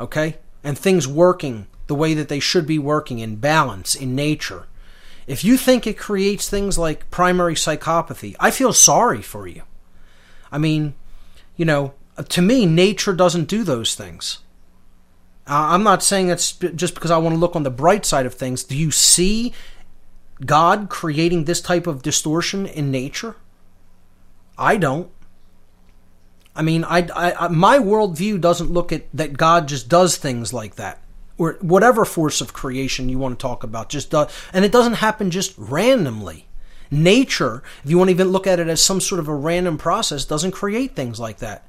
okay? 0.00 0.38
And 0.62 0.78
things 0.78 1.06
working 1.06 1.66
the 1.86 1.94
way 1.94 2.14
that 2.14 2.28
they 2.28 2.40
should 2.40 2.66
be 2.66 2.78
working 2.78 3.18
in 3.18 3.36
balance 3.36 3.94
in 3.94 4.14
nature. 4.14 4.66
If 5.26 5.44
you 5.44 5.58
think 5.58 5.86
it 5.86 5.98
creates 5.98 6.48
things 6.48 6.78
like 6.78 7.10
primary 7.10 7.54
psychopathy, 7.54 8.34
I 8.40 8.50
feel 8.50 8.72
sorry 8.72 9.20
for 9.20 9.46
you. 9.46 9.62
I 10.50 10.58
mean, 10.58 10.94
you 11.56 11.64
know, 11.64 11.92
to 12.28 12.40
me, 12.40 12.64
nature 12.64 13.12
doesn't 13.12 13.48
do 13.48 13.64
those 13.64 13.94
things. 13.94 14.38
I'm 15.46 15.82
not 15.82 16.02
saying 16.02 16.28
that's 16.28 16.52
just 16.52 16.94
because 16.94 17.10
I 17.10 17.18
want 17.18 17.34
to 17.34 17.38
look 17.38 17.54
on 17.54 17.64
the 17.64 17.70
bright 17.70 18.06
side 18.06 18.26
of 18.26 18.34
things. 18.34 18.64
Do 18.64 18.76
you 18.76 18.90
see 18.90 19.52
God 20.44 20.88
creating 20.88 21.44
this 21.44 21.60
type 21.60 21.86
of 21.86 22.02
distortion 22.02 22.66
in 22.66 22.90
nature? 22.90 23.36
I 24.56 24.76
don't. 24.76 25.10
I 26.56 26.62
mean, 26.62 26.84
I, 26.84 27.08
I, 27.14 27.48
my 27.48 27.78
worldview 27.78 28.40
doesn't 28.40 28.70
look 28.70 28.92
at 28.92 29.04
that 29.12 29.36
God 29.36 29.68
just 29.68 29.88
does 29.88 30.16
things 30.16 30.52
like 30.52 30.76
that, 30.76 31.00
or 31.36 31.58
whatever 31.60 32.04
force 32.04 32.40
of 32.40 32.52
creation 32.52 33.08
you 33.08 33.18
want 33.18 33.38
to 33.38 33.42
talk 33.42 33.64
about, 33.64 33.88
just 33.88 34.10
does, 34.10 34.32
and 34.52 34.64
it 34.64 34.72
doesn't 34.72 34.94
happen 34.94 35.30
just 35.30 35.54
randomly. 35.58 36.46
Nature, 36.90 37.62
if 37.82 37.90
you 37.90 37.98
want 37.98 38.08
to 38.08 38.14
even 38.14 38.28
look 38.28 38.46
at 38.46 38.60
it 38.60 38.68
as 38.68 38.80
some 38.80 39.00
sort 39.00 39.18
of 39.18 39.26
a 39.26 39.34
random 39.34 39.76
process, 39.76 40.24
doesn't 40.24 40.52
create 40.52 40.94
things 40.94 41.18
like 41.18 41.38
that. 41.38 41.66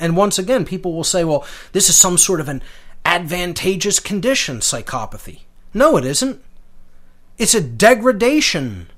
And 0.00 0.16
once 0.16 0.38
again, 0.38 0.64
people 0.64 0.94
will 0.94 1.04
say, 1.04 1.22
well, 1.22 1.46
this 1.72 1.90
is 1.90 1.96
some 1.96 2.16
sort 2.16 2.40
of 2.40 2.48
an 2.48 2.62
advantageous 3.04 4.00
condition, 4.00 4.58
psychopathy. 4.58 5.40
No, 5.72 5.96
it 5.96 6.04
isn't. 6.04 6.42
It's 7.38 7.54
a 7.54 7.60
degradation. 7.60 8.88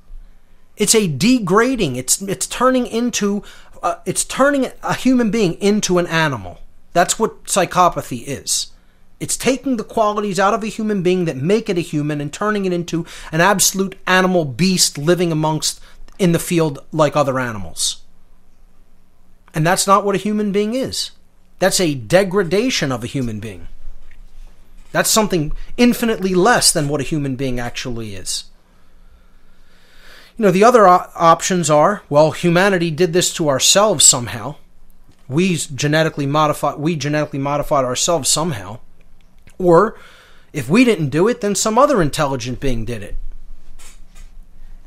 It's 0.76 0.94
a 0.94 1.08
degrading. 1.08 1.96
It's 1.96 2.20
it's 2.20 2.46
turning 2.46 2.86
into 2.86 3.42
uh, 3.82 3.96
it's 4.04 4.24
turning 4.24 4.70
a 4.82 4.94
human 4.94 5.30
being 5.30 5.54
into 5.54 5.98
an 5.98 6.06
animal. 6.06 6.60
That's 6.92 7.18
what 7.18 7.44
psychopathy 7.44 8.24
is. 8.26 8.72
It's 9.18 9.36
taking 9.36 9.78
the 9.78 9.84
qualities 9.84 10.38
out 10.38 10.52
of 10.52 10.62
a 10.62 10.68
human 10.68 11.02
being 11.02 11.24
that 11.24 11.36
make 11.36 11.70
it 11.70 11.78
a 11.78 11.82
human 11.82 12.20
and 12.20 12.30
turning 12.30 12.66
it 12.66 12.72
into 12.72 13.06
an 13.32 13.40
absolute 13.40 13.98
animal 14.06 14.44
beast 14.44 14.98
living 14.98 15.32
amongst 15.32 15.80
in 16.18 16.32
the 16.32 16.38
field 16.38 16.84
like 16.92 17.16
other 17.16 17.38
animals. 17.38 18.02
And 19.54 19.66
that's 19.66 19.86
not 19.86 20.04
what 20.04 20.14
a 20.14 20.18
human 20.18 20.52
being 20.52 20.74
is. 20.74 21.12
That's 21.58 21.80
a 21.80 21.94
degradation 21.94 22.92
of 22.92 23.02
a 23.02 23.06
human 23.06 23.40
being. 23.40 23.68
That's 24.96 25.10
something 25.10 25.52
infinitely 25.76 26.34
less 26.34 26.72
than 26.72 26.88
what 26.88 27.02
a 27.02 27.04
human 27.04 27.36
being 27.36 27.60
actually 27.60 28.14
is. 28.14 28.44
You 30.38 30.44
know, 30.46 30.50
the 30.50 30.64
other 30.64 30.88
op- 30.88 31.12
options 31.14 31.68
are 31.68 32.02
well, 32.08 32.30
humanity 32.30 32.90
did 32.90 33.12
this 33.12 33.30
to 33.34 33.50
ourselves 33.50 34.06
somehow. 34.06 34.54
We 35.28 35.54
genetically 35.58 36.24
modified 36.24 36.78
we 36.78 36.96
genetically 36.96 37.38
modified 37.38 37.84
ourselves 37.84 38.30
somehow. 38.30 38.78
Or 39.58 39.98
if 40.54 40.66
we 40.66 40.82
didn't 40.82 41.10
do 41.10 41.28
it, 41.28 41.42
then 41.42 41.54
some 41.54 41.76
other 41.76 42.00
intelligent 42.00 42.58
being 42.58 42.86
did 42.86 43.02
it. 43.02 43.16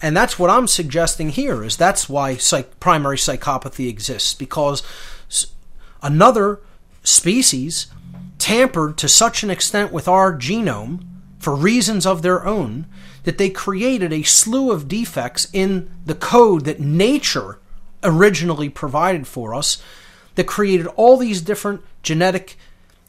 And 0.01 0.17
that's 0.17 0.39
what 0.39 0.49
I'm 0.49 0.65
suggesting 0.65 1.29
here 1.29 1.63
is 1.63 1.77
that's 1.77 2.09
why 2.09 2.35
psych- 2.35 2.79
primary 2.79 3.17
psychopathy 3.17 3.87
exists 3.87 4.33
because 4.33 4.81
another 6.01 6.61
species 7.03 7.85
tampered 8.39 8.97
to 8.97 9.07
such 9.07 9.43
an 9.43 9.49
extent 9.49 9.91
with 9.91 10.07
our 10.07 10.35
genome 10.35 11.05
for 11.37 11.55
reasons 11.55 12.05
of 12.05 12.21
their 12.21 12.45
own 12.45 12.87
that 13.23 13.37
they 13.37 13.49
created 13.49 14.11
a 14.11 14.23
slew 14.23 14.71
of 14.71 14.87
defects 14.87 15.47
in 15.53 15.89
the 16.05 16.15
code 16.15 16.65
that 16.65 16.79
nature 16.79 17.59
originally 18.03 18.69
provided 18.69 19.27
for 19.27 19.53
us 19.53 19.81
that 20.35 20.47
created 20.47 20.87
all 20.87 21.17
these 21.17 21.41
different 21.41 21.81
genetic 22.01 22.57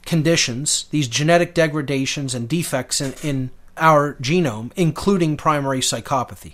conditions, 0.05 0.85
these 0.91 1.07
genetic 1.07 1.53
degradations 1.53 2.35
and 2.35 2.49
defects 2.49 2.99
in, 2.99 3.13
in 3.23 3.51
our 3.77 4.15
genome, 4.15 4.71
including 4.75 5.37
primary 5.37 5.79
psychopathy. 5.79 6.53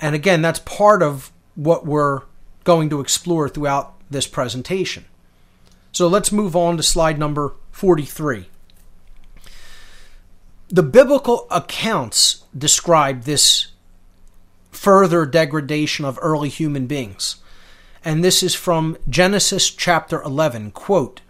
And 0.00 0.14
again, 0.14 0.42
that's 0.42 0.60
part 0.60 1.02
of 1.02 1.32
what 1.54 1.84
we're 1.84 2.22
going 2.64 2.88
to 2.90 3.00
explore 3.00 3.48
throughout 3.48 3.94
this 4.10 4.26
presentation. 4.26 5.04
So 5.92 6.06
let's 6.06 6.32
move 6.32 6.54
on 6.54 6.76
to 6.76 6.82
slide 6.82 7.18
number 7.18 7.54
43. 7.72 8.48
The 10.68 10.82
biblical 10.82 11.46
accounts 11.50 12.44
describe 12.56 13.22
this 13.22 13.68
further 14.70 15.24
degradation 15.26 16.04
of 16.04 16.18
early 16.20 16.48
human 16.48 16.86
beings. 16.86 17.36
And 18.04 18.22
this 18.22 18.42
is 18.42 18.54
from 18.54 18.96
Genesis 19.08 19.70
chapter 19.70 20.22
11. 20.22 20.70
Quote, 20.72 21.20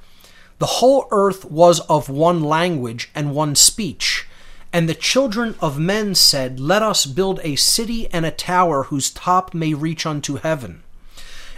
The 0.59 0.66
whole 0.66 1.06
earth 1.10 1.44
was 1.44 1.80
of 1.80 2.09
one 2.09 2.43
language 2.43 3.10
and 3.14 3.35
one 3.35 3.55
speech. 3.55 4.26
And 4.72 4.89
the 4.89 4.94
children 4.94 5.55
of 5.60 5.78
men 5.78 6.14
said, 6.14 6.60
Let 6.60 6.82
us 6.82 7.06
build 7.06 7.40
a 7.43 7.56
city 7.56 8.06
and 8.12 8.26
a 8.26 8.30
tower 8.30 8.85
whose 8.85 9.10
top 9.10 9.55
may 9.55 9.72
reach 9.72 10.05
unto 10.05 10.36
heaven. 10.36 10.82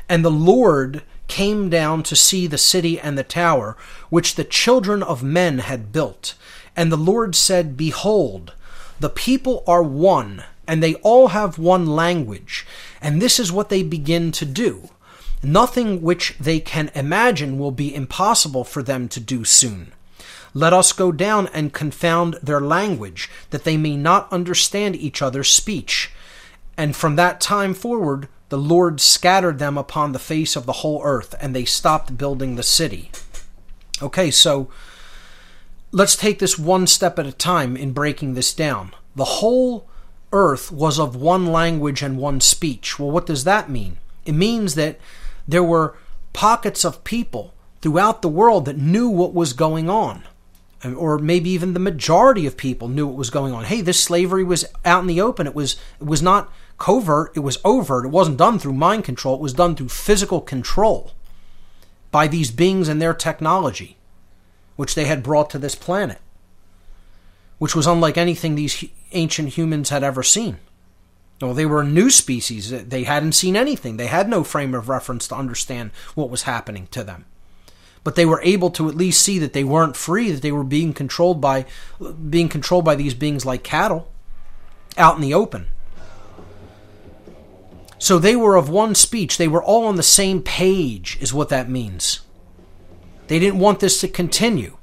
And 0.09 0.25
the 0.25 0.31
Lord 0.31 1.03
came 1.31 1.71
down 1.71 2.03
to 2.03 2.17
see 2.17 2.47
the 2.47 2.59
city 2.59 2.99
and 3.01 3.17
the 3.17 3.23
tower, 3.23 3.77
which 4.11 4.35
the 4.35 4.45
children 4.45 5.03
of 5.03 5.23
men 5.23 5.61
had 5.61 5.93
built. 5.93 6.35
And 6.77 6.91
the 6.91 6.97
Lord 6.97 7.35
said, 7.37 7.77
Behold, 7.77 8.53
the 8.99 9.09
people 9.09 9.63
are 9.67 9.83
one, 9.83 10.43
and 10.67 10.83
they 10.83 10.97
all 10.97 11.29
have 11.29 11.57
one 11.57 11.87
language, 11.87 12.67
and 13.01 13.23
this 13.23 13.39
is 13.39 13.53
what 13.53 13.69
they 13.69 13.83
begin 13.85 14.33
to 14.33 14.45
do. 14.45 14.91
Nothing 15.43 16.03
which 16.03 16.37
they 16.39 16.61
can 16.61 16.91
imagine 16.95 17.59
will 17.59 17.71
be 17.71 17.95
impossible 17.95 18.65
for 18.65 18.83
them 18.83 19.09
to 19.09 19.21
do 19.21 19.45
soon. 19.45 19.93
Let 20.53 20.73
us 20.73 20.93
go 20.93 21.13
down 21.13 21.49
and 21.55 21.73
confound 21.73 22.35
their 22.43 22.61
language, 22.61 23.31
that 23.51 23.63
they 23.63 23.77
may 23.77 23.97
not 23.97 24.31
understand 24.33 24.97
each 24.97 25.23
other's 25.23 25.49
speech. 25.49 26.11
And 26.77 26.97
from 26.97 27.15
that 27.17 27.41
time 27.41 27.73
forward, 27.73 28.29
the 28.51 28.59
Lord 28.59 29.01
scattered 29.01 29.59
them 29.59 29.79
upon 29.79 30.13
the 30.13 30.19
face 30.19 30.57
of 30.57 30.67
the 30.67 30.73
whole 30.73 31.01
earth, 31.05 31.35
and 31.41 31.55
they 31.55 31.65
stopped 31.65 32.19
building 32.19 32.57
the 32.57 32.63
city. 32.63 33.11
Okay, 34.03 34.31
so 34.31 34.69
let's 35.93 36.17
take 36.17 36.41
this 36.41 36.59
one 36.59 36.87
step 36.87 37.19
at 37.19 37.27
a 37.27 37.33
time 37.33 37.77
in 37.77 37.93
breaking 37.93 38.35
this 38.35 38.53
down. 38.53 38.93
The 39.15 39.25
whole 39.25 39.89
earth 40.33 40.71
was 40.73 40.99
of 40.99 41.17
one 41.17 41.47
language 41.47 42.03
and 42.03 42.19
one 42.19 42.41
speech. 42.41 42.99
Well, 42.99 43.11
what 43.11 43.27
does 43.27 43.45
that 43.45 43.71
mean? 43.71 43.99
It 44.25 44.33
means 44.33 44.75
that 44.75 44.99
there 45.47 45.65
were 45.65 45.97
pockets 46.33 46.85
of 46.85 47.05
people 47.05 47.55
throughout 47.81 48.21
the 48.21 48.29
world 48.29 48.65
that 48.65 48.77
knew 48.77 49.09
what 49.09 49.35
was 49.35 49.53
going 49.53 49.89
on. 49.89 50.25
Or 50.85 51.19
maybe 51.19 51.51
even 51.51 51.75
the 51.75 51.81
majority 51.81 52.47
of 52.47 52.57
people 52.57 52.89
knew 52.89 53.07
what 53.07 53.17
was 53.17 53.31
going 53.31 53.53
on. 53.53 53.65
Hey, 53.65 53.81
this 53.81 54.03
slavery 54.03 54.43
was 54.43 54.65
out 54.85 55.03
in 55.03 55.07
the 55.07 55.21
open. 55.21 55.47
It 55.47 55.55
was 55.55 55.77
it 56.01 56.07
was 56.07 56.23
not 56.23 56.51
covert, 56.81 57.31
it 57.37 57.41
was 57.41 57.59
overt. 57.65 58.05
It 58.05 58.09
wasn't 58.09 58.39
done 58.39 58.59
through 58.59 58.73
mind 58.73 59.05
control, 59.05 59.37
it 59.37 59.41
was 59.41 59.53
done 59.53 59.77
through 59.77 59.91
physical 59.91 60.41
control 60.41 61.13
by 62.11 62.27
these 62.27 62.51
beings 62.51 62.89
and 62.89 63.01
their 63.01 63.15
technology, 63.15 63.97
which 64.75 64.97
they 64.97 65.05
had 65.05 65.23
brought 65.23 65.49
to 65.51 65.59
this 65.59 65.77
planet, 65.77 66.19
which 67.59 67.77
was 67.77 67.87
unlike 67.87 68.19
anything 68.19 68.57
these 68.57 68.85
ancient 69.13 69.51
humans 69.51 69.91
had 69.91 70.03
ever 70.03 70.25
seen. 70.25 70.59
Well, 71.41 71.55
they 71.55 71.67
were 71.67 71.83
a 71.83 71.87
new 71.87 72.11
species. 72.11 72.71
They 72.71 73.05
hadn't 73.05 73.33
seen 73.33 73.57
anything. 73.57 73.97
They 73.97 74.09
had 74.09 74.29
no 74.29 74.43
frame 74.43 74.75
of 74.75 74.89
reference 74.89 75.29
to 75.29 75.37
understand 75.37 75.91
what 76.15 76.29
was 76.29 76.43
happening 76.43 76.89
to 76.91 77.05
them. 77.05 77.25
But 78.05 78.15
they 78.15 78.27
were 78.27 78.43
able 78.43 78.71
to 78.71 78.89
at 78.89 78.95
least 78.95 79.23
see 79.23 79.39
that 79.39 79.53
they 79.53 79.65
weren't 79.65 79.97
free, 79.97 80.33
that 80.33 80.43
they 80.43 80.53
were 80.53 80.65
being 80.65 80.93
controlled 80.93 81.41
by 81.41 81.67
being 82.29 82.49
controlled 82.49 82.85
by 82.85 82.95
these 82.95 83.15
beings 83.15 83.47
like 83.47 83.63
cattle 83.63 84.11
out 84.97 85.17
in 85.17 85.23
the 85.23 85.35
open. 85.35 85.69
So 88.01 88.19
they 88.19 88.35
were 88.35 88.57
of 88.57 88.71
one 88.71 88.95
speech. 88.95 89.37
They 89.37 89.47
were 89.47 89.63
all 89.63 89.87
on 89.87 89.97
the 89.97 90.03
same 90.03 90.41
page, 90.43 91.19
is 91.21 91.35
what 91.35 91.51
that 91.51 91.69
means. 91.69 92.21
They 93.29 93.39
didn't 93.39 93.61
want 93.61 93.79
this 93.79 94.01
to 94.01 94.09
continue. 94.09 94.79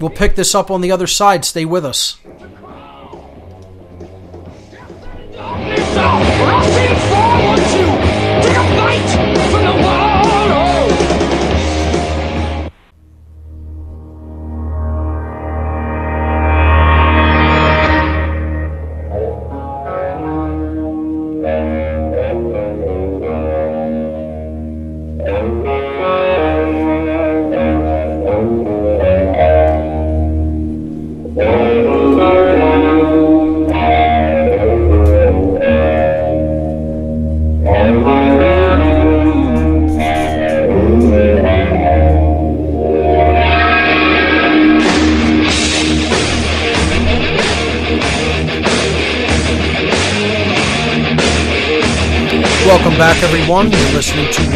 We'll 0.00 0.10
pick 0.10 0.36
this 0.36 0.54
up 0.54 0.70
on 0.70 0.80
the 0.80 0.92
other 0.92 1.08
side. 1.08 1.44
Stay 1.44 1.64
with 1.64 1.84
us. 1.84 2.16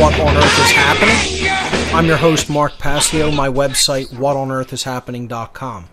What 0.02 0.18
on 0.18 0.36
Earth 0.36 0.58
is 0.58 0.72
Happening. 0.72 1.94
I'm 1.94 2.06
your 2.06 2.16
host, 2.16 2.50
Mark 2.50 2.76
Passio. 2.76 3.30
My 3.30 3.48
website, 3.48 4.08
whatonearthishappening.com. 4.08 5.88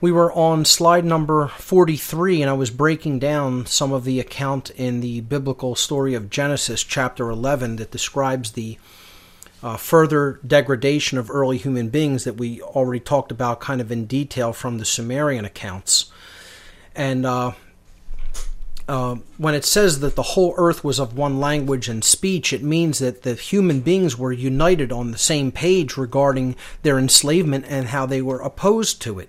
We 0.00 0.10
were 0.10 0.32
on 0.32 0.64
slide 0.64 1.04
number 1.04 1.48
43, 1.48 2.40
and 2.40 2.48
I 2.48 2.54
was 2.54 2.70
breaking 2.70 3.18
down 3.18 3.66
some 3.66 3.92
of 3.92 4.04
the 4.04 4.18
account 4.18 4.70
in 4.70 5.00
the 5.00 5.20
biblical 5.20 5.74
story 5.74 6.14
of 6.14 6.30
Genesis, 6.30 6.82
chapter 6.82 7.28
11, 7.28 7.76
that 7.76 7.90
describes 7.90 8.52
the 8.52 8.78
uh, 9.62 9.76
further 9.76 10.40
degradation 10.46 11.18
of 11.18 11.30
early 11.30 11.58
human 11.58 11.90
beings 11.90 12.24
that 12.24 12.38
we 12.38 12.62
already 12.62 13.00
talked 13.00 13.30
about 13.30 13.60
kind 13.60 13.82
of 13.82 13.92
in 13.92 14.06
detail 14.06 14.54
from 14.54 14.78
the 14.78 14.86
Sumerian 14.86 15.44
accounts. 15.44 16.10
And 16.94 17.26
uh, 17.26 17.52
uh, 18.88 19.16
when 19.36 19.54
it 19.54 19.64
says 19.64 20.00
that 20.00 20.14
the 20.14 20.22
whole 20.22 20.54
earth 20.56 20.84
was 20.84 21.00
of 21.00 21.16
one 21.16 21.40
language 21.40 21.88
and 21.88 22.04
speech, 22.04 22.52
it 22.52 22.62
means 22.62 23.00
that 23.00 23.22
the 23.22 23.34
human 23.34 23.80
beings 23.80 24.16
were 24.16 24.32
united 24.32 24.92
on 24.92 25.10
the 25.10 25.18
same 25.18 25.50
page 25.50 25.96
regarding 25.96 26.54
their 26.82 26.98
enslavement 26.98 27.64
and 27.68 27.88
how 27.88 28.06
they 28.06 28.22
were 28.22 28.40
opposed 28.40 29.02
to 29.02 29.18
it. 29.18 29.28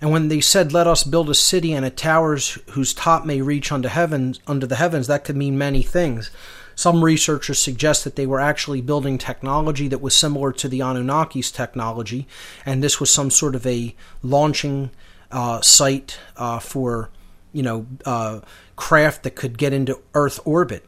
And 0.00 0.10
when 0.10 0.28
they 0.28 0.40
said, 0.40 0.72
"Let 0.72 0.86
us 0.86 1.04
build 1.04 1.28
a 1.28 1.34
city 1.34 1.72
and 1.72 1.84
a 1.84 1.90
towers 1.90 2.58
whose 2.70 2.94
top 2.94 3.24
may 3.24 3.42
reach 3.42 3.70
unto 3.70 3.88
heaven, 3.88 4.36
under 4.46 4.66
the 4.66 4.76
heavens," 4.76 5.06
that 5.06 5.24
could 5.24 5.36
mean 5.36 5.58
many 5.58 5.82
things. 5.82 6.30
Some 6.74 7.04
researchers 7.04 7.58
suggest 7.58 8.02
that 8.04 8.16
they 8.16 8.26
were 8.26 8.40
actually 8.40 8.80
building 8.80 9.16
technology 9.18 9.88
that 9.88 10.00
was 10.00 10.14
similar 10.14 10.52
to 10.52 10.68
the 10.68 10.80
Anunnaki's 10.80 11.52
technology, 11.52 12.26
and 12.66 12.82
this 12.82 12.98
was 12.98 13.10
some 13.10 13.30
sort 13.30 13.54
of 13.54 13.66
a 13.66 13.94
launching 14.22 14.90
uh, 15.30 15.60
site 15.60 16.18
uh, 16.36 16.58
for 16.58 17.10
you 17.54 17.62
know, 17.62 17.86
uh, 18.04 18.40
craft 18.76 19.22
that 19.22 19.34
could 19.34 19.56
get 19.56 19.72
into 19.72 19.98
Earth 20.12 20.38
orbit. 20.44 20.84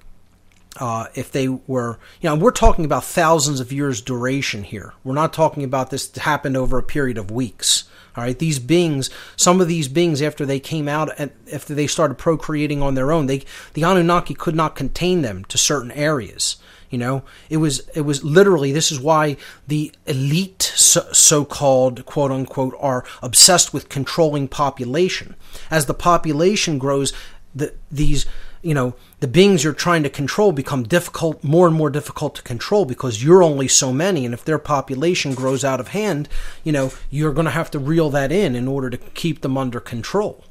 Uh, 0.78 1.06
if 1.14 1.32
they 1.32 1.48
were, 1.48 1.98
you 2.20 2.28
know, 2.28 2.34
we're 2.34 2.50
talking 2.50 2.84
about 2.84 3.02
thousands 3.02 3.60
of 3.60 3.72
years 3.72 4.02
duration 4.02 4.62
here. 4.62 4.92
We're 5.04 5.14
not 5.14 5.32
talking 5.32 5.64
about 5.64 5.88
this 5.88 6.14
happened 6.16 6.54
over 6.54 6.76
a 6.76 6.82
period 6.82 7.16
of 7.16 7.30
weeks. 7.30 7.84
All 8.14 8.24
right, 8.24 8.38
these 8.38 8.58
beings, 8.58 9.08
some 9.36 9.60
of 9.60 9.68
these 9.68 9.88
beings, 9.88 10.20
after 10.20 10.44
they 10.44 10.60
came 10.60 10.88
out 10.88 11.10
and 11.18 11.30
after 11.52 11.74
they 11.74 11.86
started 11.86 12.16
procreating 12.16 12.82
on 12.82 12.94
their 12.94 13.12
own, 13.12 13.26
they 13.26 13.44
the 13.72 13.84
Anunnaki 13.84 14.34
could 14.34 14.54
not 14.54 14.74
contain 14.74 15.22
them 15.22 15.44
to 15.46 15.56
certain 15.56 15.92
areas. 15.92 16.56
You 16.90 16.98
know, 16.98 17.22
it 17.50 17.56
was 17.56 17.88
it 17.94 18.02
was 18.02 18.22
literally 18.22 18.72
this 18.72 18.92
is 18.92 19.00
why 19.00 19.36
the 19.66 19.92
elite 20.06 20.62
so 20.76 21.44
called 21.44 22.06
quote 22.06 22.30
unquote 22.30 22.74
are 22.78 23.04
obsessed 23.22 23.74
with 23.74 23.88
controlling 23.88 24.48
population. 24.48 25.34
As 25.70 25.86
the 25.86 25.94
population 25.94 26.78
grows, 26.78 27.12
the, 27.54 27.74
these 27.90 28.26
you 28.62 28.74
know 28.74 28.94
the 29.20 29.28
beings 29.28 29.64
you're 29.64 29.72
trying 29.72 30.02
to 30.02 30.10
control 30.10 30.52
become 30.52 30.82
difficult 30.82 31.42
more 31.42 31.66
and 31.66 31.76
more 31.76 31.90
difficult 31.90 32.34
to 32.34 32.42
control 32.42 32.84
because 32.84 33.22
you're 33.22 33.42
only 33.42 33.68
so 33.68 33.92
many. 33.92 34.24
And 34.24 34.34
if 34.34 34.44
their 34.44 34.58
population 34.58 35.34
grows 35.34 35.64
out 35.64 35.80
of 35.80 35.88
hand 35.88 36.28
you 36.64 36.72
know 36.72 36.92
you're 37.10 37.32
going 37.32 37.46
to 37.46 37.50
have 37.50 37.70
to 37.72 37.78
reel 37.78 38.10
that 38.10 38.30
in 38.30 38.54
in 38.54 38.68
order 38.68 38.90
to 38.90 38.96
keep 38.96 39.40
them 39.40 39.56
under 39.56 39.80
control. 39.80 40.44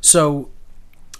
So 0.00 0.50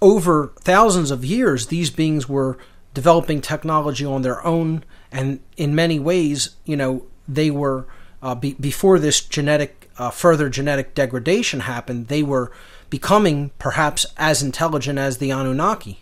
over 0.01 0.53
thousands 0.61 1.11
of 1.11 1.24
years 1.24 1.66
these 1.66 1.91
beings 1.91 2.28
were 2.28 2.57
developing 2.95 3.41
technology 3.41 4.05
on 4.05 4.23
their 4.23 4.45
own, 4.45 4.85
and 5.12 5.41
in 5.57 5.75
many 5.75 5.99
ways, 5.99 6.57
you 6.65 6.77
know, 6.77 7.05
they 7.29 7.51
were 7.51 7.87
uh, 8.23 8.35
be, 8.35 8.55
before 8.55 8.99
this 8.99 9.21
genetic 9.21 9.91
uh, 9.99 10.11
further 10.11 10.49
genetic 10.49 10.95
degradation 10.95 11.61
happened. 11.61 12.09
They 12.09 12.23
were 12.23 12.51
becoming 12.89 13.51
perhaps 13.59 14.07
as 14.17 14.43
intelligent 14.43 14.99
as 14.99 15.19
the 15.19 15.31
Anunnaki. 15.31 16.01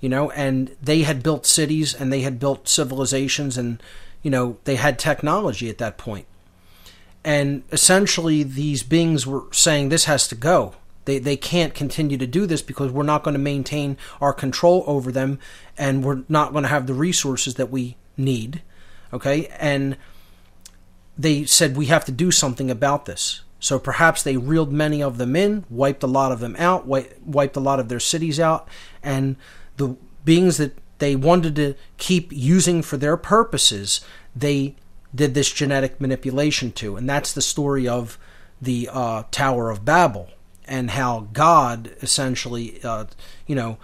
You 0.00 0.08
know, 0.08 0.30
and 0.32 0.74
they 0.82 1.02
had 1.02 1.22
built 1.22 1.46
cities 1.46 1.94
and 1.94 2.12
they 2.12 2.22
had 2.22 2.40
built 2.40 2.66
civilizations, 2.66 3.56
and 3.56 3.80
you 4.22 4.30
know, 4.30 4.58
they 4.64 4.76
had 4.76 4.98
technology 4.98 5.70
at 5.70 5.78
that 5.78 5.96
point. 5.96 6.26
And 7.24 7.62
essentially, 7.70 8.42
these 8.42 8.82
beings 8.82 9.26
were 9.26 9.44
saying 9.52 9.88
this 9.88 10.06
has 10.06 10.26
to 10.28 10.34
go 10.34 10.74
they, 11.04 11.18
they 11.18 11.36
can't 11.36 11.74
continue 11.74 12.16
to 12.16 12.26
do 12.26 12.46
this 12.46 12.62
because 12.62 12.92
we're 12.92 13.02
not 13.02 13.22
going 13.22 13.34
to 13.34 13.40
maintain 13.40 13.96
our 14.20 14.32
control 14.32 14.84
over 14.86 15.10
them 15.10 15.38
and 15.76 16.04
we're 16.04 16.22
not 16.28 16.52
going 16.52 16.62
to 16.62 16.68
have 16.68 16.86
the 16.86 16.94
resources 16.94 17.54
that 17.54 17.70
we 17.70 17.96
need. 18.16 18.62
Okay? 19.12 19.48
And 19.58 19.96
they 21.18 21.44
said 21.44 21.76
we 21.76 21.86
have 21.86 22.04
to 22.06 22.12
do 22.12 22.30
something 22.30 22.70
about 22.70 23.06
this. 23.06 23.42
So 23.58 23.78
perhaps 23.78 24.22
they 24.22 24.36
reeled 24.36 24.72
many 24.72 25.02
of 25.02 25.18
them 25.18 25.36
in, 25.36 25.64
wiped 25.70 26.02
a 26.02 26.08
lot 26.08 26.32
of 26.32 26.40
them 26.40 26.56
out, 26.58 26.86
wiped 26.86 27.56
a 27.56 27.60
lot 27.60 27.78
of 27.78 27.88
their 27.88 28.00
cities 28.00 28.40
out, 28.40 28.68
and 29.04 29.36
the 29.76 29.96
beings 30.24 30.56
that 30.56 30.76
they 30.98 31.14
wanted 31.14 31.54
to 31.56 31.74
keep 31.96 32.32
using 32.32 32.82
for 32.82 32.96
their 32.96 33.16
purposes, 33.16 34.00
they 34.34 34.74
did 35.14 35.34
this 35.34 35.52
genetic 35.52 36.00
manipulation 36.00 36.72
to. 36.72 36.96
And 36.96 37.08
that's 37.08 37.32
the 37.32 37.42
story 37.42 37.86
of 37.86 38.18
the 38.60 38.88
uh, 38.92 39.24
Tower 39.30 39.70
of 39.70 39.84
Babel 39.84 40.28
and 40.66 40.90
how 40.90 41.28
God 41.32 41.94
essentially, 42.02 42.80
uh, 42.84 43.06
you 43.46 43.54
know, 43.54 43.78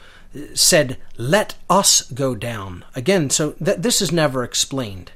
said, 0.54 0.98
"Let 1.16 1.54
us 1.68 2.02
go 2.02 2.34
down." 2.34 2.84
Again, 2.94 3.30
so 3.30 3.52
th- 3.52 3.78
this 3.78 4.00
is 4.00 4.12
never 4.12 4.44
explained 4.44 5.12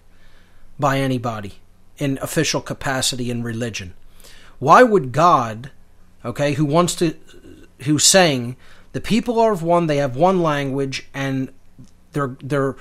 by 0.78 0.98
anybody 0.98 1.54
in 1.98 2.18
official 2.22 2.60
capacity 2.60 3.30
in 3.30 3.42
religion. 3.42 3.94
Why 4.58 4.82
would 4.82 5.12
God, 5.12 5.70
okay, 6.24 6.54
who 6.54 6.64
wants 6.64 6.94
to, 6.96 7.14
who's 7.80 8.04
saying 8.04 8.56
the 8.92 9.00
people 9.00 9.38
are 9.38 9.52
of 9.52 9.62
one, 9.62 9.86
they 9.86 9.98
have 9.98 10.16
one 10.16 10.42
language, 10.42 11.06
and 11.14 11.52
they're 12.12 12.36
they're, 12.42 12.76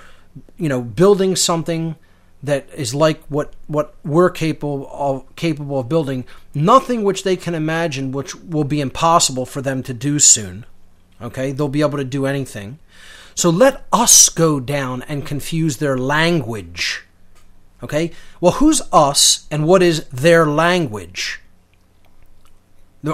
you 0.57 0.69
know, 0.69 0.81
building 0.81 1.35
something 1.35 1.95
that 2.43 2.67
is 2.75 2.95
like 2.95 3.23
what 3.25 3.53
what 3.67 3.95
we're 4.03 4.29
capable 4.29 4.89
of 4.91 5.35
capable 5.35 5.79
of 5.79 5.89
building. 5.89 6.25
Nothing 6.53 7.03
which 7.03 7.23
they 7.23 7.35
can 7.35 7.55
imagine 7.55 8.11
which 8.11 8.35
will 8.35 8.63
be 8.63 8.81
impossible 8.81 9.45
for 9.45 9.61
them 9.61 9.83
to 9.83 9.93
do 9.93 10.19
soon. 10.19 10.65
Okay? 11.21 11.51
They'll 11.51 11.67
be 11.67 11.81
able 11.81 11.97
to 11.97 12.03
do 12.03 12.25
anything. 12.25 12.79
So 13.35 13.49
let 13.49 13.85
us 13.93 14.29
go 14.29 14.59
down 14.59 15.03
and 15.03 15.25
confuse 15.25 15.77
their 15.77 15.97
language. 15.97 17.05
Okay? 17.83 18.11
Well 18.39 18.53
who's 18.53 18.81
us 18.91 19.47
and 19.51 19.67
what 19.67 19.83
is 19.83 20.05
their 20.05 20.45
language? 20.45 21.39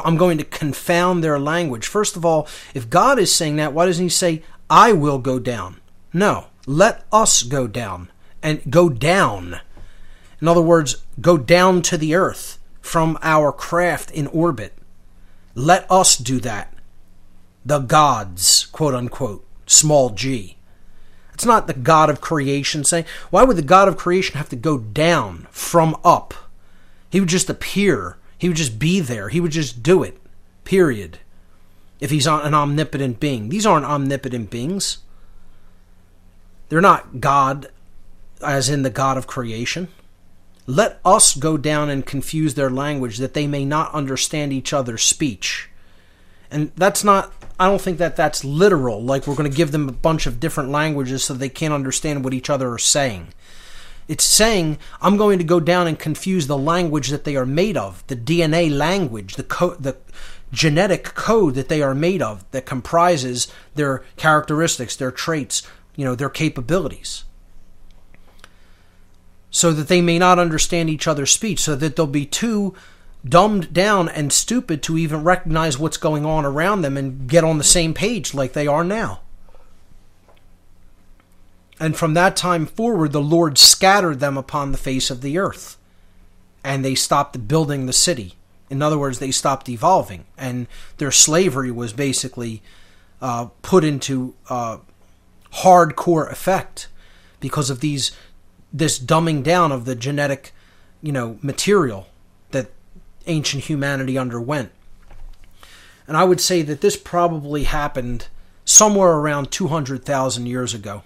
I'm 0.04 0.18
going 0.18 0.38
to 0.38 0.44
confound 0.44 1.24
their 1.24 1.40
language. 1.40 1.88
First 1.88 2.18
of 2.18 2.26
all, 2.26 2.46
if 2.74 2.90
God 2.90 3.20
is 3.20 3.34
saying 3.34 3.56
that, 3.56 3.72
why 3.72 3.86
doesn't 3.86 4.04
He 4.04 4.10
say, 4.10 4.44
I 4.70 4.92
will 4.92 5.18
go 5.18 5.40
down? 5.40 5.80
No, 6.12 6.48
let 6.66 7.06
us 7.10 7.42
go 7.44 7.68
down 7.68 8.10
and 8.42 8.62
go 8.70 8.90
down. 8.90 9.60
In 10.42 10.48
other 10.48 10.62
words, 10.62 11.04
go 11.20 11.38
down 11.38 11.82
to 11.84 11.98
the 11.98 12.16
earth 12.16 12.60
from 12.82 13.18
our 13.22 13.52
craft 13.52 14.12
in 14.12 14.28
orbit. 14.28 14.74
Let 15.56 15.90
us 15.92 16.18
do 16.18 16.40
that. 16.42 16.74
The 17.66 17.80
gods, 17.80 18.68
quote 18.68 18.94
unquote, 18.94 19.46
small 19.66 20.12
g. 20.12 20.58
It's 21.34 21.46
not 21.46 21.68
the 21.68 21.74
God 21.74 22.10
of 22.10 22.22
creation 22.22 22.84
saying, 22.84 23.06
why 23.30 23.44
would 23.44 23.58
the 23.58 23.62
God 23.62 23.88
of 23.88 23.98
creation 23.98 24.38
have 24.38 24.50
to 24.50 24.56
go 24.56 24.78
down 24.78 25.48
from 25.52 25.96
up? 26.04 26.34
He 27.10 27.20
would 27.20 27.30
just 27.30 27.50
appear. 27.50 28.18
He 28.38 28.48
would 28.48 28.58
just 28.58 28.80
be 28.80 29.00
there. 29.00 29.30
He 29.30 29.40
would 29.40 29.52
just 29.52 29.84
do 29.84 30.04
it. 30.04 30.18
Period. 30.64 31.20
if 32.00 32.12
he's 32.12 32.28
an 32.28 32.54
omnipotent 32.54 33.20
being. 33.20 33.50
These 33.50 33.66
aren't 33.66 33.86
omnipotent 33.86 34.50
beings. 34.50 35.00
They're 36.70 36.82
not 36.82 37.20
God, 37.20 37.68
as 38.42 38.70
in 38.70 38.84
the 38.84 38.90
God 38.90 39.18
of 39.18 39.28
creation. 39.28 39.88
Let 40.66 41.00
us 41.06 41.36
go 41.36 41.58
down 41.58 41.90
and 41.90 42.06
confuse 42.06 42.56
their 42.56 42.70
language 42.70 43.18
that 43.18 43.34
they 43.34 43.48
may 43.48 43.64
not 43.64 43.94
understand 43.94 44.52
each 44.52 44.74
other's 44.74 45.04
speech. 45.04 45.70
And 46.52 46.72
that's 46.76 47.04
not, 47.04 47.32
I 47.60 47.68
don't 47.68 47.82
think 47.82 47.98
that 47.98 48.16
that's 48.16 48.44
literal, 48.44 49.02
like 49.02 49.28
we're 49.28 49.36
going 49.36 49.50
to 49.50 49.56
give 49.56 49.72
them 49.72 49.88
a 49.88 49.94
bunch 49.94 50.26
of 50.26 50.40
different 50.40 50.70
languages 50.70 51.24
so 51.24 51.34
they 51.34 51.50
can't 51.50 51.74
understand 51.74 52.24
what 52.24 52.34
each 52.34 52.50
other 52.50 52.72
are 52.72 52.78
saying. 52.78 53.30
It's 54.08 54.24
saying, 54.24 54.78
I'm 55.02 55.18
going 55.18 55.38
to 55.40 55.44
go 55.44 55.60
down 55.60 55.88
and 55.88 56.00
confuse 56.00 56.48
the 56.48 56.58
language 56.58 57.10
that 57.10 57.26
they 57.26 57.36
are 57.36 57.46
made 57.46 57.76
of, 57.76 58.06
the 58.08 58.16
DNA 58.16 58.72
language, 58.72 59.36
the, 59.36 59.44
the 59.80 59.98
genetic 60.52 61.04
code 61.04 61.56
that 61.56 61.68
they 61.68 61.82
are 61.82 61.96
made 61.96 62.22
of 62.22 62.50
that 62.52 62.66
comprises 62.66 63.50
their 63.76 64.04
characteristics, 64.16 64.96
their 64.96 65.12
traits, 65.12 65.64
you 65.96 66.06
know, 66.06 66.16
their 66.16 66.30
capabilities. 66.30 67.26
So 69.58 69.74
that 69.74 69.88
they 69.88 70.02
may 70.02 70.20
not 70.20 70.38
understand 70.38 70.88
each 70.88 71.08
other's 71.08 71.32
speech, 71.32 71.62
so 71.62 71.76
that 71.76 71.96
they'll 71.96 72.06
be 72.06 72.28
too 72.28 72.76
dumbed 73.26 73.74
down 73.74 74.08
and 74.08 74.32
stupid 74.32 74.84
to 74.84 75.00
even 75.00 75.24
recognize 75.24 75.80
what's 75.80 75.98
going 75.98 76.28
on 76.28 76.46
around 76.46 76.84
them 76.84 76.96
and 76.96 77.28
get 77.28 77.44
on 77.44 77.58
the 77.58 77.64
same 77.64 77.96
page 77.96 78.36
like 78.36 78.54
they 78.54 78.68
are 78.68 78.84
now. 78.84 79.22
And 81.80 81.98
from 81.98 82.14
that 82.14 82.36
time 82.36 82.68
forward, 82.68 83.14
the 83.14 83.20
Lord 83.20 83.58
scattered 83.58 84.20
them 84.20 84.38
upon 84.38 84.72
the 84.72 84.78
face 84.78 85.10
of 85.10 85.22
the 85.22 85.40
earth. 85.40 85.76
And 86.64 86.86
they 86.86 86.94
stopped 86.94 87.48
building 87.48 87.88
the 87.88 87.94
city. 87.94 88.36
In 88.70 88.84
other 88.84 89.00
words, 89.00 89.18
they 89.18 89.32
stopped 89.32 89.70
evolving. 89.70 90.26
And 90.38 90.68
their 90.98 91.12
slavery 91.12 91.72
was 91.72 91.94
basically 91.94 92.62
uh, 93.24 93.48
put 93.64 93.84
into 93.84 94.36
uh, 94.50 94.78
hardcore 95.64 96.32
effect 96.32 96.90
because 97.40 97.72
of 97.72 97.80
these 97.80 98.12
this 98.72 99.00
dumbing 99.00 99.44
down 99.44 99.72
of 99.72 99.86
the 99.86 99.96
genetic 99.96 100.54
you 101.02 101.12
know 101.12 101.38
material 101.42 102.08
that 102.52 102.72
ancient 103.26 103.66
humanity 103.66 104.18
underwent 104.18 104.72
and 106.08 106.18
i 106.18 106.24
would 106.24 106.42
say 106.42 106.62
that 106.62 106.82
this 106.82 106.98
probably 106.98 107.64
happened 107.64 108.28
somewhere 108.66 109.14
around 109.14 109.52
200,000 109.52 110.46
years 110.46 110.74
ago 110.74 111.04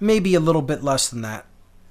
maybe 0.00 0.34
a 0.34 0.40
little 0.40 0.62
bit 0.62 0.82
less 0.82 1.08
than 1.08 1.20
that. 1.22 1.44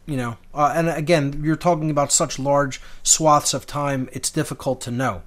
You 0.06 0.18
know, 0.18 0.38
uh, 0.56 0.74
and 0.76 0.90
again, 0.90 1.42
you're 1.44 1.56
talking 1.56 1.92
about 1.92 2.12
such 2.12 2.40
large 2.40 2.82
swaths 3.04 3.54
of 3.54 3.68
time; 3.68 4.10
it's 4.12 4.32
difficult 4.32 4.82
to 4.82 4.92
know. 4.92 5.22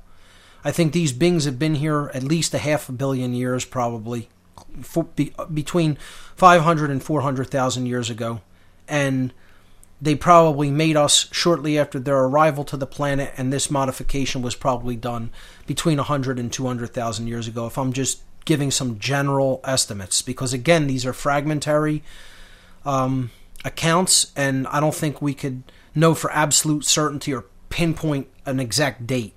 I 0.65 0.73
think 0.73 0.93
these 0.93 1.13
beings 1.13 1.45
have 1.45 1.59
been 1.59 1.77
here 1.77 2.11
at 2.13 2.25
least 2.25 2.53
a 2.53 2.59
half 2.59 2.89
a 2.89 2.93
billion 2.93 3.33
years, 3.33 3.65
probably 3.65 4.29
for, 4.81 5.05
be, 5.05 5.33
between 5.55 5.99
500 6.37 6.91
and 6.91 7.03
400,000 7.03 7.87
years 7.87 8.11
ago, 8.11 8.41
and 8.93 9.33
they 10.03 10.15
probably 10.15 10.71
made 10.71 10.99
us 10.99 11.29
shortly 11.33 11.79
after 11.79 11.99
their 11.99 12.19
arrival 12.19 12.63
to 12.65 12.77
the 12.77 12.87
planet, 12.87 13.33
and 13.39 13.51
this 13.51 13.71
modification 13.71 14.43
was 14.43 14.55
probably 14.55 14.97
done 14.97 15.31
between 15.67 15.97
100 15.97 16.39
and 16.39 16.53
200,000 16.53 17.27
years 17.27 17.49
ago. 17.49 17.67
If 17.67 17.79
I'm 17.79 17.95
just 17.95 18.21
giving 18.45 18.71
some 18.71 18.99
general 18.99 19.61
estimates, 19.65 20.21
because 20.21 20.53
again, 20.53 20.89
these 20.89 21.07
are 21.07 21.15
fragmentary 21.15 22.03
um, 22.85 23.31
accounts, 23.65 24.31
and 24.37 24.67
I 24.67 24.79
don't 24.79 24.95
think 24.95 25.23
we 25.23 25.33
could 25.33 25.63
know 25.95 26.15
for 26.15 26.31
absolute 26.33 26.85
certainty 26.85 27.33
or 27.33 27.47
pinpoint 27.71 28.29
an 28.45 28.61
exact 28.61 29.07
date. 29.07 29.35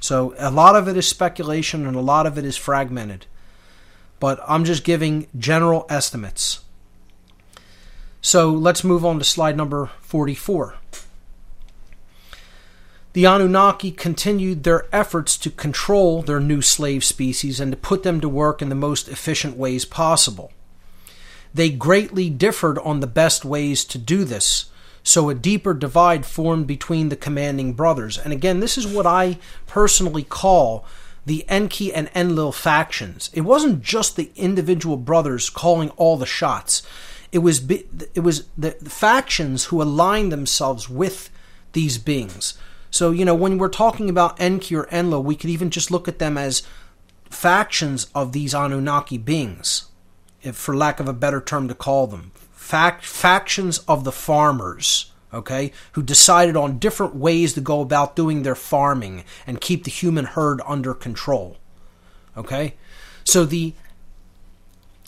So 0.00 0.34
a 0.38 0.50
lot 0.50 0.74
of 0.74 0.88
it 0.88 0.96
is 0.96 1.06
speculation 1.06 1.86
and 1.86 1.96
a 1.96 2.00
lot 2.00 2.26
of 2.26 2.38
it 2.38 2.46
is 2.46 2.56
fragmented. 2.56 3.26
But 4.20 4.40
I'm 4.48 4.64
just 4.64 4.84
giving 4.84 5.26
general 5.38 5.84
estimates. 5.90 6.60
So 8.26 8.50
let's 8.50 8.82
move 8.82 9.04
on 9.04 9.20
to 9.20 9.24
slide 9.24 9.56
number 9.56 9.88
44. 10.00 10.74
The 13.12 13.24
Anunnaki 13.24 13.92
continued 13.92 14.64
their 14.64 14.88
efforts 14.92 15.38
to 15.38 15.48
control 15.48 16.22
their 16.22 16.40
new 16.40 16.60
slave 16.60 17.04
species 17.04 17.60
and 17.60 17.70
to 17.70 17.76
put 17.76 18.02
them 18.02 18.20
to 18.20 18.28
work 18.28 18.60
in 18.60 18.68
the 18.68 18.74
most 18.74 19.08
efficient 19.08 19.56
ways 19.56 19.84
possible. 19.84 20.50
They 21.54 21.70
greatly 21.70 22.28
differed 22.28 22.80
on 22.80 22.98
the 22.98 23.06
best 23.06 23.44
ways 23.44 23.84
to 23.84 23.96
do 23.96 24.24
this, 24.24 24.70
so 25.04 25.28
a 25.28 25.32
deeper 25.32 25.72
divide 25.72 26.26
formed 26.26 26.66
between 26.66 27.10
the 27.10 27.16
commanding 27.16 27.74
brothers. 27.74 28.18
And 28.18 28.32
again, 28.32 28.58
this 28.58 28.76
is 28.76 28.88
what 28.88 29.06
I 29.06 29.38
personally 29.68 30.24
call 30.24 30.84
the 31.24 31.48
Enki 31.48 31.94
and 31.94 32.10
Enlil 32.12 32.50
factions. 32.50 33.30
It 33.32 33.42
wasn't 33.42 33.82
just 33.82 34.16
the 34.16 34.32
individual 34.34 34.96
brothers 34.96 35.48
calling 35.48 35.90
all 35.90 36.16
the 36.16 36.26
shots. 36.26 36.82
It 37.36 37.40
was 37.40 37.70
it 37.70 38.22
was 38.22 38.44
the 38.56 38.72
factions 38.72 39.66
who 39.66 39.82
aligned 39.82 40.32
themselves 40.32 40.88
with 40.88 41.28
these 41.72 41.98
beings. 41.98 42.54
So 42.90 43.10
you 43.10 43.26
know 43.26 43.34
when 43.34 43.58
we're 43.58 43.68
talking 43.68 44.08
about 44.08 44.40
Enki 44.40 44.74
or 44.74 44.88
Enlil, 44.90 45.22
we 45.22 45.36
could 45.36 45.50
even 45.50 45.68
just 45.70 45.90
look 45.90 46.08
at 46.08 46.18
them 46.18 46.38
as 46.38 46.62
factions 47.28 48.06
of 48.14 48.32
these 48.32 48.54
Anunnaki 48.54 49.18
beings 49.18 49.86
if 50.46 50.56
for 50.56 50.76
lack 50.76 51.00
of 51.00 51.08
a 51.08 51.12
better 51.12 51.40
term 51.40 51.68
to 51.68 51.74
call 51.74 52.06
them, 52.06 52.30
fact, 52.52 53.04
factions 53.04 53.78
of 53.80 54.04
the 54.04 54.12
farmers, 54.12 55.12
okay, 55.34 55.72
who 55.92 56.02
decided 56.02 56.56
on 56.56 56.78
different 56.78 57.16
ways 57.16 57.52
to 57.54 57.60
go 57.60 57.80
about 57.80 58.16
doing 58.16 58.42
their 58.42 58.54
farming 58.54 59.24
and 59.46 59.60
keep 59.60 59.84
the 59.84 59.90
human 59.90 60.24
herd 60.24 60.60
under 60.66 60.94
control. 60.94 61.56
Okay? 62.36 62.74
So 63.24 63.44
the 63.44 63.74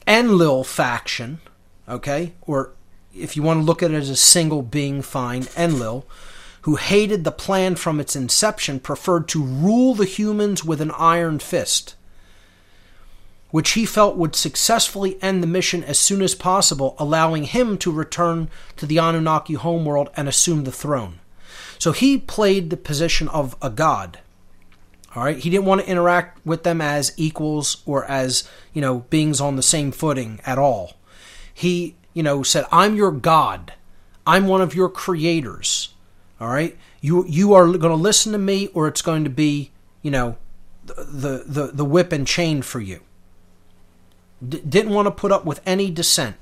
Enlil 0.07 0.65
faction, 0.65 1.41
okay, 1.89 2.33
or 2.43 2.73
if 3.15 3.37
you 3.37 3.43
want 3.43 3.61
to 3.61 3.65
look 3.65 3.83
at 3.83 3.91
it 3.91 3.97
as 3.97 4.11
a 4.11 4.17
single 4.17 4.63
being, 4.63 5.03
fine, 5.03 5.47
Enlil, 5.57 6.07
who 6.63 6.77
hated 6.77 7.25
the 7.25 7.33
plan 7.33 7.75
from 7.75 8.01
its 8.01 8.15
inception, 8.15 8.81
preferred 8.81 9.29
to 9.29 9.43
rule 9.43 9.95
the 9.95 10.05
humans 10.05 10.65
with 10.65 10.81
an 10.81 10.91
iron 10.93 11.39
fist 11.39 11.95
which 13.51 13.71
he 13.73 13.87
felt 13.87 14.17
would 14.17 14.37
successfully 14.37 15.21
end 15.23 15.43
the 15.43 15.47
mission 15.47 15.83
as 15.85 15.99
soon 15.99 16.23
as 16.23 16.35
possible, 16.35 16.95
allowing 16.99 17.45
him 17.45 17.79
to 17.79 17.91
return 17.91 18.49
to 18.77 18.87
the 18.87 18.99
Anunnaki 18.99 19.55
homeworld 19.55 20.11
and 20.17 20.29
assume 20.29 20.65
the 20.65 20.73
throne. 20.73 21.21
So 21.79 21.93
he 21.93 22.19
played 22.19 22.71
the 22.71 22.77
position 22.77 23.29
of 23.29 23.57
a 23.63 23.71
god. 23.71 24.19
All 25.15 25.25
right, 25.25 25.39
he 25.39 25.49
didn't 25.49 25.65
want 25.65 25.81
to 25.81 25.89
interact 25.89 26.45
with 26.45 26.63
them 26.63 26.81
as 26.81 27.13
equals 27.17 27.83
or 27.87 28.05
as, 28.05 28.47
you 28.75 28.83
know, 28.83 29.01
beings 29.11 29.41
on 29.41 29.57
the 29.57 29.63
same 29.63 29.91
footing 29.91 30.41
at 30.45 30.59
all. 30.59 30.98
He, 31.59 31.97
you 32.15 32.23
know, 32.23 32.45
said, 32.45 32.67
"I'm 32.71 32.95
your 32.95 33.11
god. 33.11 33.73
I'm 34.25 34.47
one 34.47 34.61
of 34.61 34.77
your 34.77 34.89
creators." 34.89 35.93
All 36.41 36.49
right? 36.49 36.77
You 37.01 37.25
you 37.27 37.53
are 37.55 37.67
going 37.67 37.81
to 37.81 37.95
listen 37.95 38.31
to 38.31 38.39
me 38.39 38.69
or 38.69 38.87
it's 38.87 39.03
going 39.03 39.25
to 39.25 39.31
be, 39.31 39.73
you 40.03 40.13
know, 40.13 40.37
the 40.87 41.43
the 41.45 41.71
the 41.75 41.85
whip 41.85 42.13
and 42.13 42.25
chain 42.25 42.63
for 42.63 42.81
you 42.81 43.01
D- 44.47 44.63
didn't 44.67 44.93
want 44.93 45.07
to 45.07 45.11
put 45.11 45.33
up 45.33 45.45
with 45.45 45.61
any 45.67 45.91
dissent. 45.91 46.37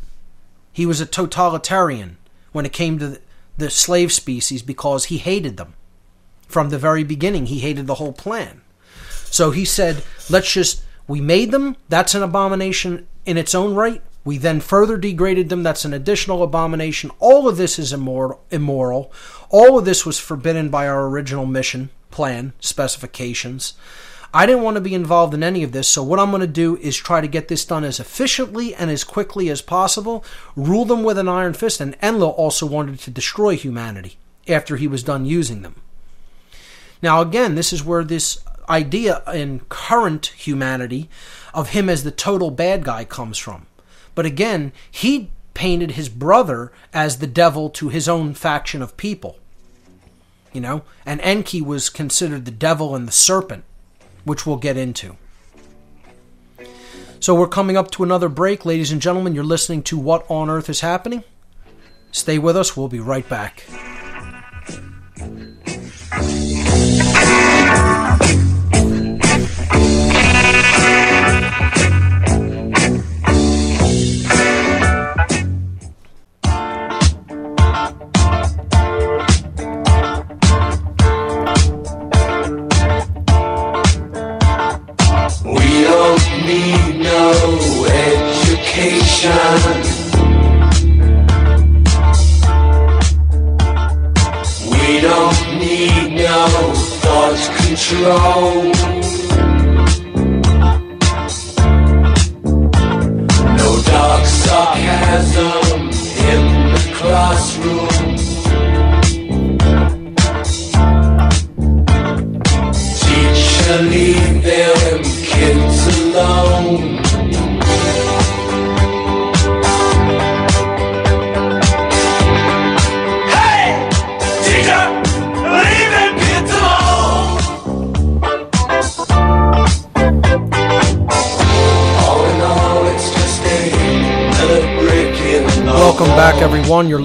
He 0.71 0.85
was 0.85 1.01
a 1.01 1.07
totalitarian 1.07 2.19
when 2.53 2.67
it 2.67 2.73
came 2.73 2.99
to 2.99 3.09
the, 3.09 3.21
the 3.57 3.71
slave 3.71 4.13
species 4.13 4.63
because 4.63 5.07
he 5.07 5.19
hated 5.19 5.57
them. 5.57 5.73
From 6.47 6.69
the 6.69 6.79
very 6.79 7.05
beginning, 7.05 7.47
he 7.47 7.61
hated 7.61 7.87
the 7.87 7.95
whole 7.95 8.13
plan. 8.13 8.61
So 9.25 9.51
he 9.51 9.65
said, 9.65 10.05
let's 10.29 10.53
just, 10.53 10.83
we 11.09 11.21
made 11.21 11.51
them, 11.51 11.77
that's 11.89 12.15
an 12.15 12.23
abomination 12.23 13.07
in 13.25 13.39
its 13.39 13.55
own 13.55 13.75
right. 13.75 14.03
We 14.27 14.39
then 14.39 14.59
further 14.59 14.97
degraded 14.97 15.51
them, 15.51 15.63
that's 15.63 15.85
an 15.85 15.95
additional 15.95 16.43
abomination. 16.43 17.13
All 17.21 17.49
of 17.49 17.57
this 17.57 17.79
is 17.79 17.93
immoral. 17.93 19.13
All 19.51 19.79
of 19.79 19.85
this 19.85 20.05
was 20.05 20.19
forbidden 20.19 20.69
by 20.69 20.89
our 20.89 21.07
original 21.07 21.47
mission, 21.47 21.91
plan, 22.11 22.53
specifications. 22.59 23.75
I 24.35 24.45
didn't 24.45 24.65
want 24.65 24.75
to 24.75 24.81
be 24.81 24.95
involved 24.95 25.33
in 25.33 25.45
any 25.45 25.63
of 25.63 25.71
this, 25.71 25.87
so 25.87 26.03
what 26.03 26.19
I'm 26.19 26.31
going 26.31 26.41
to 26.41 26.49
do 26.49 26.77
is 26.79 26.97
try 26.97 27.21
to 27.21 27.29
get 27.29 27.47
this 27.47 27.65
done 27.65 27.85
as 27.85 28.01
efficiently 28.01 28.75
and 28.75 28.91
as 28.91 29.05
quickly 29.05 29.49
as 29.49 29.63
possible, 29.63 30.25
rule 30.57 30.85
them 30.85 31.05
with 31.05 31.19
an 31.19 31.29
iron 31.29 31.55
fist, 31.55 31.81
and 31.81 31.97
Enlil 32.03 32.31
also 32.31 32.67
wanted 32.67 32.99
to 32.99 33.13
destroy 33.13 33.55
humanity 33.55 34.19
after 34.49 34.75
he 34.75 34.89
was 34.89 35.05
done 35.05 35.25
using 35.25 35.63
them. 35.63 35.77
Now, 37.01 37.21
again, 37.21 37.55
this 37.55 37.73
is 37.73 37.85
where 37.85 38.03
this 38.03 38.41
idea 38.69 39.23
in 39.33 39.61
current 39.69 40.27
humanity 40.37 41.09
of 41.55 41.69
him 41.69 41.89
as 41.89 42.03
the 42.03 42.11
total 42.11 42.51
bad 42.51 42.83
guy 42.83 43.05
comes 43.05 43.39
from. 43.39 43.67
But 44.17 44.27
again, 44.27 44.73
he 44.91 45.31
painted 45.55 45.93
his 45.93 46.09
brother 46.09 46.73
as 46.93 47.19
the 47.19 47.29
devil 47.29 47.71
to 47.71 47.89
his 47.89 48.09
own 48.09 48.35
faction 48.35 48.83
of 48.83 48.97
people. 48.97 49.39
You 50.53 50.61
know, 50.61 50.83
and 51.05 51.21
Enki 51.21 51.63
was 51.63 51.89
considered 51.89 52.45
the 52.45 52.51
devil 52.51 52.97
and 52.97 53.07
the 53.07 53.13
serpent 53.13 53.63
which 54.25 54.45
we'll 54.45 54.57
get 54.57 54.77
into. 54.77 55.17
So 57.21 57.35
we're 57.35 57.47
coming 57.47 57.77
up 57.77 57.91
to 57.93 58.03
another 58.03 58.29
break, 58.29 58.67
ladies 58.67 58.91
and 58.91 59.01
gentlemen. 59.01 59.35
You're 59.35 59.45
listening 59.45 59.83
to 59.85 59.97
What 59.97 60.27
on 60.29 60.51
Earth 60.51 60.69
is 60.69 60.81
Happening. 60.81 61.25
Stay 62.11 62.39
with 62.39 62.57
us, 62.57 62.77
we'll 62.77 62.89
be 62.89 63.01
right 63.01 63.27
back. 63.29 63.65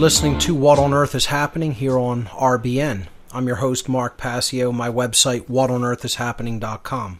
Listening 0.01 0.39
to 0.39 0.55
What 0.55 0.79
on 0.79 0.95
Earth 0.95 1.13
is 1.13 1.27
Happening 1.27 1.73
here 1.73 1.95
on 1.95 2.25
RBN. 2.25 3.05
I'm 3.31 3.45
your 3.45 3.57
host, 3.57 3.87
Mark 3.87 4.17
Passio. 4.17 4.71
My 4.71 4.89
website, 4.89 5.41
whatonearthishappening.com. 5.41 7.19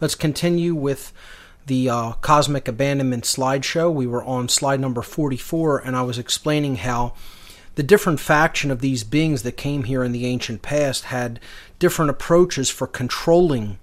Let's 0.00 0.14
continue 0.14 0.74
with 0.74 1.12
the 1.66 1.90
uh, 1.90 2.12
Cosmic 2.22 2.66
Abandonment 2.66 3.24
slideshow. 3.24 3.92
We 3.92 4.06
were 4.06 4.24
on 4.24 4.48
slide 4.48 4.80
number 4.80 5.02
44, 5.02 5.80
and 5.80 5.94
I 5.94 6.00
was 6.00 6.16
explaining 6.16 6.76
how 6.76 7.12
the 7.74 7.82
different 7.82 8.20
faction 8.20 8.70
of 8.70 8.80
these 8.80 9.04
beings 9.04 9.42
that 9.42 9.58
came 9.58 9.84
here 9.84 10.02
in 10.02 10.12
the 10.12 10.24
ancient 10.24 10.62
past 10.62 11.04
had 11.04 11.38
different 11.78 12.10
approaches 12.10 12.70
for 12.70 12.86
controlling 12.86 13.78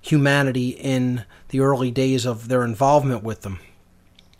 humanity 0.00 0.70
in 0.70 1.24
the 1.50 1.60
early 1.60 1.92
days 1.92 2.26
of 2.26 2.48
their 2.48 2.64
involvement 2.64 3.22
with 3.22 3.42
them 3.42 3.60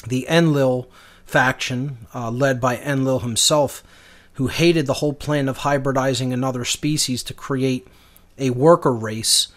the 0.06 0.26
Enlil 0.28 0.88
faction, 1.26 2.06
uh, 2.14 2.30
led 2.30 2.60
by 2.60 2.78
Enlil 2.78 3.20
himself, 3.20 3.82
who 4.34 4.46
hated 4.46 4.86
the 4.86 4.94
whole 4.94 5.12
plan 5.12 5.48
of 5.48 5.58
hybridizing 5.58 6.32
another 6.32 6.64
species 6.64 7.22
to 7.24 7.34
create 7.34 7.86
a 8.38 8.50
worker 8.50 8.92
race, 8.92 9.48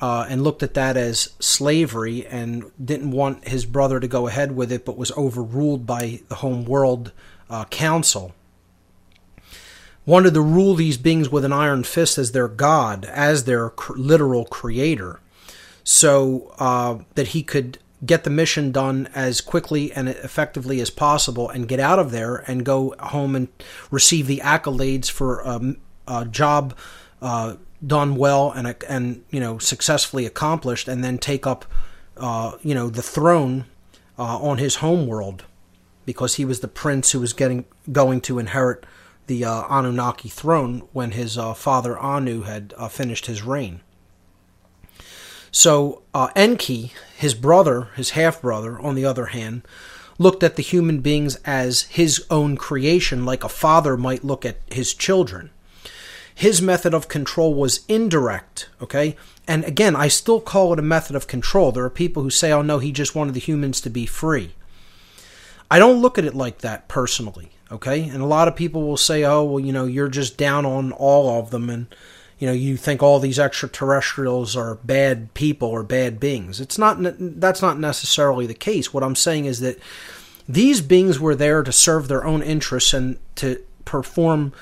uh, 0.00 0.26
and 0.28 0.42
looked 0.42 0.62
at 0.62 0.74
that 0.74 0.96
as 0.96 1.34
slavery 1.38 2.26
and 2.26 2.70
didn't 2.82 3.10
want 3.10 3.46
his 3.48 3.64
brother 3.64 4.00
to 4.00 4.08
go 4.08 4.26
ahead 4.26 4.56
with 4.56 4.72
it, 4.72 4.84
but 4.84 4.96
was 4.96 5.12
overruled 5.12 5.86
by 5.86 6.20
the 6.28 6.36
Home 6.36 6.64
World 6.64 7.12
uh, 7.48 7.64
Council. 7.66 8.34
Wanted 10.06 10.34
to 10.34 10.42
rule 10.42 10.74
these 10.74 10.98
beings 10.98 11.30
with 11.30 11.44
an 11.44 11.52
iron 11.52 11.84
fist 11.84 12.18
as 12.18 12.32
their 12.32 12.48
god, 12.48 13.04
as 13.06 13.44
their 13.44 13.70
cr- 13.70 13.94
literal 13.96 14.44
creator, 14.44 15.20
so 15.82 16.54
uh, 16.58 16.98
that 17.14 17.28
he 17.28 17.42
could 17.42 17.78
get 18.04 18.24
the 18.24 18.30
mission 18.30 18.72
done 18.72 19.08
as 19.14 19.40
quickly 19.40 19.92
and 19.92 20.08
effectively 20.08 20.80
as 20.80 20.90
possible 20.90 21.48
and 21.48 21.68
get 21.68 21.80
out 21.80 21.98
of 21.98 22.10
there 22.10 22.36
and 22.46 22.64
go 22.64 22.94
home 23.00 23.34
and 23.34 23.48
receive 23.90 24.26
the 24.26 24.40
accolades 24.44 25.10
for 25.10 25.46
um, 25.46 25.76
a 26.06 26.24
job 26.24 26.76
uh, 27.22 27.54
done 27.86 28.16
well 28.16 28.50
and 28.52 28.74
and 28.88 29.24
you 29.30 29.40
know 29.40 29.58
successfully 29.58 30.26
accomplished 30.26 30.88
and 30.88 31.04
then 31.04 31.18
take 31.18 31.46
up 31.46 31.64
uh, 32.16 32.52
you 32.62 32.74
know 32.74 32.88
the 32.88 33.02
throne 33.02 33.66
uh, 34.18 34.38
on 34.38 34.58
his 34.58 34.76
home 34.76 35.06
world 35.06 35.44
because 36.06 36.34
he 36.34 36.44
was 36.44 36.60
the 36.60 36.68
prince 36.68 37.12
who 37.12 37.20
was 37.20 37.32
getting 37.32 37.64
going 37.90 38.20
to 38.20 38.38
inherit 38.38 38.84
the 39.26 39.44
uh, 39.44 39.62
Anunnaki 39.68 40.28
throne 40.28 40.86
when 40.92 41.12
his 41.12 41.38
uh, 41.38 41.54
father 41.54 41.98
Anu 41.98 42.42
had 42.42 42.74
uh, 42.76 42.88
finished 42.88 43.26
his 43.26 43.42
reign. 43.42 43.80
So 45.54 46.02
uh, 46.12 46.30
Enki, 46.34 46.92
his 47.16 47.32
brother, 47.32 47.82
his 47.94 48.10
half 48.10 48.42
brother, 48.42 48.76
on 48.80 48.96
the 48.96 49.04
other 49.04 49.26
hand, 49.26 49.62
looked 50.18 50.42
at 50.42 50.56
the 50.56 50.62
human 50.62 50.98
beings 50.98 51.36
as 51.44 51.82
his 51.82 52.26
own 52.28 52.56
creation, 52.56 53.24
like 53.24 53.44
a 53.44 53.48
father 53.48 53.96
might 53.96 54.24
look 54.24 54.44
at 54.44 54.58
his 54.66 54.92
children. 54.92 55.50
His 56.34 56.60
method 56.60 56.92
of 56.92 57.06
control 57.06 57.54
was 57.54 57.84
indirect, 57.86 58.68
okay? 58.82 59.14
And 59.46 59.64
again, 59.64 59.94
I 59.94 60.08
still 60.08 60.40
call 60.40 60.72
it 60.72 60.80
a 60.80 60.82
method 60.82 61.14
of 61.14 61.28
control. 61.28 61.70
There 61.70 61.84
are 61.84 61.90
people 61.90 62.24
who 62.24 62.30
say, 62.30 62.50
oh 62.50 62.62
no, 62.62 62.80
he 62.80 62.90
just 62.90 63.14
wanted 63.14 63.34
the 63.34 63.40
humans 63.40 63.80
to 63.82 63.90
be 63.90 64.06
free. 64.06 64.54
I 65.70 65.78
don't 65.78 66.02
look 66.02 66.18
at 66.18 66.24
it 66.24 66.34
like 66.34 66.58
that 66.58 66.88
personally, 66.88 67.50
okay? 67.70 68.02
And 68.08 68.20
a 68.20 68.26
lot 68.26 68.48
of 68.48 68.56
people 68.56 68.82
will 68.82 68.96
say, 68.96 69.22
oh, 69.22 69.44
well, 69.44 69.60
you 69.60 69.72
know, 69.72 69.86
you're 69.86 70.08
just 70.08 70.36
down 70.36 70.66
on 70.66 70.90
all 70.90 71.38
of 71.38 71.50
them 71.50 71.70
and 71.70 71.86
you 72.38 72.46
know 72.46 72.52
you 72.52 72.76
think 72.76 73.02
all 73.02 73.20
these 73.20 73.38
extraterrestrials 73.38 74.56
are 74.56 74.76
bad 74.76 75.32
people 75.34 75.68
or 75.68 75.82
bad 75.82 76.18
beings. 76.20 76.60
It's 76.60 76.78
not 76.78 76.98
that's 77.00 77.62
not 77.62 77.78
necessarily 77.78 78.46
the 78.46 78.54
case. 78.54 78.92
What 78.92 79.04
i'm 79.04 79.16
saying 79.16 79.44
is 79.44 79.60
that 79.60 79.78
these 80.48 80.80
beings 80.80 81.18
were 81.18 81.34
there 81.34 81.62
to 81.62 81.72
serve 81.72 82.08
their 82.08 82.24
own 82.24 82.42
interests 82.42 82.92
and 82.92 83.18
to 83.36 83.62
perform 83.84 84.52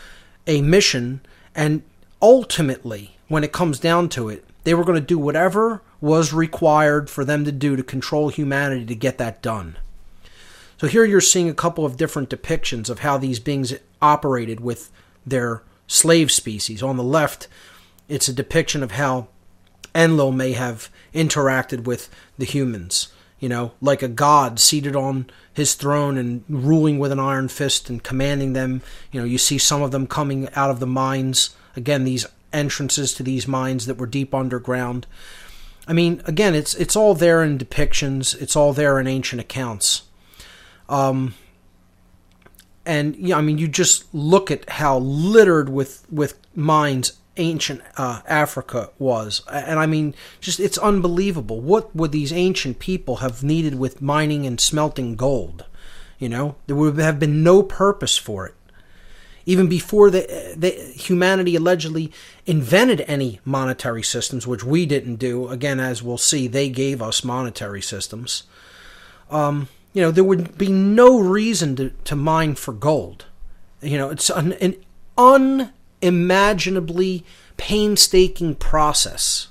a 0.47 0.63
mission 0.63 1.21
and 1.55 1.83
ultimately 2.21 3.17
when 3.29 3.45
it 3.45 3.53
comes 3.53 3.81
down 3.81 4.09
to 4.09 4.29
it 4.29 4.45
they 4.65 4.75
were 4.75 4.85
going 4.85 5.01
to 5.01 5.07
do 5.07 5.19
whatever 5.19 5.83
was 6.01 6.33
required 6.33 7.09
for 7.09 7.25
them 7.25 7.45
to 7.45 7.53
do 7.53 7.77
to 7.77 7.83
control 7.83 8.29
humanity 8.29 8.85
to 8.85 8.95
get 8.95 9.19
that 9.19 9.43
done. 9.43 9.77
So 10.79 10.89
here 10.89 11.05
you're 11.05 11.21
seeing 11.21 11.49
a 11.49 11.55
couple 11.55 11.87
of 11.87 11.97
different 11.97 12.29
depictions 12.29 12.91
of 12.91 13.01
how 13.01 13.17
these 13.19 13.39
beings 13.39 13.73
operated 14.01 14.59
with 14.61 14.91
their 15.25 15.63
slave 15.93 16.33
species. 16.33 16.83
On 16.83 16.97
the 16.97 17.03
left, 17.03 17.49
it's 18.09 18.29
a 18.29 18.33
depiction 18.33 18.83
of 18.83 18.93
how 18.93 19.29
Enlil 19.95 20.33
may 20.33 20.53
have 20.53 20.89
interacted 21.15 21.85
with 21.85 22.09
the 22.39 22.45
humans. 22.45 23.13
You 23.39 23.49
know, 23.49 23.73
like 23.81 24.03
a 24.03 24.09
god 24.09 24.61
seated 24.61 24.95
on 24.95 25.29
his 25.53 25.75
throne 25.75 26.17
and 26.17 26.45
ruling 26.49 26.99
with 27.01 27.11
an 27.11 27.19
iron 27.19 27.49
fist 27.49 27.91
and 27.91 28.03
commanding 28.03 28.53
them. 28.53 28.83
You 29.11 29.21
know, 29.21 29.27
you 29.27 29.37
see 29.37 29.59
some 29.59 29.83
of 29.83 29.91
them 29.91 30.07
coming 30.07 30.49
out 30.55 30.71
of 30.71 30.79
the 30.79 30.87
mines. 30.87 31.55
Again, 31.75 32.05
these 32.05 32.25
entrances 32.53 33.13
to 33.15 33.23
these 33.23 33.49
mines 33.49 33.87
that 33.87 33.99
were 33.99 34.07
deep 34.07 34.33
underground. 34.33 35.07
I 35.89 35.93
mean, 35.93 36.23
again, 36.25 36.55
it's 36.55 36.75
it's 36.75 36.95
all 36.95 37.15
there 37.15 37.43
in 37.43 37.59
depictions. 37.59 38.41
It's 38.41 38.55
all 38.55 38.73
there 38.73 39.01
in 39.01 39.09
ancient 39.09 39.41
accounts. 39.41 40.03
Um, 40.89 41.35
and 42.85 43.33
I 43.33 43.41
mean, 43.41 43.59
you 43.59 43.69
just 43.69 44.13
look 44.15 44.51
at 44.51 44.69
how 44.69 44.99
littered 44.99 45.69
with 45.69 46.07
with 46.11 46.39
mines 46.55 47.13
ancient 47.37 47.81
uh, 47.97 48.21
Africa 48.27 48.91
was, 48.99 49.43
and 49.51 49.79
I 49.79 49.87
mean, 49.87 50.15
just 50.41 50.61
it's 50.61 50.79
unbelievable. 50.79 51.61
What 51.61 51.95
would 51.95 52.13
these 52.13 52.33
ancient 52.33 52.79
people 52.79 53.17
have 53.17 53.43
needed 53.43 53.77
with 53.77 54.03
mining 54.03 54.47
and 54.47 54.61
smelting 54.61 55.17
gold? 55.17 55.65
You 56.19 56.29
know, 56.29 56.57
there 56.67 56.77
would 56.77 56.99
have 56.99 57.19
been 57.19 57.43
no 57.43 57.63
purpose 57.63 58.17
for 58.17 58.47
it. 58.47 58.55
Even 59.45 59.69
before 59.69 60.09
the, 60.09 60.55
the 60.57 60.71
humanity 60.71 61.57
allegedly 61.57 62.13
invented 62.47 63.01
any 63.09 63.41
monetary 63.45 64.05
systems, 64.05 64.47
which 64.47 64.63
we 64.63 64.87
didn't 64.87 65.17
do. 65.17 65.49
Again, 65.49 65.81
as 65.81 66.01
we'll 66.01 66.19
see, 66.19 66.47
they 66.47 66.69
gave 66.69 67.03
us 67.03 67.25
monetary 67.25 67.83
systems. 67.83 68.45
Um, 69.33 69.67
you 69.93 70.03
know, 70.03 70.11
there 70.11 70.25
would 70.25 70.57
be 70.57 70.69
no 70.69 71.21
reason 71.21 71.77
to, 71.77 71.91
to 72.05 72.17
mine 72.17 72.55
for 72.55 72.73
gold. 72.73 73.27
You 73.81 73.99
know, 73.99 74.11
it's 74.11 74.31
an, 74.31 74.53
an 74.55 74.77
unimaginably 75.19 77.25
painstaking 77.57 78.55
process. 78.55 79.49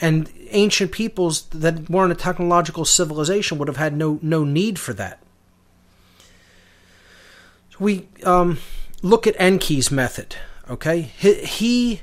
And 0.00 0.30
ancient 0.50 0.92
peoples 0.92 1.42
that 1.48 1.90
weren't 1.90 2.12
a 2.12 2.16
technological 2.16 2.84
civilization 2.84 3.58
would 3.58 3.68
have 3.68 3.76
had 3.76 3.96
no, 3.96 4.18
no 4.22 4.44
need 4.44 4.78
for 4.78 4.94
that. 4.94 5.20
We 7.78 8.08
um, 8.24 8.58
look 9.02 9.26
at 9.26 9.38
Enki's 9.38 9.90
method, 9.90 10.36
okay? 10.68 11.02
He 11.02 12.02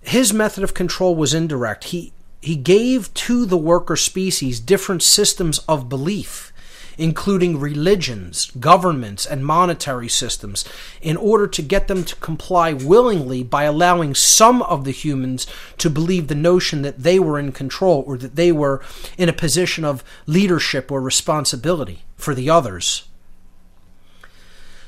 his 0.00 0.34
method 0.34 0.62
of 0.62 0.74
control 0.74 1.14
was 1.14 1.32
indirect. 1.32 1.84
He 1.84 2.12
he 2.42 2.56
gave 2.56 3.14
to 3.14 3.46
the 3.46 3.56
worker 3.56 3.96
species 3.96 4.60
different 4.60 5.02
systems 5.02 5.60
of 5.60 5.88
belief 5.88 6.52
including 6.98 7.58
religions, 7.58 8.50
governments, 8.58 9.26
and 9.26 9.44
monetary 9.44 10.08
systems, 10.08 10.64
in 11.00 11.16
order 11.16 11.46
to 11.46 11.62
get 11.62 11.88
them 11.88 12.04
to 12.04 12.16
comply 12.16 12.72
willingly 12.72 13.42
by 13.42 13.64
allowing 13.64 14.14
some 14.14 14.62
of 14.62 14.84
the 14.84 14.90
humans 14.90 15.46
to 15.78 15.90
believe 15.90 16.28
the 16.28 16.34
notion 16.34 16.82
that 16.82 17.02
they 17.02 17.18
were 17.18 17.38
in 17.38 17.52
control 17.52 18.04
or 18.06 18.16
that 18.18 18.36
they 18.36 18.52
were 18.52 18.80
in 19.18 19.28
a 19.28 19.32
position 19.32 19.84
of 19.84 20.04
leadership 20.26 20.90
or 20.90 21.00
responsibility 21.00 22.02
for 22.16 22.34
the 22.34 22.50
others. 22.50 23.04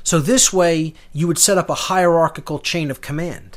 So, 0.03 0.19
this 0.19 0.53
way, 0.53 0.93
you 1.11 1.27
would 1.27 1.37
set 1.37 1.57
up 1.57 1.69
a 1.69 1.75
hierarchical 1.75 2.59
chain 2.59 2.89
of 2.89 3.01
command. 3.01 3.56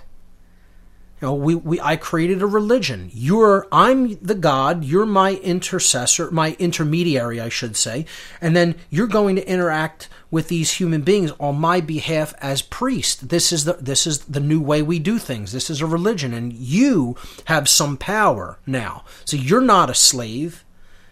You 1.20 1.28
know, 1.28 1.34
we, 1.34 1.54
we 1.54 1.80
I 1.80 1.96
created 1.96 2.40
a 2.40 2.46
religion. 2.46 3.10
You're 3.12 3.66
I'm 3.70 4.16
the 4.24 4.34
God, 4.34 4.84
you're 4.84 5.04
my 5.04 5.34
intercessor, 5.34 6.30
my 6.30 6.56
intermediary, 6.58 7.38
I 7.40 7.50
should 7.50 7.76
say, 7.76 8.06
and 8.40 8.56
then 8.56 8.76
you're 8.88 9.06
going 9.06 9.36
to 9.36 9.46
interact 9.46 10.08
with 10.30 10.48
these 10.48 10.72
human 10.72 11.02
beings 11.02 11.32
on 11.38 11.56
my 11.56 11.80
behalf 11.80 12.32
as 12.38 12.62
priest. 12.62 13.28
This 13.28 13.52
is 13.52 13.64
the 13.64 13.74
this 13.74 14.06
is 14.06 14.20
the 14.20 14.40
new 14.40 14.60
way 14.62 14.80
we 14.80 14.98
do 14.98 15.18
things. 15.18 15.52
This 15.52 15.68
is 15.68 15.82
a 15.82 15.86
religion 15.86 16.32
and 16.32 16.54
you 16.54 17.16
have 17.46 17.68
some 17.68 17.98
power 17.98 18.58
now. 18.66 19.04
So 19.26 19.36
you're 19.36 19.60
not 19.60 19.90
a 19.90 19.94
slave. 19.94 20.64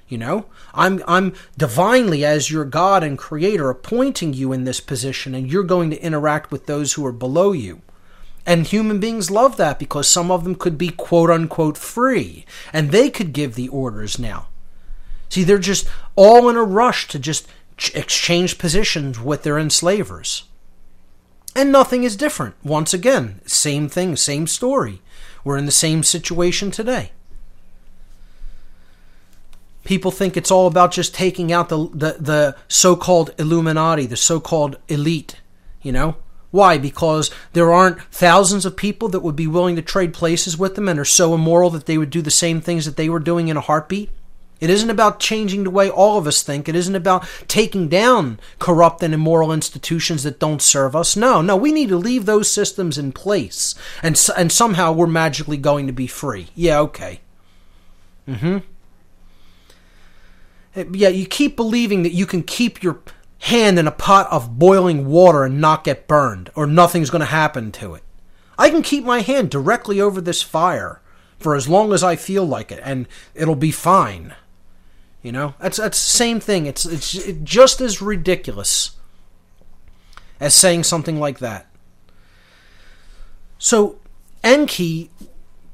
You 0.09 0.16
know, 0.16 0.47
I'm 0.72 1.02
I'm 1.06 1.35
divinely 1.59 2.24
as 2.24 2.51
your 2.51 2.64
God 2.64 3.05
and 3.05 3.18
creator 3.18 3.68
appointing 3.68 4.32
you 4.32 4.55
in 4.55 4.64
this 4.64 4.80
position 4.80 5.35
and 5.35 5.52
you're 5.52 5.64
going 5.64 5.90
to 5.90 6.02
interact 6.02 6.51
with 6.51 6.64
those 6.64 6.94
who 6.94 7.05
are 7.05 7.12
below 7.12 7.52
you. 7.52 7.82
And 8.49 8.66
human 8.66 8.99
beings 8.99 9.31
love 9.31 9.59
that 9.59 9.79
because 9.79 10.09
some 10.09 10.31
of 10.31 10.43
them 10.43 10.55
could 10.55 10.79
be 10.79 10.89
quote 10.89 11.29
unquote 11.29 11.77
free 11.77 12.47
and 12.73 12.91
they 12.91 13.11
could 13.11 13.35
give 13.35 13.55
the 13.55 13.69
orders 13.69 14.19
now. 14.19 14.49
See, 15.29 15.45
they're 15.45 15.59
just 15.59 15.87
all 16.16 16.49
in 16.49 16.57
a 16.57 16.62
rush 16.62 17.09
to 17.09 17.19
just 17.19 17.47
exchange 17.95 18.57
positions 18.57 19.20
with 19.20 19.43
their 19.43 19.59
enslavers. 19.59 20.45
And 21.55 21.70
nothing 21.70 22.05
is 22.05 22.16
different. 22.16 22.55
Once 22.65 22.95
again, 22.95 23.43
same 23.45 23.87
thing, 23.87 24.16
same 24.16 24.47
story. 24.47 25.03
We're 25.45 25.59
in 25.59 25.66
the 25.66 25.70
same 25.70 26.03
situation 26.03 26.70
today. 26.70 27.12
People 29.85 30.11
think 30.11 30.39
it's 30.39 30.51
all 30.51 30.66
about 30.66 30.93
just 30.93 31.15
taking 31.15 31.53
out 31.53 31.69
the, 31.69 31.91
the, 31.93 32.16
the 32.19 32.57
so 32.66 32.97
called 32.97 33.35
Illuminati, 33.39 34.07
the 34.07 34.16
so 34.16 34.41
called 34.41 34.79
elite, 34.89 35.37
you 35.83 35.93
know? 35.93 36.16
Why? 36.51 36.79
Because 36.79 37.31
there 37.53 37.73
aren't 37.73 38.03
thousands 38.05 38.65
of 38.65 38.77
people 38.77 39.09
that 39.11 39.20
would 39.20 39.37
be 39.37 39.47
willing 39.47 39.77
to 39.77 39.83
trade 39.83 40.15
places 40.15 40.57
with 40.57 40.75
them 40.75 40.89
and 40.89 40.99
are 40.99 41.05
so 41.05 41.35
immoral 41.35 41.70
that 41.70 41.87
they 41.87 41.99
would 41.99 42.11
do 42.11 42.23
the 42.23 42.31
same 42.31 42.61
things 42.61 42.87
that 42.87 42.97
they 42.97 43.09
were 43.09 43.19
doing 43.19 43.49
in 43.49 43.57
a 43.57 43.62
heartbeat. 43.62 44.11
It 44.61 44.70
isn't 44.70 44.91
about 44.91 45.20
changing 45.20 45.65
the 45.65 45.70
way 45.70 45.89
all 45.89 46.19
of 46.19 46.27
us 46.27 46.43
think. 46.43 46.69
It 46.69 46.75
isn't 46.75 46.97
about 46.97 47.29
taking 47.47 47.89
down 47.89 48.41
corrupt 48.59 49.03
and 49.03 49.15
immoral 49.15 49.53
institutions 49.53 50.25
that 50.25 50.41
don't 50.41 50.61
serve 50.61 50.97
us. 50.97 51.16
No, 51.16 51.41
no, 51.41 51.57
we 51.57 51.70
need 51.70 51.91
to 51.91 51.97
leave 51.97 52.27
those 52.27 52.53
systems 52.53 52.99
in 52.99 53.12
place. 53.12 53.77
And, 54.03 54.20
and 54.37 54.51
somehow 54.51 54.93
we're 54.93 55.07
magically 55.07 55.59
going 55.59 55.87
to 55.87 55.93
be 55.93 56.09
free. 56.09 56.49
Yeah, 56.57 56.81
okay. 56.81 57.20
Mm 58.27 58.39
hmm. 58.39 58.59
Yeah, 60.95 61.09
you 61.09 61.27
keep 61.27 61.57
believing 61.57 62.03
that 62.03 62.12
you 62.12 62.27
can 62.27 62.43
keep 62.43 62.83
your 62.83 63.01
hand 63.40 63.78
in 63.78 63.86
a 63.86 63.93
pot 63.93 64.27
of 64.31 64.59
boiling 64.59 65.06
water 65.06 65.44
and 65.44 65.60
not 65.60 65.85
get 65.85 66.09
burned, 66.09 66.51
or 66.55 66.66
nothing's 66.66 67.10
going 67.10 67.20
to 67.20 67.27
happen 67.27 67.73
to 67.73 67.94
it. 67.94 68.02
I 68.59 68.70
can 68.70 68.82
keep 68.82 69.05
my 69.05 69.20
hand 69.20 69.51
directly 69.51 70.01
over 70.01 70.20
this 70.20 70.43
fire 70.43 71.01
for 71.39 71.55
as 71.55 71.69
long 71.69 71.93
as 71.93 72.02
I 72.02 72.16
feel 72.16 72.44
like 72.44 72.73
it, 72.73 72.81
and 72.82 73.06
it'll 73.35 73.55
be 73.55 73.70
fine. 73.70 74.35
You 75.23 75.32
know, 75.32 75.55
that's 75.60 75.77
that's 75.77 76.02
the 76.02 76.10
same 76.10 76.40
thing. 76.40 76.66
It's 76.66 76.85
it's 76.85 77.12
just 77.43 77.81
as 77.81 78.02
ridiculous 78.02 78.93
as 80.40 80.55
saying 80.55 80.85
something 80.85 81.19
like 81.19 81.39
that. 81.39 81.66
So, 83.59 83.98
Enki, 84.44 85.10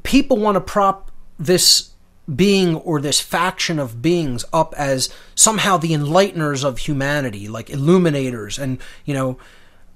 people 0.02 0.38
want 0.38 0.56
to 0.56 0.60
prop 0.60 1.10
this 1.38 1.90
being 2.32 2.76
or 2.76 3.00
this 3.00 3.20
faction 3.20 3.78
of 3.78 4.00
beings 4.00 4.44
up 4.52 4.74
as 4.76 5.12
somehow 5.34 5.76
the 5.76 5.92
enlighteners 5.92 6.64
of 6.64 6.78
humanity, 6.78 7.48
like 7.48 7.68
illuminators, 7.68 8.58
and 8.58 8.78
you 9.04 9.14
know, 9.14 9.38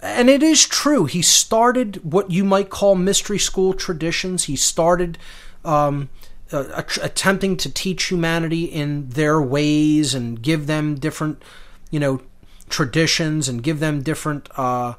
and 0.00 0.28
it 0.28 0.42
is 0.42 0.66
true. 0.66 1.06
He 1.06 1.22
started 1.22 2.12
what 2.12 2.30
you 2.30 2.44
might 2.44 2.70
call 2.70 2.94
mystery 2.94 3.38
school 3.38 3.74
traditions. 3.74 4.44
He 4.44 4.56
started 4.56 5.18
um, 5.64 6.08
uh, 6.52 6.82
attempting 7.02 7.56
to 7.58 7.72
teach 7.72 8.04
humanity 8.04 8.64
in 8.64 9.08
their 9.10 9.40
ways 9.40 10.14
and 10.14 10.40
give 10.40 10.66
them 10.66 10.94
different, 10.94 11.42
you 11.90 11.98
know, 11.98 12.22
traditions 12.68 13.48
and 13.48 13.62
give 13.62 13.80
them 13.80 14.02
different 14.02 14.48
uh, 14.56 14.94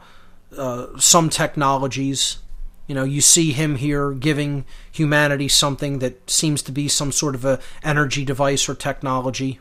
uh, 0.58 0.88
some 0.98 1.30
technologies. 1.30 2.40
You 2.88 2.96
know, 2.96 3.04
you 3.04 3.22
see 3.22 3.52
him 3.52 3.76
here 3.76 4.12
giving 4.12 4.66
humanity 5.00 5.48
something 5.48 6.00
that 6.00 6.30
seems 6.30 6.62
to 6.64 6.72
be 6.72 6.88
some 6.88 7.12
sort 7.12 7.34
of 7.34 7.46
a 7.46 7.60
energy 7.82 8.26
device 8.26 8.68
or 8.68 8.76
technology. 8.76 9.60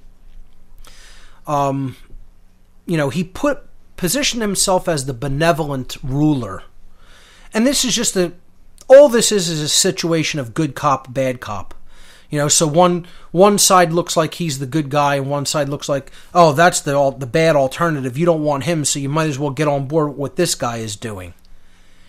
Um, 1.47 1.97
you 2.87 2.97
know, 2.97 3.09
he 3.09 3.25
put 3.25 3.63
positioned 3.97 4.43
himself 4.43 4.89
as 4.89 5.07
the 5.07 5.15
benevolent 5.15 5.97
ruler, 6.03 6.65
and 7.55 7.67
this 7.67 7.85
is 7.85 7.95
just 7.95 8.17
a 8.17 8.33
all 8.89 9.09
this 9.09 9.31
is 9.31 9.49
is 9.49 9.63
a 9.63 9.69
situation 9.69 10.41
of 10.41 10.55
good 10.55 10.75
cop, 10.75 11.13
bad 11.13 11.41
cop. 11.41 11.75
You 12.31 12.39
know, 12.39 12.49
so 12.49 12.67
one 12.67 13.07
one 13.31 13.57
side 13.59 13.93
looks 13.93 14.17
like 14.17 14.35
he's 14.35 14.59
the 14.59 14.67
good 14.67 14.91
guy, 14.91 15.17
and 15.17 15.31
one 15.31 15.47
side 15.47 15.69
looks 15.69 15.89
like, 15.89 16.13
oh, 16.35 16.53
that's 16.53 16.81
the 16.81 17.11
the 17.19 17.27
bad 17.27 17.57
alternative. 17.57 18.19
You 18.19 18.27
don't 18.27 18.45
want 18.45 18.65
him, 18.65 18.85
so 18.85 18.99
you 18.99 19.09
might 19.09 19.29
as 19.29 19.39
well 19.39 19.51
get 19.51 19.69
on 19.69 19.87
board 19.87 20.09
with 20.09 20.19
what 20.19 20.37
this 20.37 20.55
guy 20.55 20.79
is 20.79 20.97
doing. 20.97 21.33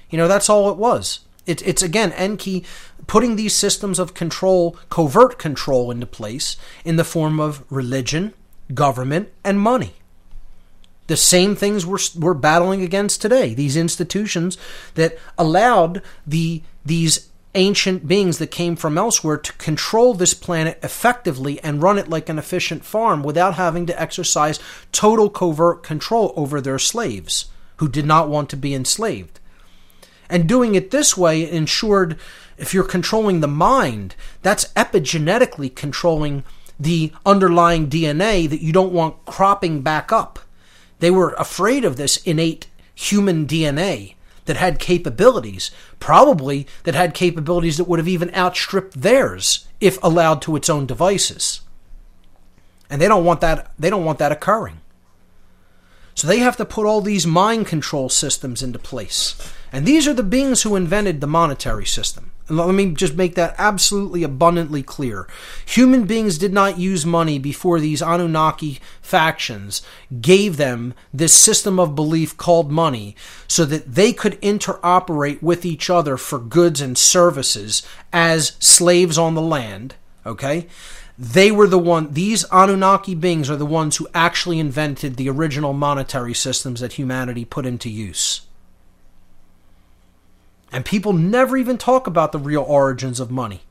You 0.09 0.17
know, 0.17 0.27
that's 0.27 0.49
all 0.49 0.71
it 0.71 0.77
was. 0.77 1.19
It, 1.45 1.65
it's 1.65 1.81
again 1.81 2.11
Enki 2.13 2.65
putting 3.09 3.35
these 3.35 3.55
systems 3.55 3.97
of 3.97 4.13
control, 4.13 4.77
covert 4.89 5.39
control, 5.39 5.89
into 5.89 6.05
place 6.05 6.55
in 6.85 6.95
the 6.95 7.03
form 7.03 7.39
of 7.39 7.65
religion, 7.71 8.35
government, 8.71 9.29
and 9.43 9.59
money. 9.59 9.93
The 11.07 11.17
same 11.17 11.55
things 11.55 11.87
we're, 11.87 11.97
we're 12.15 12.35
battling 12.35 12.83
against 12.83 13.19
today. 13.19 13.55
These 13.55 13.75
institutions 13.75 14.59
that 14.93 15.17
allowed 15.39 16.03
the 16.25 16.61
these 16.85 17.29
ancient 17.55 18.07
beings 18.07 18.37
that 18.37 18.51
came 18.51 18.75
from 18.75 18.95
elsewhere 18.95 19.37
to 19.37 19.53
control 19.53 20.13
this 20.13 20.35
planet 20.35 20.77
effectively 20.83 21.59
and 21.61 21.81
run 21.81 21.97
it 21.97 22.09
like 22.09 22.29
an 22.29 22.37
efficient 22.37 22.85
farm 22.85 23.23
without 23.23 23.55
having 23.55 23.87
to 23.87 23.99
exercise 23.99 24.59
total 24.91 25.31
covert 25.31 25.81
control 25.81 26.31
over 26.35 26.61
their 26.61 26.77
slaves 26.77 27.45
who 27.77 27.89
did 27.89 28.05
not 28.05 28.29
want 28.29 28.51
to 28.51 28.55
be 28.55 28.75
enslaved. 28.75 29.39
And 30.29 30.47
doing 30.47 30.75
it 30.75 30.91
this 30.91 31.17
way 31.17 31.49
ensured 31.49 32.19
if 32.59 32.73
you're 32.73 32.83
controlling 32.83 33.39
the 33.39 33.47
mind, 33.47 34.15
that's 34.41 34.65
epigenetically 34.73 35.73
controlling 35.73 36.43
the 36.79 37.11
underlying 37.25 37.89
DNA 37.89 38.49
that 38.49 38.61
you 38.61 38.71
don't 38.71 38.93
want 38.93 39.25
cropping 39.25 39.81
back 39.81 40.11
up. 40.11 40.39
They 40.99 41.09
were 41.09 41.35
afraid 41.37 41.85
of 41.85 41.95
this 41.95 42.17
innate 42.17 42.67
human 42.93 43.47
DNA 43.47 44.15
that 44.45 44.57
had 44.57 44.79
capabilities, 44.79 45.71
probably 45.99 46.67
that 46.83 46.95
had 46.95 47.13
capabilities 47.13 47.77
that 47.77 47.87
would 47.87 47.99
have 47.99 48.07
even 48.07 48.33
outstripped 48.35 49.01
theirs 49.01 49.67
if 49.79 50.01
allowed 50.03 50.41
to 50.41 50.55
its 50.55 50.69
own 50.69 50.85
devices. 50.85 51.61
And 52.89 53.01
they 53.01 53.07
don't 53.07 53.25
want 53.25 53.41
that 53.41 53.71
they 53.79 53.89
don't 53.89 54.05
want 54.05 54.19
that 54.19 54.31
occurring. 54.31 54.81
So 56.15 56.27
they 56.27 56.39
have 56.39 56.57
to 56.57 56.65
put 56.65 56.85
all 56.85 56.99
these 56.99 57.25
mind 57.25 57.67
control 57.67 58.09
systems 58.09 58.61
into 58.61 58.79
place. 58.79 59.35
And 59.71 59.85
these 59.85 60.07
are 60.07 60.13
the 60.13 60.23
beings 60.23 60.63
who 60.63 60.75
invented 60.75 61.21
the 61.21 61.27
monetary 61.27 61.85
system. 61.85 62.31
Let 62.49 62.73
me 62.73 62.91
just 62.93 63.15
make 63.15 63.35
that 63.35 63.55
absolutely 63.57 64.23
abundantly 64.23 64.81
clear. 64.81 65.27
Human 65.67 66.05
beings 66.05 66.37
did 66.37 66.51
not 66.51 66.79
use 66.79 67.05
money 67.05 67.37
before 67.37 67.79
these 67.79 68.01
Anunnaki 68.01 68.79
factions 69.01 69.81
gave 70.19 70.57
them 70.57 70.95
this 71.13 71.33
system 71.33 71.79
of 71.79 71.95
belief 71.95 72.37
called 72.37 72.71
money 72.71 73.15
so 73.47 73.65
that 73.65 73.93
they 73.93 74.13
could 74.13 74.41
interoperate 74.41 75.41
with 75.43 75.65
each 75.65 75.89
other 75.89 76.17
for 76.17 76.39
goods 76.39 76.81
and 76.81 76.97
services 76.97 77.83
as 78.11 78.53
slaves 78.59 79.17
on 79.17 79.35
the 79.35 79.41
land. 79.41 79.95
Okay? 80.25 80.67
They 81.17 81.51
were 81.51 81.67
the 81.67 81.77
one, 81.77 82.13
these 82.13 82.45
Anunnaki 82.45 83.13
beings 83.13 83.49
are 83.49 83.57
the 83.57 83.65
ones 83.65 83.97
who 83.97 84.07
actually 84.13 84.57
invented 84.57 85.17
the 85.17 85.29
original 85.29 85.73
monetary 85.73 86.33
systems 86.33 86.79
that 86.79 86.93
humanity 86.93 87.43
put 87.43 87.65
into 87.65 87.89
use. 87.89 88.41
And 90.71 90.85
people 90.85 91.13
never 91.13 91.57
even 91.57 91.77
talk 91.77 92.07
about 92.07 92.31
the 92.31 92.39
real 92.39 92.63
origins 92.63 93.19
of 93.19 93.31
money. 93.31 93.61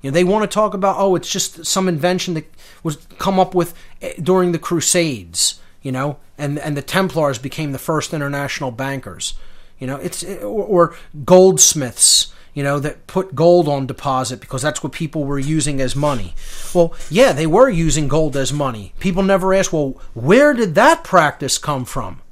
You 0.00 0.10
know, 0.10 0.14
they 0.14 0.24
want 0.24 0.48
to 0.48 0.54
talk 0.54 0.74
about, 0.74 0.96
oh, 0.98 1.16
it's 1.16 1.30
just 1.30 1.66
some 1.66 1.88
invention 1.88 2.34
that 2.34 2.46
was 2.82 2.96
come 3.18 3.40
up 3.40 3.54
with 3.54 3.74
eh, 4.00 4.14
during 4.22 4.52
the 4.52 4.58
Crusades, 4.58 5.60
you 5.82 5.90
know, 5.90 6.18
and, 6.36 6.58
and 6.58 6.76
the 6.76 6.82
Templars 6.82 7.38
became 7.38 7.72
the 7.72 7.78
first 7.78 8.14
international 8.14 8.70
bankers. 8.70 9.34
You 9.78 9.86
know, 9.88 9.96
it's 9.96 10.22
eh, 10.22 10.36
or, 10.38 10.64
or 10.64 10.96
goldsmiths, 11.24 12.32
you 12.54 12.62
know, 12.62 12.78
that 12.78 13.08
put 13.08 13.34
gold 13.34 13.68
on 13.68 13.86
deposit 13.86 14.40
because 14.40 14.62
that's 14.62 14.82
what 14.84 14.92
people 14.92 15.24
were 15.24 15.38
using 15.38 15.80
as 15.80 15.96
money. 15.96 16.34
Well, 16.72 16.94
yeah, 17.10 17.32
they 17.32 17.46
were 17.46 17.68
using 17.68 18.06
gold 18.06 18.36
as 18.36 18.52
money. 18.52 18.92
People 19.00 19.24
never 19.24 19.52
ask, 19.52 19.72
well, 19.72 20.00
where 20.14 20.54
did 20.54 20.76
that 20.76 21.02
practice 21.02 21.58
come 21.58 21.84
from? 21.84 22.22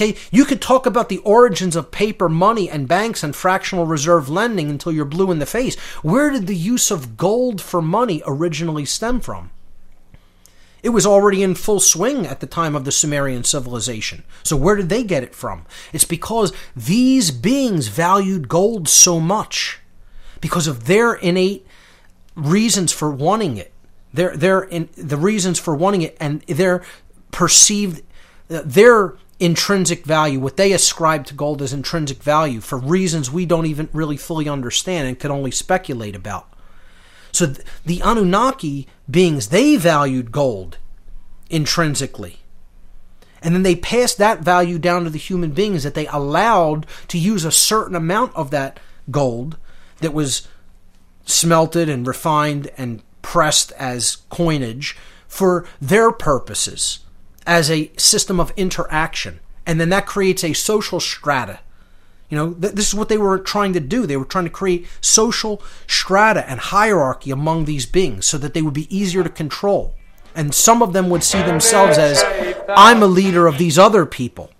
Okay, 0.00 0.16
you 0.30 0.46
could 0.46 0.62
talk 0.62 0.86
about 0.86 1.10
the 1.10 1.18
origins 1.18 1.76
of 1.76 1.90
paper 1.90 2.30
money 2.30 2.70
and 2.70 2.88
banks 2.88 3.22
and 3.22 3.36
fractional 3.36 3.84
reserve 3.84 4.30
lending 4.30 4.70
until 4.70 4.92
you're 4.92 5.04
blue 5.04 5.30
in 5.30 5.40
the 5.40 5.44
face. 5.44 5.78
Where 6.02 6.30
did 6.30 6.46
the 6.46 6.56
use 6.56 6.90
of 6.90 7.18
gold 7.18 7.60
for 7.60 7.82
money 7.82 8.22
originally 8.26 8.86
stem 8.86 9.20
from? 9.20 9.50
It 10.82 10.88
was 10.88 11.04
already 11.04 11.42
in 11.42 11.54
full 11.54 11.80
swing 11.80 12.26
at 12.26 12.40
the 12.40 12.46
time 12.46 12.74
of 12.74 12.86
the 12.86 12.92
Sumerian 12.92 13.44
civilization. 13.44 14.24
So, 14.42 14.56
where 14.56 14.74
did 14.74 14.88
they 14.88 15.02
get 15.02 15.22
it 15.22 15.34
from? 15.34 15.66
It's 15.92 16.06
because 16.06 16.54
these 16.74 17.30
beings 17.30 17.88
valued 17.88 18.48
gold 18.48 18.88
so 18.88 19.20
much. 19.20 19.80
because 20.40 20.66
of 20.66 20.86
their 20.86 21.12
innate 21.12 21.66
reasons 22.34 22.92
for 22.92 23.10
wanting 23.10 23.58
it. 23.58 23.72
Their 24.14 24.34
their 24.34 24.62
in, 24.62 24.88
the 24.96 25.18
reasons 25.18 25.58
for 25.58 25.74
wanting 25.74 26.00
it 26.00 26.16
and 26.18 26.40
their 26.42 26.82
perceived 27.30 28.02
their 28.48 29.16
intrinsic 29.40 30.04
value, 30.04 30.38
what 30.38 30.58
they 30.58 30.72
ascribe 30.72 31.24
to 31.26 31.34
gold 31.34 31.62
as 31.62 31.72
intrinsic 31.72 32.22
value 32.22 32.60
for 32.60 32.78
reasons 32.78 33.30
we 33.30 33.46
don't 33.46 33.66
even 33.66 33.88
really 33.92 34.18
fully 34.18 34.48
understand 34.48 35.08
and 35.08 35.18
can 35.18 35.30
only 35.30 35.50
speculate 35.50 36.14
about. 36.14 36.46
So 37.32 37.54
the 37.86 38.02
Anunnaki 38.02 38.86
beings, 39.10 39.48
they 39.48 39.76
valued 39.76 40.30
gold 40.30 40.76
intrinsically. 41.48 42.40
And 43.42 43.54
then 43.54 43.62
they 43.62 43.76
passed 43.76 44.18
that 44.18 44.40
value 44.40 44.78
down 44.78 45.04
to 45.04 45.10
the 45.10 45.18
human 45.18 45.52
beings 45.52 45.82
that 45.82 45.94
they 45.94 46.06
allowed 46.08 46.86
to 47.08 47.18
use 47.18 47.44
a 47.44 47.50
certain 47.50 47.96
amount 47.96 48.36
of 48.36 48.50
that 48.50 48.78
gold 49.10 49.56
that 50.00 50.12
was 50.12 50.46
smelted 51.24 51.88
and 51.88 52.06
refined 52.06 52.70
and 52.76 53.02
pressed 53.22 53.72
as 53.72 54.16
coinage 54.28 54.96
for 55.26 55.64
their 55.80 56.12
purposes 56.12 56.98
as 57.50 57.68
a 57.68 57.90
system 57.96 58.38
of 58.38 58.52
interaction. 58.56 59.40
And 59.66 59.80
then 59.80 59.88
that 59.88 60.06
creates 60.06 60.44
a 60.44 60.52
social 60.52 61.00
strata. 61.00 61.58
You 62.28 62.36
know, 62.36 62.52
th- 62.52 62.74
this 62.74 62.86
is 62.86 62.94
what 62.94 63.08
they 63.08 63.18
were 63.18 63.40
trying 63.40 63.72
to 63.72 63.80
do. 63.80 64.06
They 64.06 64.16
were 64.16 64.24
trying 64.24 64.44
to 64.44 64.50
create 64.50 64.86
social 65.00 65.60
strata 65.88 66.48
and 66.48 66.60
hierarchy 66.60 67.32
among 67.32 67.64
these 67.64 67.86
beings 67.86 68.24
so 68.24 68.38
that 68.38 68.54
they 68.54 68.62
would 68.62 68.72
be 68.72 68.96
easier 68.96 69.24
to 69.24 69.28
control. 69.28 69.94
And 70.32 70.54
some 70.54 70.80
of 70.80 70.92
them 70.92 71.10
would 71.10 71.24
see 71.24 71.42
themselves 71.42 71.98
as, 71.98 72.22
I'm 72.68 73.02
a 73.02 73.08
leader 73.08 73.48
of 73.48 73.58
these 73.58 73.80
other 73.80 74.06
people. 74.06 74.52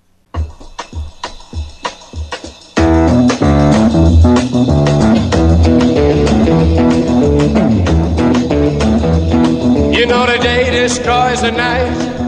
You 9.94 10.06
know 10.06 10.26
the 10.26 10.38
day 10.42 10.70
destroys 10.72 11.40
the 11.42 11.52
night, 11.52 12.19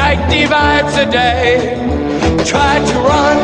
night 0.00 0.20
divides 0.30 0.92
the 0.96 1.04
day. 1.04 1.76
Try 2.52 2.74
to 2.90 2.96
run, 3.10 3.36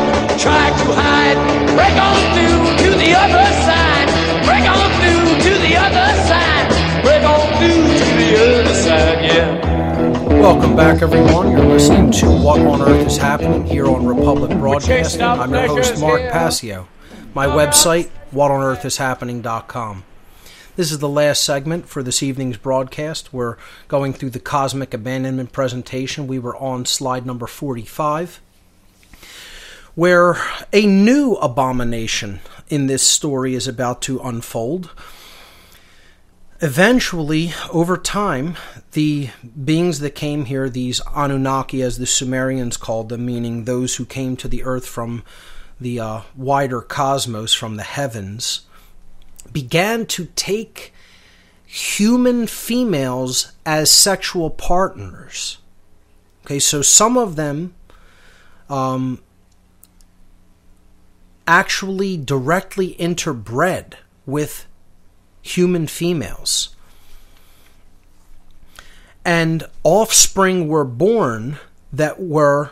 try 0.45 0.65
to 0.81 0.87
hide, 1.01 1.39
break 1.77 1.97
on 2.09 2.21
through 2.33 2.61
to 2.83 2.89
the 3.03 3.11
other 3.23 3.47
side, 3.67 4.07
break 4.47 4.65
on 4.75 4.89
through 4.99 5.27
to 5.45 5.53
the 5.65 5.73
other 5.85 6.09
side, 6.29 6.67
break 7.05 7.23
on 7.33 7.45
through 7.59 7.83
to 8.01 8.07
the 8.21 8.29
other 8.43 8.73
side, 8.73 9.19
yeah. 9.25 10.41
Welcome 10.41 10.75
back, 10.75 11.01
everyone. 11.01 11.51
You're 11.51 11.65
listening 11.65 12.11
to 12.21 12.25
What 12.25 12.59
on 12.61 12.81
Earth 12.81 13.05
is 13.05 13.17
Happening 13.17 13.63
here 13.65 13.87
on 13.87 14.05
Republic 14.05 14.51
Broadcasting. 14.57 15.21
I'm 15.21 15.51
your 15.51 15.67
host, 15.67 15.99
Mark 15.99 16.21
Passio. 16.31 16.87
My 17.35 17.45
website, 17.45 18.09
whatonearthishappening.com. 18.33 20.03
This 20.77 20.91
is 20.91 20.99
the 20.99 21.09
last 21.09 21.43
segment 21.43 21.89
for 21.89 22.03
this 22.03 22.21
evening's 22.21 22.57
broadcast. 22.57 23.33
We're 23.33 23.57
going 23.87 24.13
through 24.13 24.29
the 24.29 24.39
cosmic 24.39 24.93
abandonment 24.93 25.51
presentation. 25.51 26.27
We 26.27 26.37
were 26.37 26.55
on 26.55 26.85
slide 26.85 27.25
number 27.25 27.47
45, 27.47 28.39
where 29.95 30.37
a 30.71 30.85
new 30.85 31.33
abomination 31.33 32.41
in 32.69 32.85
this 32.85 33.01
story 33.01 33.55
is 33.55 33.67
about 33.67 34.03
to 34.03 34.19
unfold. 34.19 34.91
Eventually, 36.61 37.53
over 37.73 37.97
time, 37.97 38.55
the 38.91 39.31
beings 39.65 39.97
that 40.01 40.13
came 40.13 40.45
here, 40.45 40.69
these 40.69 41.01
Anunnaki, 41.15 41.81
as 41.81 41.97
the 41.97 42.05
Sumerians 42.05 42.77
called 42.77 43.09
them, 43.09 43.25
meaning 43.25 43.63
those 43.63 43.95
who 43.95 44.05
came 44.05 44.37
to 44.37 44.47
the 44.47 44.63
earth 44.63 44.85
from 44.85 45.23
the 45.81 45.99
uh, 45.99 46.21
wider 46.35 46.81
cosmos, 46.81 47.51
from 47.51 47.77
the 47.77 47.83
heavens, 47.83 48.66
began 49.53 50.05
to 50.07 50.25
take 50.35 50.93
human 51.65 52.47
females 52.47 53.51
as 53.65 53.91
sexual 53.91 54.49
partners. 54.49 55.57
Okay, 56.45 56.59
so 56.59 56.81
some 56.81 57.17
of 57.17 57.35
them 57.35 57.75
um, 58.69 59.19
actually 61.45 62.17
directly 62.17 62.95
interbred 62.95 63.93
with 64.25 64.65
human 65.41 65.87
females. 65.87 66.75
And 69.25 69.65
offspring 69.83 70.67
were 70.69 70.85
born 70.85 71.57
that 71.91 72.19
were 72.21 72.71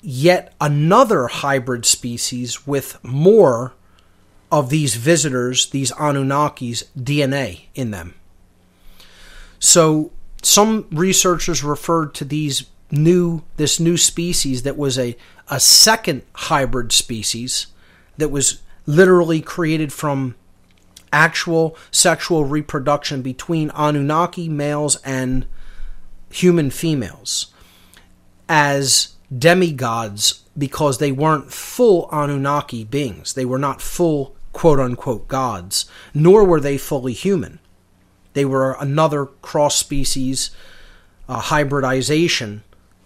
yet 0.00 0.54
another 0.60 1.26
hybrid 1.26 1.84
species 1.84 2.66
with 2.66 3.02
more 3.04 3.72
of 4.50 4.70
these 4.70 4.94
visitors, 4.94 5.70
these 5.70 5.92
Anunnakis' 5.92 6.84
DNA 6.98 7.66
in 7.74 7.90
them. 7.90 8.14
So 9.58 10.12
some 10.42 10.86
researchers 10.90 11.62
referred 11.64 12.14
to 12.14 12.24
these 12.24 12.64
new 12.90 13.42
this 13.56 13.78
new 13.78 13.98
species 13.98 14.62
that 14.62 14.78
was 14.78 14.98
a, 14.98 15.16
a 15.48 15.60
second 15.60 16.22
hybrid 16.32 16.90
species 16.92 17.66
that 18.16 18.30
was 18.30 18.62
literally 18.86 19.42
created 19.42 19.92
from 19.92 20.34
actual 21.12 21.76
sexual 21.90 22.44
reproduction 22.44 23.20
between 23.20 23.70
Anunnaki 23.70 24.48
males 24.48 24.96
and 25.04 25.46
human 26.30 26.70
females 26.70 27.52
as 28.48 29.14
demigods 29.36 30.44
because 30.56 30.98
they 30.98 31.12
weren't 31.12 31.52
full 31.52 32.08
Anunnaki 32.10 32.84
beings. 32.84 33.34
They 33.34 33.44
were 33.44 33.58
not 33.58 33.82
full 33.82 34.34
quote 34.58 34.80
unquote 34.80 35.28
gods, 35.28 35.88
nor 36.12 36.42
were 36.42 36.58
they 36.58 36.76
fully 36.76 37.12
human. 37.12 37.60
They 38.32 38.44
were 38.44 38.72
another 38.80 39.26
cross 39.26 39.76
species 39.76 40.50
uh, 41.28 41.38
hybridization 41.38 42.64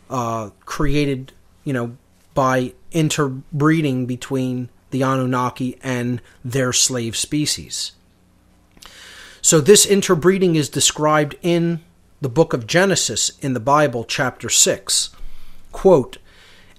uh, 0.09 0.49
created, 0.65 1.33
you 1.63 1.75
know, 1.75 1.99
by 2.33 2.73
interbreeding 2.91 4.07
between 4.07 4.71
the 4.93 5.03
Anunnaki 5.03 5.79
and 5.83 6.23
their 6.43 6.73
slave 6.73 7.19
species. 7.19 7.93
So, 9.43 9.61
this 9.61 9.85
interbreeding 9.85 10.57
is 10.57 10.71
described 10.71 11.37
in 11.43 11.81
the 12.23 12.31
book 12.31 12.55
of 12.55 12.67
Genesis 12.67 13.31
in 13.41 13.53
the 13.53 13.61
Bible, 13.61 14.05
chapter 14.05 14.49
6. 14.49 15.11
Quote, 15.71 16.17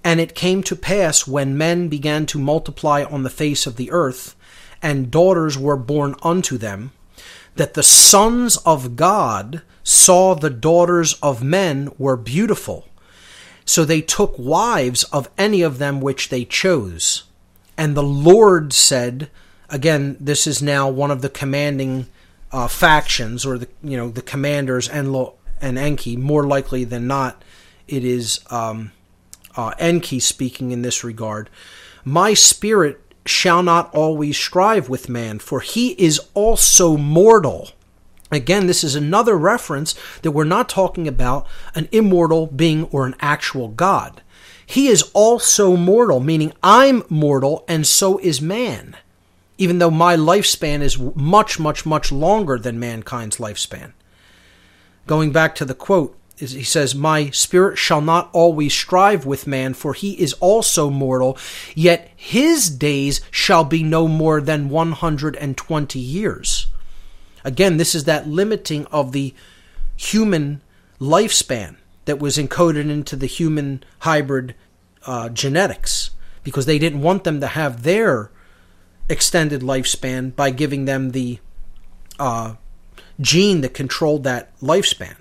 And 0.03 0.19
it 0.19 0.33
came 0.33 0.63
to 0.63 0.75
pass 0.75 1.27
when 1.27 1.59
men 1.59 1.89
began 1.89 2.25
to 2.25 2.39
multiply 2.39 3.03
on 3.03 3.21
the 3.21 3.29
face 3.29 3.67
of 3.67 3.75
the 3.75 3.91
earth, 3.91 4.35
and 4.83 5.09
daughters 5.09 5.57
were 5.57 5.77
born 5.77 6.15
unto 6.21 6.57
them, 6.57 6.91
that 7.55 7.73
the 7.73 7.81
sons 7.81 8.57
of 8.57 8.95
God 8.95 9.63
saw 9.83 10.35
the 10.35 10.49
daughters 10.49 11.13
of 11.23 11.43
men 11.43 11.89
were 11.97 12.17
beautiful. 12.17 12.87
So 13.65 13.85
they 13.85 14.01
took 14.01 14.37
wives 14.37 15.03
of 15.05 15.29
any 15.37 15.61
of 15.61 15.77
them 15.77 16.01
which 16.01 16.29
they 16.29 16.43
chose. 16.43 17.23
And 17.77 17.95
the 17.95 18.03
Lord 18.03 18.73
said, 18.73 19.29
again, 19.69 20.17
this 20.19 20.45
is 20.45 20.61
now 20.61 20.89
one 20.89 21.11
of 21.11 21.21
the 21.21 21.29
commanding 21.29 22.07
uh, 22.51 22.67
factions, 22.67 23.45
or 23.45 23.57
the 23.57 23.67
you 23.83 23.97
know 23.97 24.09
the 24.09 24.21
commanders 24.21 24.87
Enlil 24.87 25.35
and 25.59 25.79
Enki. 25.79 26.15
More 26.15 26.45
likely 26.45 26.83
than 26.83 27.07
not, 27.07 27.43
it 27.87 28.05
is 28.05 28.41
um, 28.51 28.91
uh, 29.57 29.73
Enki 29.79 30.19
speaking 30.19 30.71
in 30.71 30.83
this 30.83 31.03
regard. 31.03 31.49
My 32.05 32.35
spirit 32.35 33.02
shall 33.25 33.63
not 33.63 33.93
always 33.93 34.37
strive 34.37 34.89
with 34.89 35.09
man, 35.09 35.39
for 35.39 35.61
he 35.61 35.91
is 35.91 36.19
also 36.33 36.97
mortal. 36.97 37.69
Again, 38.31 38.67
this 38.67 38.83
is 38.83 38.95
another 38.95 39.37
reference 39.37 39.95
that 40.21 40.31
we're 40.31 40.43
not 40.43 40.67
talking 40.67 41.07
about 41.07 41.47
an 41.75 41.87
immortal 41.91 42.47
being 42.47 42.85
or 42.85 43.05
an 43.05 43.15
actual 43.19 43.67
God. 43.67 44.21
He 44.65 44.87
is 44.87 45.03
also 45.13 45.75
mortal, 45.75 46.19
meaning 46.19 46.53
I'm 46.63 47.03
mortal 47.09 47.63
and 47.67 47.85
so 47.85 48.17
is 48.19 48.41
man, 48.41 48.97
even 49.57 49.79
though 49.79 49.91
my 49.91 50.15
lifespan 50.15 50.81
is 50.81 50.97
much, 50.97 51.59
much, 51.59 51.85
much 51.85 52.11
longer 52.11 52.57
than 52.57 52.79
mankind's 52.79 53.37
lifespan. 53.37 53.93
Going 55.05 55.31
back 55.31 55.53
to 55.55 55.65
the 55.65 55.75
quote, 55.75 56.17
he 56.37 56.63
says, 56.63 56.95
My 56.95 57.29
spirit 57.29 57.77
shall 57.77 58.01
not 58.01 58.29
always 58.33 58.73
strive 58.73 59.25
with 59.25 59.47
man, 59.47 59.73
for 59.73 59.93
he 59.93 60.19
is 60.19 60.33
also 60.33 60.89
mortal, 60.89 61.37
yet 61.75 62.11
his 62.15 62.69
days 62.69 63.21
shall 63.29 63.63
be 63.63 63.83
no 63.83 64.07
more 64.07 64.41
than 64.41 64.69
120 64.69 65.99
years. 65.99 66.67
Again, 67.43 67.77
this 67.77 67.93
is 67.93 68.05
that 68.05 68.27
limiting 68.27 68.85
of 68.87 69.11
the 69.11 69.33
human 69.95 70.61
lifespan 70.99 71.75
that 72.05 72.19
was 72.19 72.37
encoded 72.37 72.89
into 72.89 73.15
the 73.15 73.27
human 73.27 73.83
hybrid 73.99 74.55
uh, 75.05 75.29
genetics 75.29 76.11
because 76.43 76.65
they 76.65 76.79
didn't 76.79 77.01
want 77.01 77.23
them 77.23 77.39
to 77.39 77.47
have 77.47 77.83
their 77.83 78.31
extended 79.09 79.61
lifespan 79.61 80.35
by 80.35 80.49
giving 80.49 80.85
them 80.85 81.11
the 81.11 81.39
uh, 82.19 82.55
gene 83.19 83.61
that 83.61 83.73
controlled 83.73 84.23
that 84.23 84.57
lifespan. 84.59 85.15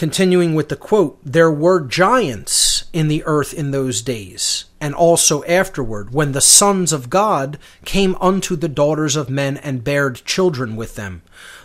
Continuing 0.00 0.54
with 0.54 0.70
the 0.70 0.76
quote, 0.76 1.18
there 1.22 1.50
were 1.50 1.86
giants 1.86 2.84
in 2.90 3.08
the 3.08 3.22
earth 3.26 3.52
in 3.52 3.70
those 3.70 4.00
days, 4.00 4.64
and 4.80 4.94
also 4.94 5.44
afterward, 5.44 6.14
when 6.14 6.32
the 6.32 6.40
sons 6.40 6.90
of 6.94 7.10
God 7.10 7.58
came 7.84 8.16
unto 8.18 8.56
the 8.56 8.66
daughters 8.66 9.14
of 9.14 9.28
men 9.28 9.58
and 9.58 9.84
bared 9.84 10.24
children 10.24 10.74
with 10.74 10.94
them. 10.94 11.20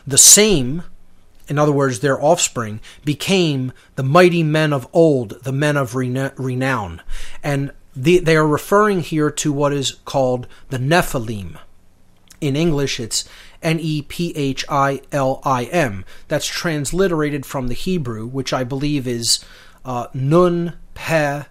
The 0.05 0.17
same, 0.17 0.83
in 1.47 1.57
other 1.57 1.71
words, 1.71 2.01
their 2.01 2.21
offspring, 2.21 2.81
became 3.05 3.71
the 3.95 4.03
mighty 4.03 4.43
men 4.43 4.73
of 4.73 4.89
old, 4.91 5.41
the 5.43 5.53
men 5.53 5.77
of 5.77 5.95
renown. 5.95 7.01
And 7.41 7.71
the, 7.95 8.19
they 8.19 8.35
are 8.35 8.45
referring 8.45 8.99
here 8.99 9.31
to 9.31 9.53
what 9.53 9.71
is 9.71 9.93
called 10.03 10.45
the 10.67 10.77
Nephilim. 10.77 11.57
In 12.41 12.57
English, 12.57 12.99
it's 12.99 13.23
N 13.65 13.79
E 13.79 14.03
P 14.03 14.31
H 14.35 14.63
I 14.69 15.01
L 15.11 15.41
I 15.43 15.65
M. 15.65 16.05
That's 16.27 16.45
transliterated 16.45 17.45
from 17.45 17.67
the 17.67 17.73
Hebrew, 17.73 18.27
which 18.27 18.53
I 18.53 18.63
believe 18.63 19.07
is 19.07 19.43
uh, 19.83 20.07
Nun 20.13 20.73
Pe 20.93 21.43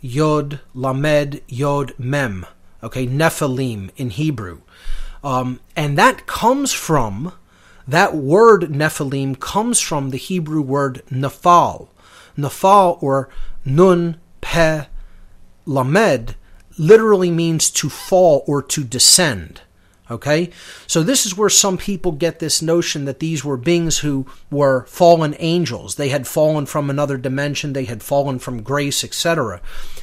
Yod 0.00 0.60
Lamed 0.74 1.42
Yod 1.46 1.92
Mem. 1.98 2.46
Okay, 2.82 3.06
Nephilim 3.06 3.90
in 3.96 4.08
Hebrew. 4.08 4.62
Um, 5.22 5.60
and 5.76 5.98
that 5.98 6.26
comes 6.26 6.72
from, 6.72 7.34
that 7.86 8.16
word 8.16 8.62
Nephilim 8.70 9.38
comes 9.38 9.80
from 9.80 10.10
the 10.10 10.16
Hebrew 10.16 10.62
word 10.62 11.02
Nephal. 11.10 11.88
Nephal 12.38 13.02
or 13.02 13.28
Nun 13.66 14.18
Pe 14.40 14.86
Lamed 15.66 16.36
literally 16.78 17.30
means 17.30 17.68
to 17.70 17.90
fall 17.90 18.42
or 18.46 18.62
to 18.62 18.82
descend. 18.82 19.60
Okay? 20.10 20.50
So 20.86 21.02
this 21.02 21.24
is 21.24 21.36
where 21.36 21.48
some 21.48 21.78
people 21.78 22.12
get 22.12 22.40
this 22.40 22.60
notion 22.60 23.04
that 23.04 23.20
these 23.20 23.44
were 23.44 23.56
beings 23.56 23.98
who 23.98 24.26
were 24.50 24.84
fallen 24.86 25.36
angels. 25.38 25.94
They 25.94 26.08
had 26.08 26.26
fallen 26.26 26.66
from 26.66 26.90
another 26.90 27.16
dimension, 27.16 27.72
they 27.72 27.84
had 27.84 28.02
fallen 28.02 28.38
from 28.38 28.62
grace, 28.62 29.04
etc. 29.04 29.60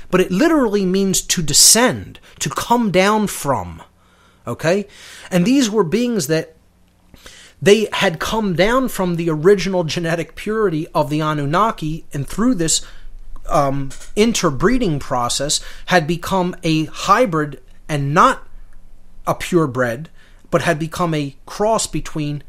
But 0.09 0.21
it 0.21 0.31
literally 0.31 0.85
means 0.85 1.21
to 1.21 1.41
descend, 1.41 2.19
to 2.39 2.49
come 2.49 2.91
down 2.91 3.27
from. 3.27 3.83
Okay? 4.45 4.87
And 5.29 5.45
these 5.45 5.69
were 5.69 5.83
beings 5.83 6.27
that 6.27 6.55
they 7.61 7.89
had 7.91 8.19
come 8.19 8.55
down 8.55 8.87
from 8.87 9.15
the 9.15 9.29
original 9.29 9.83
genetic 9.83 10.35
purity 10.35 10.87
of 10.93 11.09
the 11.09 11.21
Anunnaki, 11.21 12.05
and 12.13 12.27
through 12.27 12.55
this 12.55 12.85
um, 13.49 13.89
interbreeding 14.15 14.99
process, 14.99 15.59
had 15.87 16.05
become 16.05 16.55
a 16.63 16.85
hybrid 16.85 17.61
and 17.89 18.13
not 18.13 18.46
a 19.27 19.35
purebred, 19.35 20.09
but 20.49 20.61
had 20.63 20.79
become 20.79 21.13
a 21.13 21.35
cross 21.45 21.85
between 21.85 22.43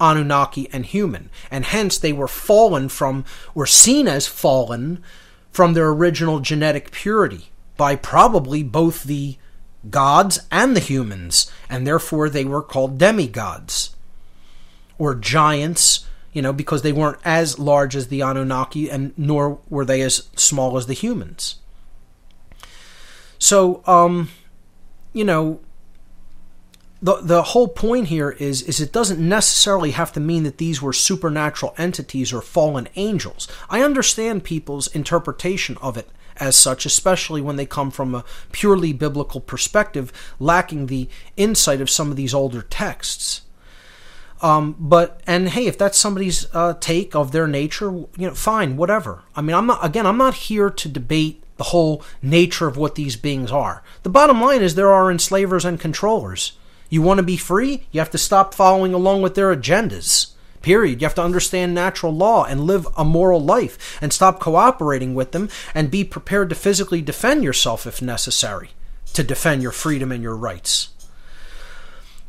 Anunnaki 0.00 0.68
and 0.72 0.84
human, 0.84 1.30
and 1.50 1.64
hence 1.64 1.96
they 1.96 2.12
were 2.12 2.28
fallen 2.28 2.88
from, 2.88 3.24
were 3.54 3.66
seen 3.66 4.08
as 4.08 4.26
fallen 4.26 5.02
from 5.52 5.72
their 5.72 5.88
original 5.88 6.40
genetic 6.40 6.90
purity 6.90 7.50
by 7.76 7.96
probably 7.96 8.62
both 8.62 9.04
the 9.04 9.36
gods 9.90 10.40
and 10.50 10.76
the 10.76 10.80
humans, 10.80 11.50
and 11.68 11.86
therefore 11.86 12.28
they 12.28 12.44
were 12.44 12.62
called 12.62 12.98
demigods 12.98 13.94
or 14.98 15.14
giants, 15.14 16.06
you 16.32 16.42
know, 16.42 16.52
because 16.52 16.82
they 16.82 16.92
weren't 16.92 17.18
as 17.24 17.58
large 17.58 17.94
as 17.94 18.08
the 18.08 18.20
Anunnaki 18.20 18.90
and 18.90 19.12
nor 19.16 19.60
were 19.68 19.84
they 19.84 20.00
as 20.02 20.28
small 20.36 20.76
as 20.76 20.86
the 20.86 20.94
humans. 20.94 21.56
So, 23.38 23.82
um, 23.86 24.30
you 25.12 25.24
know, 25.24 25.60
the 27.04 27.16
the 27.20 27.42
whole 27.42 27.68
point 27.68 28.08
here 28.08 28.30
is 28.30 28.62
is 28.62 28.80
it 28.80 28.90
doesn't 28.90 29.20
necessarily 29.20 29.90
have 29.90 30.10
to 30.14 30.20
mean 30.20 30.42
that 30.44 30.56
these 30.56 30.80
were 30.80 30.94
supernatural 30.94 31.74
entities 31.76 32.32
or 32.32 32.40
fallen 32.40 32.88
angels. 32.96 33.46
I 33.68 33.82
understand 33.82 34.42
people's 34.42 34.88
interpretation 34.88 35.76
of 35.82 35.98
it 35.98 36.08
as 36.38 36.56
such, 36.56 36.86
especially 36.86 37.42
when 37.42 37.56
they 37.56 37.66
come 37.66 37.90
from 37.90 38.14
a 38.14 38.24
purely 38.52 38.94
biblical 38.94 39.40
perspective, 39.40 40.12
lacking 40.40 40.86
the 40.86 41.08
insight 41.36 41.82
of 41.82 41.90
some 41.90 42.10
of 42.10 42.16
these 42.16 42.32
older 42.32 42.62
texts. 42.62 43.42
Um, 44.40 44.74
but 44.78 45.20
and 45.26 45.50
hey, 45.50 45.66
if 45.66 45.76
that's 45.76 45.98
somebody's 45.98 46.46
uh, 46.54 46.72
take 46.80 47.14
of 47.14 47.32
their 47.32 47.46
nature, 47.46 47.90
you 47.90 48.08
know, 48.28 48.34
fine, 48.34 48.78
whatever. 48.78 49.22
I 49.36 49.42
mean, 49.42 49.54
I'm 49.54 49.66
not 49.66 49.84
again. 49.84 50.06
I'm 50.06 50.16
not 50.16 50.34
here 50.34 50.70
to 50.70 50.88
debate 50.88 51.42
the 51.58 51.64
whole 51.64 52.02
nature 52.22 52.66
of 52.66 52.78
what 52.78 52.94
these 52.94 53.16
beings 53.16 53.52
are. 53.52 53.82
The 54.04 54.10
bottom 54.10 54.40
line 54.40 54.62
is 54.62 54.74
there 54.74 54.92
are 54.92 55.10
enslavers 55.10 55.66
and 55.66 55.78
controllers. 55.78 56.56
You 56.94 57.02
want 57.02 57.18
to 57.18 57.24
be 57.24 57.36
free? 57.36 57.88
You 57.90 57.98
have 57.98 58.12
to 58.12 58.18
stop 58.18 58.54
following 58.54 58.94
along 58.94 59.22
with 59.22 59.34
their 59.34 59.52
agendas. 59.52 60.28
Period. 60.62 61.00
You 61.00 61.06
have 61.06 61.16
to 61.16 61.24
understand 61.24 61.74
natural 61.74 62.14
law 62.14 62.44
and 62.44 62.68
live 62.68 62.86
a 62.96 63.04
moral 63.04 63.40
life 63.40 63.98
and 64.00 64.12
stop 64.12 64.38
cooperating 64.38 65.12
with 65.12 65.32
them 65.32 65.48
and 65.74 65.90
be 65.90 66.04
prepared 66.04 66.50
to 66.50 66.54
physically 66.54 67.02
defend 67.02 67.42
yourself 67.42 67.84
if 67.84 68.00
necessary 68.00 68.70
to 69.12 69.24
defend 69.24 69.60
your 69.60 69.72
freedom 69.72 70.12
and 70.12 70.22
your 70.22 70.36
rights. 70.36 70.93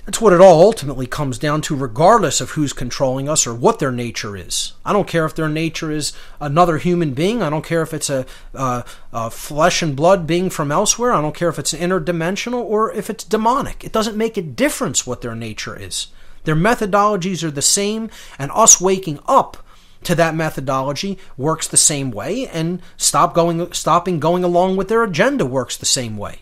That's 0.06 0.22
what 0.22 0.34
it 0.34 0.42
all 0.42 0.62
ultimately 0.62 1.08
comes 1.08 1.40
down 1.40 1.62
to, 1.62 1.76
regardless 1.76 2.40
of 2.40 2.52
who's 2.52 2.74
controlling 2.74 3.28
us 3.28 3.48
or 3.48 3.56
what 3.56 3.80
their 3.80 3.92
nature 3.92 4.38
is. 4.38 4.74
I 4.86 4.94
don't 4.94 5.08
care 5.08 5.26
if 5.26 5.34
their 5.34 5.50
nature 5.50 5.92
is 5.92 6.14
another 6.40 6.78
human 6.78 7.16
being. 7.16 7.42
I 7.42 7.50
don't 7.50 7.66
care 7.66 7.82
if 7.82 7.92
it's 7.92 8.12
a, 8.12 8.28
a, 8.54 8.86
a 9.12 9.32
flesh 9.32 9.82
and 9.82 9.96
blood 9.96 10.28
being 10.28 10.52
from 10.52 10.72
elsewhere. 10.72 11.12
I 11.12 11.22
don't 11.22 11.36
care 11.36 11.50
if 11.50 11.58
it's 11.58 11.74
interdimensional 11.74 12.62
or 12.62 12.92
if 12.94 13.10
it's 13.10 13.24
demonic. 13.24 13.84
It 13.84 13.92
doesn't 13.92 14.16
make 14.16 14.38
a 14.38 14.44
difference 14.44 15.08
what 15.08 15.22
their 15.22 15.34
nature 15.34 15.76
is. 15.76 16.08
Their 16.44 16.56
methodologies 16.56 17.44
are 17.44 17.50
the 17.50 17.64
same, 17.64 18.12
and 18.38 18.52
us 18.54 18.80
waking 18.80 19.20
up 19.28 19.58
to 20.04 20.14
that 20.14 20.36
methodology 20.36 21.18
works 21.36 21.68
the 21.68 21.78
same 21.78 22.12
way, 22.12 22.48
and 22.48 22.80
stop 22.96 23.34
going, 23.34 23.74
stopping 23.74 24.20
going 24.20 24.44
along 24.44 24.76
with 24.76 24.88
their 24.88 25.04
agenda 25.04 25.48
works 25.48 25.76
the 25.76 25.88
same 25.88 26.16
way. 26.16 26.42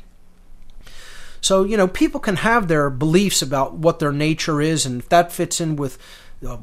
So, 1.43 1.65
you 1.65 1.75
know, 1.75 1.89
people 1.89 2.21
can 2.21 2.37
have 2.37 2.69
their 2.69 2.89
beliefs 2.89 3.41
about 3.41 3.73
what 3.73 3.99
their 3.99 4.13
nature 4.13 4.61
is, 4.61 4.85
and 4.85 5.01
if 5.01 5.09
that 5.09 5.33
fits 5.33 5.59
in 5.59 5.75
with 5.75 5.97
uh, 6.47 6.57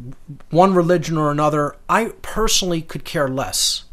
one 0.49 0.73
religion 0.75 1.19
or 1.19 1.31
another, 1.31 1.77
I 1.87 2.13
personally 2.23 2.81
could 2.81 3.05
care 3.05 3.29
less. 3.29 3.85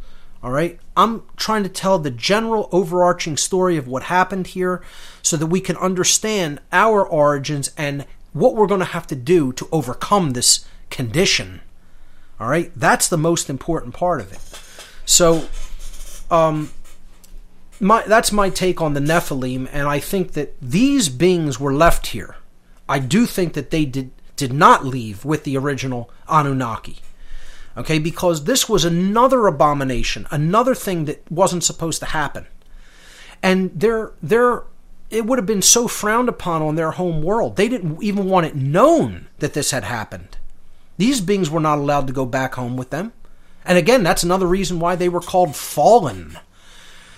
All 0.41 0.49
right? 0.49 0.79
I'm 0.95 1.23
trying 1.35 1.63
to 1.63 1.69
tell 1.69 1.99
the 1.99 2.09
general 2.09 2.69
overarching 2.71 3.35
story 3.35 3.75
of 3.75 3.85
what 3.85 4.03
happened 4.03 4.47
here 4.47 4.81
so 5.21 5.35
that 5.35 5.47
we 5.47 5.59
can 5.59 5.75
understand 5.75 6.61
our 6.71 7.05
origins 7.05 7.69
and 7.77 8.05
what 8.31 8.55
we're 8.55 8.65
going 8.65 8.79
to 8.79 8.85
have 8.85 9.07
to 9.07 9.15
do 9.15 9.51
to 9.51 9.67
overcome 9.73 10.31
this 10.31 10.65
condition. 10.89 11.59
All 12.39 12.47
right? 12.47 12.71
That's 12.77 13.09
the 13.09 13.17
most 13.17 13.49
important 13.49 13.93
part 13.93 14.21
of 14.21 14.31
it. 14.31 14.39
So, 15.05 15.49
um, 16.33 16.71
my 17.79 18.03
that's 18.03 18.31
my 18.31 18.49
take 18.49 18.81
on 18.81 18.93
the 18.93 18.99
Nephilim, 18.99 19.67
and 19.71 19.87
I 19.87 19.99
think 19.99 20.33
that 20.33 20.59
these 20.61 21.09
beings 21.09 21.59
were 21.59 21.73
left 21.73 22.07
here. 22.07 22.35
I 22.89 22.99
do 22.99 23.25
think 23.25 23.53
that 23.53 23.71
they 23.71 23.85
did 23.85 24.11
did 24.35 24.53
not 24.53 24.85
leave 24.85 25.25
with 25.25 25.43
the 25.43 25.57
original 25.57 26.09
Anunnaki. 26.29 26.99
Okay, 27.75 27.99
because 27.99 28.45
this 28.45 28.67
was 28.67 28.85
another 28.85 29.45
abomination, 29.45 30.25
another 30.31 30.73
thing 30.73 31.05
that 31.05 31.29
wasn't 31.31 31.63
supposed 31.63 31.99
to 31.99 32.07
happen. 32.07 32.47
And 33.43 33.71
they're 33.75 34.13
they're 34.21 34.63
it 35.09 35.25
would 35.25 35.37
have 35.37 35.45
been 35.45 35.61
so 35.61 35.87
frowned 35.87 36.27
upon 36.27 36.61
on 36.61 36.75
their 36.75 36.91
home 36.91 37.21
world. 37.21 37.55
They 37.55 37.69
didn't 37.69 38.01
even 38.01 38.25
want 38.25 38.45
it 38.45 38.55
known 38.55 39.27
that 39.39 39.53
this 39.53 39.71
had 39.71 39.83
happened. 39.83 40.37
These 40.97 41.21
beings 41.21 41.49
were 41.49 41.59
not 41.59 41.77
allowed 41.77 42.07
to 42.07 42.13
go 42.13 42.25
back 42.25 42.55
home 42.55 42.75
with 42.75 42.89
them. 42.89 43.13
And 43.63 43.77
again, 43.77 44.03
that's 44.03 44.23
another 44.23 44.47
reason 44.47 44.79
why 44.79 44.95
they 44.95 45.09
were 45.09 45.21
called 45.21 45.55
fallen 45.55 46.39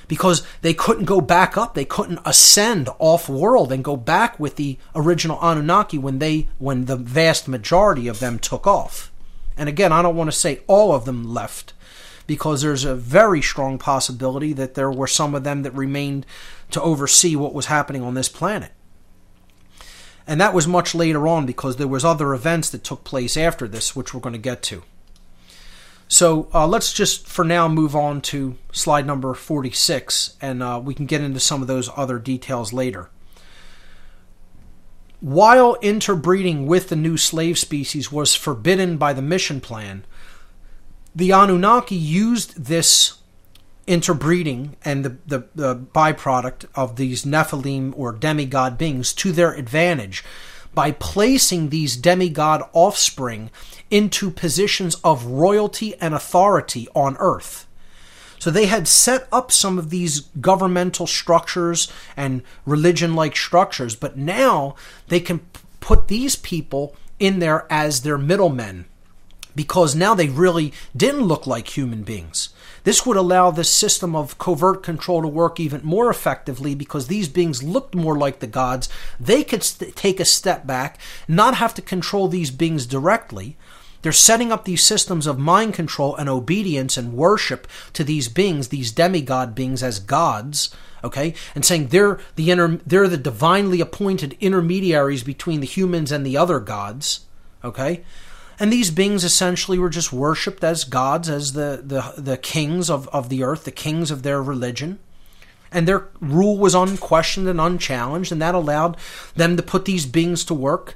because 0.10 0.46
they 0.62 0.74
couldn't 0.74 1.06
go 1.06 1.22
back 1.22 1.56
up. 1.56 1.76
They 1.76 1.86
couldn't 1.86 2.20
ascend 2.26 2.90
off 2.98 3.30
world 3.30 3.72
and 3.72 3.82
go 3.82 3.96
back 3.96 4.38
with 4.38 4.58
the 4.58 4.78
original 4.94 5.40
Anunnaki 5.42 5.98
when 5.98 6.20
they 6.20 6.50
when 6.58 6.86
the 6.86 6.98
vast 6.98 7.48
majority 7.48 8.10
of 8.10 8.20
them 8.20 8.40
took 8.40 8.68
off. 8.68 9.10
And 9.56 9.70
again, 9.70 9.94
I 9.94 10.02
don't 10.02 10.18
want 10.18 10.30
to 10.30 10.38
say 10.38 10.62
all 10.68 10.94
of 10.94 11.06
them 11.06 11.34
left 11.34 11.74
because 12.28 12.62
there's 12.62 12.84
a 12.84 12.96
very 12.96 13.42
strong 13.42 13.78
possibility 13.78 14.52
that 14.54 14.74
there 14.74 14.92
were 14.92 15.08
some 15.08 15.34
of 15.36 15.44
them 15.44 15.62
that 15.64 15.74
remained 15.74 16.26
to 16.72 16.82
oversee 16.82 17.36
what 17.36 17.54
was 17.54 17.68
happening 17.68 18.02
on 18.02 18.16
this 18.16 18.30
planet. 18.30 18.72
And 20.28 20.42
that 20.42 20.54
was 20.54 20.68
much 20.68 20.94
later 20.94 21.28
on 21.28 21.46
because 21.46 21.78
there 21.78 21.88
was 21.88 22.06
other 22.06 22.34
events 22.34 22.70
that 22.72 22.84
took 22.84 23.04
place 23.04 23.38
after 23.38 23.68
this 23.68 23.96
which 23.96 24.14
we're 24.14 24.22
going 24.22 24.34
to 24.34 24.40
get 24.40 24.62
to. 24.64 24.84
So 26.10 26.50
uh, 26.54 26.68
let's 26.68 26.92
just 26.92 27.28
for 27.28 27.46
now 27.46 27.68
move 27.68 27.96
on 27.96 28.22
to 28.22 28.58
slide 28.72 29.06
number 29.06 29.34
46, 29.36 30.36
and 30.42 30.64
uh, 30.64 30.82
we 30.84 30.96
can 30.96 31.06
get 31.06 31.22
into 31.22 31.40
some 31.40 31.62
of 31.62 31.68
those 31.68 31.88
other 31.96 32.18
details 32.18 32.74
later. 32.74 33.12
While 35.22 35.78
interbreeding 35.82 36.66
with 36.66 36.90
the 36.90 36.96
new 36.96 37.16
slave 37.16 37.60
species 37.60 38.12
was 38.12 38.34
forbidden 38.34 38.98
by 38.98 39.14
the 39.14 39.22
mission 39.22 39.62
plan, 39.62 40.04
the 41.14 41.32
Anunnaki 41.32 41.96
used 41.96 42.66
this 42.66 43.20
interbreeding 43.86 44.78
and 44.84 45.06
the, 45.06 45.18
the, 45.28 45.48
the 45.54 45.76
byproduct 45.76 46.66
of 46.74 46.96
these 46.96 47.24
Nephilim 47.24 47.94
or 47.96 48.14
demigod 48.14 48.80
beings 48.80 49.14
to 49.14 49.32
their 49.32 49.54
advantage 49.54 50.24
by 50.74 50.92
placing 50.92 51.70
these 51.70 51.98
demigod 51.98 52.64
offspring 52.74 53.50
into 53.92 54.30
positions 54.32 54.96
of 55.04 55.26
royalty 55.26 55.96
and 56.00 56.14
authority 56.14 56.88
on 56.96 57.18
earth. 57.20 57.68
So 58.40 58.50
they 58.50 58.68
had 58.68 58.88
set 58.88 59.28
up 59.32 59.52
some 59.52 59.78
of 59.78 59.90
these 59.90 60.22
governmental 60.40 61.08
structures 61.08 61.92
and 62.16 62.42
religion 62.66 63.14
like 63.14 63.36
structures, 63.36 63.96
but 63.96 64.18
now 64.18 64.76
they 65.10 65.20
can 65.20 65.42
put 65.82 66.08
these 66.08 66.36
people 66.38 66.96
in 67.20 67.40
there 67.40 67.68
as 67.70 68.02
their 68.02 68.18
middlemen 68.18 68.86
because 69.56 69.94
now 69.94 70.16
they 70.16 70.30
really 70.30 70.72
didn't 70.96 71.24
look 71.24 71.46
like 71.46 71.76
human 71.76 72.04
beings. 72.04 72.50
This 72.84 73.06
would 73.06 73.18
allow 73.18 73.52
this 73.52 73.70
system 73.70 74.16
of 74.16 74.38
covert 74.38 74.84
control 74.84 75.22
to 75.22 75.28
work 75.28 75.60
even 75.60 75.82
more 75.84 76.10
effectively 76.10 76.76
because 76.76 77.08
these 77.08 77.28
beings 77.28 77.62
looked 77.62 77.94
more 77.94 78.18
like 78.18 78.40
the 78.40 78.48
gods. 78.48 78.88
They 79.20 79.44
could 79.44 79.64
st- 79.64 79.96
take 79.98 80.22
a 80.22 80.26
step 80.26 80.66
back, 80.66 80.98
not 81.28 81.56
have 81.56 81.74
to 81.74 81.82
control 81.82 82.30
these 82.30 82.52
beings 82.52 82.86
directly. 82.86 83.58
They're 84.02 84.12
setting 84.12 84.52
up 84.52 84.66
these 84.66 84.84
systems 84.84 85.28
of 85.28 85.38
mind 85.38 85.74
control 85.74 86.16
and 86.16 86.30
obedience 86.30 86.98
and 86.98 87.14
worship 87.14 87.68
to 87.94 88.04
these 88.04 88.30
beings, 88.30 88.70
these 88.70 88.92
demigod 88.92 89.56
beings, 89.56 89.84
as 89.84 90.00
gods. 90.00 90.74
Okay, 91.04 91.34
and 91.56 91.64
saying 91.64 91.88
they're 91.88 92.20
the 92.36 92.52
inter- 92.52 92.82
they're 92.86 93.08
the 93.08 93.18
divinely 93.18 93.80
appointed 93.80 94.36
intermediaries 94.42 95.24
between 95.24 95.62
the 95.62 95.68
humans 95.68 96.12
and 96.12 96.26
the 96.26 96.36
other 96.36 96.60
gods. 96.60 97.22
Okay, 97.64 98.04
and 98.60 98.74
these 98.74 98.92
beings 98.92 99.24
essentially 99.24 99.80
were 99.80 99.90
just 99.90 100.12
worshipped 100.12 100.64
as 100.64 100.84
gods, 100.84 101.30
as 101.30 101.54
the, 101.54 101.82
the, 101.82 102.22
the 102.22 102.38
kings 102.38 102.90
of, 102.90 103.08
of 103.10 103.30
the 103.30 103.44
earth, 103.44 103.64
the 103.64 103.72
kings 103.72 104.12
of 104.12 104.22
their 104.22 104.44
religion. 104.44 105.00
And 105.72 105.88
their 105.88 106.10
rule 106.20 106.58
was 106.58 106.76
unquestioned 106.76 107.48
and 107.48 107.62
unchallenged, 107.62 108.32
and 108.32 108.42
that 108.42 108.56
allowed 108.56 108.98
them 109.36 109.56
to 109.56 109.64
put 109.64 109.86
these 109.86 110.06
beings 110.06 110.44
to 110.46 110.54
work, 110.54 110.96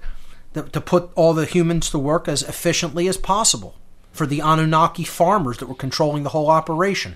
to 0.54 0.82
put 0.82 1.12
all 1.16 1.34
the 1.34 1.46
humans 1.46 1.90
to 1.90 2.00
work 2.00 2.28
as 2.28 2.44
efficiently 2.44 3.08
as 3.08 3.18
possible 3.18 3.76
for 4.12 4.26
the 4.26 4.42
Anunnaki 4.42 5.04
farmers 5.04 5.58
that 5.58 5.68
were 5.68 5.76
controlling 5.76 6.24
the 6.24 6.30
whole 6.30 6.50
operation. 6.50 7.16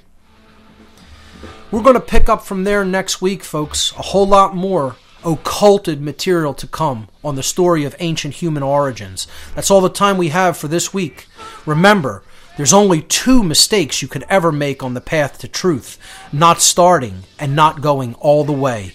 We're 1.70 1.84
going 1.84 1.96
to 1.96 2.00
pick 2.00 2.30
up 2.30 2.44
from 2.44 2.64
there 2.64 2.84
next 2.84 3.22
week, 3.22 3.44
folks. 3.44 3.92
A 3.98 4.02
whole 4.02 4.28
lot 4.28 4.56
more 4.56 4.96
occulted 5.26 6.02
material 6.02 6.54
to 6.54 6.68
come 6.68 7.10
on 7.24 7.36
the 7.36 7.44
story 7.44 7.84
of 7.84 7.96
ancient 8.00 8.36
human 8.36 8.64
origins. 8.64 9.28
That's 9.54 9.70
all 9.70 9.82
the 9.82 9.90
time 9.90 10.18
we 10.18 10.30
have 10.30 10.58
for 10.58 10.68
this 10.68 10.94
week. 10.94 11.28
Remember, 11.66 12.24
there's 12.56 12.74
only 12.74 13.02
two 13.02 13.44
mistakes 13.44 14.02
you 14.02 14.08
could 14.08 14.26
ever 14.30 14.52
make 14.52 14.82
on 14.82 14.94
the 14.94 15.02
path 15.02 15.38
to 15.40 15.48
truth 15.48 16.00
not 16.32 16.62
starting 16.62 17.24
and 17.38 17.56
not 17.56 17.82
going 17.82 18.16
all 18.16 18.44
the 18.44 18.54
way. 18.54 18.94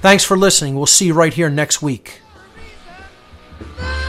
Thanks 0.00 0.24
for 0.24 0.36
listening. 0.36 0.76
We'll 0.76 0.86
see 0.86 1.06
you 1.06 1.14
right 1.14 1.34
here 1.34 1.50
next 1.50 1.82
week. 1.82 2.20
Bye. 3.58 4.05